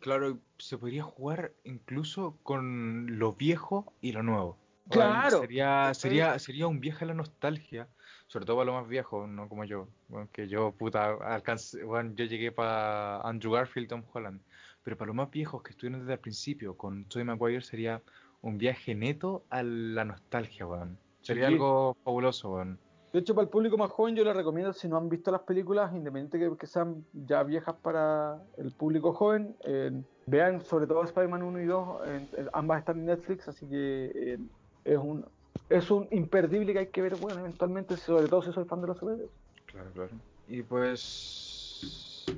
Claro, 0.00 0.38
se 0.58 0.78
podría 0.78 1.04
jugar 1.04 1.52
incluso 1.62 2.38
con 2.42 3.18
lo 3.18 3.34
viejo 3.34 3.92
y 4.00 4.12
lo 4.12 4.22
nuevo. 4.22 4.56
Claro. 4.88 5.40
Sería, 5.40 5.94
sería, 5.94 6.38
sería 6.40 6.66
un 6.66 6.80
viaje 6.80 7.04
a 7.04 7.08
la 7.08 7.14
nostalgia, 7.14 7.86
sobre 8.26 8.46
todo 8.46 8.56
para 8.56 8.72
los 8.72 8.80
más 8.80 8.88
viejos, 8.88 9.28
no 9.28 9.48
como 9.48 9.64
yo. 9.64 9.86
Bueno, 10.08 10.28
que 10.32 10.48
yo, 10.48 10.72
puta, 10.72 11.16
alcancé, 11.22 11.84
bueno, 11.84 12.12
yo 12.16 12.24
llegué 12.24 12.50
para 12.50 13.20
Andrew 13.20 13.52
Garfield, 13.52 13.88
Tom 13.88 14.02
Holland. 14.12 14.40
Pero 14.82 14.96
para 14.96 15.08
los 15.08 15.16
más 15.16 15.30
viejos 15.30 15.62
que 15.62 15.70
estuvieron 15.70 16.00
desde 16.00 16.14
el 16.14 16.18
principio 16.20 16.76
con 16.76 17.04
Tobey 17.04 17.24
Maguire 17.24 17.62
sería 17.62 18.02
un 18.42 18.56
viaje 18.58 18.94
neto 18.94 19.44
a 19.50 19.62
la 19.62 20.04
nostalgia, 20.04 20.66
weón. 20.66 20.98
Sería 21.20 21.48
Sí. 21.48 21.52
algo 21.54 21.96
fabuloso, 22.02 22.54
weón. 22.54 22.78
De 23.12 23.18
hecho, 23.18 23.34
para 23.34 23.42
el 23.44 23.50
público 23.50 23.76
más 23.76 23.90
joven, 23.90 24.14
yo 24.14 24.24
les 24.24 24.36
recomiendo, 24.36 24.72
si 24.72 24.88
no 24.88 24.96
han 24.96 25.08
visto 25.08 25.32
las 25.32 25.40
películas, 25.42 25.92
independiente 25.92 26.38
que, 26.38 26.56
que 26.56 26.66
sean 26.66 27.04
ya 27.12 27.42
viejas 27.42 27.74
para 27.82 28.40
el 28.56 28.70
público 28.70 29.12
joven, 29.12 29.56
eh, 29.64 29.90
vean 30.26 30.60
sobre 30.62 30.86
todo 30.86 31.02
Spider-Man 31.02 31.42
1 31.42 31.60
y 31.60 31.66
2, 31.66 31.88
eh, 32.06 32.28
eh, 32.38 32.46
ambas 32.52 32.78
están 32.78 33.00
en 33.00 33.06
Netflix, 33.06 33.48
así 33.48 33.66
que 33.66 34.12
eh, 34.14 34.38
es 34.84 34.98
un 34.98 35.26
es 35.68 35.90
un 35.90 36.06
imperdible 36.12 36.72
que 36.72 36.78
hay 36.80 36.86
que 36.88 37.02
ver, 37.02 37.16
bueno, 37.16 37.40
eventualmente, 37.40 37.96
sobre 37.96 38.28
todo 38.28 38.42
si 38.42 38.52
soy 38.52 38.64
fan 38.64 38.80
de 38.80 38.86
los 38.88 38.98
superhéroes. 38.98 39.30
Claro, 39.66 39.90
claro. 39.92 40.10
Y 40.48 40.62
pues 40.62 41.39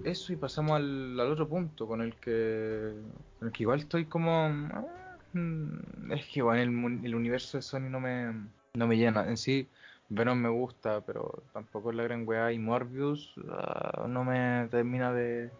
eso 0.04 0.32
y 0.32 0.36
pasamos 0.36 0.72
al, 0.72 1.18
al 1.18 1.30
otro 1.30 1.48
punto 1.48 1.86
con 1.86 2.00
el 2.00 2.14
que 2.16 2.92
con 3.38 3.48
el 3.48 3.52
que 3.52 3.62
igual 3.62 3.80
estoy 3.80 4.06
como 4.06 4.46
ah, 4.46 4.84
mm, 5.32 6.12
es 6.12 6.26
que 6.26 6.40
igual 6.40 6.58
el, 6.58 6.68
el 7.04 7.14
universo 7.14 7.58
de 7.58 7.62
Sony 7.62 7.88
no 7.90 8.00
me 8.00 8.32
no 8.74 8.86
me 8.86 8.96
llena. 8.96 9.28
En 9.28 9.36
sí 9.36 9.68
Venom 10.08 10.38
me 10.38 10.48
gusta, 10.48 11.00
pero 11.02 11.42
tampoco 11.52 11.90
es 11.90 11.96
la 11.96 12.02
gran 12.04 12.26
weá 12.26 12.52
y 12.52 12.58
Morbius 12.58 13.34
ah, 13.50 14.06
no 14.08 14.24
me 14.24 14.68
termina 14.70 15.12
de, 15.12 15.50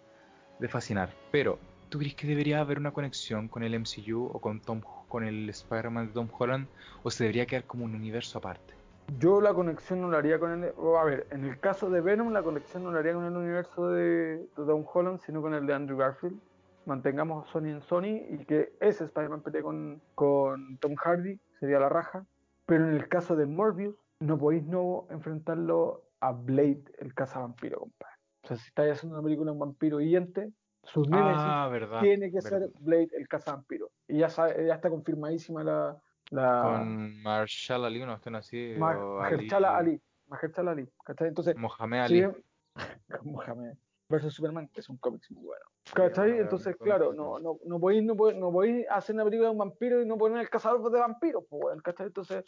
de 0.58 0.68
fascinar. 0.68 1.10
Pero 1.30 1.58
¿tú 1.88 1.98
crees 1.98 2.14
que 2.14 2.26
debería 2.26 2.60
haber 2.60 2.78
una 2.78 2.92
conexión 2.92 3.48
con 3.48 3.62
el 3.62 3.74
MCU 3.74 4.30
o 4.32 4.40
con 4.40 4.60
Tom 4.60 4.80
con 5.08 5.24
el 5.24 5.48
Spider-Man 5.48 6.08
de 6.08 6.12
Tom 6.14 6.28
Holland 6.38 6.66
o 7.02 7.10
se 7.10 7.24
debería 7.24 7.46
quedar 7.46 7.64
como 7.64 7.84
un 7.84 7.94
universo 7.94 8.38
aparte? 8.38 8.81
Yo 9.18 9.40
la 9.40 9.52
conexión 9.54 10.00
no 10.00 10.08
la 10.10 10.18
haría 10.18 10.38
con 10.38 10.64
el. 10.64 10.72
a 10.98 11.04
ver, 11.04 11.26
en 11.30 11.44
el 11.44 11.58
caso 11.60 11.90
de 11.90 12.00
Venom, 12.00 12.32
la 12.32 12.42
conexión 12.42 12.84
no 12.84 12.92
la 12.92 13.00
haría 13.00 13.14
con 13.14 13.24
el 13.24 13.36
universo 13.36 13.88
de, 13.88 14.38
de 14.38 14.48
Tom 14.54 14.84
Holland, 14.92 15.18
sino 15.20 15.42
con 15.42 15.54
el 15.54 15.66
de 15.66 15.74
Andrew 15.74 15.98
Garfield. 15.98 16.38
Mantengamos 16.84 17.48
Sony 17.50 17.66
en 17.68 17.80
Sony 17.82 18.16
y 18.28 18.44
que 18.44 18.72
ese 18.80 19.04
Spider-Man 19.04 19.42
pelee 19.42 19.62
con, 19.62 20.02
con 20.14 20.78
Tom 20.78 20.94
Hardy, 20.96 21.38
sería 21.60 21.78
la 21.78 21.88
raja. 21.88 22.26
Pero 22.66 22.88
en 22.88 22.94
el 22.94 23.08
caso 23.08 23.36
de 23.36 23.46
Morbius, 23.46 23.96
no 24.20 24.38
podéis 24.38 24.64
no 24.66 25.06
enfrentarlo 25.10 26.02
a 26.20 26.32
Blade, 26.32 26.84
el 26.98 27.14
cazavampiro, 27.14 27.80
compadre. 27.80 28.14
O 28.44 28.48
sea, 28.48 28.56
si 28.56 28.66
estáis 28.68 28.92
haciendo 28.92 29.16
una 29.18 29.24
película 29.24 29.50
de 29.50 29.52
un 29.52 29.58
vampiro 29.60 30.00
hiyente, 30.00 30.52
su 30.84 31.02
némesis 31.02 31.42
Ah, 31.44 31.68
verdad. 31.70 32.00
tiene 32.00 32.30
que 32.30 32.38
verdad. 32.42 32.48
ser 32.60 32.70
Blade, 32.80 33.08
el 33.16 33.28
cazavampiro. 33.28 33.90
Y 34.08 34.18
ya, 34.18 34.28
sabe, 34.28 34.66
ya 34.66 34.74
está 34.74 34.90
confirmadísima 34.90 35.62
la. 35.62 36.00
La 36.32 36.62
Con 36.62 37.22
Marshall 37.22 37.84
Ali, 37.84 38.02
una 38.02 38.12
cuestión 38.14 38.34
así. 38.36 38.74
Ma- 38.78 38.98
o 38.98 39.18
Mahershala 39.20 39.76
Ali. 39.76 40.00
Mahershala 40.28 40.70
Ali. 40.72 40.88
¿Cachai? 41.04 41.28
Entonces, 41.28 41.56
Mohamed 41.56 41.98
si 41.98 42.02
Ali. 42.04 42.14
bien- 42.20 42.44
Mohamed 43.24 43.74
versus 44.08 44.34
Superman, 44.34 44.68
que 44.68 44.80
es 44.80 44.88
un 44.88 44.96
cómic 44.98 45.22
muy 45.30 45.44
bueno. 45.44 45.64
¿Cachai? 45.94 46.38
Entonces, 46.38 46.76
claro, 46.76 47.12
no, 47.12 47.38
no, 47.38 47.58
no 47.64 47.80
podéis 47.80 48.02
no 48.04 48.14
podéis- 48.14 48.38
no 48.38 48.50
podéis 48.52 48.86
hacer 48.90 49.14
una 49.14 49.24
película 49.24 49.48
de 49.48 49.52
un 49.52 49.58
vampiro 49.58 50.02
y 50.02 50.06
no 50.06 50.16
poner 50.18 50.38
el 50.40 50.50
cazador 50.50 50.90
de 50.90 51.00
vampiros, 51.00 51.44
pues, 51.48 51.62
weón, 51.64 51.80
¿cachai? 51.80 52.06
Entonces, 52.08 52.44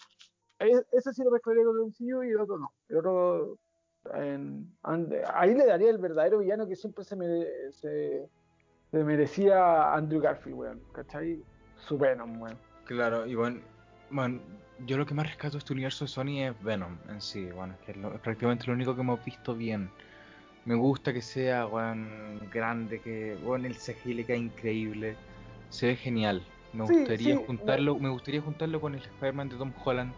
e- 0.58 0.82
ese 0.92 1.12
sí 1.12 1.22
lo 1.24 1.30
mezclaría 1.30 1.64
con 1.64 1.76
el 1.76 1.86
MCU 1.86 2.22
y 2.22 2.30
el 2.30 2.40
otro 2.40 2.58
no. 2.58 2.72
El 2.88 2.96
otro, 2.98 3.58
en- 4.14 4.76
and- 4.82 5.14
ahí 5.34 5.54
le 5.54 5.66
daría 5.66 5.90
el 5.90 5.98
verdadero 5.98 6.38
villano 6.38 6.66
que 6.66 6.76
siempre 6.76 7.02
se, 7.04 7.16
mere- 7.16 7.72
se, 7.72 8.28
se 8.90 9.04
merecía 9.04 9.92
Andrew 9.94 10.20
Garfield, 10.20 10.56
weón, 10.58 10.82
¿cachai? 10.92 11.42
Su 11.76 11.98
Venom, 11.98 12.40
weón. 12.40 12.58
Claro, 12.84 13.26
y 13.26 13.34
bueno, 13.34 13.60
bueno, 14.14 14.40
yo 14.86 14.96
lo 14.96 15.06
que 15.06 15.14
más 15.14 15.26
rescato 15.26 15.52
de 15.52 15.58
este 15.58 15.72
universo 15.72 16.04
de 16.04 16.08
Sony 16.08 16.40
es 16.42 16.62
Venom 16.62 16.96
en 17.08 17.20
sí, 17.20 17.44
bueno, 17.46 17.74
que 17.84 17.92
es, 17.92 17.96
lo- 17.98 18.14
es 18.14 18.20
prácticamente 18.20 18.66
lo 18.66 18.72
único 18.74 18.94
que 18.94 19.00
hemos 19.02 19.24
visto 19.24 19.54
bien. 19.54 19.90
Me 20.64 20.74
gusta 20.74 21.12
que 21.12 21.20
sea, 21.22 21.66
weón, 21.66 22.40
grande, 22.50 23.00
que, 23.00 23.36
bueno, 23.42 23.66
el 23.66 23.74
CGI 23.76 24.14
le 24.14 24.24
queda 24.24 24.36
increíble, 24.36 25.16
se 25.70 25.88
ve 25.88 25.96
genial. 25.96 26.42
Me 26.72 26.84
Sí, 26.86 26.94
gustaría 26.94 27.36
sí, 27.36 27.44
juntarlo, 27.46 27.98
me 27.98 28.08
gustaría 28.08 28.40
juntarlo 28.40 28.80
con 28.80 28.94
el 28.94 29.00
Spider-Man 29.02 29.48
de 29.50 29.56
Tom 29.56 29.72
Holland 29.84 30.12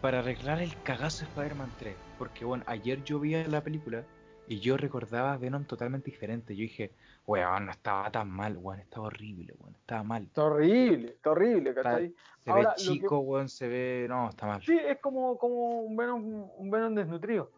para 0.00 0.18
arreglar 0.18 0.60
el 0.60 0.74
cagazo 0.82 1.20
de 1.24 1.30
Spider-Man 1.30 1.72
3, 1.78 1.96
porque 2.18 2.44
bueno, 2.44 2.64
ayer 2.66 3.02
yo 3.04 3.20
vi 3.20 3.32
la 3.44 3.62
película 3.62 4.04
y 4.48 4.60
yo 4.60 4.76
recordaba 4.76 5.36
Venom 5.38 5.64
totalmente 5.64 6.10
diferente. 6.10 6.54
Yo 6.54 6.62
dije, 6.62 6.92
weón, 7.26 7.66
no 7.66 7.70
estaba 7.72 8.10
tan 8.10 8.28
mal, 8.30 8.56
weón, 8.58 8.80
estaba 8.80 9.06
horrible, 9.06 9.54
weón, 9.58 9.74
estaba 9.76 10.02
mal. 10.02 10.24
Está 10.24 10.44
horrible, 10.44 11.08
está 11.10 11.30
horrible, 11.30 11.74
¿cachai? 11.74 12.14
Se 12.40 12.50
Ahora, 12.50 12.60
ve 12.62 12.64
lo 12.68 12.74
que- 12.74 12.82
chico, 12.82 13.18
weón, 13.20 13.48
se 13.48 13.68
ve. 13.68 14.06
No, 14.08 14.28
está 14.30 14.46
mal. 14.46 14.62
Sí, 14.62 14.76
es 14.76 14.98
como, 14.98 15.38
como 15.38 15.82
un 15.82 15.96
Venom, 15.96 16.50
un 16.56 16.70
Venom 16.70 16.94
desnutrido. 16.94 17.50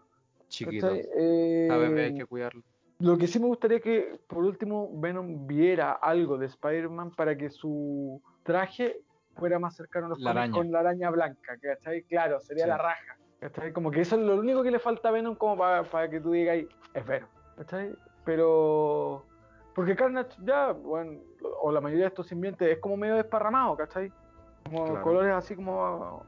Chiquito. 0.49 0.91
Eh, 0.95 1.69
A 1.71 1.77
bebé 1.77 2.05
hay 2.07 2.15
que 2.15 2.27
cuidarlo. 2.27 2.63
Lo 3.01 3.19
que 3.19 3.27
sí 3.27 3.41
me 3.41 3.47
gustaría 3.47 3.81
que, 3.81 4.21
por 4.29 4.45
último, 4.45 4.89
Venom 4.95 5.47
viera 5.49 5.93
algo 5.93 6.39
de 6.39 6.47
Spider-Man 6.47 7.11
para 7.11 7.37
que 7.37 7.51
su 7.51 8.23
traje 8.45 9.01
fuera 9.37 9.59
más 9.59 9.75
cercano 9.75 10.07
a 10.07 10.09
los 10.11 10.21
La 10.21 10.31
araña. 10.31 10.53
con 10.53 10.71
la 10.71 10.79
araña 10.81 11.11
blanca, 11.11 11.57
¿cachai? 11.61 12.03
Claro, 12.05 12.39
sería 12.41 12.65
Sí. 12.65 12.69
la 12.69 12.79
raja, 12.79 13.17
¿cachai? 13.45 13.73
Como 13.73 13.91
que 13.91 14.01
eso 14.01 14.17
es 14.17 14.23
lo 14.23 14.37
único 14.37 14.63
que 14.63 14.71
le 14.71 14.79
falta 14.79 15.11
a 15.11 15.13
Venom 15.13 15.35
como 15.35 15.59
para 15.59 16.09
que 16.09 16.19
tú 16.19 16.33
digas, 16.33 16.65
es 16.95 17.07
Venom, 17.07 17.29
¿cachai? 17.57 17.95
Pero... 18.25 19.27
Porque 19.75 19.95
Carnage 19.97 20.31
ya, 20.45 20.73
bueno, 20.73 21.19
o 21.61 21.71
la 21.71 21.81
mayoría 21.81 22.05
de 22.05 22.09
estos 22.09 22.29
simbiontes 22.29 22.71
es 22.71 22.79
como 22.79 22.97
medio 22.97 23.17
desparramado, 23.17 23.77
¿cachai? 23.77 24.11
Como 24.65 24.85
Claro. 24.85 25.03
colores 25.03 25.35
así 25.35 25.57
como 25.57 26.25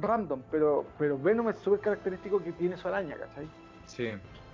random, 0.00 0.42
pero, 0.50 0.84
pero 0.98 1.16
Venom 1.18 1.50
es 1.50 1.58
súper 1.58 1.80
característico 1.80 2.42
que 2.42 2.52
tiene 2.52 2.76
su 2.76 2.88
araña, 2.88 3.16
¿cachai? 3.16 3.46
Sí. 3.84 4.08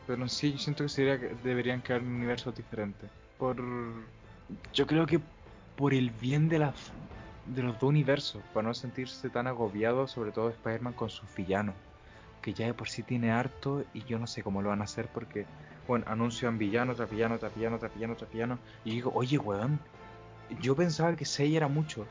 Pero 0.07 0.29
sí, 0.29 0.53
yo 0.53 0.59
siento 0.59 0.83
que 0.83 0.89
sería 0.89 1.19
que 1.19 1.35
deberían 1.45 1.81
crear 1.81 2.03
un 2.03 2.17
universo 2.17 2.51
diferente. 2.53 3.07
Por. 3.39 3.57
Yo 4.75 4.87
creo 4.87 5.07
que 5.07 5.21
por 5.77 5.95
el 5.95 6.11
bien 6.11 6.49
de 6.49 6.59
las 6.59 6.93
de 7.47 7.63
los 7.63 7.75
dos 7.75 7.89
universos, 7.89 8.43
para 8.53 8.69
no 8.69 8.75
sentirse 8.75 9.31
tan 9.31 9.47
agobiado, 9.47 10.09
sobre 10.09 10.33
todo 10.33 10.51
Spider-Man 10.51 10.93
con 10.93 11.09
sus 11.09 11.33
villanos. 11.35 11.77
Que 12.43 12.53
ya 12.53 12.67
de 12.67 12.75
por 12.75 12.89
sí 12.89 13.03
tiene 13.03 13.31
harto 13.31 13.85
y 13.95 14.05
yo 14.05 14.19
no 14.19 14.27
sé 14.27 14.43
cómo 14.43 14.61
lo 14.63 14.69
van 14.71 14.81
a 14.81 14.85
hacer 14.85 15.07
porque, 15.15 15.47
bueno, 15.87 16.05
anuncian 16.09 16.59
villano 16.59 16.95
tras 16.95 17.09
villano, 17.11 17.39
tras 17.39 17.55
villano, 17.55 17.79
tras 17.79 17.95
villano, 17.95 18.17
tras 18.17 18.31
villano. 18.33 18.59
Y 18.85 18.91
digo, 18.91 19.13
oye, 19.15 19.39
weón, 19.39 19.79
yo 20.61 20.75
pensaba 20.75 21.15
que 21.15 21.25
6 21.25 21.55
era 21.57 21.69
mucho, 21.69 22.05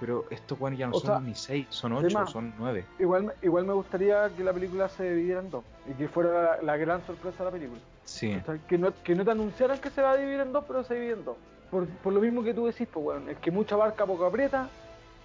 pero 0.00 0.24
estos 0.30 0.60
weones 0.60 0.78
ya 0.80 0.86
no 0.88 0.96
O 0.96 1.00
son 1.00 1.06
sea, 1.06 1.20
ni 1.20 1.34
6, 1.34 1.66
son 1.70 1.92
de 1.92 2.06
8, 2.06 2.18
más. 2.18 2.30
son 2.30 2.52
9. 2.58 2.84
Igual, 2.98 3.24
me- 3.24 3.32
igual 3.42 3.64
me 3.64 3.72
gustaría 3.74 4.28
que 4.36 4.42
la 4.44 4.52
película 4.52 4.88
se 4.88 5.08
dividiera 5.14 5.40
en 5.40 5.50
dos 5.50 5.64
y 5.88 5.92
que 5.94 6.08
fuera 6.08 6.56
la, 6.56 6.62
la 6.62 6.76
gran 6.76 7.06
sorpresa 7.06 7.38
de 7.38 7.44
la 7.44 7.50
película. 7.52 7.80
Sí, 8.04 8.34
O 8.34 8.44
sea, 8.44 8.58
que, 8.66 8.78
no, 8.78 8.92
que 9.02 9.14
no 9.14 9.24
te 9.24 9.30
anunciaran 9.30 9.78
que 9.78 9.90
se 9.90 10.02
va 10.02 10.10
a 10.12 10.16
dividir 10.16 10.40
en 10.40 10.52
dos, 10.52 10.64
pero 10.66 10.82
se 10.84 10.94
divide 10.94 11.12
en 11.12 11.24
dos. 11.24 11.36
Por, 11.70 11.86
por 11.88 12.12
lo 12.12 12.20
mismo 12.20 12.42
que 12.44 12.54
tú 12.54 12.66
decís, 12.66 12.86
pues 12.92 13.02
bueno, 13.04 13.30
es 13.30 13.38
que 13.38 13.50
mucha 13.50 13.76
barca 13.76 14.04
poco 14.06 14.24
aprieta, 14.26 14.68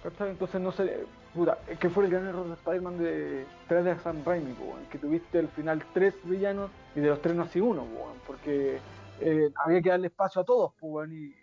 entonces 0.04 0.60
no 0.60 0.72
sé, 0.72 1.04
puta, 1.34 1.58
que 1.78 1.88
fue 1.88 2.04
el 2.04 2.10
gran 2.10 2.26
error 2.26 2.46
de 2.46 2.54
Spider-Man 2.54 2.98
de 2.98 3.46
3 3.68 3.84
de 3.84 3.98
Sam 3.98 4.22
Raimi, 4.24 4.52
bueno, 4.52 4.80
que 4.90 4.98
tuviste 4.98 5.38
al 5.38 5.48
final 5.48 5.84
tres 5.94 6.14
villanos 6.24 6.70
y 6.94 7.00
de 7.00 7.08
los 7.08 7.22
tres 7.22 7.36
no 7.36 7.42
así 7.42 7.60
uno, 7.60 7.82
bueno, 7.82 8.14
porque 8.26 8.78
eh, 9.20 9.50
había 9.64 9.80
que 9.80 9.90
darle 9.90 10.08
espacio 10.08 10.42
a 10.42 10.44
todos, 10.44 10.72
bueno, 10.80 11.14
y 11.14 11.34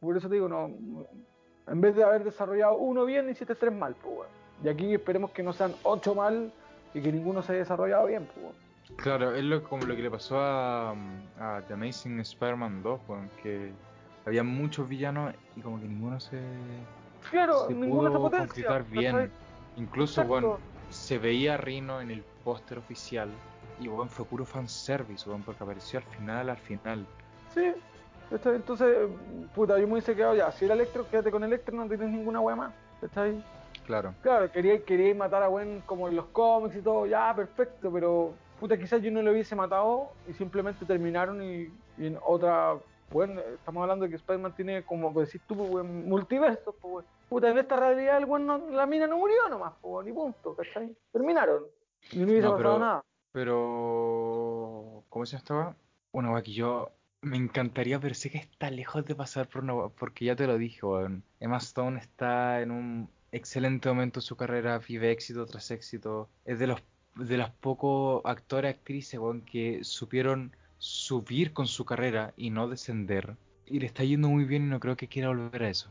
por, 0.00 0.16
eso 0.16 0.28
te 0.28 0.34
digo, 0.34 0.48
no, 0.48 0.70
en 1.68 1.80
vez 1.80 1.94
de 1.94 2.02
haber 2.02 2.24
desarrollado 2.24 2.76
uno 2.76 3.04
bien, 3.04 3.30
hiciste 3.30 3.54
tres 3.54 3.72
mal, 3.72 3.94
bueno. 4.02 4.30
Y 4.64 4.68
aquí 4.68 4.92
esperemos 4.92 5.30
que 5.30 5.44
no 5.44 5.52
sean 5.52 5.72
ocho 5.84 6.16
mal 6.16 6.52
y 6.92 7.00
que 7.00 7.12
ninguno 7.12 7.42
se 7.42 7.52
haya 7.52 7.60
desarrollado 7.60 8.06
bien, 8.06 8.28
bueno. 8.34 8.56
claro, 8.96 9.32
es 9.32 9.44
lo, 9.44 9.62
como 9.62 9.84
lo 9.84 9.94
que 9.94 10.02
le 10.02 10.10
pasó 10.10 10.40
a, 10.40 10.90
a 11.38 11.62
The 11.68 11.74
Amazing 11.74 12.18
Spider-Man 12.18 12.82
2, 12.82 13.00
weón, 13.06 13.30
que 13.40 13.70
había 14.26 14.42
muchos 14.42 14.88
villanos 14.88 15.32
y 15.54 15.60
como 15.60 15.80
que 15.80 15.86
ninguno 15.86 16.18
se, 16.18 16.40
Claro, 17.30 17.66
se 17.68 17.74
se 17.74 17.74
pudo 17.74 18.12
potencia. 18.20 18.46
concretar 18.46 18.84
bien. 18.84 19.32
Incluso, 19.76 20.22
Exacto. 20.22 20.28
bueno, 20.28 20.58
se 20.90 21.18
veía 21.18 21.54
a 21.54 21.56
Rino 21.56 22.00
en 22.00 22.10
el 22.10 22.24
póster 22.44 22.78
oficial 22.78 23.28
y, 23.80 23.88
bueno, 23.88 24.10
fue 24.10 24.24
puro 24.24 24.44
fanservice, 24.44 25.28
weón, 25.28 25.42
porque 25.42 25.62
apareció 25.62 26.00
al 26.00 26.04
final, 26.06 26.50
al 26.50 26.56
final. 26.56 27.06
Sí, 27.54 27.72
entonces, 28.30 29.08
puta, 29.54 29.78
yo 29.78 29.86
me 29.86 29.94
hubiese 29.94 30.14
quedado 30.14 30.34
ya. 30.34 30.50
Si 30.52 30.64
era 30.64 30.74
Electro, 30.74 31.08
quédate 31.08 31.30
con 31.30 31.44
Electro, 31.44 31.76
no 31.76 31.86
tienes 31.88 32.10
ninguna 32.10 32.40
wea 32.40 32.56
más. 32.56 32.74
¿Cachai? 33.00 33.42
Claro. 33.86 34.14
Claro, 34.22 34.50
quería, 34.50 34.84
quería 34.84 35.14
matar 35.14 35.42
a 35.42 35.46
Gwen 35.46 35.82
como 35.86 36.08
en 36.08 36.16
los 36.16 36.26
cómics 36.26 36.76
y 36.76 36.82
todo, 36.82 37.06
ya, 37.06 37.32
perfecto, 37.34 37.90
pero 37.90 38.34
puta, 38.60 38.76
quizás 38.76 39.00
yo 39.00 39.10
no 39.10 39.22
lo 39.22 39.30
hubiese 39.30 39.54
matado 39.54 40.10
y 40.28 40.32
simplemente 40.34 40.84
terminaron 40.84 41.42
y, 41.42 41.72
y 41.96 42.06
en 42.06 42.18
otra. 42.26 42.76
Bueno, 43.10 43.40
estamos 43.40 43.82
hablando 43.82 44.04
de 44.04 44.10
que 44.10 44.16
Spider-Man 44.16 44.54
tiene, 44.54 44.82
como 44.84 45.10
decís 45.18 45.40
tú, 45.46 45.56
pues, 45.56 45.84
multiversos, 45.84 46.74
pues, 46.80 47.06
puta, 47.28 47.48
en 47.50 47.58
esta 47.58 47.76
realidad 47.76 48.18
el 48.18 48.26
weón 48.26 48.46
no- 48.46 48.70
la 48.70 48.86
mina 48.86 49.06
no 49.06 49.16
murió 49.18 49.48
nomás, 49.48 49.72
po, 49.80 50.02
ni 50.02 50.12
punto, 50.12 50.54
¿cachai? 50.54 50.94
Terminaron. 51.12 51.64
Y 52.12 52.18
no 52.18 52.24
hubiese 52.24 52.42
No, 52.42 52.50
pasado 52.56 52.56
pero- 52.74 52.78
nada. 52.78 53.04
Pero. 53.32 55.04
¿Cómo 55.08 55.26
se 55.26 55.32
llama 55.32 55.38
esta 55.40 55.54
weá? 55.54 55.76
Una 56.12 56.32
weá 56.32 56.42
que 56.42 56.52
yo. 56.52 56.90
Me 57.20 57.36
encantaría, 57.36 57.98
pero 57.98 58.14
sé 58.14 58.30
que 58.30 58.38
está 58.38 58.70
lejos 58.70 59.04
de 59.04 59.14
pasar 59.16 59.48
por 59.48 59.64
una 59.64 59.88
Porque 59.88 60.24
ya 60.24 60.36
te 60.36 60.46
lo 60.46 60.56
dije, 60.56 60.84
weón. 60.86 61.24
Emma 61.40 61.56
Stone 61.58 61.98
está 61.98 62.60
en 62.60 62.70
un 62.70 63.10
excelente 63.32 63.88
momento 63.88 64.20
de 64.20 64.26
su 64.26 64.36
carrera, 64.36 64.78
vive 64.78 65.10
éxito 65.10 65.44
tras 65.46 65.70
éxito. 65.70 66.28
Es 66.44 66.58
de 66.58 66.66
los 66.68 66.82
de 67.16 67.36
los 67.36 67.50
pocos 67.50 68.22
actores, 68.24 68.72
actrices, 68.76 69.18
weón, 69.18 69.40
que 69.42 69.82
supieron 69.82 70.54
subir 70.78 71.52
con 71.52 71.66
su 71.66 71.84
carrera 71.84 72.32
y 72.36 72.50
no 72.50 72.68
descender. 72.68 73.36
Y 73.66 73.80
le 73.80 73.86
está 73.86 74.04
yendo 74.04 74.28
muy 74.28 74.44
bien 74.44 74.64
y 74.64 74.66
no 74.66 74.80
creo 74.80 74.96
que 74.96 75.08
quiera 75.08 75.28
volver 75.28 75.64
a 75.64 75.68
eso. 75.68 75.90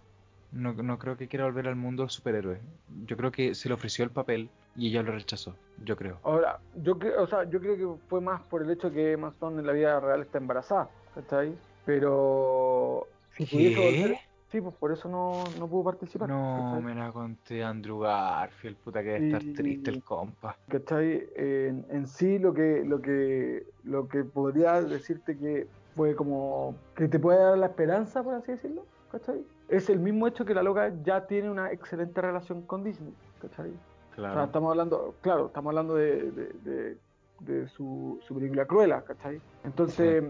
No, 0.52 0.74
no 0.74 0.98
creo 0.98 1.18
que 1.18 1.28
quiera 1.28 1.46
volver 1.46 1.68
al 1.68 1.76
mundo 1.76 2.04
del 2.04 2.10
superhéroe. 2.10 2.60
Yo 3.06 3.18
creo 3.18 3.32
que 3.32 3.54
se 3.54 3.68
le 3.68 3.76
ofreció 3.76 4.06
el 4.06 4.12
papel 4.12 4.50
y 4.76 4.88
ella 4.88 5.04
lo 5.04 5.12
rechazó. 5.12 5.56
Yo 5.84 5.96
creo. 5.98 6.20
Ahora, 6.24 6.60
yo 6.84 6.98
creo, 6.98 7.22
o 7.22 7.28
sea, 7.28 7.44
yo 7.50 7.60
creo 7.60 7.76
que 7.78 8.02
fue 8.08 8.22
más 8.22 8.42
por 8.44 8.64
el 8.64 8.72
hecho 8.72 8.92
que 8.92 9.12
Emma 9.12 9.30
Stone 9.30 9.60
en 9.60 9.68
la 9.68 9.74
vida 9.74 10.00
real 10.00 10.22
está 10.22 10.38
embarazada, 10.38 10.90
¿cachai? 11.14 11.54
Pero 11.86 13.08
si 13.36 13.46
pudiese. 13.46 14.20
Sí, 14.52 14.62
pues 14.62 14.76
por 14.76 14.92
eso 14.92 15.10
no, 15.10 15.44
no 15.60 15.68
pudo 15.68 15.84
participar. 15.86 16.30
No, 16.30 16.70
¿cachai? 16.72 16.84
me 16.84 16.96
la 16.96 17.12
conté 17.12 17.64
Andrew 17.64 18.00
Garfield, 18.00 18.78
puta 18.78 19.02
que 19.04 19.10
debe 19.10 19.26
estar 19.28 19.44
Y- 19.44 19.54
triste 19.54 19.90
el 19.92 20.04
compa. 20.04 20.58
¿cachai? 20.70 21.28
En, 21.36 21.86
en 21.90 22.08
sí 22.08 22.40
lo 22.40 22.54
que, 22.54 22.84
lo 22.86 23.02
que 23.02 23.66
lo 23.84 24.08
que 24.08 24.24
podría 24.24 24.82
decirte 24.82 25.38
que 25.38 25.68
fue 25.96 26.16
como 26.16 26.76
que 26.96 27.08
te 27.08 27.20
puede 27.20 27.40
dar 27.40 27.58
la 27.58 27.68
esperanza, 27.68 28.24
por 28.24 28.36
así 28.36 28.52
decirlo, 28.52 28.86
¿cachai? 29.12 29.44
Es 29.70 29.90
el 29.90 30.00
mismo 30.00 30.28
hecho 30.28 30.46
que 30.46 30.54
la 30.54 30.64
loca 30.64 30.92
ya 31.04 31.26
tiene 31.28 31.50
una 31.50 31.72
excelente 31.72 32.22
relación 32.22 32.62
con 32.62 32.84
Disney, 32.84 33.14
¿cachai? 33.42 33.70
O 33.70 34.16
sea, 34.16 34.32
Claro. 34.32 34.44
estamos 34.46 34.72
hablando, 34.72 35.16
claro, 35.22 35.48
estamos 35.48 35.70
hablando 35.72 35.96
de, 35.96 36.32
de- 36.32 36.54
de- 36.64 36.98
de 37.40 37.68
su, 37.68 38.18
su 38.26 38.34
película 38.34 38.66
Cruella, 38.66 39.02
¿cachai? 39.04 39.40
Entonces, 39.64 40.24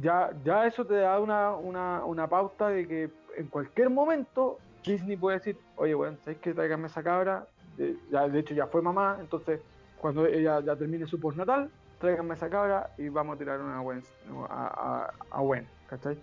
ya, 0.00 0.30
ya 0.44 0.66
eso 0.66 0.84
te 0.84 0.94
da 0.94 1.18
una, 1.20 1.54
una, 1.56 2.04
una 2.04 2.28
pauta 2.28 2.68
de 2.68 2.86
que 2.86 3.10
en 3.36 3.46
cualquier 3.46 3.90
momento 3.90 4.58
Disney 4.84 5.16
puede 5.16 5.38
decir, 5.38 5.58
oye, 5.76 5.94
bueno, 5.94 6.16
¿sabes 6.24 6.38
que 6.38 6.54
Tráigame 6.54 6.86
esa 6.86 7.02
cabra. 7.02 7.46
De, 7.76 7.96
ya, 8.10 8.28
de 8.28 8.38
hecho, 8.38 8.54
ya 8.54 8.66
fue 8.66 8.82
mamá, 8.82 9.18
entonces, 9.20 9.60
cuando 10.00 10.26
ella 10.26 10.60
ya 10.60 10.76
termine 10.76 11.06
su 11.06 11.20
postnatal, 11.20 11.70
tráiganme 12.00 12.34
esa 12.34 12.48
cabra 12.48 12.90
y 12.98 13.08
vamos 13.08 13.36
a 13.36 13.38
tirar 13.38 13.60
una 13.60 13.80
Gwen, 13.80 14.02
a, 14.48 15.12
a, 15.30 15.36
a 15.36 15.40
Gwen, 15.40 15.66
¿cachai? 15.88 16.18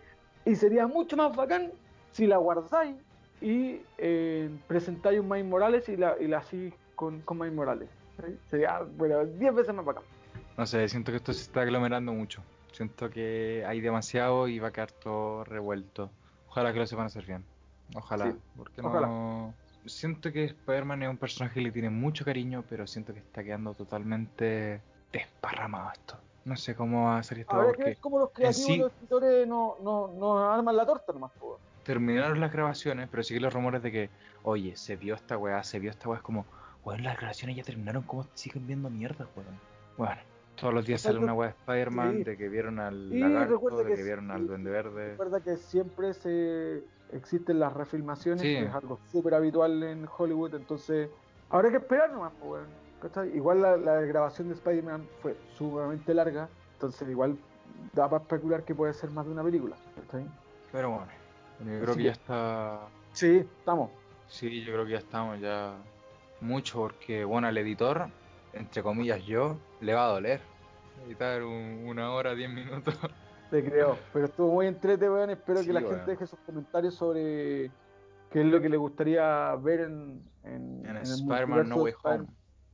Y 0.45 0.55
sería 0.55 0.87
mucho 0.87 1.15
más 1.15 1.35
bacán 1.35 1.71
si 2.11 2.25
la 2.25 2.37
guardáis 2.37 2.95
y 3.41 3.81
eh, 3.97 4.49
presentáis 4.67 5.19
un 5.19 5.29
Miles 5.29 5.45
Morales 5.45 5.87
y 5.89 5.95
la, 5.95 6.15
y 6.19 6.27
la 6.27 6.39
así 6.39 6.73
con, 6.95 7.21
con 7.21 7.37
Morales. 7.55 7.89
Sería, 8.49 8.81
bueno, 8.97 9.23
10 9.25 9.53
veces 9.53 9.75
más 9.75 9.85
bacán. 9.85 10.03
No 10.57 10.65
sé, 10.65 10.87
siento 10.89 11.11
que 11.11 11.17
esto 11.17 11.33
se 11.33 11.43
está 11.43 11.61
aglomerando 11.61 12.11
mucho. 12.11 12.41
Siento 12.71 13.09
que 13.11 13.63
hay 13.67 13.79
demasiado 13.79 14.47
y 14.47 14.57
va 14.57 14.69
a 14.69 14.71
quedar 14.71 14.91
todo 14.91 15.43
revuelto. 15.43 16.09
Ojalá 16.57 16.73
que 16.73 16.79
lo 16.79 16.87
sepan 16.87 17.05
hacer 17.05 17.23
bien. 17.25 17.45
Ojalá. 17.95 18.31
Sí, 18.31 18.37
porque 18.55 18.81
ojalá. 18.81 19.05
no. 19.07 19.53
Siento 19.85 20.31
que 20.31 20.45
Spider-Man 20.45 21.03
es 21.03 21.09
un 21.09 21.17
personaje 21.17 21.53
que 21.53 21.61
le 21.61 21.71
tiene 21.71 21.91
mucho 21.91 22.25
cariño, 22.25 22.63
pero 22.67 22.87
siento 22.87 23.13
que 23.13 23.19
está 23.19 23.43
quedando 23.43 23.75
totalmente 23.75 24.81
desparramado 25.13 25.91
esto. 25.93 26.17
No 26.45 26.55
sé 26.55 26.75
cómo 26.75 27.05
va 27.05 27.19
a 27.19 27.23
salir 27.23 27.41
esto 27.41 27.55
que 27.59 27.63
porque 27.65 27.95
cómo 27.97 28.19
los 28.19 28.31
creativos 28.31 28.65
sí- 28.65 28.77
los 28.77 28.91
escritores 28.91 29.47
no, 29.47 29.75
no, 29.83 30.07
no 30.07 30.51
arman 30.51 30.75
la 30.75 30.85
torta 30.85 31.13
nomás. 31.13 31.31
po. 31.39 31.59
terminaron 31.83 32.39
las 32.41 32.51
grabaciones, 32.51 33.07
pero 33.09 33.21
siguen 33.23 33.43
los 33.43 33.53
rumores 33.53 33.81
de 33.83 33.91
que, 33.91 34.09
oye, 34.43 34.75
se 34.75 34.95
vio 34.97 35.13
esta 35.15 35.37
weá, 35.37 35.63
se 35.63 35.77
vio 35.79 35.91
esta 35.91 36.09
weá. 36.09 36.17
Es 36.17 36.23
como, 36.23 36.45
weón, 36.83 37.03
las 37.03 37.15
grabaciones 37.17 37.55
ya 37.55 37.63
terminaron, 37.63 38.01
¿cómo 38.03 38.25
siguen 38.33 38.65
viendo 38.67 38.89
mierda, 38.89 39.27
weón? 39.35 39.59
Bueno, 39.95 40.19
todos 40.59 40.73
los 40.73 40.85
días 40.85 41.01
sale 41.01 41.19
una 41.19 41.33
weá 41.33 41.49
de 41.49 41.55
Spider-Man, 41.59 42.17
sí. 42.17 42.23
de 42.23 42.37
que 42.37 42.49
vieron 42.49 42.79
al 42.79 43.13
Y 43.13 43.19
lagarto, 43.19 43.77
de 43.77 43.85
que 43.85 43.95
que 43.95 44.03
vieron 44.03 44.31
al 44.31 44.47
duende 44.47 44.71
verde. 44.71 45.11
Recuerda 45.11 45.39
que 45.41 45.57
siempre 45.57 46.13
se 46.13 46.83
existen 47.13 47.59
las 47.59 47.73
refilmaciones, 47.73 48.41
Sí. 48.41 48.47
que 48.55 48.65
es 48.65 48.73
algo 48.73 48.99
súper 49.11 49.33
habitual 49.35 49.81
en 49.83 50.07
Hollywood, 50.17 50.55
entonces 50.55 51.09
habrá 51.49 51.69
que 51.69 51.77
esperar 51.77 52.11
nomás, 52.11 52.33
¿cachai? 53.01 53.35
Igual 53.35 53.61
la, 53.61 53.77
la 53.77 54.01
grabación 54.01 54.47
de 54.49 54.55
Spider-Man 54.55 55.07
fue 55.21 55.37
sumamente 55.57 56.13
larga, 56.13 56.49
entonces 56.73 57.07
igual 57.07 57.37
da 57.93 58.09
para 58.09 58.23
especular 58.23 58.63
que 58.63 58.73
puede 58.75 58.93
ser 58.93 59.09
más 59.11 59.25
de 59.25 59.31
una 59.31 59.43
película, 59.43 59.75
¿cachai? 59.95 60.25
Pero 60.71 60.89
bueno, 60.89 61.07
yo 61.59 61.81
creo 61.83 61.95
que 61.95 62.03
ya 62.03 62.11
está. 62.11 62.79
Sí, 63.13 63.37
estamos. 63.59 63.89
Sí, 64.27 64.63
yo 64.65 64.73
creo 64.73 64.85
que 64.85 64.91
ya 64.91 64.97
estamos 64.97 65.39
ya 65.39 65.75
mucho 66.41 66.79
porque, 66.79 67.23
bueno, 67.23 67.47
al 67.47 67.57
editor, 67.57 68.07
entre 68.53 68.83
comillas 68.83 69.23
yo, 69.25 69.55
le 69.81 69.93
va 69.93 70.05
a 70.05 70.11
doler 70.13 70.41
editar 71.05 71.43
un- 71.43 71.85
una 71.87 72.11
hora, 72.11 72.33
diez 72.35 72.49
minutos. 72.49 72.93
Te 73.51 73.63
creo, 73.63 73.97
pero 74.11 74.25
estuvo 74.25 74.51
muy 74.51 74.67
entrete, 74.67 75.09
weón. 75.09 75.29
Espero 75.29 75.61
Sí, 75.61 75.67
que 75.67 75.73
la 75.73 75.79
weón. 75.81 75.93
gente 75.95 76.11
deje 76.11 76.27
sus 76.27 76.39
comentarios 76.39 76.95
sobre 76.95 77.71
qué 78.29 78.41
es 78.41 78.45
lo 78.45 78.59
que 78.59 78.67
le 78.69 78.75
gustaría 78.77 79.55
ver 79.55 79.81
en, 79.81 80.21
en, 80.43 80.85
En 80.85 80.97
el 80.97 81.01
Spider-Man 81.03 81.69
No 81.69 81.77
Way 81.77 81.93
Home. 82.03 82.25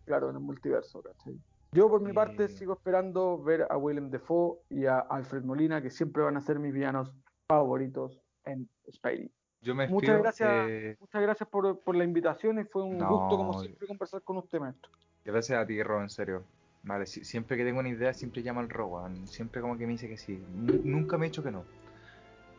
Claro, 0.06 0.30
en 0.32 0.36
el 0.38 0.42
multiverso, 0.42 1.02
¿cachai? 1.02 1.38
Yo 1.74 1.90
por 1.90 2.02
mi 2.02 2.12
parte 2.14 2.48
sigo 2.50 2.74
esperando 2.74 3.42
ver 3.42 3.66
a 3.70 3.78
Willem 3.78 4.10
Dafoe 4.10 4.58
y 4.70 4.86
a 4.86 5.00
Alfred 5.00 5.44
Molina, 5.44 5.82
que 5.82 5.90
siempre 5.90 6.22
van 6.24 6.38
a 6.38 6.42
ser 6.42 6.60
mis 6.60 6.74
villanos 6.74 7.14
favoritos 7.48 8.20
en 8.46 8.68
Spidey. 8.92 9.32
Yo 9.62 9.74
me 9.76 9.88
Muchas 9.88 10.20
gracias, 10.20 10.50
eh, 10.52 10.98
muchas 11.00 11.22
gracias 11.22 11.50
por, 11.50 11.80
por 11.80 11.96
la 11.96 12.04
invitación 12.04 12.60
y 12.60 12.64
fue 12.66 12.84
un 12.84 12.98
No, 12.98 13.08
gusto 13.10 13.38
como 13.38 13.60
siempre 13.62 13.88
conversar 13.88 14.22
con 14.24 14.38
usted, 14.38 14.60
maestro. 14.60 14.92
Gracias 15.24 15.58
a 15.58 15.66
ti, 15.66 15.82
Ro, 15.82 16.02
en 16.02 16.10
serio. 16.10 16.44
Vale, 16.84 17.06
si- 17.06 17.24
siempre 17.24 17.56
que 17.58 17.64
tengo 17.64 17.80
una 17.80 17.90
idea, 17.90 18.14
siempre 18.14 18.42
llamo 18.42 18.60
al 18.60 18.70
Ro, 18.70 18.88
weón. 18.88 19.28
Siempre 19.28 19.62
como 19.62 19.78
que 19.78 19.86
me 19.86 19.94
dice 19.94 20.08
que 20.10 20.18
sí. 20.18 20.44
Nu- 20.54 20.82
nunca 20.84 21.18
me 21.18 21.26
he 21.26 21.30
dicho 21.30 21.42
que 21.44 21.52
no. 21.52 21.64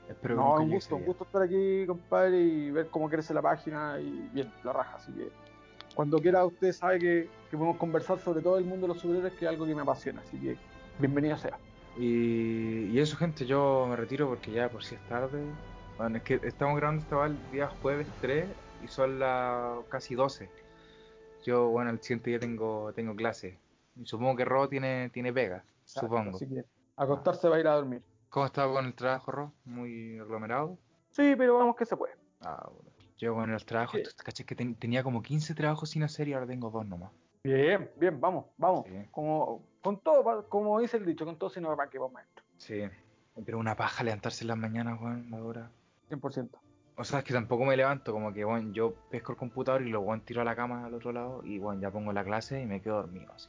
Espero 0.08 0.34
que 0.34 0.40
No, 0.40 0.48
nunca 0.50 0.62
un 0.62 0.70
gusto, 0.70 0.96
un 0.96 1.04
gusto 1.04 1.24
estar 1.24 1.42
aquí, 1.42 1.84
compadre, 1.86 2.40
y 2.40 2.70
ver 2.70 2.88
cómo 2.88 3.08
crece 3.08 3.32
la 3.34 3.42
página 3.42 3.98
y 4.00 4.28
bien, 4.32 4.50
la 4.64 4.72
raja. 4.72 4.96
Así 4.96 5.12
que 5.12 5.28
cuando 5.94 6.20
quiera 6.20 6.44
usted 6.44 6.72
sabe 6.72 6.98
que, 6.98 7.28
que 7.50 7.56
podemos 7.56 7.76
conversar 7.76 8.18
sobre 8.18 8.42
todo 8.42 8.58
el 8.58 8.64
mundo 8.64 8.86
de 8.86 8.94
los 8.94 9.00
superhéroes, 9.02 9.34
que 9.34 9.44
es 9.44 9.50
algo 9.50 9.66
que 9.66 9.74
me 9.74 9.82
apasiona. 9.82 10.20
Así 10.22 10.38
que 10.38 10.56
bienvenido 10.98 11.36
sea. 11.36 11.58
Y, 11.98 12.86
y 12.86 12.98
eso, 12.98 13.16
gente, 13.16 13.46
yo 13.46 13.86
me 13.88 13.96
retiro 13.96 14.26
porque 14.28 14.50
ya 14.50 14.68
por 14.70 14.82
si 14.82 14.94
es 14.94 15.00
tarde. 15.08 15.42
Bueno, 15.98 16.16
es 16.16 16.22
que 16.22 16.40
estamos 16.42 16.76
grabando 16.76 17.02
esta 17.02 17.26
el 17.26 17.36
día 17.52 17.68
jueves 17.82 18.08
3 18.20 18.46
y 18.82 18.88
son 18.88 19.18
las 19.18 19.84
casi 19.90 20.14
12. 20.14 20.48
Yo, 21.44 21.68
bueno, 21.68 21.90
el 21.90 22.00
siguiente 22.00 22.30
día 22.30 22.40
tengo, 22.40 22.92
tengo 22.94 23.14
clase. 23.14 23.58
Y 23.96 24.06
supongo 24.06 24.36
que 24.36 24.44
Ro 24.44 24.68
tiene, 24.68 25.10
tiene 25.10 25.32
pega, 25.32 25.64
supongo. 25.84 26.30
Así 26.36 26.48
que 26.48 26.64
acostarse 26.96 27.48
va 27.48 27.56
a 27.56 27.60
ir 27.60 27.68
a 27.68 27.74
dormir. 27.74 28.02
¿Cómo 28.28 28.46
estás 28.46 28.66
con 28.68 28.84
el 28.86 28.94
trabajo, 28.94 29.30
Ro? 29.30 29.52
¿Muy 29.64 30.18
aglomerado? 30.18 30.76
Sí, 31.10 31.34
pero 31.36 31.58
vamos 31.58 31.76
que 31.76 31.86
se 31.86 31.96
puede. 31.96 32.14
Ah, 32.40 32.68
bueno. 32.72 32.90
Yo 33.16 33.34
con 33.34 33.48
el 33.52 33.64
trabajo, 33.64 33.96
Sí. 33.96 34.02
caché 34.24 34.44
que 34.44 34.56
ten- 34.56 34.74
tenía 34.74 35.04
como 35.04 35.22
15 35.22 35.54
trabajos 35.54 35.90
sin 35.90 36.02
hacer 36.02 36.26
y 36.28 36.32
ahora 36.32 36.46
tengo 36.46 36.70
dos 36.70 36.84
nomás. 36.84 37.12
Bien, 37.44 37.90
bien, 37.96 38.20
vamos, 38.20 38.46
vamos. 38.56 38.84
Sí. 38.86 39.06
Como, 39.12 39.62
con 39.82 40.00
todo, 40.00 40.48
como 40.48 40.80
dice 40.80 40.96
el 40.96 41.06
dicho, 41.06 41.24
con 41.24 41.38
todo 41.38 41.50
sino 41.50 41.74
para 41.76 41.88
que 41.88 41.98
vos, 41.98 42.10
maestro. 42.12 42.44
Sí. 42.56 42.82
Pero 43.44 43.58
una 43.58 43.76
paja 43.76 44.02
levantarse 44.02 44.42
en 44.44 44.48
las 44.48 44.56
mañanas, 44.58 45.00
weón, 45.00 45.32
ahora. 45.32 45.70
100%. 46.08 46.58
O 46.96 47.04
sea, 47.04 47.20
es 47.20 47.24
que 47.24 47.32
tampoco 47.32 47.64
me 47.64 47.76
levanto, 47.76 48.12
como 48.12 48.32
que, 48.32 48.44
bueno, 48.44 48.72
yo 48.72 48.94
pesco 49.10 49.32
el 49.32 49.38
computador 49.38 49.82
y 49.82 49.90
lo, 49.90 50.00
bueno, 50.02 50.22
tiro 50.24 50.40
a 50.42 50.44
la 50.44 50.54
cama 50.56 50.86
al 50.86 50.94
otro 50.94 51.12
lado 51.12 51.42
y, 51.44 51.58
bueno, 51.58 51.80
ya 51.80 51.90
pongo 51.90 52.12
la 52.12 52.24
clase 52.24 52.60
y 52.62 52.66
me 52.66 52.80
quedo 52.80 52.96
dormido, 53.02 53.32
así. 53.32 53.48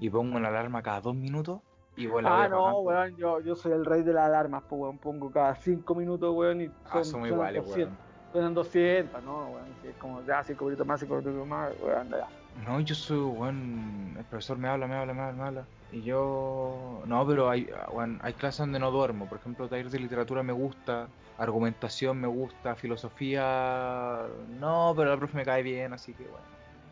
Y 0.00 0.10
pongo 0.10 0.36
una 0.36 0.48
alarma 0.48 0.82
cada 0.82 1.00
dos 1.00 1.14
minutos 1.14 1.60
y, 1.96 2.06
bueno, 2.06 2.28
la 2.28 2.44
Ah, 2.44 2.48
voy 2.48 2.58
no, 2.58 2.78
weón, 2.80 3.16
yo, 3.16 3.40
yo 3.40 3.54
soy 3.54 3.72
el 3.72 3.84
rey 3.84 4.02
de 4.02 4.12
las 4.12 4.26
alarmas, 4.26 4.62
pues, 4.68 4.80
weón. 4.80 4.98
Pongo 4.98 5.30
cada 5.30 5.54
5 5.54 5.94
minutos, 5.94 6.34
weón, 6.34 6.60
y 6.62 6.66
Ah, 6.66 6.70
son, 6.92 7.04
somos 7.04 7.10
suenan 7.28 7.32
iguales, 7.34 7.64
200. 7.66 7.94
weón. 7.98 8.04
Suenan 8.32 8.54
200, 8.54 9.22
¿no? 9.22 9.36
Weón, 9.50 9.64
que 9.80 9.90
es 9.90 9.96
como 9.96 10.22
ya 10.26 10.42
5 10.42 10.64
minutos 10.64 10.86
más, 10.86 10.98
5 11.00 11.14
minutos 11.16 11.46
más, 11.46 11.72
weón, 11.80 12.10
ya. 12.10 12.26
No, 12.66 12.80
yo 12.80 12.94
soy, 12.96 13.18
weón, 13.18 14.14
el 14.18 14.24
profesor 14.24 14.58
me 14.58 14.68
habla, 14.68 14.86
me 14.88 14.96
habla, 14.96 15.14
me 15.14 15.20
habla, 15.22 15.32
me 15.42 15.48
habla. 15.48 15.64
Y 15.92 16.02
yo, 16.02 17.02
no, 17.06 17.24
pero 17.26 17.48
hay, 17.48 17.68
weón, 17.92 18.18
hay 18.22 18.32
clases 18.32 18.58
donde 18.60 18.80
no 18.80 18.90
duermo. 18.90 19.26
Por 19.26 19.38
ejemplo, 19.38 19.68
taller 19.68 19.88
de 19.90 20.00
literatura 20.00 20.42
me 20.42 20.52
gusta, 20.52 21.06
argumentación 21.38 22.20
me 22.20 22.26
gusta, 22.26 22.74
filosofía, 22.74 24.22
no, 24.58 24.92
pero 24.96 25.10
la 25.10 25.16
profe 25.16 25.36
me 25.36 25.44
cae 25.44 25.62
bien, 25.62 25.92
así 25.92 26.12
que, 26.12 26.24
bueno. 26.24 26.44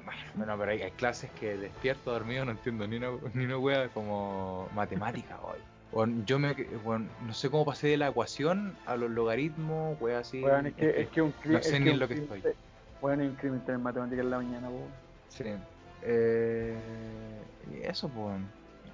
Bueno, 0.04 0.20
bueno, 0.34 0.58
pero 0.58 0.72
hay, 0.72 0.82
hay 0.82 0.90
clases 0.92 1.30
que 1.32 1.56
despierto 1.56 2.12
dormido, 2.12 2.44
no 2.44 2.52
entiendo 2.52 2.86
ni 2.86 2.96
una, 2.96 3.10
ni 3.34 3.44
una 3.44 3.58
wea 3.58 3.88
como 3.88 4.68
matemática, 4.74 5.38
hoy. 5.42 5.58
Bueno, 5.92 6.24
yo 6.24 6.38
me, 6.38 6.54
bueno, 6.82 7.06
no 7.26 7.34
sé 7.34 7.50
cómo 7.50 7.66
pasé 7.66 7.88
de 7.88 7.96
la 7.98 8.08
ecuación 8.08 8.74
a 8.86 8.96
los 8.96 9.10
logaritmos, 9.10 10.00
wea 10.00 10.20
así. 10.20 10.42
Weón, 10.42 10.66
es 10.66 10.74
que, 10.74 11.02
es 11.02 11.08
que 11.10 11.22
un 11.22 11.34
no 11.44 11.62
sé 11.62 11.80
ni 11.80 11.90
en 11.90 11.98
lo 11.98 12.08
que 12.08 12.14
estoy. 12.14 12.38
Es 12.40 12.54
un 13.02 13.34
crimen 13.34 13.60
tener 13.60 13.78
matemáticas 13.78 14.24
en 14.24 14.30
la 14.30 14.36
mañana, 14.38 14.68
weón. 14.68 14.88
Sí. 15.28 15.44
Eh, 16.02 16.76
y 17.70 17.86
eso, 17.86 18.08
pues. 18.08 18.36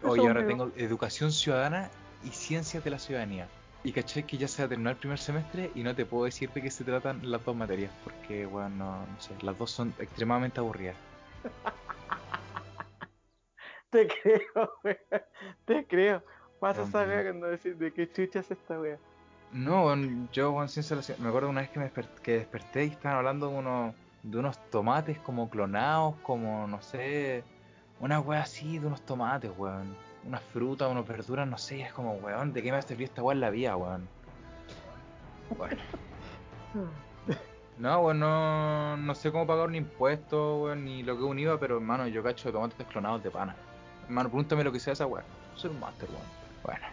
Oye, 0.02 0.26
ahora 0.26 0.46
tengo 0.46 0.70
educación 0.76 1.32
ciudadana 1.32 1.90
y 2.24 2.28
ciencias 2.30 2.84
de 2.84 2.90
la 2.90 2.98
ciudadanía. 2.98 3.48
Y 3.84 3.92
caché 3.92 4.24
que 4.24 4.36
ya 4.36 4.48
se 4.48 4.62
va 4.62 4.66
a 4.66 4.68
terminar 4.68 4.94
el 4.94 4.98
primer 4.98 5.18
semestre 5.18 5.70
y 5.74 5.82
no 5.82 5.94
te 5.94 6.04
puedo 6.04 6.24
decir 6.24 6.50
de 6.52 6.62
qué 6.62 6.70
se 6.70 6.84
tratan 6.84 7.30
las 7.30 7.44
dos 7.44 7.54
materias, 7.54 7.92
porque, 8.02 8.44
bueno, 8.44 9.06
no, 9.06 9.20
sé, 9.20 9.34
las 9.42 9.56
dos 9.56 9.70
son 9.70 9.94
extremadamente 9.98 10.60
aburridas. 10.60 10.96
Te 13.90 14.06
creo, 14.06 14.72
weón. 14.84 14.98
Te 15.64 15.86
creo. 15.86 16.22
Vas 16.60 16.76
a 16.76 16.80
Dios 16.80 16.90
saber 16.90 17.24
cuando 17.24 17.46
decir 17.46 17.76
de 17.78 17.92
qué 17.92 18.10
chucha 18.10 18.40
es 18.40 18.50
esta 18.50 18.78
wea. 18.78 18.98
No, 19.52 19.94
yo, 20.32 20.52
weón, 20.52 20.68
sinceramente, 20.68 21.16
me 21.22 21.28
acuerdo 21.28 21.48
una 21.48 21.62
vez 21.62 21.70
que, 21.70 21.78
me 21.78 21.90
desper- 21.90 22.20
que 22.22 22.32
desperté 22.32 22.84
y 22.84 22.88
estaban 22.88 23.18
hablando 23.18 23.48
de 23.48 23.54
unos, 23.54 23.94
de 24.22 24.38
unos 24.38 24.58
tomates 24.70 25.18
como 25.20 25.48
clonados, 25.48 26.16
como, 26.22 26.66
no 26.66 26.82
sé, 26.82 27.44
una 28.00 28.20
wea 28.20 28.42
así, 28.42 28.78
de 28.78 28.86
unos 28.86 29.00
tomates, 29.02 29.50
weón. 29.56 29.94
Unas 30.26 30.42
frutas, 30.52 30.90
unas 30.90 31.06
verduras, 31.06 31.46
no 31.48 31.56
sé, 31.58 31.80
es 31.82 31.92
como, 31.92 32.14
weón, 32.14 32.52
¿de 32.52 32.62
qué 32.62 32.68
me 32.68 32.72
va 32.72 32.78
a 32.78 32.82
servir 32.82 33.08
esta 33.08 33.22
en 33.32 33.40
la 33.40 33.50
vida, 33.50 33.76
weón? 33.76 34.08
Bueno. 35.56 35.76
No, 37.78 38.00
weón, 38.00 38.18
no, 38.18 38.96
no 38.96 39.14
sé 39.14 39.30
cómo 39.30 39.46
pagar 39.46 39.68
un 39.68 39.76
impuesto, 39.76 40.62
weón, 40.62 40.84
ni 40.84 41.04
lo 41.04 41.16
que 41.16 41.22
es 41.22 41.30
un 41.30 41.38
IVA, 41.38 41.60
pero 41.60 41.76
hermano, 41.76 42.08
yo 42.08 42.24
cacho 42.24 42.48
de 42.48 42.52
tomates 42.54 42.84
clonados 42.88 43.22
de 43.22 43.30
pana. 43.30 43.54
Hermano, 44.06 44.28
pregúntame 44.30 44.64
lo 44.64 44.72
que 44.72 44.80
sea 44.80 44.94
esa 44.94 45.06
weón. 45.06 45.24
Soy 45.54 45.70
un 45.70 45.78
máster, 45.78 46.08
weón. 46.10 46.24
Bueno. 46.64 46.86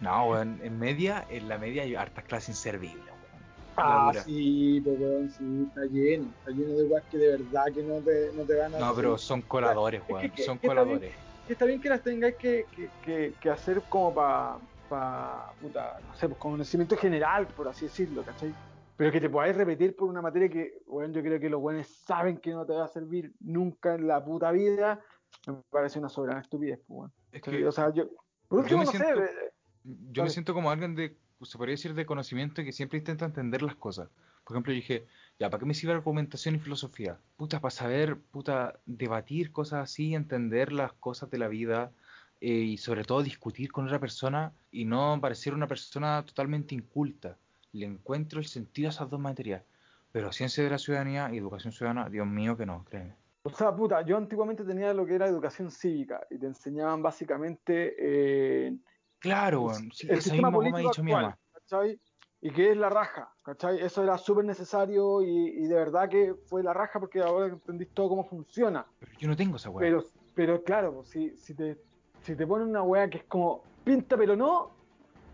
No, 0.00 0.26
weón, 0.28 0.60
en 0.62 0.78
media, 0.78 1.26
en 1.28 1.48
la 1.48 1.58
media 1.58 1.82
hay 1.82 1.96
hartas 1.96 2.22
clases 2.24 2.50
inservibles, 2.50 3.04
weón. 3.04 3.42
Ah, 3.78 4.12
sí, 4.24 4.80
pues 4.84 5.00
weón, 5.00 5.28
sí, 5.28 5.64
está 5.66 5.80
lleno. 5.86 6.28
Está 6.38 6.50
lleno 6.52 6.72
de 6.76 6.84
weas 6.84 7.04
que 7.10 7.18
de 7.18 7.30
verdad 7.38 7.64
que 7.74 7.82
no 7.82 8.00
te, 8.00 8.30
no 8.36 8.44
te 8.44 8.54
van 8.54 8.74
a 8.76 8.78
No, 8.78 8.94
pero 8.94 9.18
son 9.18 9.42
coladores, 9.42 10.02
weón. 10.08 10.30
que- 10.30 10.42
Son 10.44 10.58
coladores. 10.58 11.14
Y 11.48 11.52
está 11.52 11.64
bien 11.64 11.80
que 11.80 11.88
las 11.88 12.02
tengáis 12.02 12.36
que, 12.38 12.66
que, 12.70 12.92
que, 13.00 13.34
que 13.40 13.50
hacer 13.50 13.82
como 13.88 14.14
para, 14.14 14.58
pa, 14.86 15.54
puta, 15.58 15.96
no 16.06 16.14
sé, 16.14 16.28
pues 16.28 16.38
conocimiento 16.38 16.96
general, 16.96 17.48
por 17.48 17.68
así 17.68 17.86
decirlo, 17.86 18.22
¿cachai? 18.24 18.54
Pero 18.96 19.12
que 19.12 19.20
te 19.20 19.30
podáis 19.30 19.56
repetir 19.56 19.96
por 19.96 20.08
una 20.08 20.20
materia 20.20 20.48
que, 20.50 20.82
bueno, 20.86 21.14
yo 21.14 21.22
creo 21.22 21.40
que 21.40 21.48
los 21.48 21.60
buenos 21.60 21.86
saben 21.86 22.36
que 22.38 22.50
no 22.50 22.66
te 22.66 22.72
va 22.74 22.84
a 22.84 22.88
servir 22.88 23.32
nunca 23.40 23.94
en 23.94 24.06
la 24.06 24.22
puta 24.24 24.50
vida, 24.50 25.00
me 25.46 25.54
parece 25.70 25.98
una 25.98 26.08
soberana 26.08 26.40
estupidez, 26.40 26.80
pues, 26.86 26.98
weón. 26.98 27.12
Es 27.32 27.42
que 27.42 27.66
o 27.66 27.72
sea, 27.72 27.92
yo, 27.94 28.08
por 28.48 28.58
yo 28.58 28.62
último, 28.62 28.78
me 28.80 28.84
no 28.86 28.90
siento- 28.90 29.20
sé, 29.20 29.24
eh, 29.24 29.52
yo 29.84 30.22
me 30.24 30.30
siento 30.30 30.52
como 30.52 30.70
alguien 30.70 30.94
de, 30.94 31.16
se 31.42 31.56
podría 31.56 31.74
decir, 31.74 31.94
de 31.94 32.04
conocimiento 32.04 32.62
que 32.62 32.72
siempre 32.72 32.98
intenta 32.98 33.24
entender 33.24 33.62
las 33.62 33.76
cosas. 33.76 34.10
Por 34.44 34.54
ejemplo, 34.56 34.72
yo 34.72 34.76
dije, 34.76 35.06
ya, 35.38 35.50
¿para 35.50 35.60
qué 35.60 35.66
me 35.66 35.74
sirve 35.74 35.92
argumentación 35.92 36.56
y 36.56 36.58
filosofía? 36.58 37.18
Puta, 37.36 37.60
para 37.60 37.70
saber, 37.70 38.18
puta, 38.18 38.80
debatir 38.86 39.52
cosas 39.52 39.84
así, 39.84 40.14
entender 40.14 40.72
las 40.72 40.92
cosas 40.94 41.30
de 41.30 41.38
la 41.38 41.48
vida 41.48 41.92
eh, 42.40 42.50
y 42.50 42.76
sobre 42.78 43.04
todo 43.04 43.22
discutir 43.22 43.70
con 43.70 43.86
otra 43.86 44.00
persona 44.00 44.52
y 44.72 44.84
no 44.84 45.18
parecer 45.20 45.54
una 45.54 45.68
persona 45.68 46.24
totalmente 46.24 46.74
inculta. 46.74 47.36
Le 47.72 47.86
encuentro 47.86 48.40
el 48.40 48.46
sentido 48.46 48.88
a 48.88 48.90
esas 48.90 49.10
dos 49.10 49.20
materias. 49.20 49.62
Pero 50.10 50.32
ciencia 50.32 50.64
de 50.64 50.70
la 50.70 50.78
ciudadanía 50.78 51.30
y 51.32 51.36
educación 51.36 51.72
ciudadana, 51.72 52.08
Dios 52.08 52.26
mío 52.26 52.56
que 52.56 52.66
no, 52.66 52.84
créeme. 52.84 53.14
O 53.42 53.50
sea, 53.50 53.74
puta, 53.74 54.02
yo 54.02 54.16
antiguamente 54.16 54.64
tenía 54.64 54.92
lo 54.92 55.06
que 55.06 55.14
era 55.14 55.26
educación 55.26 55.70
cívica 55.70 56.26
y 56.30 56.38
te 56.38 56.46
enseñaban 56.46 57.02
básicamente 57.02 57.94
eh, 57.98 58.76
Claro, 59.18 59.72
el, 59.72 59.90
el 60.08 60.22
sistema 60.22 60.50
político 60.50 60.78
dicho 60.78 61.02
mi 61.02 61.12
mamá. 61.12 61.38
¿cachai? 61.52 62.00
Y 62.40 62.50
que 62.50 62.70
es 62.70 62.76
la 62.76 62.88
raja, 62.88 63.32
¿cachai? 63.42 63.80
Eso 63.80 64.02
era 64.04 64.16
súper 64.16 64.44
necesario 64.44 65.22
y, 65.22 65.48
y 65.48 65.66
de 65.66 65.74
verdad 65.74 66.08
que 66.08 66.34
fue 66.46 66.62
la 66.62 66.72
raja 66.72 67.00
porque 67.00 67.20
ahora 67.20 67.46
entendís 67.46 67.88
todo 67.92 68.10
cómo 68.10 68.24
funciona. 68.24 68.86
Pero 69.00 69.12
yo 69.18 69.28
no 69.28 69.36
tengo 69.36 69.56
esa 69.56 69.70
weá. 69.70 69.80
Pero, 69.80 70.04
pero 70.34 70.62
claro, 70.62 70.94
pues, 70.94 71.08
si, 71.08 71.36
si, 71.36 71.54
te, 71.54 71.76
si 72.22 72.36
te 72.36 72.46
ponen 72.46 72.68
una 72.68 72.82
weá 72.82 73.10
que 73.10 73.18
es 73.18 73.24
como 73.24 73.64
pinta 73.84 74.16
pero 74.16 74.36
no, 74.36 74.70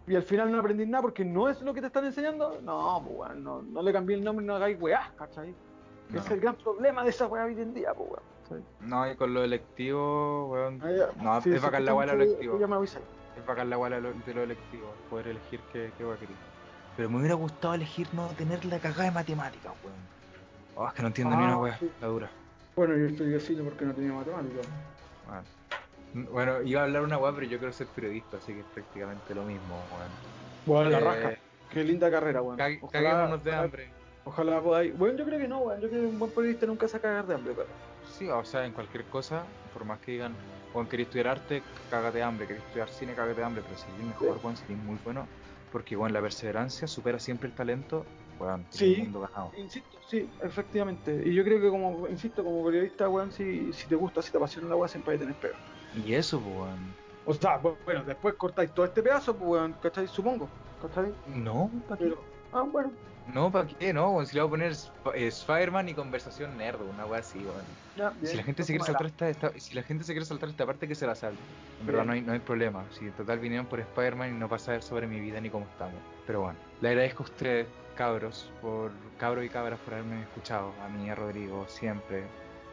y 0.06 0.14
al 0.14 0.22
final 0.22 0.50
no 0.50 0.60
aprendís 0.60 0.88
nada 0.88 1.02
porque 1.02 1.24
no 1.24 1.48
es 1.48 1.60
lo 1.60 1.74
que 1.74 1.80
te 1.80 1.88
están 1.88 2.06
enseñando, 2.06 2.58
no, 2.62 3.02
pues 3.04 3.18
weón, 3.18 3.44
no, 3.44 3.62
no 3.62 3.82
le 3.82 3.92
cambié 3.92 4.16
el 4.16 4.24
nombre 4.24 4.44
y 4.44 4.48
no 4.48 4.56
hagáis 4.56 4.80
weá, 4.80 5.12
¿cachai? 5.16 5.54
No. 6.08 6.20
Es 6.20 6.30
el 6.30 6.40
gran 6.40 6.56
problema 6.56 7.02
de 7.04 7.10
esa 7.10 7.26
weá 7.26 7.44
hoy 7.44 7.60
en 7.60 7.74
día, 7.74 7.92
pues. 7.92 8.22
¿cachai? 8.42 8.64
No, 8.80 9.10
y 9.10 9.16
con 9.16 9.34
lo 9.34 9.44
electivo, 9.44 10.48
weón. 10.50 10.80
Ya. 10.80 11.08
No, 11.22 11.40
Sí, 11.42 11.50
es 11.50 11.60
si 11.60 11.64
bacán 11.66 11.84
la 11.84 11.94
weá 11.94 12.06
de 12.06 12.16
lo 12.16 12.22
electivo. 12.22 12.54
Es 13.36 13.46
bacán 13.46 13.68
la 13.68 13.78
weá 13.78 13.90
de 13.90 14.00
lo, 14.00 14.42
electivo, 14.42 14.94
poder 15.10 15.28
elegir 15.28 15.60
qué, 15.72 15.90
qué 15.98 16.04
weá 16.04 16.16
querer. 16.16 16.53
Pero 16.96 17.10
me 17.10 17.18
hubiera 17.18 17.34
gustado 17.34 17.74
elegir 17.74 18.06
no 18.12 18.28
tener 18.28 18.64
la 18.64 18.78
cagada 18.78 19.04
de 19.04 19.10
matemáticas, 19.10 19.72
weón. 19.82 19.96
Oh, 20.76 20.86
es 20.88 20.94
que 20.94 21.02
no 21.02 21.08
entiendo 21.08 21.36
ni 21.36 21.42
Ah, 21.42 21.46
una 21.48 21.58
weá, 21.58 21.78
sí. 21.78 21.90
la 22.00 22.06
dura. 22.08 22.30
Bueno, 22.76 22.96
yo 22.96 23.06
estoy 23.06 23.34
así 23.34 23.54
porque 23.54 23.84
no 23.84 23.94
tenía 23.94 24.12
matemáticas. 24.12 24.66
Bueno. 25.26 25.42
Bueno, 26.32 26.62
iba 26.62 26.80
a 26.80 26.84
hablar 26.84 27.02
una 27.02 27.18
weá, 27.18 27.32
pero 27.34 27.46
yo 27.46 27.58
quiero 27.58 27.72
ser 27.72 27.86
periodista, 27.88 28.36
así 28.36 28.52
que 28.52 28.60
es 28.60 28.66
prácticamente 28.66 29.34
lo 29.34 29.42
mismo, 29.44 29.74
weón. 29.92 30.10
Bueno, 30.66 30.90
la 30.90 30.98
Eh, 30.98 31.00
raja. 31.00 31.38
Qué 31.70 31.82
linda 31.84 32.10
carrera, 32.10 32.42
weón. 32.42 32.60
Ojalá- 32.60 33.10
Caguémonos 33.10 33.44
de 33.44 33.54
hambre. 33.54 33.88
Ojalá 34.24 34.60
podáis. 34.60 34.96
Bueno, 34.96 35.18
yo 35.18 35.24
creo 35.24 35.38
que 35.38 35.48
no, 35.48 35.58
weón. 35.58 35.80
Yo 35.80 35.88
creo 35.88 36.02
que 36.02 36.06
un 36.08 36.18
buen 36.18 36.30
periodista 36.30 36.66
nunca 36.66 36.86
se 36.88 36.94
va 36.94 36.98
a 36.98 37.02
cagar 37.02 37.26
de 37.26 37.34
hambre, 37.34 37.52
pero. 37.56 37.68
Sí, 38.16 38.28
o 38.28 38.44
sea, 38.44 38.64
en 38.64 38.72
cualquier 38.72 39.04
cosa, 39.04 39.42
por 39.72 39.84
más 39.84 39.98
que 39.98 40.12
digan, 40.12 40.34
Juan, 40.72 40.86
quería 40.86 41.04
estudiar 41.04 41.28
arte, 41.28 41.62
cágate 41.90 42.18
de 42.18 42.24
hambre, 42.24 42.46
quería 42.46 42.62
estudiar 42.62 42.88
cine, 42.88 43.14
cágate 43.14 43.40
de 43.40 43.44
hambre, 43.44 43.62
pero 43.66 43.78
si 43.78 43.86
eres 43.94 44.06
mejor, 44.06 44.38
Sí. 44.56 44.62
Si 44.66 44.72
eres 44.72 44.84
muy 44.84 44.98
bueno, 45.04 45.26
porque, 45.74 45.96
bueno, 45.96 46.12
la 46.14 46.20
perseverancia 46.20 46.86
supera 46.86 47.18
siempre 47.18 47.48
el 47.48 47.54
talento, 47.56 48.06
weón, 48.38 48.64
Sí. 48.70 48.78
tiene 48.78 48.94
el 48.94 49.02
mundo 49.10 49.20
ganado. 49.22 49.50
Insisto, 49.56 49.98
sí, 50.08 50.30
efectivamente. 50.40 51.20
Y 51.26 51.34
yo 51.34 51.42
creo 51.42 51.60
que 51.60 51.68
como, 51.68 52.06
insisto, 52.06 52.44
como 52.44 52.64
periodista, 52.64 53.08
weón, 53.08 53.32
si, 53.32 53.72
si 53.72 53.88
te 53.88 53.96
gusta, 53.96 54.22
si 54.22 54.30
te 54.30 54.36
apasiona 54.36 54.68
la 54.68 54.76
weá, 54.76 54.86
siempre 54.88 55.14
hay 55.14 55.18
que 55.18 55.24
tener 55.24 55.40
pega. 55.40 55.56
Y 55.92 56.14
eso, 56.14 56.38
pues, 56.40 56.54
weón. 56.54 56.94
O 57.26 57.34
sea, 57.34 57.60
bu- 57.60 57.76
bueno, 57.84 58.04
después 58.04 58.34
cortáis 58.36 58.72
todo 58.72 58.86
este 58.86 59.02
pedazo, 59.02 59.36
pues 59.36 59.50
weón, 59.50 59.74
¿cachai? 59.82 60.06
Supongo, 60.06 60.48
¿cachai? 60.80 61.12
No, 61.26 61.68
¿para 61.88 61.98
qué? 61.98 62.04
Pero, 62.04 62.22
ah, 62.52 62.62
bueno. 62.70 62.92
No, 63.32 63.50
¿para 63.50 63.66
qué? 63.66 63.92
No, 63.92 64.24
si 64.26 64.34
le 64.34 64.42
voy 64.42 64.48
a 64.48 64.50
poner 64.50 64.72
eh, 65.14 65.26
Spider-Man 65.28 65.88
y 65.88 65.94
conversación 65.94 66.56
nerd, 66.56 66.82
una 66.82 67.06
weá 67.06 67.20
así, 67.20 67.38
bien. 67.38 67.54
Si 68.22 68.36
la 68.36 68.42
gente 68.42 68.62
se 68.64 68.72
quiere 68.72 68.84
saltar 68.84 69.06
esta, 69.06 69.28
esta- 69.30 69.58
si 69.60 69.74
la 69.74 69.82
gente 69.82 70.04
se 70.04 70.12
quiere 70.12 70.26
saltar 70.26 70.48
esta 70.48 70.66
parte 70.66 70.86
que 70.88 70.94
se 70.94 71.06
la 71.06 71.14
salte. 71.14 71.42
En 71.80 71.86
verdad 71.86 72.04
no 72.06 72.12
hay, 72.12 72.20
no 72.22 72.32
hay 72.32 72.38
problema. 72.40 72.84
Si 72.90 73.04
en 73.06 73.12
total 73.12 73.38
vinieron 73.38 73.66
por 73.66 73.80
Spider-Man 73.80 74.30
y 74.36 74.38
no 74.38 74.48
pasa 74.48 74.80
sobre 74.82 75.06
mi 75.06 75.20
vida 75.20 75.40
ni 75.40 75.48
cómo 75.50 75.64
estamos. 75.66 76.00
Pero 76.26 76.42
bueno, 76.42 76.58
le 76.80 76.88
agradezco 76.90 77.22
a 77.22 77.26
ustedes, 77.26 77.66
cabros, 77.96 78.52
por 78.60 78.92
cabros 79.18 79.44
y 79.44 79.48
cabras 79.48 79.78
por 79.80 79.94
haberme 79.94 80.22
escuchado. 80.22 80.72
A 80.82 80.88
mí, 80.88 81.08
a 81.08 81.14
Rodrigo, 81.14 81.66
siempre. 81.68 82.24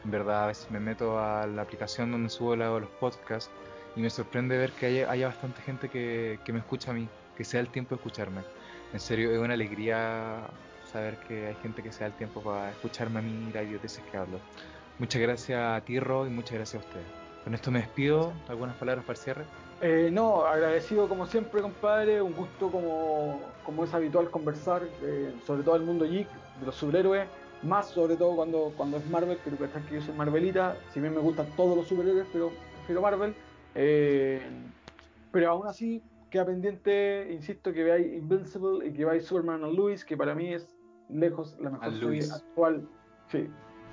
En 0.03 0.11
verdad, 0.11 0.45
a 0.45 0.47
veces 0.47 0.69
me 0.71 0.79
meto 0.79 1.19
a 1.19 1.45
la 1.47 1.61
aplicación 1.61 2.11
donde 2.11 2.29
subo 2.29 2.55
la- 2.55 2.69
los 2.79 2.89
podcasts 2.99 3.51
y 3.95 4.01
me 4.01 4.09
sorprende 4.09 4.57
ver 4.57 4.71
que 4.73 4.87
haya, 4.87 5.11
haya 5.11 5.27
bastante 5.27 5.61
gente 5.61 5.89
que, 5.89 6.39
que 6.43 6.51
me 6.53 6.59
escucha 6.59 6.91
a 6.91 6.93
mí, 6.93 7.07
que 7.37 7.43
se 7.43 7.57
da 7.57 7.61
el 7.61 7.69
tiempo 7.69 7.95
de 7.95 7.99
escucharme. 7.99 8.41
En 8.93 8.99
serio, 8.99 9.31
es 9.31 9.39
una 9.39 9.53
alegría 9.53 10.49
saber 10.91 11.17
que 11.27 11.47
hay 11.47 11.55
gente 11.55 11.81
que 11.81 11.91
se 11.91 12.01
da 12.01 12.07
el 12.07 12.13
tiempo 12.13 12.41
para 12.41 12.71
escucharme 12.71 13.19
a 13.19 13.21
mí 13.21 13.47
y 13.49 13.53
las 13.53 13.63
idioteces 13.63 14.03
que 14.11 14.17
hablo. 14.17 14.39
Muchas 14.99 15.21
gracias 15.21 15.59
a 15.59 15.81
Tirro 15.85 16.27
y 16.27 16.29
muchas 16.29 16.53
gracias 16.53 16.83
a 16.83 16.85
ustedes. 16.85 17.05
Con 17.43 17.55
esto 17.55 17.71
me 17.71 17.79
despido. 17.79 18.33
¿Algunas 18.47 18.75
palabras 18.75 19.05
para 19.05 19.17
el 19.17 19.23
cierre? 19.23 19.43
Eh, 19.81 20.09
no, 20.11 20.45
agradecido 20.45 21.09
como 21.09 21.25
siempre, 21.25 21.61
compadre. 21.61 22.21
Un 22.21 22.33
gusto 22.33 22.69
como, 22.69 23.41
como 23.65 23.83
es 23.83 23.93
habitual 23.93 24.29
conversar, 24.29 24.83
eh, 25.01 25.33
sobre 25.47 25.63
todo 25.63 25.75
el 25.75 25.83
mundo 25.83 26.05
geek, 26.05 26.27
de 26.59 26.65
los 26.65 26.75
superhéroes. 26.75 27.27
Más 27.63 27.89
sobre 27.89 28.15
todo 28.15 28.35
cuando, 28.35 28.73
cuando 28.75 28.97
es 28.97 29.09
Marvel, 29.09 29.37
pero 29.43 29.57
que 29.57 29.67
que 29.87 29.95
yo 29.95 30.01
soy 30.01 30.13
Marvelita. 30.13 30.77
Si 30.93 30.99
bien 30.99 31.13
me 31.13 31.21
gustan 31.21 31.47
todos 31.55 31.75
los 31.77 31.87
superhéroes, 31.87 32.27
pero 32.31 32.51
prefiero 32.77 33.01
Marvel. 33.01 33.33
Eh, 33.73 34.41
pero 35.31 35.51
aún 35.51 35.67
así, 35.67 36.03
queda 36.31 36.45
pendiente, 36.45 37.27
insisto, 37.31 37.71
que 37.73 37.83
veáis 37.83 38.07
Invincible 38.13 38.87
y 38.87 38.93
que 38.93 39.05
veáis 39.05 39.25
Superman 39.25 39.63
and 39.63 39.73
Lewis, 39.75 40.03
que 40.03 40.17
para 40.17 40.33
mí 40.33 40.53
es 40.53 40.75
lejos 41.09 41.55
la 41.59 41.69
mejor 41.69 41.93
serie 41.99 42.21
actual. 42.33 42.87
Sí, 43.27 43.47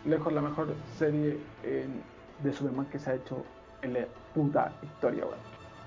lejos 0.07 0.33
la 0.33 0.41
mejor 0.41 0.75
serie 0.97 1.37
en- 1.65 2.03
de 2.43 2.53
Superman 2.53 2.87
que 2.87 2.99
se 2.99 3.11
ha 3.11 3.15
hecho 3.17 3.45
en 3.83 3.93
la 3.95 4.07
puta 4.35 4.73
historia, 4.83 5.25
weón. 5.27 5.39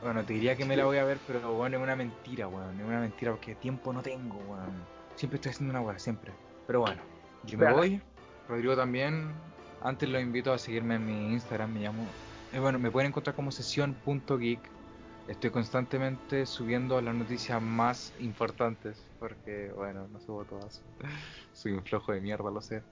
Bueno, 0.01 0.23
te 0.25 0.33
diría 0.33 0.55
que 0.55 0.65
me 0.65 0.75
la 0.75 0.85
voy 0.85 0.97
a 0.97 1.03
ver, 1.05 1.19
pero 1.27 1.53
bueno, 1.53 1.77
es 1.77 1.83
una 1.83 1.95
mentira, 1.95 2.47
weón. 2.47 2.79
Es 2.79 2.85
una 2.85 2.99
mentira 2.99 3.31
porque 3.31 3.55
tiempo 3.55 3.93
no 3.93 4.01
tengo, 4.01 4.35
weón. 4.47 4.71
Siempre 5.15 5.35
estoy 5.37 5.51
haciendo 5.51 5.71
una 5.71 5.81
weá, 5.81 5.97
siempre. 5.99 6.31
Pero 6.67 6.81
bueno, 6.81 7.01
yo 7.45 7.57
me 7.57 7.71
voy. 7.71 8.01
Rodrigo 8.49 8.75
también. 8.75 9.31
Antes 9.81 10.09
los 10.09 10.21
invito 10.21 10.51
a 10.53 10.57
seguirme 10.57 10.95
en 10.95 11.05
mi 11.05 11.33
Instagram, 11.33 11.73
me 11.73 11.79
llamo. 11.81 12.03
eh, 12.51 12.59
bueno, 12.59 12.77
me 12.79 12.91
pueden 12.91 13.09
encontrar 13.09 13.35
como 13.35 13.51
sesión.geek. 13.51 14.59
Estoy 15.31 15.49
constantemente 15.49 16.45
subiendo 16.45 16.99
las 16.99 17.15
noticias 17.15 17.61
más 17.61 18.13
importantes, 18.19 19.01
porque, 19.17 19.71
bueno, 19.73 20.05
no 20.09 20.19
subo 20.19 20.43
todas. 20.43 20.83
Soy 21.53 21.71
un 21.71 21.85
flojo 21.85 22.11
de 22.11 22.19
mierda, 22.19 22.51
lo 22.51 22.59
sé. 22.59 22.83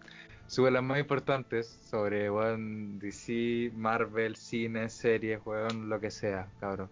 Subo 0.48 0.70
las 0.70 0.82
más 0.82 1.00
importantes 1.00 1.68
sobre, 1.90 2.32
weón, 2.32 2.98
DC, 2.98 3.74
Marvel, 3.76 4.38
cine, 4.38 4.88
series, 4.88 5.46
weón, 5.46 5.90
lo 5.90 6.00
que 6.00 6.12
sea, 6.12 6.50
cabrón. 6.62 6.90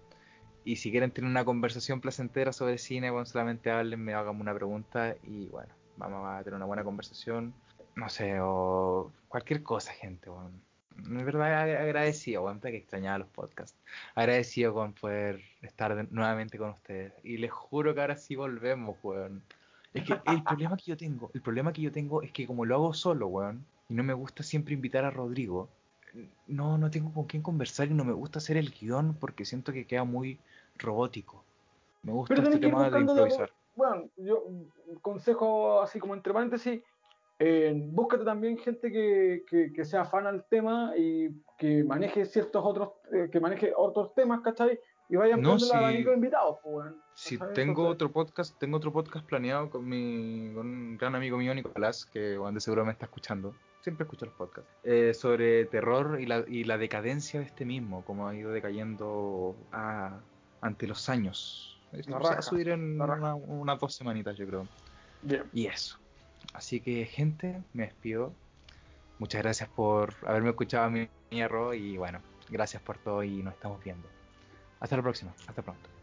Y 0.65 0.75
si 0.75 0.91
quieren 0.91 1.11
tener 1.11 1.31
una 1.31 1.45
conversación 1.45 2.01
placentera 2.01 2.51
sobre 2.51 2.77
cine, 2.77 3.09
weón, 3.09 3.25
solamente 3.25 3.71
háblenme, 3.71 4.15
háganme 4.15 4.41
una 4.41 4.53
pregunta 4.53 5.15
y, 5.23 5.47
bueno, 5.47 5.73
vamos 5.95 6.27
a 6.27 6.43
tener 6.43 6.57
una 6.57 6.65
buena 6.65 6.83
conversación. 6.83 7.53
No 7.95 8.09
sé, 8.09 8.37
o 8.41 9.13
cualquier 9.29 9.63
cosa, 9.63 9.93
gente, 9.93 10.29
weón. 10.29 10.66
De 10.97 11.23
verdad 11.23 11.67
ag- 11.67 11.79
agradecido, 11.81 12.43
weón, 12.43 12.59
que 12.59 12.75
extrañaba 12.75 13.19
los 13.19 13.27
podcasts. 13.29 13.77
Agradecido 14.15 14.73
con 14.73 14.93
poder 14.93 15.41
estar 15.61 15.95
de- 15.95 16.07
nuevamente 16.11 16.57
con 16.57 16.71
ustedes. 16.71 17.13
Y 17.23 17.37
les 17.37 17.51
juro 17.51 17.93
que 17.93 18.01
ahora 18.01 18.15
sí 18.15 18.35
volvemos, 18.35 18.97
weón. 19.03 19.43
Es 19.93 20.03
que 20.03 20.13
el 20.25 20.43
problema 20.43 20.77
que 20.77 20.83
yo 20.85 20.97
tengo, 20.97 21.31
el 21.33 21.41
problema 21.41 21.73
que 21.73 21.81
yo 21.81 21.91
tengo 21.91 22.21
es 22.21 22.31
que 22.31 22.45
como 22.45 22.65
lo 22.65 22.75
hago 22.75 22.93
solo, 22.93 23.27
weón, 23.27 23.65
y 23.89 23.93
no 23.93 24.03
me 24.03 24.13
gusta 24.13 24.43
siempre 24.43 24.73
invitar 24.73 25.05
a 25.05 25.11
Rodrigo, 25.11 25.69
no, 26.47 26.77
no 26.77 26.89
tengo 26.89 27.13
con 27.13 27.25
quién 27.25 27.41
conversar 27.43 27.87
y 27.87 27.93
no 27.93 28.03
me 28.03 28.13
gusta 28.13 28.39
hacer 28.39 28.57
el 28.57 28.71
guion 28.71 29.15
porque 29.15 29.45
siento 29.45 29.71
que 29.71 29.85
queda 29.85 30.03
muy 30.03 30.39
robótico. 30.77 31.43
Me 32.03 32.11
gusta 32.11 32.35
Pero 32.35 32.47
este 32.47 32.59
tema 32.59 32.89
de 32.89 32.99
improvisar. 32.99 33.51
Bueno, 33.75 34.09
yo 34.17 34.43
consejo 35.01 35.81
así 35.81 35.99
como 35.99 36.15
entre 36.15 36.33
paréntesis, 36.33 36.81
eh, 37.39 37.73
búscate 37.75 38.23
también 38.23 38.57
gente 38.57 38.91
que, 38.91 39.43
que, 39.49 39.71
que 39.73 39.85
sea 39.85 40.05
fan 40.05 40.25
al 40.27 40.45
tema 40.45 40.93
y 40.97 41.29
que 41.57 41.83
maneje 41.83 42.25
ciertos 42.25 42.63
otros, 42.65 42.89
eh, 43.13 43.29
que 43.31 43.39
maneje 43.39 43.73
otros 43.75 44.13
temas, 44.15 44.41
¿cachai? 44.41 44.79
Y 45.09 45.15
vayan 45.15 45.41
No, 45.41 45.57
sí. 45.57 45.71
abanico 45.73 46.09
de 46.09 46.15
invitados, 46.17 46.57
pues. 46.63 46.91
Si 47.13 47.37
tengo 47.37 47.49
Entonces, 47.83 47.93
otro 47.93 48.11
podcast, 48.11 48.59
tengo 48.59 48.75
otro 48.77 48.91
podcast 48.91 49.25
planeado 49.25 49.69
con 49.69 49.87
mi 49.87 50.51
con 50.53 50.67
un 50.67 50.97
gran 50.97 51.15
amigo 51.15 51.37
mío 51.37 51.53
Nicolás, 51.55 52.05
que 52.05 52.37
bueno, 52.37 52.55
de 52.55 52.59
seguro 52.61 52.83
me 52.85 52.91
está 52.91 53.05
escuchando. 53.05 53.55
Siempre 53.81 54.03
escucho 54.03 54.25
los 54.25 54.35
podcasts. 54.35 54.69
eh, 54.83 55.13
sobre 55.13 55.63
terror 55.65 56.19
y 56.19 56.25
la, 56.25 56.43
y 56.45 56.65
la 56.65 56.77
decadencia 56.77 57.39
de 57.39 57.45
este 57.45 57.63
mismo, 57.63 58.03
como 58.03 58.27
ha 58.27 58.35
ido 58.35 58.51
decayendo 58.51 59.55
a- 59.71 60.19
ante 60.59 60.87
los 60.87 61.07
años. 61.07 61.79
Esto 61.93 62.11
se 62.11 62.23
va 62.23 62.31
a 62.33 62.41
subir 62.41 62.67
en 62.69 62.99
una- 62.99 63.35
unas 63.35 63.79
dos 63.79 63.95
semanitas, 63.95 64.35
yo 64.35 64.45
creo. 64.45 64.67
Bien. 65.21 65.43
Y 65.53 65.67
eso. 65.67 65.97
Así 66.53 66.79
que, 66.79 67.05
gente, 67.05 67.61
me 67.73 67.83
despido. 67.83 68.33
Muchas 69.19 69.41
gracias 69.41 69.69
por 69.69 70.13
haberme 70.25 70.49
escuchado 70.49 70.85
a 70.85 70.89
mi 70.89 71.09
error 71.31 71.75
y 71.75 71.97
bueno, 71.97 72.19
gracias 72.49 72.81
por 72.81 72.97
todo 72.97 73.23
y 73.23 73.41
nos 73.41 73.53
estamos 73.53 73.83
viendo. 73.83 74.07
Hasta 74.79 74.95
la 74.95 75.01
próxima. 75.01 75.33
Hasta 75.47 75.61
pronto. 75.61 75.96